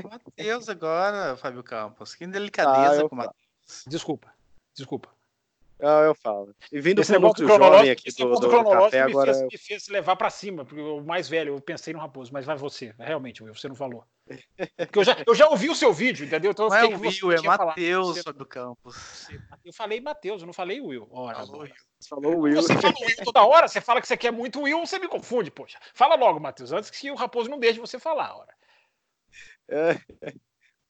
Matheus 0.10 0.68
agora, 0.68 1.38
Fábio 1.38 1.62
Campos. 1.62 2.16
Que 2.16 2.26
delicadeza 2.26 3.06
ah, 3.06 3.08
com 3.08 3.14
o 3.14 3.18
Matheus. 3.20 3.84
Desculpa, 3.86 4.34
desculpa. 4.76 5.17
Ah, 5.80 6.02
eu 6.02 6.16
falo. 6.16 6.56
E 6.72 6.82
vindo 6.82 7.02
esse 7.02 7.12
negócio 7.12 7.46
cronológico 7.46 7.92
aqui 7.92 8.10
esse 8.10 8.18
do, 8.18 8.34
do, 8.34 8.50
cronológico 8.50 8.92
café, 8.92 9.06
me, 9.06 9.12
agora... 9.12 9.34
fez, 9.34 9.48
me 9.52 9.58
fez 9.58 9.88
levar 9.88 10.16
para 10.16 10.30
cima, 10.30 10.66
porque 10.66 10.82
o 10.82 11.02
mais 11.02 11.30
velho, 11.30 11.54
eu 11.54 11.62
pensei 11.62 11.94
no 11.94 12.00
Raposo, 12.00 12.34
mas 12.34 12.46
vai 12.46 12.58
você. 12.58 12.96
Realmente, 12.98 13.44
você 13.44 13.68
não 13.68 13.76
falou. 13.76 14.04
Porque 14.78 15.00
eu 15.00 15.04
já, 15.04 15.24
eu 15.26 15.36
já 15.36 15.48
ouvi 15.48 15.70
o 15.70 15.76
seu 15.76 15.94
vídeo, 15.94 16.26
entendeu? 16.26 16.52
Então, 16.52 16.68
não 16.68 16.76
é 16.76 16.86
o 16.86 17.00
Will, 17.00 17.32
é 17.32 17.42
Matheus 17.42 18.24
do 18.24 18.46
Campos. 18.46 19.28
Eu 19.64 19.72
falei 19.72 20.02
Matheus, 20.02 20.42
eu 20.42 20.48
não 20.48 20.54
falei 20.54 20.82
Will. 20.82 21.08
Ora, 21.12 21.46
Falou 21.46 21.62
Will. 21.62 21.74
Você 22.00 22.10
falou 22.10 22.38
Will. 22.40 22.56
Você 22.56 22.74
fala 22.76 22.94
Will 23.00 23.24
toda 23.24 23.46
hora, 23.46 23.68
você 23.68 23.82
fala 23.82 24.02
que 24.02 24.08
você 24.08 24.18
quer 24.18 24.32
muito 24.32 24.62
Will, 24.62 24.80
você 24.80 24.98
me 24.98 25.08
confunde, 25.08 25.52
poxa. 25.52 25.80
Fala 25.94 26.16
logo, 26.16 26.40
Matheus, 26.40 26.72
antes 26.72 26.90
que 26.90 27.12
o 27.12 27.16
Raposo 27.16 27.50
não 27.50 27.60
deixe 27.60 27.80
você 27.80 28.00
falar, 28.00 28.36
ora. 28.36 28.58
É, 29.70 30.00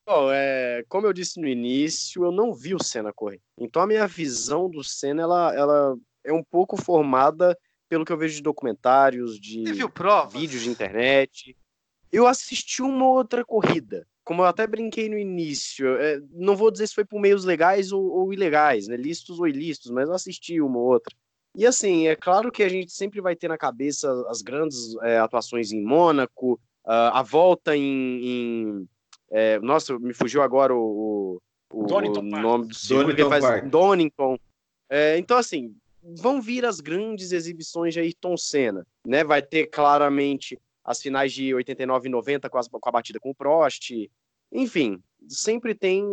Bom, 0.07 0.31
é, 0.31 0.85
como 0.87 1.05
eu 1.05 1.11
disse 1.11 1.37
no 1.37 1.45
início, 1.45 2.23
eu 2.23 2.31
não 2.31 2.53
vi 2.53 2.73
o 2.73 2.81
Senna 2.81 3.11
correr. 3.11 3.41
Então 3.59 3.81
a 3.81 3.87
minha 3.87 4.07
visão 4.07 4.69
do 4.69 4.81
Senna, 4.81 5.23
ela, 5.23 5.53
ela 5.53 5.97
é 6.23 6.31
um 6.31 6.41
pouco 6.41 6.77
formada 6.77 7.57
pelo 7.89 8.05
que 8.05 8.13
eu 8.13 8.17
vejo 8.17 8.37
de 8.37 8.41
documentários, 8.41 9.37
de 9.37 9.65
vídeos 10.31 10.63
de 10.63 10.69
internet. 10.69 11.57
Eu 12.09 12.25
assisti 12.25 12.81
uma 12.81 13.05
outra 13.05 13.43
corrida, 13.43 14.07
como 14.23 14.43
eu 14.43 14.45
até 14.45 14.65
brinquei 14.65 15.09
no 15.09 15.17
início. 15.19 15.97
É, 15.97 16.21
não 16.31 16.55
vou 16.55 16.71
dizer 16.71 16.87
se 16.87 16.95
foi 16.95 17.03
por 17.03 17.19
meios 17.19 17.43
legais 17.43 17.91
ou, 17.91 18.01
ou 18.01 18.33
ilegais, 18.33 18.87
né? 18.87 18.95
Listos 18.95 19.41
ou 19.41 19.47
ilícitos, 19.47 19.91
mas 19.91 20.07
eu 20.07 20.15
assisti 20.15 20.61
uma 20.61 20.77
ou 20.77 20.85
outra. 20.85 21.13
E 21.53 21.65
assim, 21.65 22.07
é 22.07 22.15
claro 22.15 22.49
que 22.49 22.63
a 22.63 22.69
gente 22.69 22.93
sempre 22.93 23.19
vai 23.19 23.35
ter 23.35 23.49
na 23.49 23.57
cabeça 23.57 24.09
as 24.29 24.41
grandes 24.41 24.95
é, 25.01 25.17
atuações 25.17 25.73
em 25.73 25.83
Mônaco, 25.83 26.53
uh, 26.85 27.11
a 27.11 27.21
volta 27.21 27.75
em, 27.75 27.81
em 28.23 28.89
é, 29.29 29.59
nossa, 29.59 29.97
me 29.99 30.13
fugiu 30.13 30.41
agora 30.41 30.73
o, 30.73 31.41
o, 31.71 31.83
o 31.83 32.21
nome 32.21 32.67
do 32.67 32.73
ciclo 32.73 33.15
que 33.15 33.25
faz 33.25 33.43
Park. 33.43 33.65
Donington. 33.65 34.37
É, 34.89 35.17
então, 35.17 35.37
assim, 35.37 35.75
vão 36.01 36.41
vir 36.41 36.65
as 36.65 36.79
grandes 36.79 37.31
exibições 37.31 37.93
de 37.93 37.99
Ayrton 37.99 38.37
Senna, 38.37 38.85
né? 39.05 39.23
Vai 39.23 39.41
ter 39.41 39.67
claramente 39.67 40.57
as 40.83 41.01
finais 41.01 41.33
de 41.33 41.53
89 41.53 42.07
e 42.07 42.11
90 42.11 42.49
com, 42.49 42.57
as, 42.57 42.67
com 42.67 42.79
a 42.89 42.91
batida 42.91 43.19
com 43.19 43.31
o 43.31 43.35
Prost. 43.35 43.91
Enfim, 44.51 45.01
sempre 45.27 45.75
tem, 45.75 46.05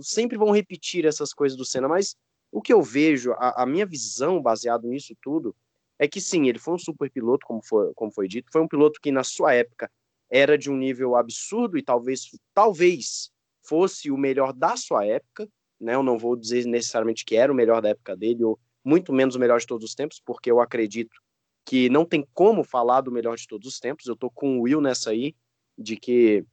sempre 0.00 0.38
vão 0.38 0.52
repetir 0.52 1.04
essas 1.04 1.34
coisas 1.34 1.58
do 1.58 1.64
Senna, 1.64 1.88
mas 1.88 2.16
o 2.52 2.62
que 2.62 2.72
eu 2.72 2.82
vejo, 2.82 3.32
a, 3.32 3.62
a 3.62 3.66
minha 3.66 3.84
visão 3.84 4.40
baseado 4.40 4.86
nisso 4.86 5.16
tudo, 5.20 5.54
é 5.98 6.06
que 6.06 6.20
sim, 6.20 6.48
ele 6.48 6.58
foi 6.58 6.74
um 6.74 6.78
super 6.78 7.10
piloto, 7.10 7.44
como 7.44 7.60
foi, 7.62 7.92
como 7.94 8.12
foi 8.12 8.28
dito, 8.28 8.50
foi 8.52 8.62
um 8.62 8.68
piloto 8.68 9.00
que 9.00 9.10
na 9.10 9.24
sua 9.24 9.52
época 9.52 9.90
era 10.30 10.56
de 10.56 10.70
um 10.70 10.76
nível 10.76 11.16
absurdo 11.16 11.76
e 11.76 11.82
talvez, 11.82 12.30
talvez 12.54 13.30
fosse 13.62 14.10
o 14.10 14.16
melhor 14.16 14.52
da 14.52 14.76
sua 14.76 15.04
época, 15.04 15.48
né? 15.80 15.94
Eu 15.94 16.02
não 16.02 16.18
vou 16.18 16.36
dizer 16.36 16.64
necessariamente 16.66 17.24
que 17.24 17.36
era 17.36 17.52
o 17.52 17.54
melhor 17.54 17.82
da 17.82 17.90
época 17.90 18.16
dele, 18.16 18.44
ou 18.44 18.58
muito 18.84 19.12
menos 19.12 19.34
o 19.34 19.38
melhor 19.38 19.58
de 19.58 19.66
todos 19.66 19.84
os 19.84 19.94
tempos, 19.94 20.20
porque 20.24 20.50
eu 20.50 20.60
acredito 20.60 21.20
que 21.64 21.88
não 21.88 22.04
tem 22.04 22.26
como 22.32 22.64
falar 22.64 23.00
do 23.00 23.12
melhor 23.12 23.36
de 23.36 23.46
todos 23.46 23.66
os 23.66 23.80
tempos. 23.80 24.06
Eu 24.06 24.16
tô 24.16 24.30
com 24.30 24.58
o 24.58 24.62
Will 24.62 24.80
nessa 24.80 25.10
aí, 25.10 25.34
de 25.76 25.96
que 25.96 26.44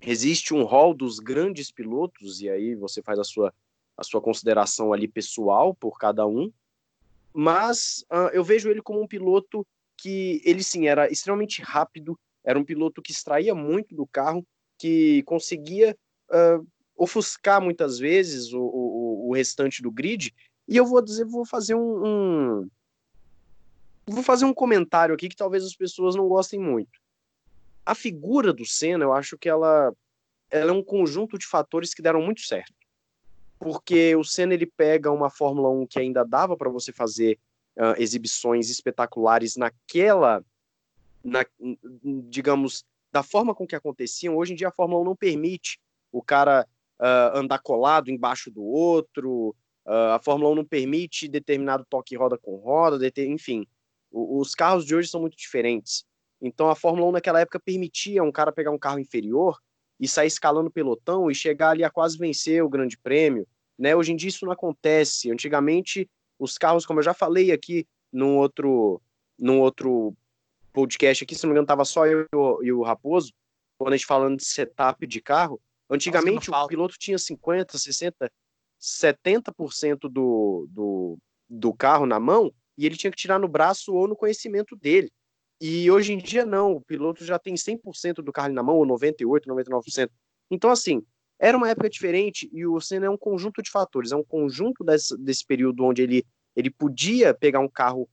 existe 0.00 0.54
um 0.54 0.64
rol 0.64 0.94
dos 0.94 1.18
grandes 1.18 1.70
pilotos, 1.70 2.40
e 2.40 2.48
aí 2.48 2.74
você 2.74 3.02
faz 3.02 3.18
a 3.18 3.24
sua, 3.24 3.52
a 3.96 4.04
sua 4.04 4.20
consideração 4.20 4.92
ali 4.92 5.08
pessoal 5.08 5.74
por 5.74 5.98
cada 5.98 6.26
um. 6.26 6.52
Mas 7.32 8.04
uh, 8.10 8.30
eu 8.32 8.42
vejo 8.42 8.70
ele 8.70 8.80
como 8.80 9.02
um 9.02 9.06
piloto 9.06 9.66
que 9.96 10.40
ele 10.44 10.62
sim 10.62 10.86
era 10.86 11.10
extremamente 11.10 11.62
rápido, 11.62 12.18
era 12.46 12.58
um 12.58 12.64
piloto 12.64 13.02
que 13.02 13.10
extraía 13.10 13.54
muito 13.54 13.94
do 13.94 14.06
carro, 14.06 14.46
que 14.78 15.24
conseguia 15.24 15.98
uh, 16.30 16.66
ofuscar 16.96 17.60
muitas 17.60 17.98
vezes 17.98 18.52
o, 18.52 18.60
o, 18.60 19.28
o, 19.28 19.34
restante 19.34 19.82
do 19.82 19.90
grid. 19.90 20.32
E 20.68 20.76
eu 20.76 20.86
vou 20.86 21.02
dizer, 21.02 21.24
vou 21.24 21.44
fazer 21.44 21.74
um, 21.74 22.06
um, 22.06 22.70
vou 24.06 24.22
fazer 24.22 24.44
um 24.44 24.54
comentário 24.54 25.14
aqui 25.14 25.28
que 25.28 25.36
talvez 25.36 25.64
as 25.64 25.74
pessoas 25.74 26.14
não 26.14 26.28
gostem 26.28 26.60
muito. 26.60 27.00
A 27.84 27.94
figura 27.94 28.52
do 28.52 28.64
Senna, 28.64 29.04
eu 29.04 29.12
acho 29.12 29.36
que 29.36 29.48
ela, 29.48 29.92
ela 30.48 30.70
é 30.70 30.74
um 30.74 30.82
conjunto 30.82 31.36
de 31.36 31.46
fatores 31.46 31.92
que 31.92 32.02
deram 32.02 32.22
muito 32.22 32.42
certo. 32.42 32.74
Porque 33.58 34.14
o 34.14 34.22
Senna 34.22 34.54
ele 34.54 34.66
pega 34.66 35.10
uma 35.10 35.30
Fórmula 35.30 35.68
1 35.70 35.86
que 35.86 35.98
ainda 35.98 36.24
dava 36.24 36.56
para 36.56 36.70
você 36.70 36.92
fazer 36.92 37.38
uh, 37.76 38.00
exibições 38.00 38.70
espetaculares 38.70 39.56
naquela 39.56 40.44
na, 41.26 41.44
digamos, 42.28 42.84
da 43.12 43.22
forma 43.22 43.54
com 43.54 43.66
que 43.66 43.74
aconteciam, 43.74 44.36
hoje 44.36 44.52
em 44.52 44.56
dia 44.56 44.68
a 44.68 44.72
Fórmula 44.72 45.00
1 45.02 45.04
não 45.04 45.16
permite 45.16 45.78
o 46.12 46.22
cara 46.22 46.66
uh, 47.00 47.36
andar 47.36 47.58
colado 47.58 48.10
embaixo 48.10 48.50
do 48.50 48.62
outro, 48.62 49.54
uh, 49.84 50.14
a 50.14 50.20
Fórmula 50.22 50.52
1 50.52 50.54
não 50.54 50.64
permite 50.64 51.28
determinado 51.28 51.84
toque 51.88 52.16
roda 52.16 52.38
com 52.38 52.56
roda, 52.56 53.10
enfim, 53.18 53.66
os 54.12 54.54
carros 54.54 54.86
de 54.86 54.94
hoje 54.94 55.08
são 55.08 55.20
muito 55.20 55.36
diferentes. 55.36 56.04
Então 56.40 56.70
a 56.70 56.76
Fórmula 56.76 57.08
1 57.08 57.12
naquela 57.12 57.40
época 57.40 57.58
permitia 57.58 58.22
um 58.22 58.32
cara 58.32 58.52
pegar 58.52 58.70
um 58.70 58.78
carro 58.78 59.00
inferior 59.00 59.58
e 59.98 60.06
sair 60.06 60.28
escalando 60.28 60.68
o 60.68 60.72
pelotão 60.72 61.30
e 61.30 61.34
chegar 61.34 61.70
ali 61.70 61.82
a 61.82 61.90
quase 61.90 62.16
vencer 62.16 62.62
o 62.62 62.68
grande 62.68 62.96
prêmio. 62.96 63.46
Né? 63.78 63.96
Hoje 63.96 64.12
em 64.12 64.16
dia 64.16 64.28
isso 64.28 64.44
não 64.44 64.52
acontece. 64.52 65.30
Antigamente, 65.30 66.08
os 66.38 66.56
carros, 66.56 66.86
como 66.86 67.00
eu 67.00 67.04
já 67.04 67.14
falei 67.14 67.50
aqui 67.50 67.86
num 68.12 68.36
outro, 68.36 69.00
num 69.38 69.60
outro 69.60 70.14
podcast 70.76 71.24
aqui, 71.24 71.34
se 71.34 71.44
não 71.44 71.48
me 71.48 71.54
engano, 71.54 71.66
tava 71.66 71.86
só 71.86 72.06
eu 72.06 72.26
e 72.62 72.70
o 72.70 72.82
Raposo. 72.82 73.32
quando 73.78 73.94
a 73.94 73.96
gente 73.96 74.04
falando 74.04 74.36
de 74.36 74.44
setup 74.44 75.06
de 75.06 75.22
carro, 75.22 75.58
antigamente 75.88 76.50
o 76.50 76.66
piloto 76.66 76.96
tinha 76.98 77.16
50, 77.16 77.78
60, 77.78 78.30
70% 78.78 80.00
do, 80.00 80.68
do, 80.68 81.18
do 81.48 81.72
carro 81.72 82.04
na 82.04 82.20
mão 82.20 82.52
e 82.76 82.84
ele 82.84 82.94
tinha 82.94 83.10
que 83.10 83.16
tirar 83.16 83.38
no 83.38 83.48
braço 83.48 83.94
ou 83.94 84.06
no 84.06 84.14
conhecimento 84.14 84.76
dele. 84.76 85.10
E 85.58 85.90
hoje 85.90 86.12
em 86.12 86.18
dia 86.18 86.44
não, 86.44 86.72
o 86.72 86.80
piloto 86.82 87.24
já 87.24 87.38
tem 87.38 87.54
100% 87.54 88.16
do 88.16 88.30
carro 88.30 88.52
na 88.52 88.62
mão, 88.62 88.76
ou 88.76 88.84
98, 88.84 89.48
99%. 89.48 90.10
Então 90.50 90.70
assim, 90.70 91.02
era 91.38 91.56
uma 91.56 91.70
época 91.70 91.88
diferente 91.88 92.50
e 92.52 92.66
o 92.66 92.78
Senna 92.82 93.06
é 93.06 93.10
um 93.10 93.16
conjunto 93.16 93.62
de 93.62 93.70
fatores, 93.70 94.12
é 94.12 94.16
um 94.16 94.24
conjunto 94.24 94.84
desse, 94.84 95.16
desse 95.16 95.46
período 95.46 95.82
onde 95.84 96.02
ele, 96.02 96.26
ele 96.54 96.68
podia 96.68 97.32
pegar 97.32 97.60
um 97.60 97.68
carro 97.68 98.06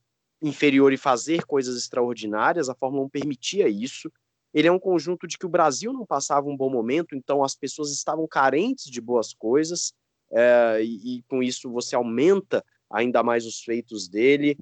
inferior 0.44 0.92
e 0.92 0.96
fazer 0.96 1.44
coisas 1.44 1.76
extraordinárias, 1.76 2.68
a 2.68 2.74
Fórmula 2.74 3.04
1 3.06 3.08
permitia 3.08 3.68
isso. 3.68 4.10
Ele 4.52 4.68
é 4.68 4.72
um 4.72 4.78
conjunto 4.78 5.26
de 5.26 5.36
que 5.36 5.46
o 5.46 5.48
Brasil 5.48 5.92
não 5.92 6.06
passava 6.06 6.48
um 6.48 6.56
bom 6.56 6.70
momento, 6.70 7.16
então 7.16 7.42
as 7.42 7.56
pessoas 7.56 7.90
estavam 7.90 8.26
carentes 8.28 8.84
de 8.84 9.00
boas 9.00 9.32
coisas, 9.32 9.92
é, 10.30 10.80
e, 10.82 11.18
e, 11.18 11.22
com 11.22 11.42
isso 11.42 11.70
você 11.70 11.94
aumenta 11.94 12.64
ainda 12.90 13.22
mais 13.22 13.46
os 13.46 13.62
feitos 13.62 14.08
dele. 14.08 14.56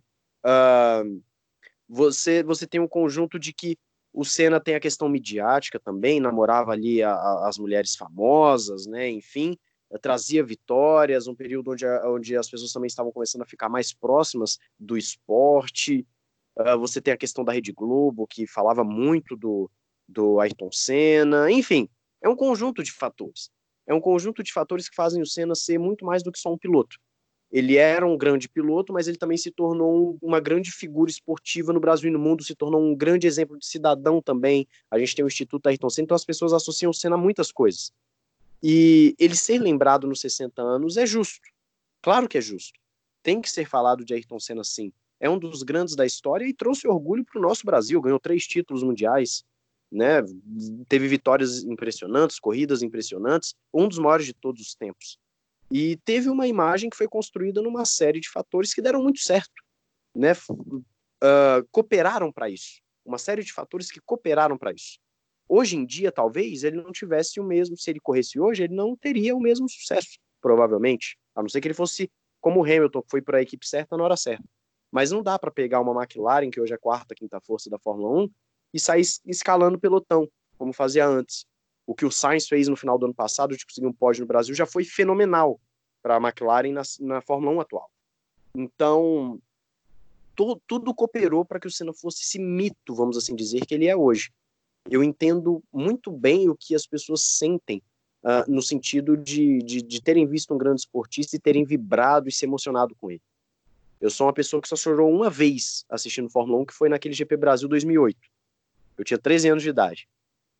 Você, 1.88 2.42
você 2.42 2.66
tem 2.66 2.80
um 2.80 2.88
conjunto 2.88 3.38
de 3.38 3.52
que 3.52 3.76
o 4.12 4.24
Senna 4.24 4.60
tem 4.60 4.74
a 4.74 4.80
questão 4.80 5.08
midiática 5.08 5.80
também, 5.80 6.20
namorava 6.20 6.72
ali 6.72 7.02
a, 7.02 7.12
a, 7.12 7.48
as 7.48 7.58
mulheres 7.58 7.96
famosas, 7.96 8.86
né? 8.86 9.10
Enfim, 9.10 9.56
trazia 10.00 10.44
vitórias, 10.44 11.26
um 11.26 11.34
período 11.34 11.72
onde, 11.72 11.86
onde 11.86 12.36
as 12.36 12.48
pessoas 12.48 12.72
também 12.72 12.86
estavam 12.86 13.12
começando 13.12 13.42
a 13.42 13.46
ficar 13.46 13.68
mais 13.68 13.92
próximas 13.92 14.58
do 14.78 14.96
esporte. 14.96 16.06
Uh, 16.58 16.78
você 16.78 17.00
tem 17.00 17.12
a 17.12 17.16
questão 17.16 17.44
da 17.44 17.52
Rede 17.52 17.72
Globo, 17.72 18.26
que 18.26 18.46
falava 18.46 18.84
muito 18.84 19.36
do, 19.36 19.70
do 20.08 20.40
Ayrton 20.40 20.70
Senna. 20.70 21.50
Enfim, 21.50 21.88
é 22.22 22.28
um 22.28 22.36
conjunto 22.36 22.82
de 22.82 22.92
fatores. 22.92 23.50
É 23.86 23.92
um 23.92 24.00
conjunto 24.00 24.42
de 24.42 24.52
fatores 24.52 24.88
que 24.88 24.94
fazem 24.94 25.20
o 25.22 25.26
Senna 25.26 25.54
ser 25.54 25.78
muito 25.78 26.04
mais 26.04 26.22
do 26.22 26.30
que 26.30 26.38
só 26.38 26.52
um 26.52 26.58
piloto. 26.58 26.96
Ele 27.50 27.76
era 27.76 28.06
um 28.06 28.16
grande 28.16 28.48
piloto, 28.48 28.94
mas 28.94 29.06
ele 29.06 29.18
também 29.18 29.36
se 29.36 29.50
tornou 29.50 30.16
uma 30.22 30.40
grande 30.40 30.70
figura 30.70 31.10
esportiva 31.10 31.70
no 31.70 31.80
Brasil 31.80 32.08
e 32.08 32.12
no 32.12 32.18
mundo, 32.18 32.42
se 32.42 32.54
tornou 32.54 32.80
um 32.80 32.96
grande 32.96 33.26
exemplo 33.26 33.58
de 33.58 33.66
cidadão 33.66 34.22
também. 34.22 34.66
A 34.90 34.98
gente 34.98 35.14
tem 35.14 35.24
o 35.24 35.28
Instituto 35.28 35.66
Ayrton 35.66 35.90
Senna, 35.90 36.04
então 36.04 36.14
as 36.14 36.24
pessoas 36.24 36.54
associam 36.54 36.90
o 36.90 36.94
Senna 36.94 37.16
a 37.16 37.18
muitas 37.18 37.52
coisas. 37.52 37.92
E 38.62 39.14
ele 39.18 39.34
ser 39.34 39.58
lembrado 39.58 40.06
nos 40.06 40.20
60 40.20 40.62
anos 40.62 40.96
é 40.96 41.04
justo. 41.04 41.40
Claro 42.00 42.28
que 42.28 42.38
é 42.38 42.40
justo. 42.40 42.78
Tem 43.22 43.40
que 43.40 43.50
ser 43.50 43.68
falado 43.68 44.04
de 44.04 44.14
Ayrton 44.14 44.38
Senna 44.38 44.64
sim. 44.64 44.92
É 45.18 45.28
um 45.30 45.38
dos 45.38 45.62
grandes 45.62 45.94
da 45.94 46.04
história 46.04 46.44
e 46.44 46.54
trouxe 46.54 46.86
orgulho 46.86 47.24
para 47.24 47.38
o 47.38 47.42
nosso 47.42 47.64
Brasil. 47.64 48.00
Ganhou 48.00 48.18
três 48.18 48.46
títulos 48.46 48.82
mundiais, 48.82 49.44
né? 49.90 50.22
Teve 50.88 51.06
vitórias 51.06 51.62
impressionantes, 51.62 52.40
corridas 52.40 52.82
impressionantes, 52.82 53.54
um 53.72 53.88
dos 53.88 53.98
maiores 53.98 54.26
de 54.26 54.34
todos 54.34 54.60
os 54.62 54.74
tempos. 54.74 55.18
E 55.70 55.96
teve 56.04 56.28
uma 56.28 56.46
imagem 56.46 56.90
que 56.90 56.96
foi 56.96 57.08
construída 57.08 57.62
numa 57.62 57.84
série 57.84 58.20
de 58.20 58.28
fatores 58.28 58.74
que 58.74 58.82
deram 58.82 59.02
muito 59.02 59.20
certo, 59.20 59.62
né? 60.14 60.32
Uh, 60.32 61.66
cooperaram 61.70 62.32
para 62.32 62.50
isso. 62.50 62.82
Uma 63.04 63.18
série 63.18 63.42
de 63.42 63.52
fatores 63.52 63.90
que 63.90 64.00
cooperaram 64.00 64.58
para 64.58 64.72
isso. 64.72 64.98
Hoje 65.48 65.76
em 65.76 65.84
dia, 65.84 66.10
talvez, 66.10 66.64
ele 66.64 66.76
não 66.76 66.92
tivesse 66.92 67.38
o 67.40 67.44
mesmo, 67.44 67.76
se 67.76 67.90
ele 67.90 68.00
corresse 68.00 68.40
hoje, 68.40 68.64
ele 68.64 68.74
não 68.74 68.96
teria 68.96 69.36
o 69.36 69.40
mesmo 69.40 69.68
sucesso, 69.68 70.18
provavelmente. 70.40 71.18
A 71.34 71.42
não 71.42 71.48
ser 71.48 71.60
que 71.60 71.68
ele 71.68 71.74
fosse 71.74 72.10
como 72.40 72.60
o 72.60 72.64
Hamilton, 72.64 73.02
que 73.02 73.10
foi 73.10 73.22
para 73.22 73.38
a 73.38 73.42
equipe 73.42 73.66
certa 73.66 73.96
na 73.96 74.04
hora 74.04 74.16
certa. 74.16 74.44
Mas 74.90 75.10
não 75.10 75.22
dá 75.22 75.38
para 75.38 75.50
pegar 75.50 75.80
uma 75.80 76.02
McLaren, 76.02 76.50
que 76.50 76.60
hoje 76.60 76.72
é 76.72 76.76
a 76.76 76.78
quarta, 76.78 77.14
quinta 77.14 77.40
força 77.40 77.70
da 77.70 77.78
Fórmula 77.78 78.24
1, 78.24 78.30
e 78.74 78.80
sair 78.80 79.02
escalando 79.26 79.78
pelotão, 79.78 80.28
como 80.58 80.72
fazia 80.72 81.06
antes. 81.06 81.46
O 81.86 81.94
que 81.94 82.04
o 82.04 82.10
Sainz 82.10 82.46
fez 82.46 82.68
no 82.68 82.76
final 82.76 82.98
do 82.98 83.06
ano 83.06 83.14
passado, 83.14 83.56
de 83.56 83.64
conseguir 83.64 83.86
um 83.86 83.92
pódio 83.92 84.22
no 84.22 84.26
Brasil, 84.26 84.54
já 84.54 84.66
foi 84.66 84.84
fenomenal 84.84 85.60
para 86.02 86.16
a 86.16 86.20
McLaren 86.20 86.72
na, 86.72 86.82
na 87.00 87.20
Fórmula 87.20 87.52
1 87.52 87.60
atual. 87.60 87.90
Então, 88.54 89.40
tu, 90.34 90.60
tudo 90.66 90.94
cooperou 90.94 91.44
para 91.44 91.58
que 91.58 91.66
o 91.66 91.70
Senna 91.70 91.92
fosse 91.92 92.22
esse 92.22 92.38
mito, 92.38 92.94
vamos 92.94 93.16
assim 93.16 93.34
dizer, 93.34 93.64
que 93.66 93.74
ele 93.74 93.86
é 93.86 93.96
hoje. 93.96 94.30
Eu 94.90 95.02
entendo 95.02 95.62
muito 95.72 96.10
bem 96.10 96.48
o 96.48 96.56
que 96.56 96.74
as 96.74 96.86
pessoas 96.86 97.22
sentem 97.22 97.82
uh, 98.22 98.50
no 98.50 98.62
sentido 98.62 99.16
de, 99.16 99.58
de, 99.62 99.82
de, 99.82 100.02
terem 100.02 100.26
visto 100.26 100.52
um 100.52 100.58
grande 100.58 100.80
esportista 100.80 101.36
e 101.36 101.40
terem 101.40 101.64
vibrado 101.64 102.28
e 102.28 102.32
se 102.32 102.44
emocionado 102.44 102.94
com 102.96 103.10
ele. 103.10 103.22
Eu 104.00 104.10
sou 104.10 104.26
uma 104.26 104.32
pessoa 104.32 104.60
que 104.60 104.68
só 104.68 104.74
chorou 104.74 105.10
uma 105.12 105.30
vez 105.30 105.84
assistindo 105.88 106.28
Fórmula 106.28 106.60
1, 106.62 106.66
que 106.66 106.74
foi 106.74 106.88
naquele 106.88 107.14
GP 107.14 107.36
Brasil 107.36 107.68
2008. 107.68 108.18
Eu 108.98 109.04
tinha 109.04 109.18
13 109.18 109.48
anos 109.50 109.62
de 109.62 109.68
idade. 109.68 110.08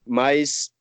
Mas 0.06 0.72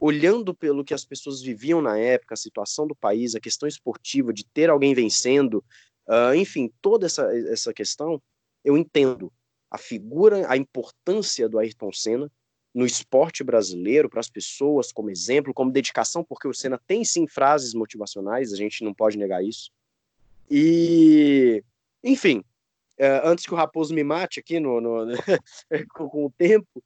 olhando 0.00 0.54
pelo 0.54 0.84
que 0.84 0.94
as 0.94 1.04
pessoas 1.04 1.42
viviam 1.42 1.82
na 1.82 1.98
época, 1.98 2.34
a 2.34 2.36
situação 2.36 2.86
do 2.86 2.94
país, 2.94 3.34
a 3.34 3.40
questão 3.40 3.68
esportiva, 3.68 4.32
de 4.32 4.44
ter 4.44 4.70
alguém 4.70 4.94
vencendo, 4.94 5.64
uh, 6.06 6.34
enfim, 6.34 6.72
toda 6.80 7.06
essa, 7.06 7.24
essa 7.48 7.74
questão, 7.74 8.22
eu 8.64 8.76
entendo 8.76 9.32
a 9.68 9.76
figura, 9.76 10.50
a 10.50 10.56
importância 10.56 11.48
do 11.48 11.58
Ayrton 11.58 11.92
Senna 11.92 12.30
no 12.74 12.84
esporte 12.84 13.42
brasileiro, 13.42 14.08
para 14.08 14.20
as 14.20 14.28
pessoas, 14.28 14.92
como 14.92 15.10
exemplo, 15.10 15.54
como 15.54 15.70
dedicação, 15.70 16.22
porque 16.22 16.46
o 16.46 16.54
Senna 16.54 16.80
tem 16.86 17.04
sim 17.04 17.26
frases 17.26 17.74
motivacionais, 17.74 18.52
a 18.52 18.56
gente 18.56 18.84
não 18.84 18.94
pode 18.94 19.18
negar 19.18 19.44
isso. 19.44 19.70
E, 20.50 21.62
enfim, 22.02 22.38
uh, 22.98 23.24
antes 23.24 23.44
que 23.44 23.52
o 23.52 23.56
Raposo 23.56 23.94
me 23.94 24.04
mate 24.04 24.40
aqui 24.40 24.60
no, 24.60 24.80
no 24.80 25.06
com, 25.94 26.26
o 26.26 26.32
tempo, 26.36 26.82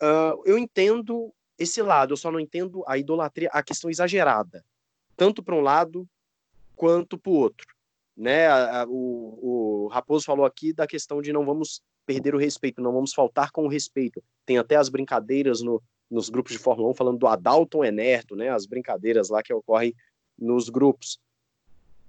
uh, 0.00 0.42
eu 0.44 0.56
entendo 0.58 1.32
esse 1.58 1.82
lado, 1.82 2.12
eu 2.12 2.16
só 2.16 2.30
não 2.30 2.40
entendo 2.40 2.82
a 2.86 2.96
idolatria, 2.96 3.50
a 3.52 3.62
questão 3.62 3.90
exagerada, 3.90 4.64
tanto 5.16 5.42
para 5.42 5.54
um 5.54 5.60
lado 5.60 6.08
quanto 6.74 7.18
para 7.18 7.30
o 7.30 7.34
outro. 7.34 7.79
Né? 8.16 8.46
A, 8.46 8.82
a, 8.82 8.86
o, 8.88 9.84
o 9.84 9.88
Raposo 9.88 10.24
falou 10.24 10.44
aqui 10.44 10.72
da 10.72 10.86
questão 10.86 11.22
de 11.22 11.32
não 11.32 11.44
vamos 11.44 11.82
perder 12.04 12.34
o 12.34 12.38
respeito, 12.38 12.82
não 12.82 12.92
vamos 12.92 13.12
faltar 13.12 13.50
com 13.50 13.64
o 13.64 13.68
respeito. 13.68 14.22
Tem 14.44 14.58
até 14.58 14.76
as 14.76 14.88
brincadeiras 14.88 15.62
no, 15.62 15.82
nos 16.10 16.28
grupos 16.28 16.52
de 16.52 16.58
Fórmula 16.58 16.90
1 16.90 16.94
falando 16.94 17.18
do 17.18 17.26
Adalton 17.26 17.84
Enerto, 17.84 18.34
né? 18.34 18.50
as 18.50 18.66
brincadeiras 18.66 19.28
lá 19.28 19.42
que 19.42 19.52
ocorrem 19.52 19.94
nos 20.38 20.68
grupos. 20.68 21.18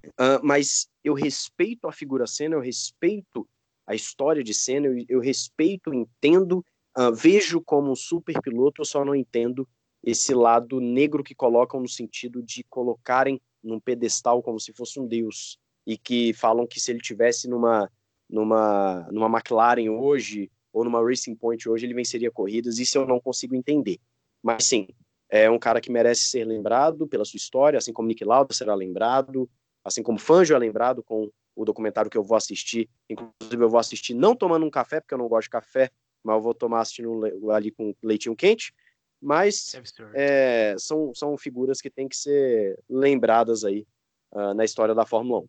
Uh, 0.05 0.41
mas 0.41 0.89
eu 1.03 1.13
respeito 1.13 1.87
a 1.87 1.91
figura 1.91 2.25
Senna, 2.25 2.55
eu 2.55 2.61
respeito 2.61 3.47
a 3.85 3.93
história 3.93 4.43
de 4.43 4.53
Senna, 4.53 4.87
eu, 4.87 5.05
eu 5.07 5.19
respeito, 5.19 5.93
entendo 5.93 6.65
Uh, 6.97 7.13
vejo 7.13 7.61
como 7.61 7.89
um 7.89 7.95
super 7.95 8.41
piloto, 8.41 8.81
eu 8.81 8.85
só 8.85 9.05
não 9.05 9.15
entendo 9.15 9.67
esse 10.03 10.33
lado 10.33 10.81
negro 10.81 11.23
que 11.23 11.33
colocam 11.33 11.79
no 11.79 11.87
sentido 11.87 12.43
de 12.43 12.65
colocarem 12.65 13.39
num 13.63 13.79
pedestal 13.79 14.43
como 14.43 14.59
se 14.59 14.73
fosse 14.73 14.99
um 14.99 15.07
deus 15.07 15.57
e 15.85 15.97
que 15.97 16.33
falam 16.33 16.67
que 16.67 16.79
se 16.79 16.91
ele 16.91 16.99
tivesse 16.99 17.47
numa 17.47 17.89
numa 18.29 19.07
numa 19.11 19.27
McLaren 19.27 19.89
hoje 19.89 20.49
ou 20.71 20.83
numa 20.85 21.03
Racing 21.03 21.35
Point 21.35 21.67
hoje 21.67 21.85
ele 21.85 21.93
venceria 21.93 22.31
corridas. 22.31 22.79
Isso 22.79 22.97
eu 22.97 23.05
não 23.05 23.19
consigo 23.19 23.55
entender. 23.55 23.99
Mas 24.41 24.65
sim, 24.65 24.87
é 25.29 25.49
um 25.49 25.59
cara 25.59 25.79
que 25.79 25.91
merece 25.91 26.23
ser 26.23 26.45
lembrado 26.45 27.07
pela 27.07 27.25
sua 27.25 27.37
história, 27.37 27.77
assim 27.77 27.93
como 27.93 28.07
Nick 28.07 28.23
Lauda 28.23 28.53
será 28.53 28.73
lembrado, 28.73 29.49
assim 29.83 30.03
como 30.03 30.19
Fangio 30.19 30.55
é 30.55 30.59
lembrado 30.59 31.03
com 31.03 31.29
o 31.55 31.65
documentário 31.65 32.09
que 32.09 32.17
eu 32.17 32.23
vou 32.23 32.37
assistir. 32.37 32.89
Inclusive 33.09 33.63
eu 33.63 33.69
vou 33.69 33.79
assistir 33.79 34.13
não 34.13 34.35
tomando 34.35 34.65
um 34.65 34.69
café 34.69 34.99
porque 34.99 35.13
eu 35.13 35.17
não 35.17 35.27
gosto 35.27 35.45
de 35.45 35.51
café, 35.51 35.89
mas 36.23 36.35
eu 36.35 36.41
vou 36.41 36.53
tomar 36.53 36.81
assistindo 36.81 37.51
ali 37.51 37.71
com 37.71 37.95
leitinho 38.03 38.35
quente. 38.35 38.73
Mas 39.21 39.71
é, 40.15 40.75
são, 40.79 41.13
são 41.13 41.37
figuras 41.37 41.79
que 41.79 41.91
têm 41.91 42.09
que 42.09 42.17
ser 42.17 42.79
lembradas 42.89 43.63
aí 43.63 43.85
uh, 44.31 44.53
na 44.53 44.65
história 44.65 44.95
da 44.95 45.05
Fórmula 45.05 45.41
1. 45.41 45.47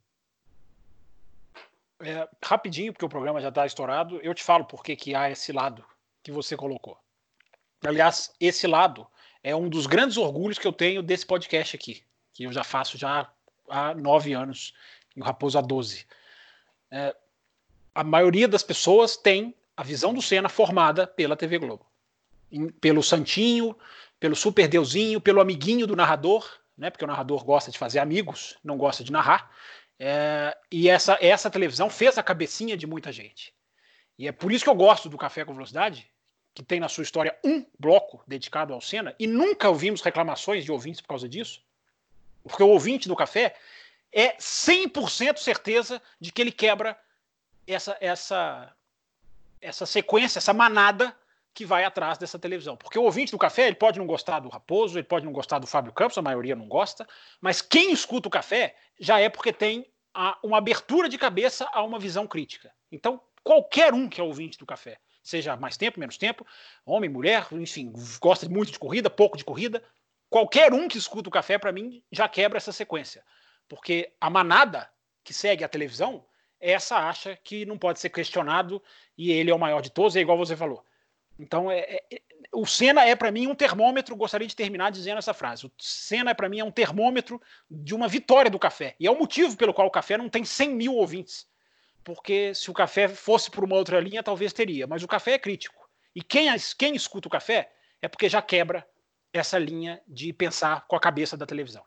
É, 2.02 2.28
rapidinho, 2.44 2.92
porque 2.92 3.04
o 3.04 3.08
programa 3.08 3.40
já 3.40 3.48
está 3.48 3.64
estourado, 3.64 4.20
eu 4.22 4.34
te 4.34 4.42
falo 4.42 4.64
por 4.64 4.82
que, 4.82 5.14
há 5.14 5.30
esse 5.30 5.52
lado 5.52 5.84
que 6.22 6.32
você 6.32 6.56
colocou. 6.56 6.98
Aliás, 7.84 8.32
esse 8.40 8.66
lado 8.66 9.06
é 9.42 9.54
um 9.54 9.68
dos 9.68 9.86
grandes 9.86 10.16
orgulhos 10.16 10.58
que 10.58 10.66
eu 10.66 10.72
tenho 10.72 11.02
desse 11.02 11.24
podcast 11.24 11.76
aqui, 11.76 12.02
que 12.32 12.44
eu 12.44 12.52
já 12.52 12.64
faço 12.64 12.98
já 12.98 13.30
há 13.68 13.94
nove 13.94 14.32
anos 14.32 14.74
e 15.16 15.20
o 15.20 15.24
Raposo 15.24 15.58
há 15.58 15.60
doze. 15.60 16.06
É, 16.90 17.14
a 17.94 18.02
maioria 18.02 18.48
das 18.48 18.62
pessoas 18.62 19.16
tem 19.16 19.54
a 19.76 19.82
visão 19.82 20.12
do 20.12 20.22
Senna 20.22 20.48
formada 20.48 21.06
pela 21.06 21.36
TV 21.36 21.58
Globo. 21.58 21.86
pelo 22.80 23.02
Santinho, 23.02 23.76
pelo 24.20 24.36
Super 24.36 24.68
Deusinho, 24.68 25.20
pelo 25.20 25.40
amiguinho 25.40 25.86
do 25.86 25.96
narrador, 25.96 26.48
né? 26.76 26.90
Porque 26.90 27.04
o 27.04 27.08
narrador 27.08 27.44
gosta 27.44 27.70
de 27.70 27.78
fazer 27.78 27.98
amigos, 27.98 28.56
não 28.62 28.76
gosta 28.76 29.02
de 29.02 29.10
narrar. 29.10 29.50
É, 30.04 30.56
e 30.68 30.88
essa, 30.88 31.16
essa 31.20 31.48
televisão 31.48 31.88
fez 31.88 32.18
a 32.18 32.24
cabecinha 32.24 32.76
de 32.76 32.88
muita 32.88 33.12
gente. 33.12 33.54
E 34.18 34.26
é 34.26 34.32
por 34.32 34.50
isso 34.50 34.64
que 34.64 34.70
eu 34.70 34.74
gosto 34.74 35.08
do 35.08 35.16
Café 35.16 35.44
com 35.44 35.54
Velocidade, 35.54 36.10
que 36.52 36.62
tem 36.64 36.80
na 36.80 36.88
sua 36.88 37.02
história 37.02 37.38
um 37.44 37.64
bloco 37.78 38.24
dedicado 38.26 38.74
ao 38.74 38.80
Senna, 38.80 39.14
e 39.16 39.28
nunca 39.28 39.68
ouvimos 39.68 40.02
reclamações 40.02 40.64
de 40.64 40.72
ouvintes 40.72 41.00
por 41.00 41.06
causa 41.06 41.28
disso. 41.28 41.62
Porque 42.42 42.64
o 42.64 42.68
ouvinte 42.68 43.06
do 43.06 43.14
café 43.14 43.54
é 44.12 44.36
100% 44.38 45.36
certeza 45.36 46.02
de 46.20 46.32
que 46.32 46.42
ele 46.42 46.50
quebra 46.50 46.98
essa, 47.64 47.96
essa 48.00 48.74
essa 49.60 49.86
sequência, 49.86 50.40
essa 50.40 50.52
manada 50.52 51.16
que 51.54 51.64
vai 51.64 51.84
atrás 51.84 52.18
dessa 52.18 52.38
televisão. 52.38 52.76
Porque 52.76 52.98
o 52.98 53.04
ouvinte 53.04 53.30
do 53.30 53.38
café, 53.38 53.66
ele 53.66 53.76
pode 53.76 53.98
não 53.98 54.06
gostar 54.06 54.40
do 54.40 54.48
Raposo, 54.48 54.98
ele 54.98 55.06
pode 55.06 55.24
não 55.24 55.32
gostar 55.32 55.60
do 55.60 55.66
Fábio 55.66 55.92
Campos, 55.92 56.18
a 56.18 56.22
maioria 56.22 56.56
não 56.56 56.66
gosta, 56.66 57.06
mas 57.40 57.62
quem 57.62 57.92
escuta 57.92 58.26
o 58.26 58.30
café 58.30 58.74
já 58.98 59.20
é 59.20 59.28
porque 59.28 59.52
tem 59.52 59.86
a, 60.14 60.38
uma 60.42 60.58
abertura 60.58 61.08
de 61.08 61.18
cabeça 61.18 61.68
a 61.72 61.82
uma 61.82 61.98
visão 61.98 62.26
crítica. 62.26 62.72
Então, 62.90 63.20
qualquer 63.42 63.94
um 63.94 64.08
que 64.08 64.20
é 64.20 64.24
ouvinte 64.24 64.58
do 64.58 64.66
café, 64.66 64.98
seja 65.22 65.56
mais 65.56 65.76
tempo, 65.76 66.00
menos 66.00 66.16
tempo, 66.16 66.46
homem, 66.84 67.08
mulher, 67.08 67.46
enfim, 67.52 67.92
gosta 68.20 68.48
muito 68.48 68.72
de 68.72 68.78
corrida, 68.78 69.08
pouco 69.08 69.36
de 69.36 69.44
corrida, 69.44 69.82
qualquer 70.28 70.72
um 70.72 70.88
que 70.88 70.98
escuta 70.98 71.28
o 71.28 71.32
café, 71.32 71.58
para 71.58 71.72
mim, 71.72 72.02
já 72.10 72.28
quebra 72.28 72.58
essa 72.58 72.72
sequência. 72.72 73.24
Porque 73.68 74.12
a 74.20 74.28
manada 74.28 74.90
que 75.24 75.32
segue 75.32 75.64
a 75.64 75.68
televisão, 75.68 76.24
essa 76.60 76.96
acha 76.96 77.36
que 77.36 77.64
não 77.64 77.78
pode 77.78 78.00
ser 78.00 78.10
questionado 78.10 78.82
e 79.16 79.30
ele 79.32 79.50
é 79.50 79.54
o 79.54 79.58
maior 79.58 79.80
de 79.80 79.90
todos, 79.90 80.16
é 80.16 80.20
igual 80.20 80.38
você 80.38 80.56
falou. 80.56 80.84
Então, 81.38 81.70
é, 81.70 81.80
é, 81.80 82.22
o 82.52 82.66
Senna 82.66 83.04
é 83.04 83.16
para 83.16 83.32
mim 83.32 83.46
um 83.46 83.54
termômetro. 83.54 84.14
Gostaria 84.14 84.46
de 84.46 84.54
terminar 84.54 84.90
dizendo 84.90 85.18
essa 85.18 85.32
frase. 85.32 85.66
O 85.66 85.72
Senna 85.78 86.32
é 86.32 86.34
para 86.34 86.48
mim 86.48 86.60
é 86.60 86.64
um 86.64 86.70
termômetro 86.70 87.40
de 87.70 87.94
uma 87.94 88.06
vitória 88.06 88.50
do 88.50 88.58
café. 88.58 88.94
E 89.00 89.06
é 89.06 89.10
o 89.10 89.18
motivo 89.18 89.56
pelo 89.56 89.72
qual 89.72 89.88
o 89.88 89.90
café 89.90 90.18
não 90.18 90.28
tem 90.28 90.44
100 90.44 90.74
mil 90.74 90.94
ouvintes. 90.94 91.46
Porque 92.04 92.54
se 92.54 92.70
o 92.70 92.74
café 92.74 93.08
fosse 93.08 93.50
por 93.50 93.64
uma 93.64 93.76
outra 93.76 93.98
linha, 93.98 94.22
talvez 94.22 94.52
teria. 94.52 94.86
Mas 94.86 95.02
o 95.02 95.08
café 95.08 95.32
é 95.32 95.38
crítico. 95.38 95.88
E 96.14 96.22
quem, 96.22 96.48
quem 96.76 96.94
escuta 96.94 97.26
o 97.26 97.30
café 97.30 97.72
é 98.02 98.08
porque 98.08 98.28
já 98.28 98.42
quebra 98.42 98.86
essa 99.32 99.58
linha 99.58 100.02
de 100.06 100.32
pensar 100.32 100.86
com 100.86 100.94
a 100.94 101.00
cabeça 101.00 101.36
da 101.36 101.46
televisão. 101.46 101.84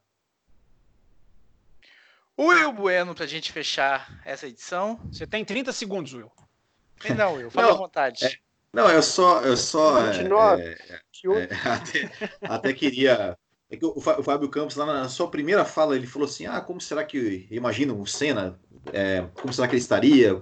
Will 2.38 2.74
Bueno, 2.74 3.14
para 3.14 3.26
a 3.26 3.28
gente 3.28 3.52
fechar 3.52 4.20
essa 4.26 4.48
edição. 4.48 5.00
Você 5.12 5.28
tem 5.28 5.46
30 5.46 5.72
segundos, 5.72 6.14
Will. 6.14 6.32
Não, 7.16 7.36
Will, 7.36 7.52
fala 7.52 7.72
à 7.72 7.76
vontade. 7.76 8.26
É, 8.26 8.38
não, 8.76 8.90
eu 8.90 9.02
só. 9.02 9.42
Eu 9.42 9.56
só 9.56 10.06
é, 10.06 10.18
é, 10.60 11.00
é, 11.40 11.50
até, 11.64 12.12
até, 12.42 12.74
queria. 12.74 13.38
É 13.70 13.78
que 13.78 13.86
o 13.86 14.02
Fábio 14.02 14.50
Campos, 14.50 14.76
lá 14.76 14.86
na 14.86 15.08
sua 15.08 15.32
primeira 15.32 15.64
fala, 15.64 15.96
ele 15.96 16.06
falou 16.06 16.28
assim: 16.28 16.46
ah, 16.46 16.60
como 16.60 16.82
será 16.82 17.04
que. 17.06 17.48
Imagina 17.50 17.94
o 17.94 18.06
Senna, 18.06 18.60
é, 18.92 19.26
como 19.42 19.54
será 19.54 19.66
que 19.68 19.76
ele 19.76 19.82
estaria? 19.82 20.42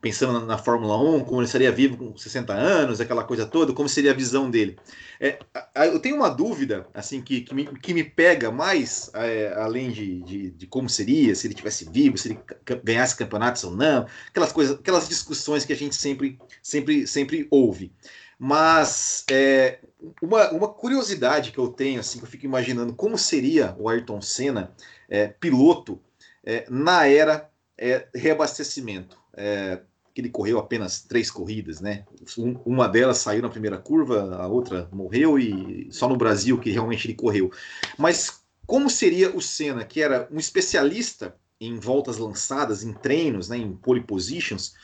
Pensando 0.00 0.44
na, 0.44 0.58
Fórmula 0.58 0.96
1, 0.96 1.24
como 1.24 1.40
ele 1.40 1.46
estaria 1.46 1.72
vivo 1.72 1.96
com 1.96 2.16
60 2.16 2.52
anos, 2.52 3.00
aquela 3.00 3.24
coisa 3.24 3.46
toda, 3.46 3.72
como 3.72 3.88
seria 3.88 4.10
a 4.10 4.14
visão 4.14 4.50
dele. 4.50 4.78
É, 5.18 5.38
eu 5.86 5.98
tenho 5.98 6.16
uma 6.16 6.28
dúvida, 6.28 6.86
assim, 6.94 7.22
que, 7.22 7.40
que, 7.40 7.54
me, 7.54 7.66
que 7.66 7.94
me 7.94 8.04
pega 8.04 8.50
mais, 8.50 9.10
é, 9.14 9.54
além 9.56 9.90
de, 9.90 10.22
de, 10.22 10.50
de, 10.50 10.66
como 10.66 10.88
seria, 10.88 11.34
se 11.34 11.46
ele 11.46 11.54
tivesse 11.54 11.88
vivo, 11.90 12.18
se 12.18 12.28
ele 12.28 12.38
ganhasse 12.84 13.16
campeonatos 13.16 13.64
ou 13.64 13.74
não, 13.74 14.06
aquelas 14.28 14.52
coisas, 14.52 14.78
aquelas 14.78 15.08
discussões 15.08 15.64
que 15.64 15.72
a 15.72 15.76
gente 15.76 15.96
sempre, 15.96 16.38
sempre, 16.62 17.06
sempre 17.06 17.46
ouve. 17.50 17.90
Mas 18.38 19.24
é, 19.30 19.78
uma, 20.20 20.50
uma 20.50 20.68
curiosidade 20.68 21.52
que 21.52 21.58
eu 21.58 21.68
tenho, 21.68 22.00
assim, 22.00 22.18
que 22.18 22.24
eu 22.24 22.28
fico 22.28 22.44
imaginando 22.44 22.94
como 22.94 23.16
seria 23.16 23.74
o 23.78 23.88
Ayrton 23.88 24.20
Senna, 24.20 24.72
é, 25.08 25.28
piloto, 25.28 26.00
é, 26.44 26.66
na 26.68 27.06
era 27.06 27.50
é, 27.78 28.06
reabastecimento. 28.14 29.18
É, 29.36 29.80
que 30.16 30.22
ele 30.22 30.30
correu 30.30 30.58
apenas 30.58 31.02
três 31.02 31.30
corridas, 31.30 31.78
né? 31.78 32.06
Um, 32.38 32.56
uma 32.64 32.88
delas 32.88 33.18
saiu 33.18 33.42
na 33.42 33.50
primeira 33.50 33.76
curva, 33.76 34.34
a 34.36 34.46
outra 34.46 34.88
morreu 34.90 35.38
e 35.38 35.88
só 35.90 36.08
no 36.08 36.16
Brasil 36.16 36.58
que 36.58 36.70
realmente 36.70 37.06
ele 37.06 37.14
correu. 37.14 37.52
Mas 37.98 38.40
como 38.66 38.88
seria 38.88 39.36
o 39.36 39.42
Senna, 39.42 39.84
que 39.84 40.00
era 40.00 40.26
um 40.32 40.38
especialista 40.38 41.36
em 41.60 41.78
voltas 41.78 42.16
lançadas, 42.16 42.82
em 42.82 42.94
treinos, 42.94 43.50
né, 43.50 43.58
em 43.58 43.76
pole 43.76 44.00
positions? 44.00 44.74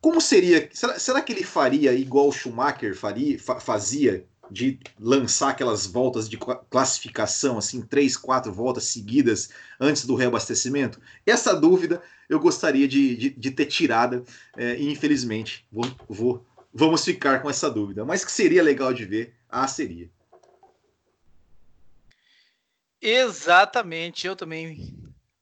Como 0.00 0.20
seria? 0.20 0.68
Será, 0.72 0.98
será 1.00 1.20
que 1.20 1.32
ele 1.32 1.42
faria 1.42 1.92
igual 1.92 2.28
o 2.28 2.32
Schumacher 2.32 2.96
faria, 2.96 3.36
fa, 3.40 3.58
fazia 3.58 4.24
de 4.48 4.78
lançar 5.00 5.50
aquelas 5.50 5.84
voltas 5.84 6.28
de 6.28 6.38
classificação, 6.70 7.58
assim, 7.58 7.82
três, 7.82 8.16
quatro 8.16 8.52
voltas 8.52 8.84
seguidas 8.84 9.50
antes 9.80 10.06
do 10.06 10.14
reabastecimento? 10.14 11.00
Essa 11.26 11.52
dúvida 11.54 12.00
eu 12.28 12.40
gostaria 12.40 12.86
de, 12.86 13.16
de, 13.16 13.30
de 13.30 13.50
ter 13.50 13.66
tirada 13.66 14.24
é, 14.56 14.76
e 14.76 14.90
infelizmente 14.90 15.66
vou, 15.70 15.84
vou, 16.08 16.46
vamos 16.72 17.04
ficar 17.04 17.40
com 17.40 17.50
essa 17.50 17.70
dúvida. 17.70 18.04
Mas 18.04 18.24
que 18.24 18.32
seria 18.32 18.62
legal 18.62 18.92
de 18.92 19.04
ver, 19.04 19.34
ah, 19.48 19.68
seria. 19.68 20.10
Exatamente, 23.00 24.26
eu 24.26 24.34
também 24.34 24.94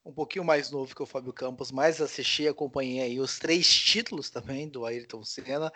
um 0.05 0.13
pouquinho 0.13 0.45
mais 0.45 0.71
novo 0.71 0.95
que 0.95 1.03
o 1.03 1.07
Fábio 1.07 1.33
Campos, 1.33 1.73
mas 1.73 2.01
assisti 2.01 2.43
e 2.43 2.49
acompanhei 2.49 3.01
aí 3.01 3.19
os 3.19 3.39
três 3.39 3.67
títulos 3.67 4.29
também 4.29 4.69
do 4.69 4.85
Ayrton 4.85 5.25
Senna. 5.25 5.73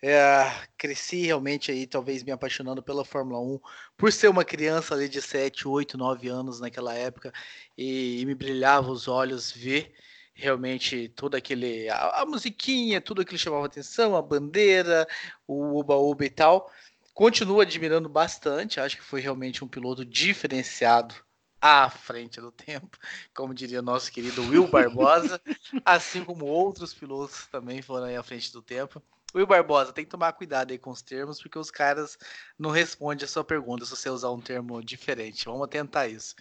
É, 0.00 0.48
cresci 0.78 1.26
realmente 1.26 1.72
aí, 1.72 1.86
talvez 1.86 2.22
me 2.22 2.30
apaixonando 2.30 2.82
pela 2.82 3.04
Fórmula 3.04 3.40
1, 3.40 3.60
por 3.96 4.12
ser 4.12 4.28
uma 4.28 4.44
criança 4.44 4.94
ali 4.94 5.08
de 5.08 5.20
7, 5.20 5.66
8, 5.66 5.98
9 5.98 6.28
anos 6.28 6.60
naquela 6.60 6.94
época, 6.94 7.32
e, 7.76 8.20
e 8.20 8.26
me 8.26 8.34
brilhava 8.34 8.90
os 8.90 9.08
olhos 9.08 9.50
ver 9.50 9.92
realmente 10.34 11.08
toda 11.10 11.38
aquele 11.38 11.88
a, 11.88 12.22
a, 12.22 12.26
musiquinha, 12.26 13.00
tudo 13.00 13.22
aquilo 13.22 13.38
chamava 13.38 13.66
atenção, 13.66 14.16
a 14.16 14.22
bandeira, 14.22 15.06
o 15.46 15.78
uba-uba 15.78 16.24
e 16.24 16.30
tal. 16.30 16.70
Continuo 17.14 17.60
admirando 17.60 18.08
bastante, 18.08 18.80
acho 18.80 18.96
que 18.96 19.02
foi 19.02 19.20
realmente 19.20 19.62
um 19.62 19.68
piloto 19.68 20.04
diferenciado 20.04 21.14
à 21.60 21.88
frente 21.88 22.40
do 22.40 22.50
tempo, 22.50 22.98
como 23.34 23.54
diria 23.54 23.80
nosso 23.80 24.10
querido 24.10 24.42
Will 24.42 24.66
Barbosa, 24.66 25.40
assim 25.84 26.24
como 26.24 26.46
outros 26.46 26.92
pilotos 26.92 27.46
também 27.46 27.80
foram 27.82 28.06
aí 28.06 28.16
à 28.16 28.22
frente 28.22 28.50
do 28.52 28.62
tempo. 28.62 29.00
Will 29.34 29.46
Barbosa, 29.46 29.92
tem 29.92 30.04
que 30.04 30.10
tomar 30.10 30.32
cuidado 30.32 30.72
aí 30.72 30.78
com 30.78 30.90
os 30.90 31.00
termos, 31.00 31.40
porque 31.40 31.58
os 31.58 31.70
caras 31.70 32.18
não 32.58 32.70
respondem 32.70 33.24
a 33.24 33.28
sua 33.28 33.44
pergunta 33.44 33.84
se 33.84 33.92
você 33.92 34.10
usar 34.10 34.30
um 34.30 34.40
termo 34.40 34.82
diferente. 34.82 35.44
Vamos 35.46 35.68
tentar 35.68 36.08
isso. 36.08 36.34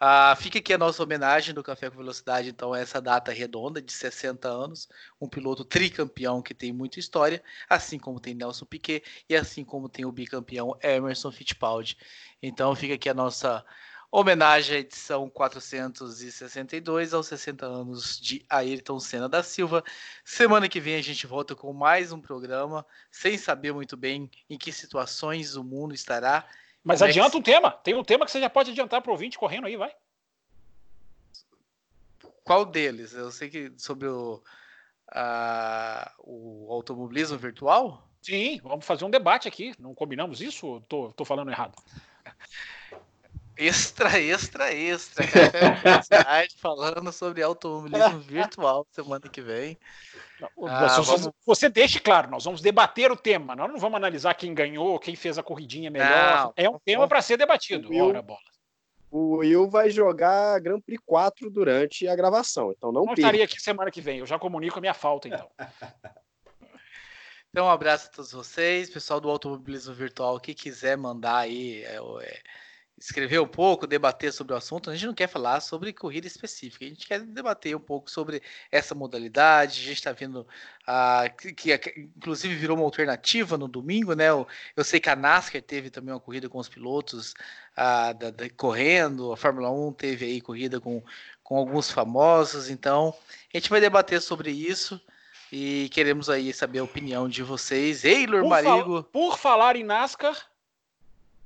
Uh, 0.00 0.36
fica 0.36 0.60
aqui 0.60 0.72
a 0.72 0.78
nossa 0.78 1.02
homenagem 1.02 1.52
do 1.52 1.60
Café 1.60 1.90
com 1.90 1.96
Velocidade, 1.96 2.48
então, 2.48 2.72
a 2.72 2.78
essa 2.78 3.00
data 3.00 3.32
redonda 3.32 3.82
de 3.82 3.92
60 3.92 4.48
anos, 4.48 4.88
um 5.20 5.28
piloto 5.28 5.64
tricampeão 5.64 6.40
que 6.40 6.54
tem 6.54 6.72
muita 6.72 7.00
história, 7.00 7.42
assim 7.68 7.98
como 7.98 8.20
tem 8.20 8.32
Nelson 8.32 8.64
Piquet 8.64 9.02
e 9.28 9.34
assim 9.34 9.64
como 9.64 9.88
tem 9.88 10.04
o 10.04 10.12
bicampeão 10.12 10.78
Emerson 10.80 11.32
Fittipaldi. 11.32 11.96
Então, 12.40 12.76
fica 12.76 12.94
aqui 12.94 13.08
a 13.08 13.14
nossa 13.14 13.64
homenagem 14.10 14.76
à 14.76 14.80
edição 14.80 15.28
462 15.28 17.12
aos 17.12 17.26
60 17.26 17.66
anos 17.66 18.20
de 18.20 18.44
Ayrton 18.48 19.00
Senna 19.00 19.28
da 19.28 19.42
Silva. 19.42 19.82
Semana 20.24 20.68
que 20.68 20.80
vem 20.80 20.94
a 20.94 21.02
gente 21.02 21.26
volta 21.26 21.56
com 21.56 21.72
mais 21.72 22.12
um 22.12 22.20
programa, 22.20 22.86
sem 23.10 23.36
saber 23.36 23.72
muito 23.72 23.96
bem 23.96 24.30
em 24.48 24.56
que 24.56 24.72
situações 24.72 25.56
o 25.56 25.64
mundo 25.64 25.92
estará. 25.92 26.48
Mas 26.82 27.00
Como 27.00 27.10
adianta 27.10 27.28
é 27.28 27.30
que... 27.32 27.36
um 27.38 27.42
tema, 27.42 27.70
tem 27.70 27.94
um 27.94 28.04
tema 28.04 28.24
que 28.24 28.30
você 28.30 28.40
já 28.40 28.48
pode 28.48 28.70
adiantar 28.70 29.02
para 29.02 29.10
o 29.10 29.12
ouvinte 29.12 29.38
correndo 29.38 29.66
aí, 29.66 29.76
vai. 29.76 29.94
Qual 32.44 32.64
deles? 32.64 33.12
Eu 33.12 33.30
sei 33.30 33.50
que 33.50 33.72
sobre 33.76 34.08
o, 34.08 34.42
a, 35.12 36.12
o 36.18 36.72
automobilismo 36.72 37.36
virtual? 37.36 38.08
Sim, 38.22 38.60
vamos 38.62 38.86
fazer 38.86 39.04
um 39.04 39.10
debate 39.10 39.46
aqui. 39.46 39.74
Não 39.78 39.94
combinamos 39.94 40.40
isso 40.40 40.66
ou 40.66 40.80
tô, 40.80 41.12
tô 41.12 41.24
falando 41.24 41.50
errado? 41.50 41.74
Extra, 43.58 44.20
extra, 44.20 44.72
extra. 44.72 45.24
falando 46.58 47.10
sobre 47.12 47.42
automobilismo 47.42 48.20
virtual 48.20 48.86
semana 48.92 49.28
que 49.28 49.42
vem. 49.42 49.76
Não, 50.40 50.68
ah, 50.68 50.88
você, 50.88 51.10
vamos... 51.10 51.30
você 51.44 51.68
deixe 51.68 51.98
claro, 51.98 52.30
nós 52.30 52.44
vamos 52.44 52.60
debater 52.60 53.10
o 53.10 53.16
tema. 53.16 53.56
Nós 53.56 53.68
não 53.68 53.76
vamos 53.76 53.96
analisar 53.96 54.34
quem 54.34 54.54
ganhou, 54.54 55.00
quem 55.00 55.16
fez 55.16 55.38
a 55.38 55.42
corridinha 55.42 55.90
melhor. 55.90 56.08
Não, 56.08 56.52
é 56.56 56.70
um 56.70 56.78
tema 56.78 57.08
para 57.08 57.20
ser 57.20 57.36
debatido. 57.36 57.88
Will, 57.88 58.06
Ora, 58.06 58.22
bola. 58.22 58.38
O 59.10 59.38
Will 59.38 59.68
vai 59.68 59.90
jogar 59.90 60.60
Grand 60.60 60.80
Prix 60.80 61.02
4 61.04 61.50
durante 61.50 62.06
a 62.06 62.14
gravação, 62.14 62.70
então 62.70 62.92
não, 62.92 63.06
não 63.06 63.14
estaria 63.14 63.42
aqui 63.42 63.60
semana 63.60 63.90
que 63.90 64.00
vem. 64.00 64.20
Eu 64.20 64.26
já 64.26 64.38
comunico 64.38 64.78
a 64.78 64.80
minha 64.80 64.94
falta, 64.94 65.26
então. 65.26 65.50
então, 67.50 67.66
um 67.66 67.70
abraço 67.70 68.06
a 68.06 68.10
todos 68.10 68.30
vocês, 68.30 68.88
pessoal 68.88 69.20
do 69.20 69.28
automobilismo 69.28 69.94
virtual 69.94 70.38
que 70.38 70.54
quiser 70.54 70.96
mandar 70.96 71.38
aí. 71.38 71.82
É, 71.82 71.96
é 71.96 72.40
escrever 72.98 73.40
um 73.40 73.46
pouco, 73.46 73.86
debater 73.86 74.32
sobre 74.32 74.52
o 74.52 74.56
assunto. 74.56 74.90
A 74.90 74.94
gente 74.94 75.06
não 75.06 75.14
quer 75.14 75.28
falar 75.28 75.60
sobre 75.60 75.92
corrida 75.92 76.26
específica, 76.26 76.84
a 76.84 76.88
gente 76.88 77.06
quer 77.06 77.20
debater 77.20 77.74
um 77.76 77.80
pouco 77.80 78.10
sobre 78.10 78.42
essa 78.70 78.94
modalidade. 78.94 79.80
A 79.80 79.84
gente 79.84 79.98
está 79.98 80.12
vendo 80.12 80.40
uh, 80.40 81.36
que, 81.36 81.78
que, 81.78 82.10
inclusive 82.16 82.54
virou 82.56 82.76
uma 82.76 82.84
alternativa 82.84 83.56
no 83.56 83.68
domingo, 83.68 84.14
né? 84.14 84.28
Eu, 84.28 84.46
eu, 84.76 84.82
sei 84.82 84.98
que 84.98 85.08
a 85.08 85.16
NASCAR 85.16 85.62
teve 85.62 85.90
também 85.90 86.12
uma 86.12 86.20
corrida 86.20 86.48
com 86.48 86.58
os 86.58 86.68
pilotos 86.68 87.32
uh, 87.76 88.14
da, 88.18 88.30
da, 88.30 88.50
correndo, 88.50 89.32
a 89.32 89.36
Fórmula 89.36 89.70
1 89.70 89.92
teve 89.92 90.26
aí 90.26 90.40
corrida 90.40 90.80
com, 90.80 91.02
com 91.42 91.56
alguns 91.56 91.90
famosos, 91.90 92.68
então 92.68 93.14
a 93.54 93.56
gente 93.56 93.70
vai 93.70 93.80
debater 93.80 94.20
sobre 94.20 94.50
isso. 94.50 95.00
E 95.50 95.88
queremos 95.92 96.28
aí 96.28 96.52
saber 96.52 96.80
a 96.80 96.84
opinião 96.84 97.26
de 97.26 97.42
vocês. 97.42 98.04
Eilor 98.04 98.46
Marigo. 98.46 99.02
por 99.04 99.38
falar 99.38 99.76
em 99.76 99.82
NASCAR, 99.82 100.36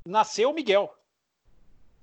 nasceu 0.04 0.50
o 0.50 0.54
Miguel 0.54 0.92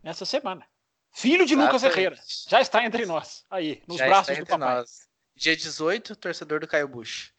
essa 0.04 0.26
semana. 0.26 0.66
Filho 1.12 1.46
de 1.46 1.56
Lucas 1.56 1.84
Herrera. 1.84 2.18
Já 2.48 2.62
está 2.62 2.84
entre 2.86 3.06
nós. 3.06 3.44
Aí, 3.50 3.82
nos 3.88 3.98
Já 3.98 4.06
braços 4.06 4.38
do 4.38 4.46
papai. 4.46 4.76
Nós. 4.76 4.90
Dia 5.36 5.56
18, 5.56 6.16
torcedor 6.16 6.60
do 6.60 6.68
Caio 6.68 6.88
Bush. 6.88 7.32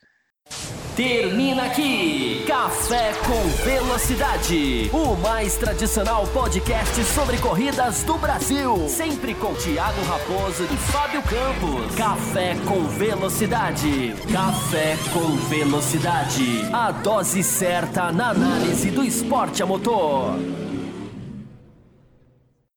Termina 0.96 1.66
aqui 1.66 2.44
Café 2.46 3.12
com 3.24 3.48
Velocidade, 3.64 4.90
o 4.92 5.14
mais 5.16 5.56
tradicional 5.56 6.26
podcast 6.26 7.02
sobre 7.04 7.38
corridas 7.38 8.02
do 8.04 8.18
Brasil. 8.18 8.88
Sempre 8.88 9.34
com 9.34 9.54
Thiago 9.54 10.02
Raposo 10.02 10.64
e 10.64 10.76
Fábio 10.76 11.22
Campos. 11.22 11.94
Café 11.94 12.54
com 12.66 12.86
Velocidade. 12.88 14.14
Café 14.32 14.96
com 15.12 15.36
Velocidade. 15.48 16.62
A 16.72 16.90
dose 16.90 17.42
certa 17.42 18.10
na 18.12 18.30
análise 18.30 18.90
do 18.90 19.04
esporte 19.04 19.62
a 19.62 19.66
motor. 19.66 20.34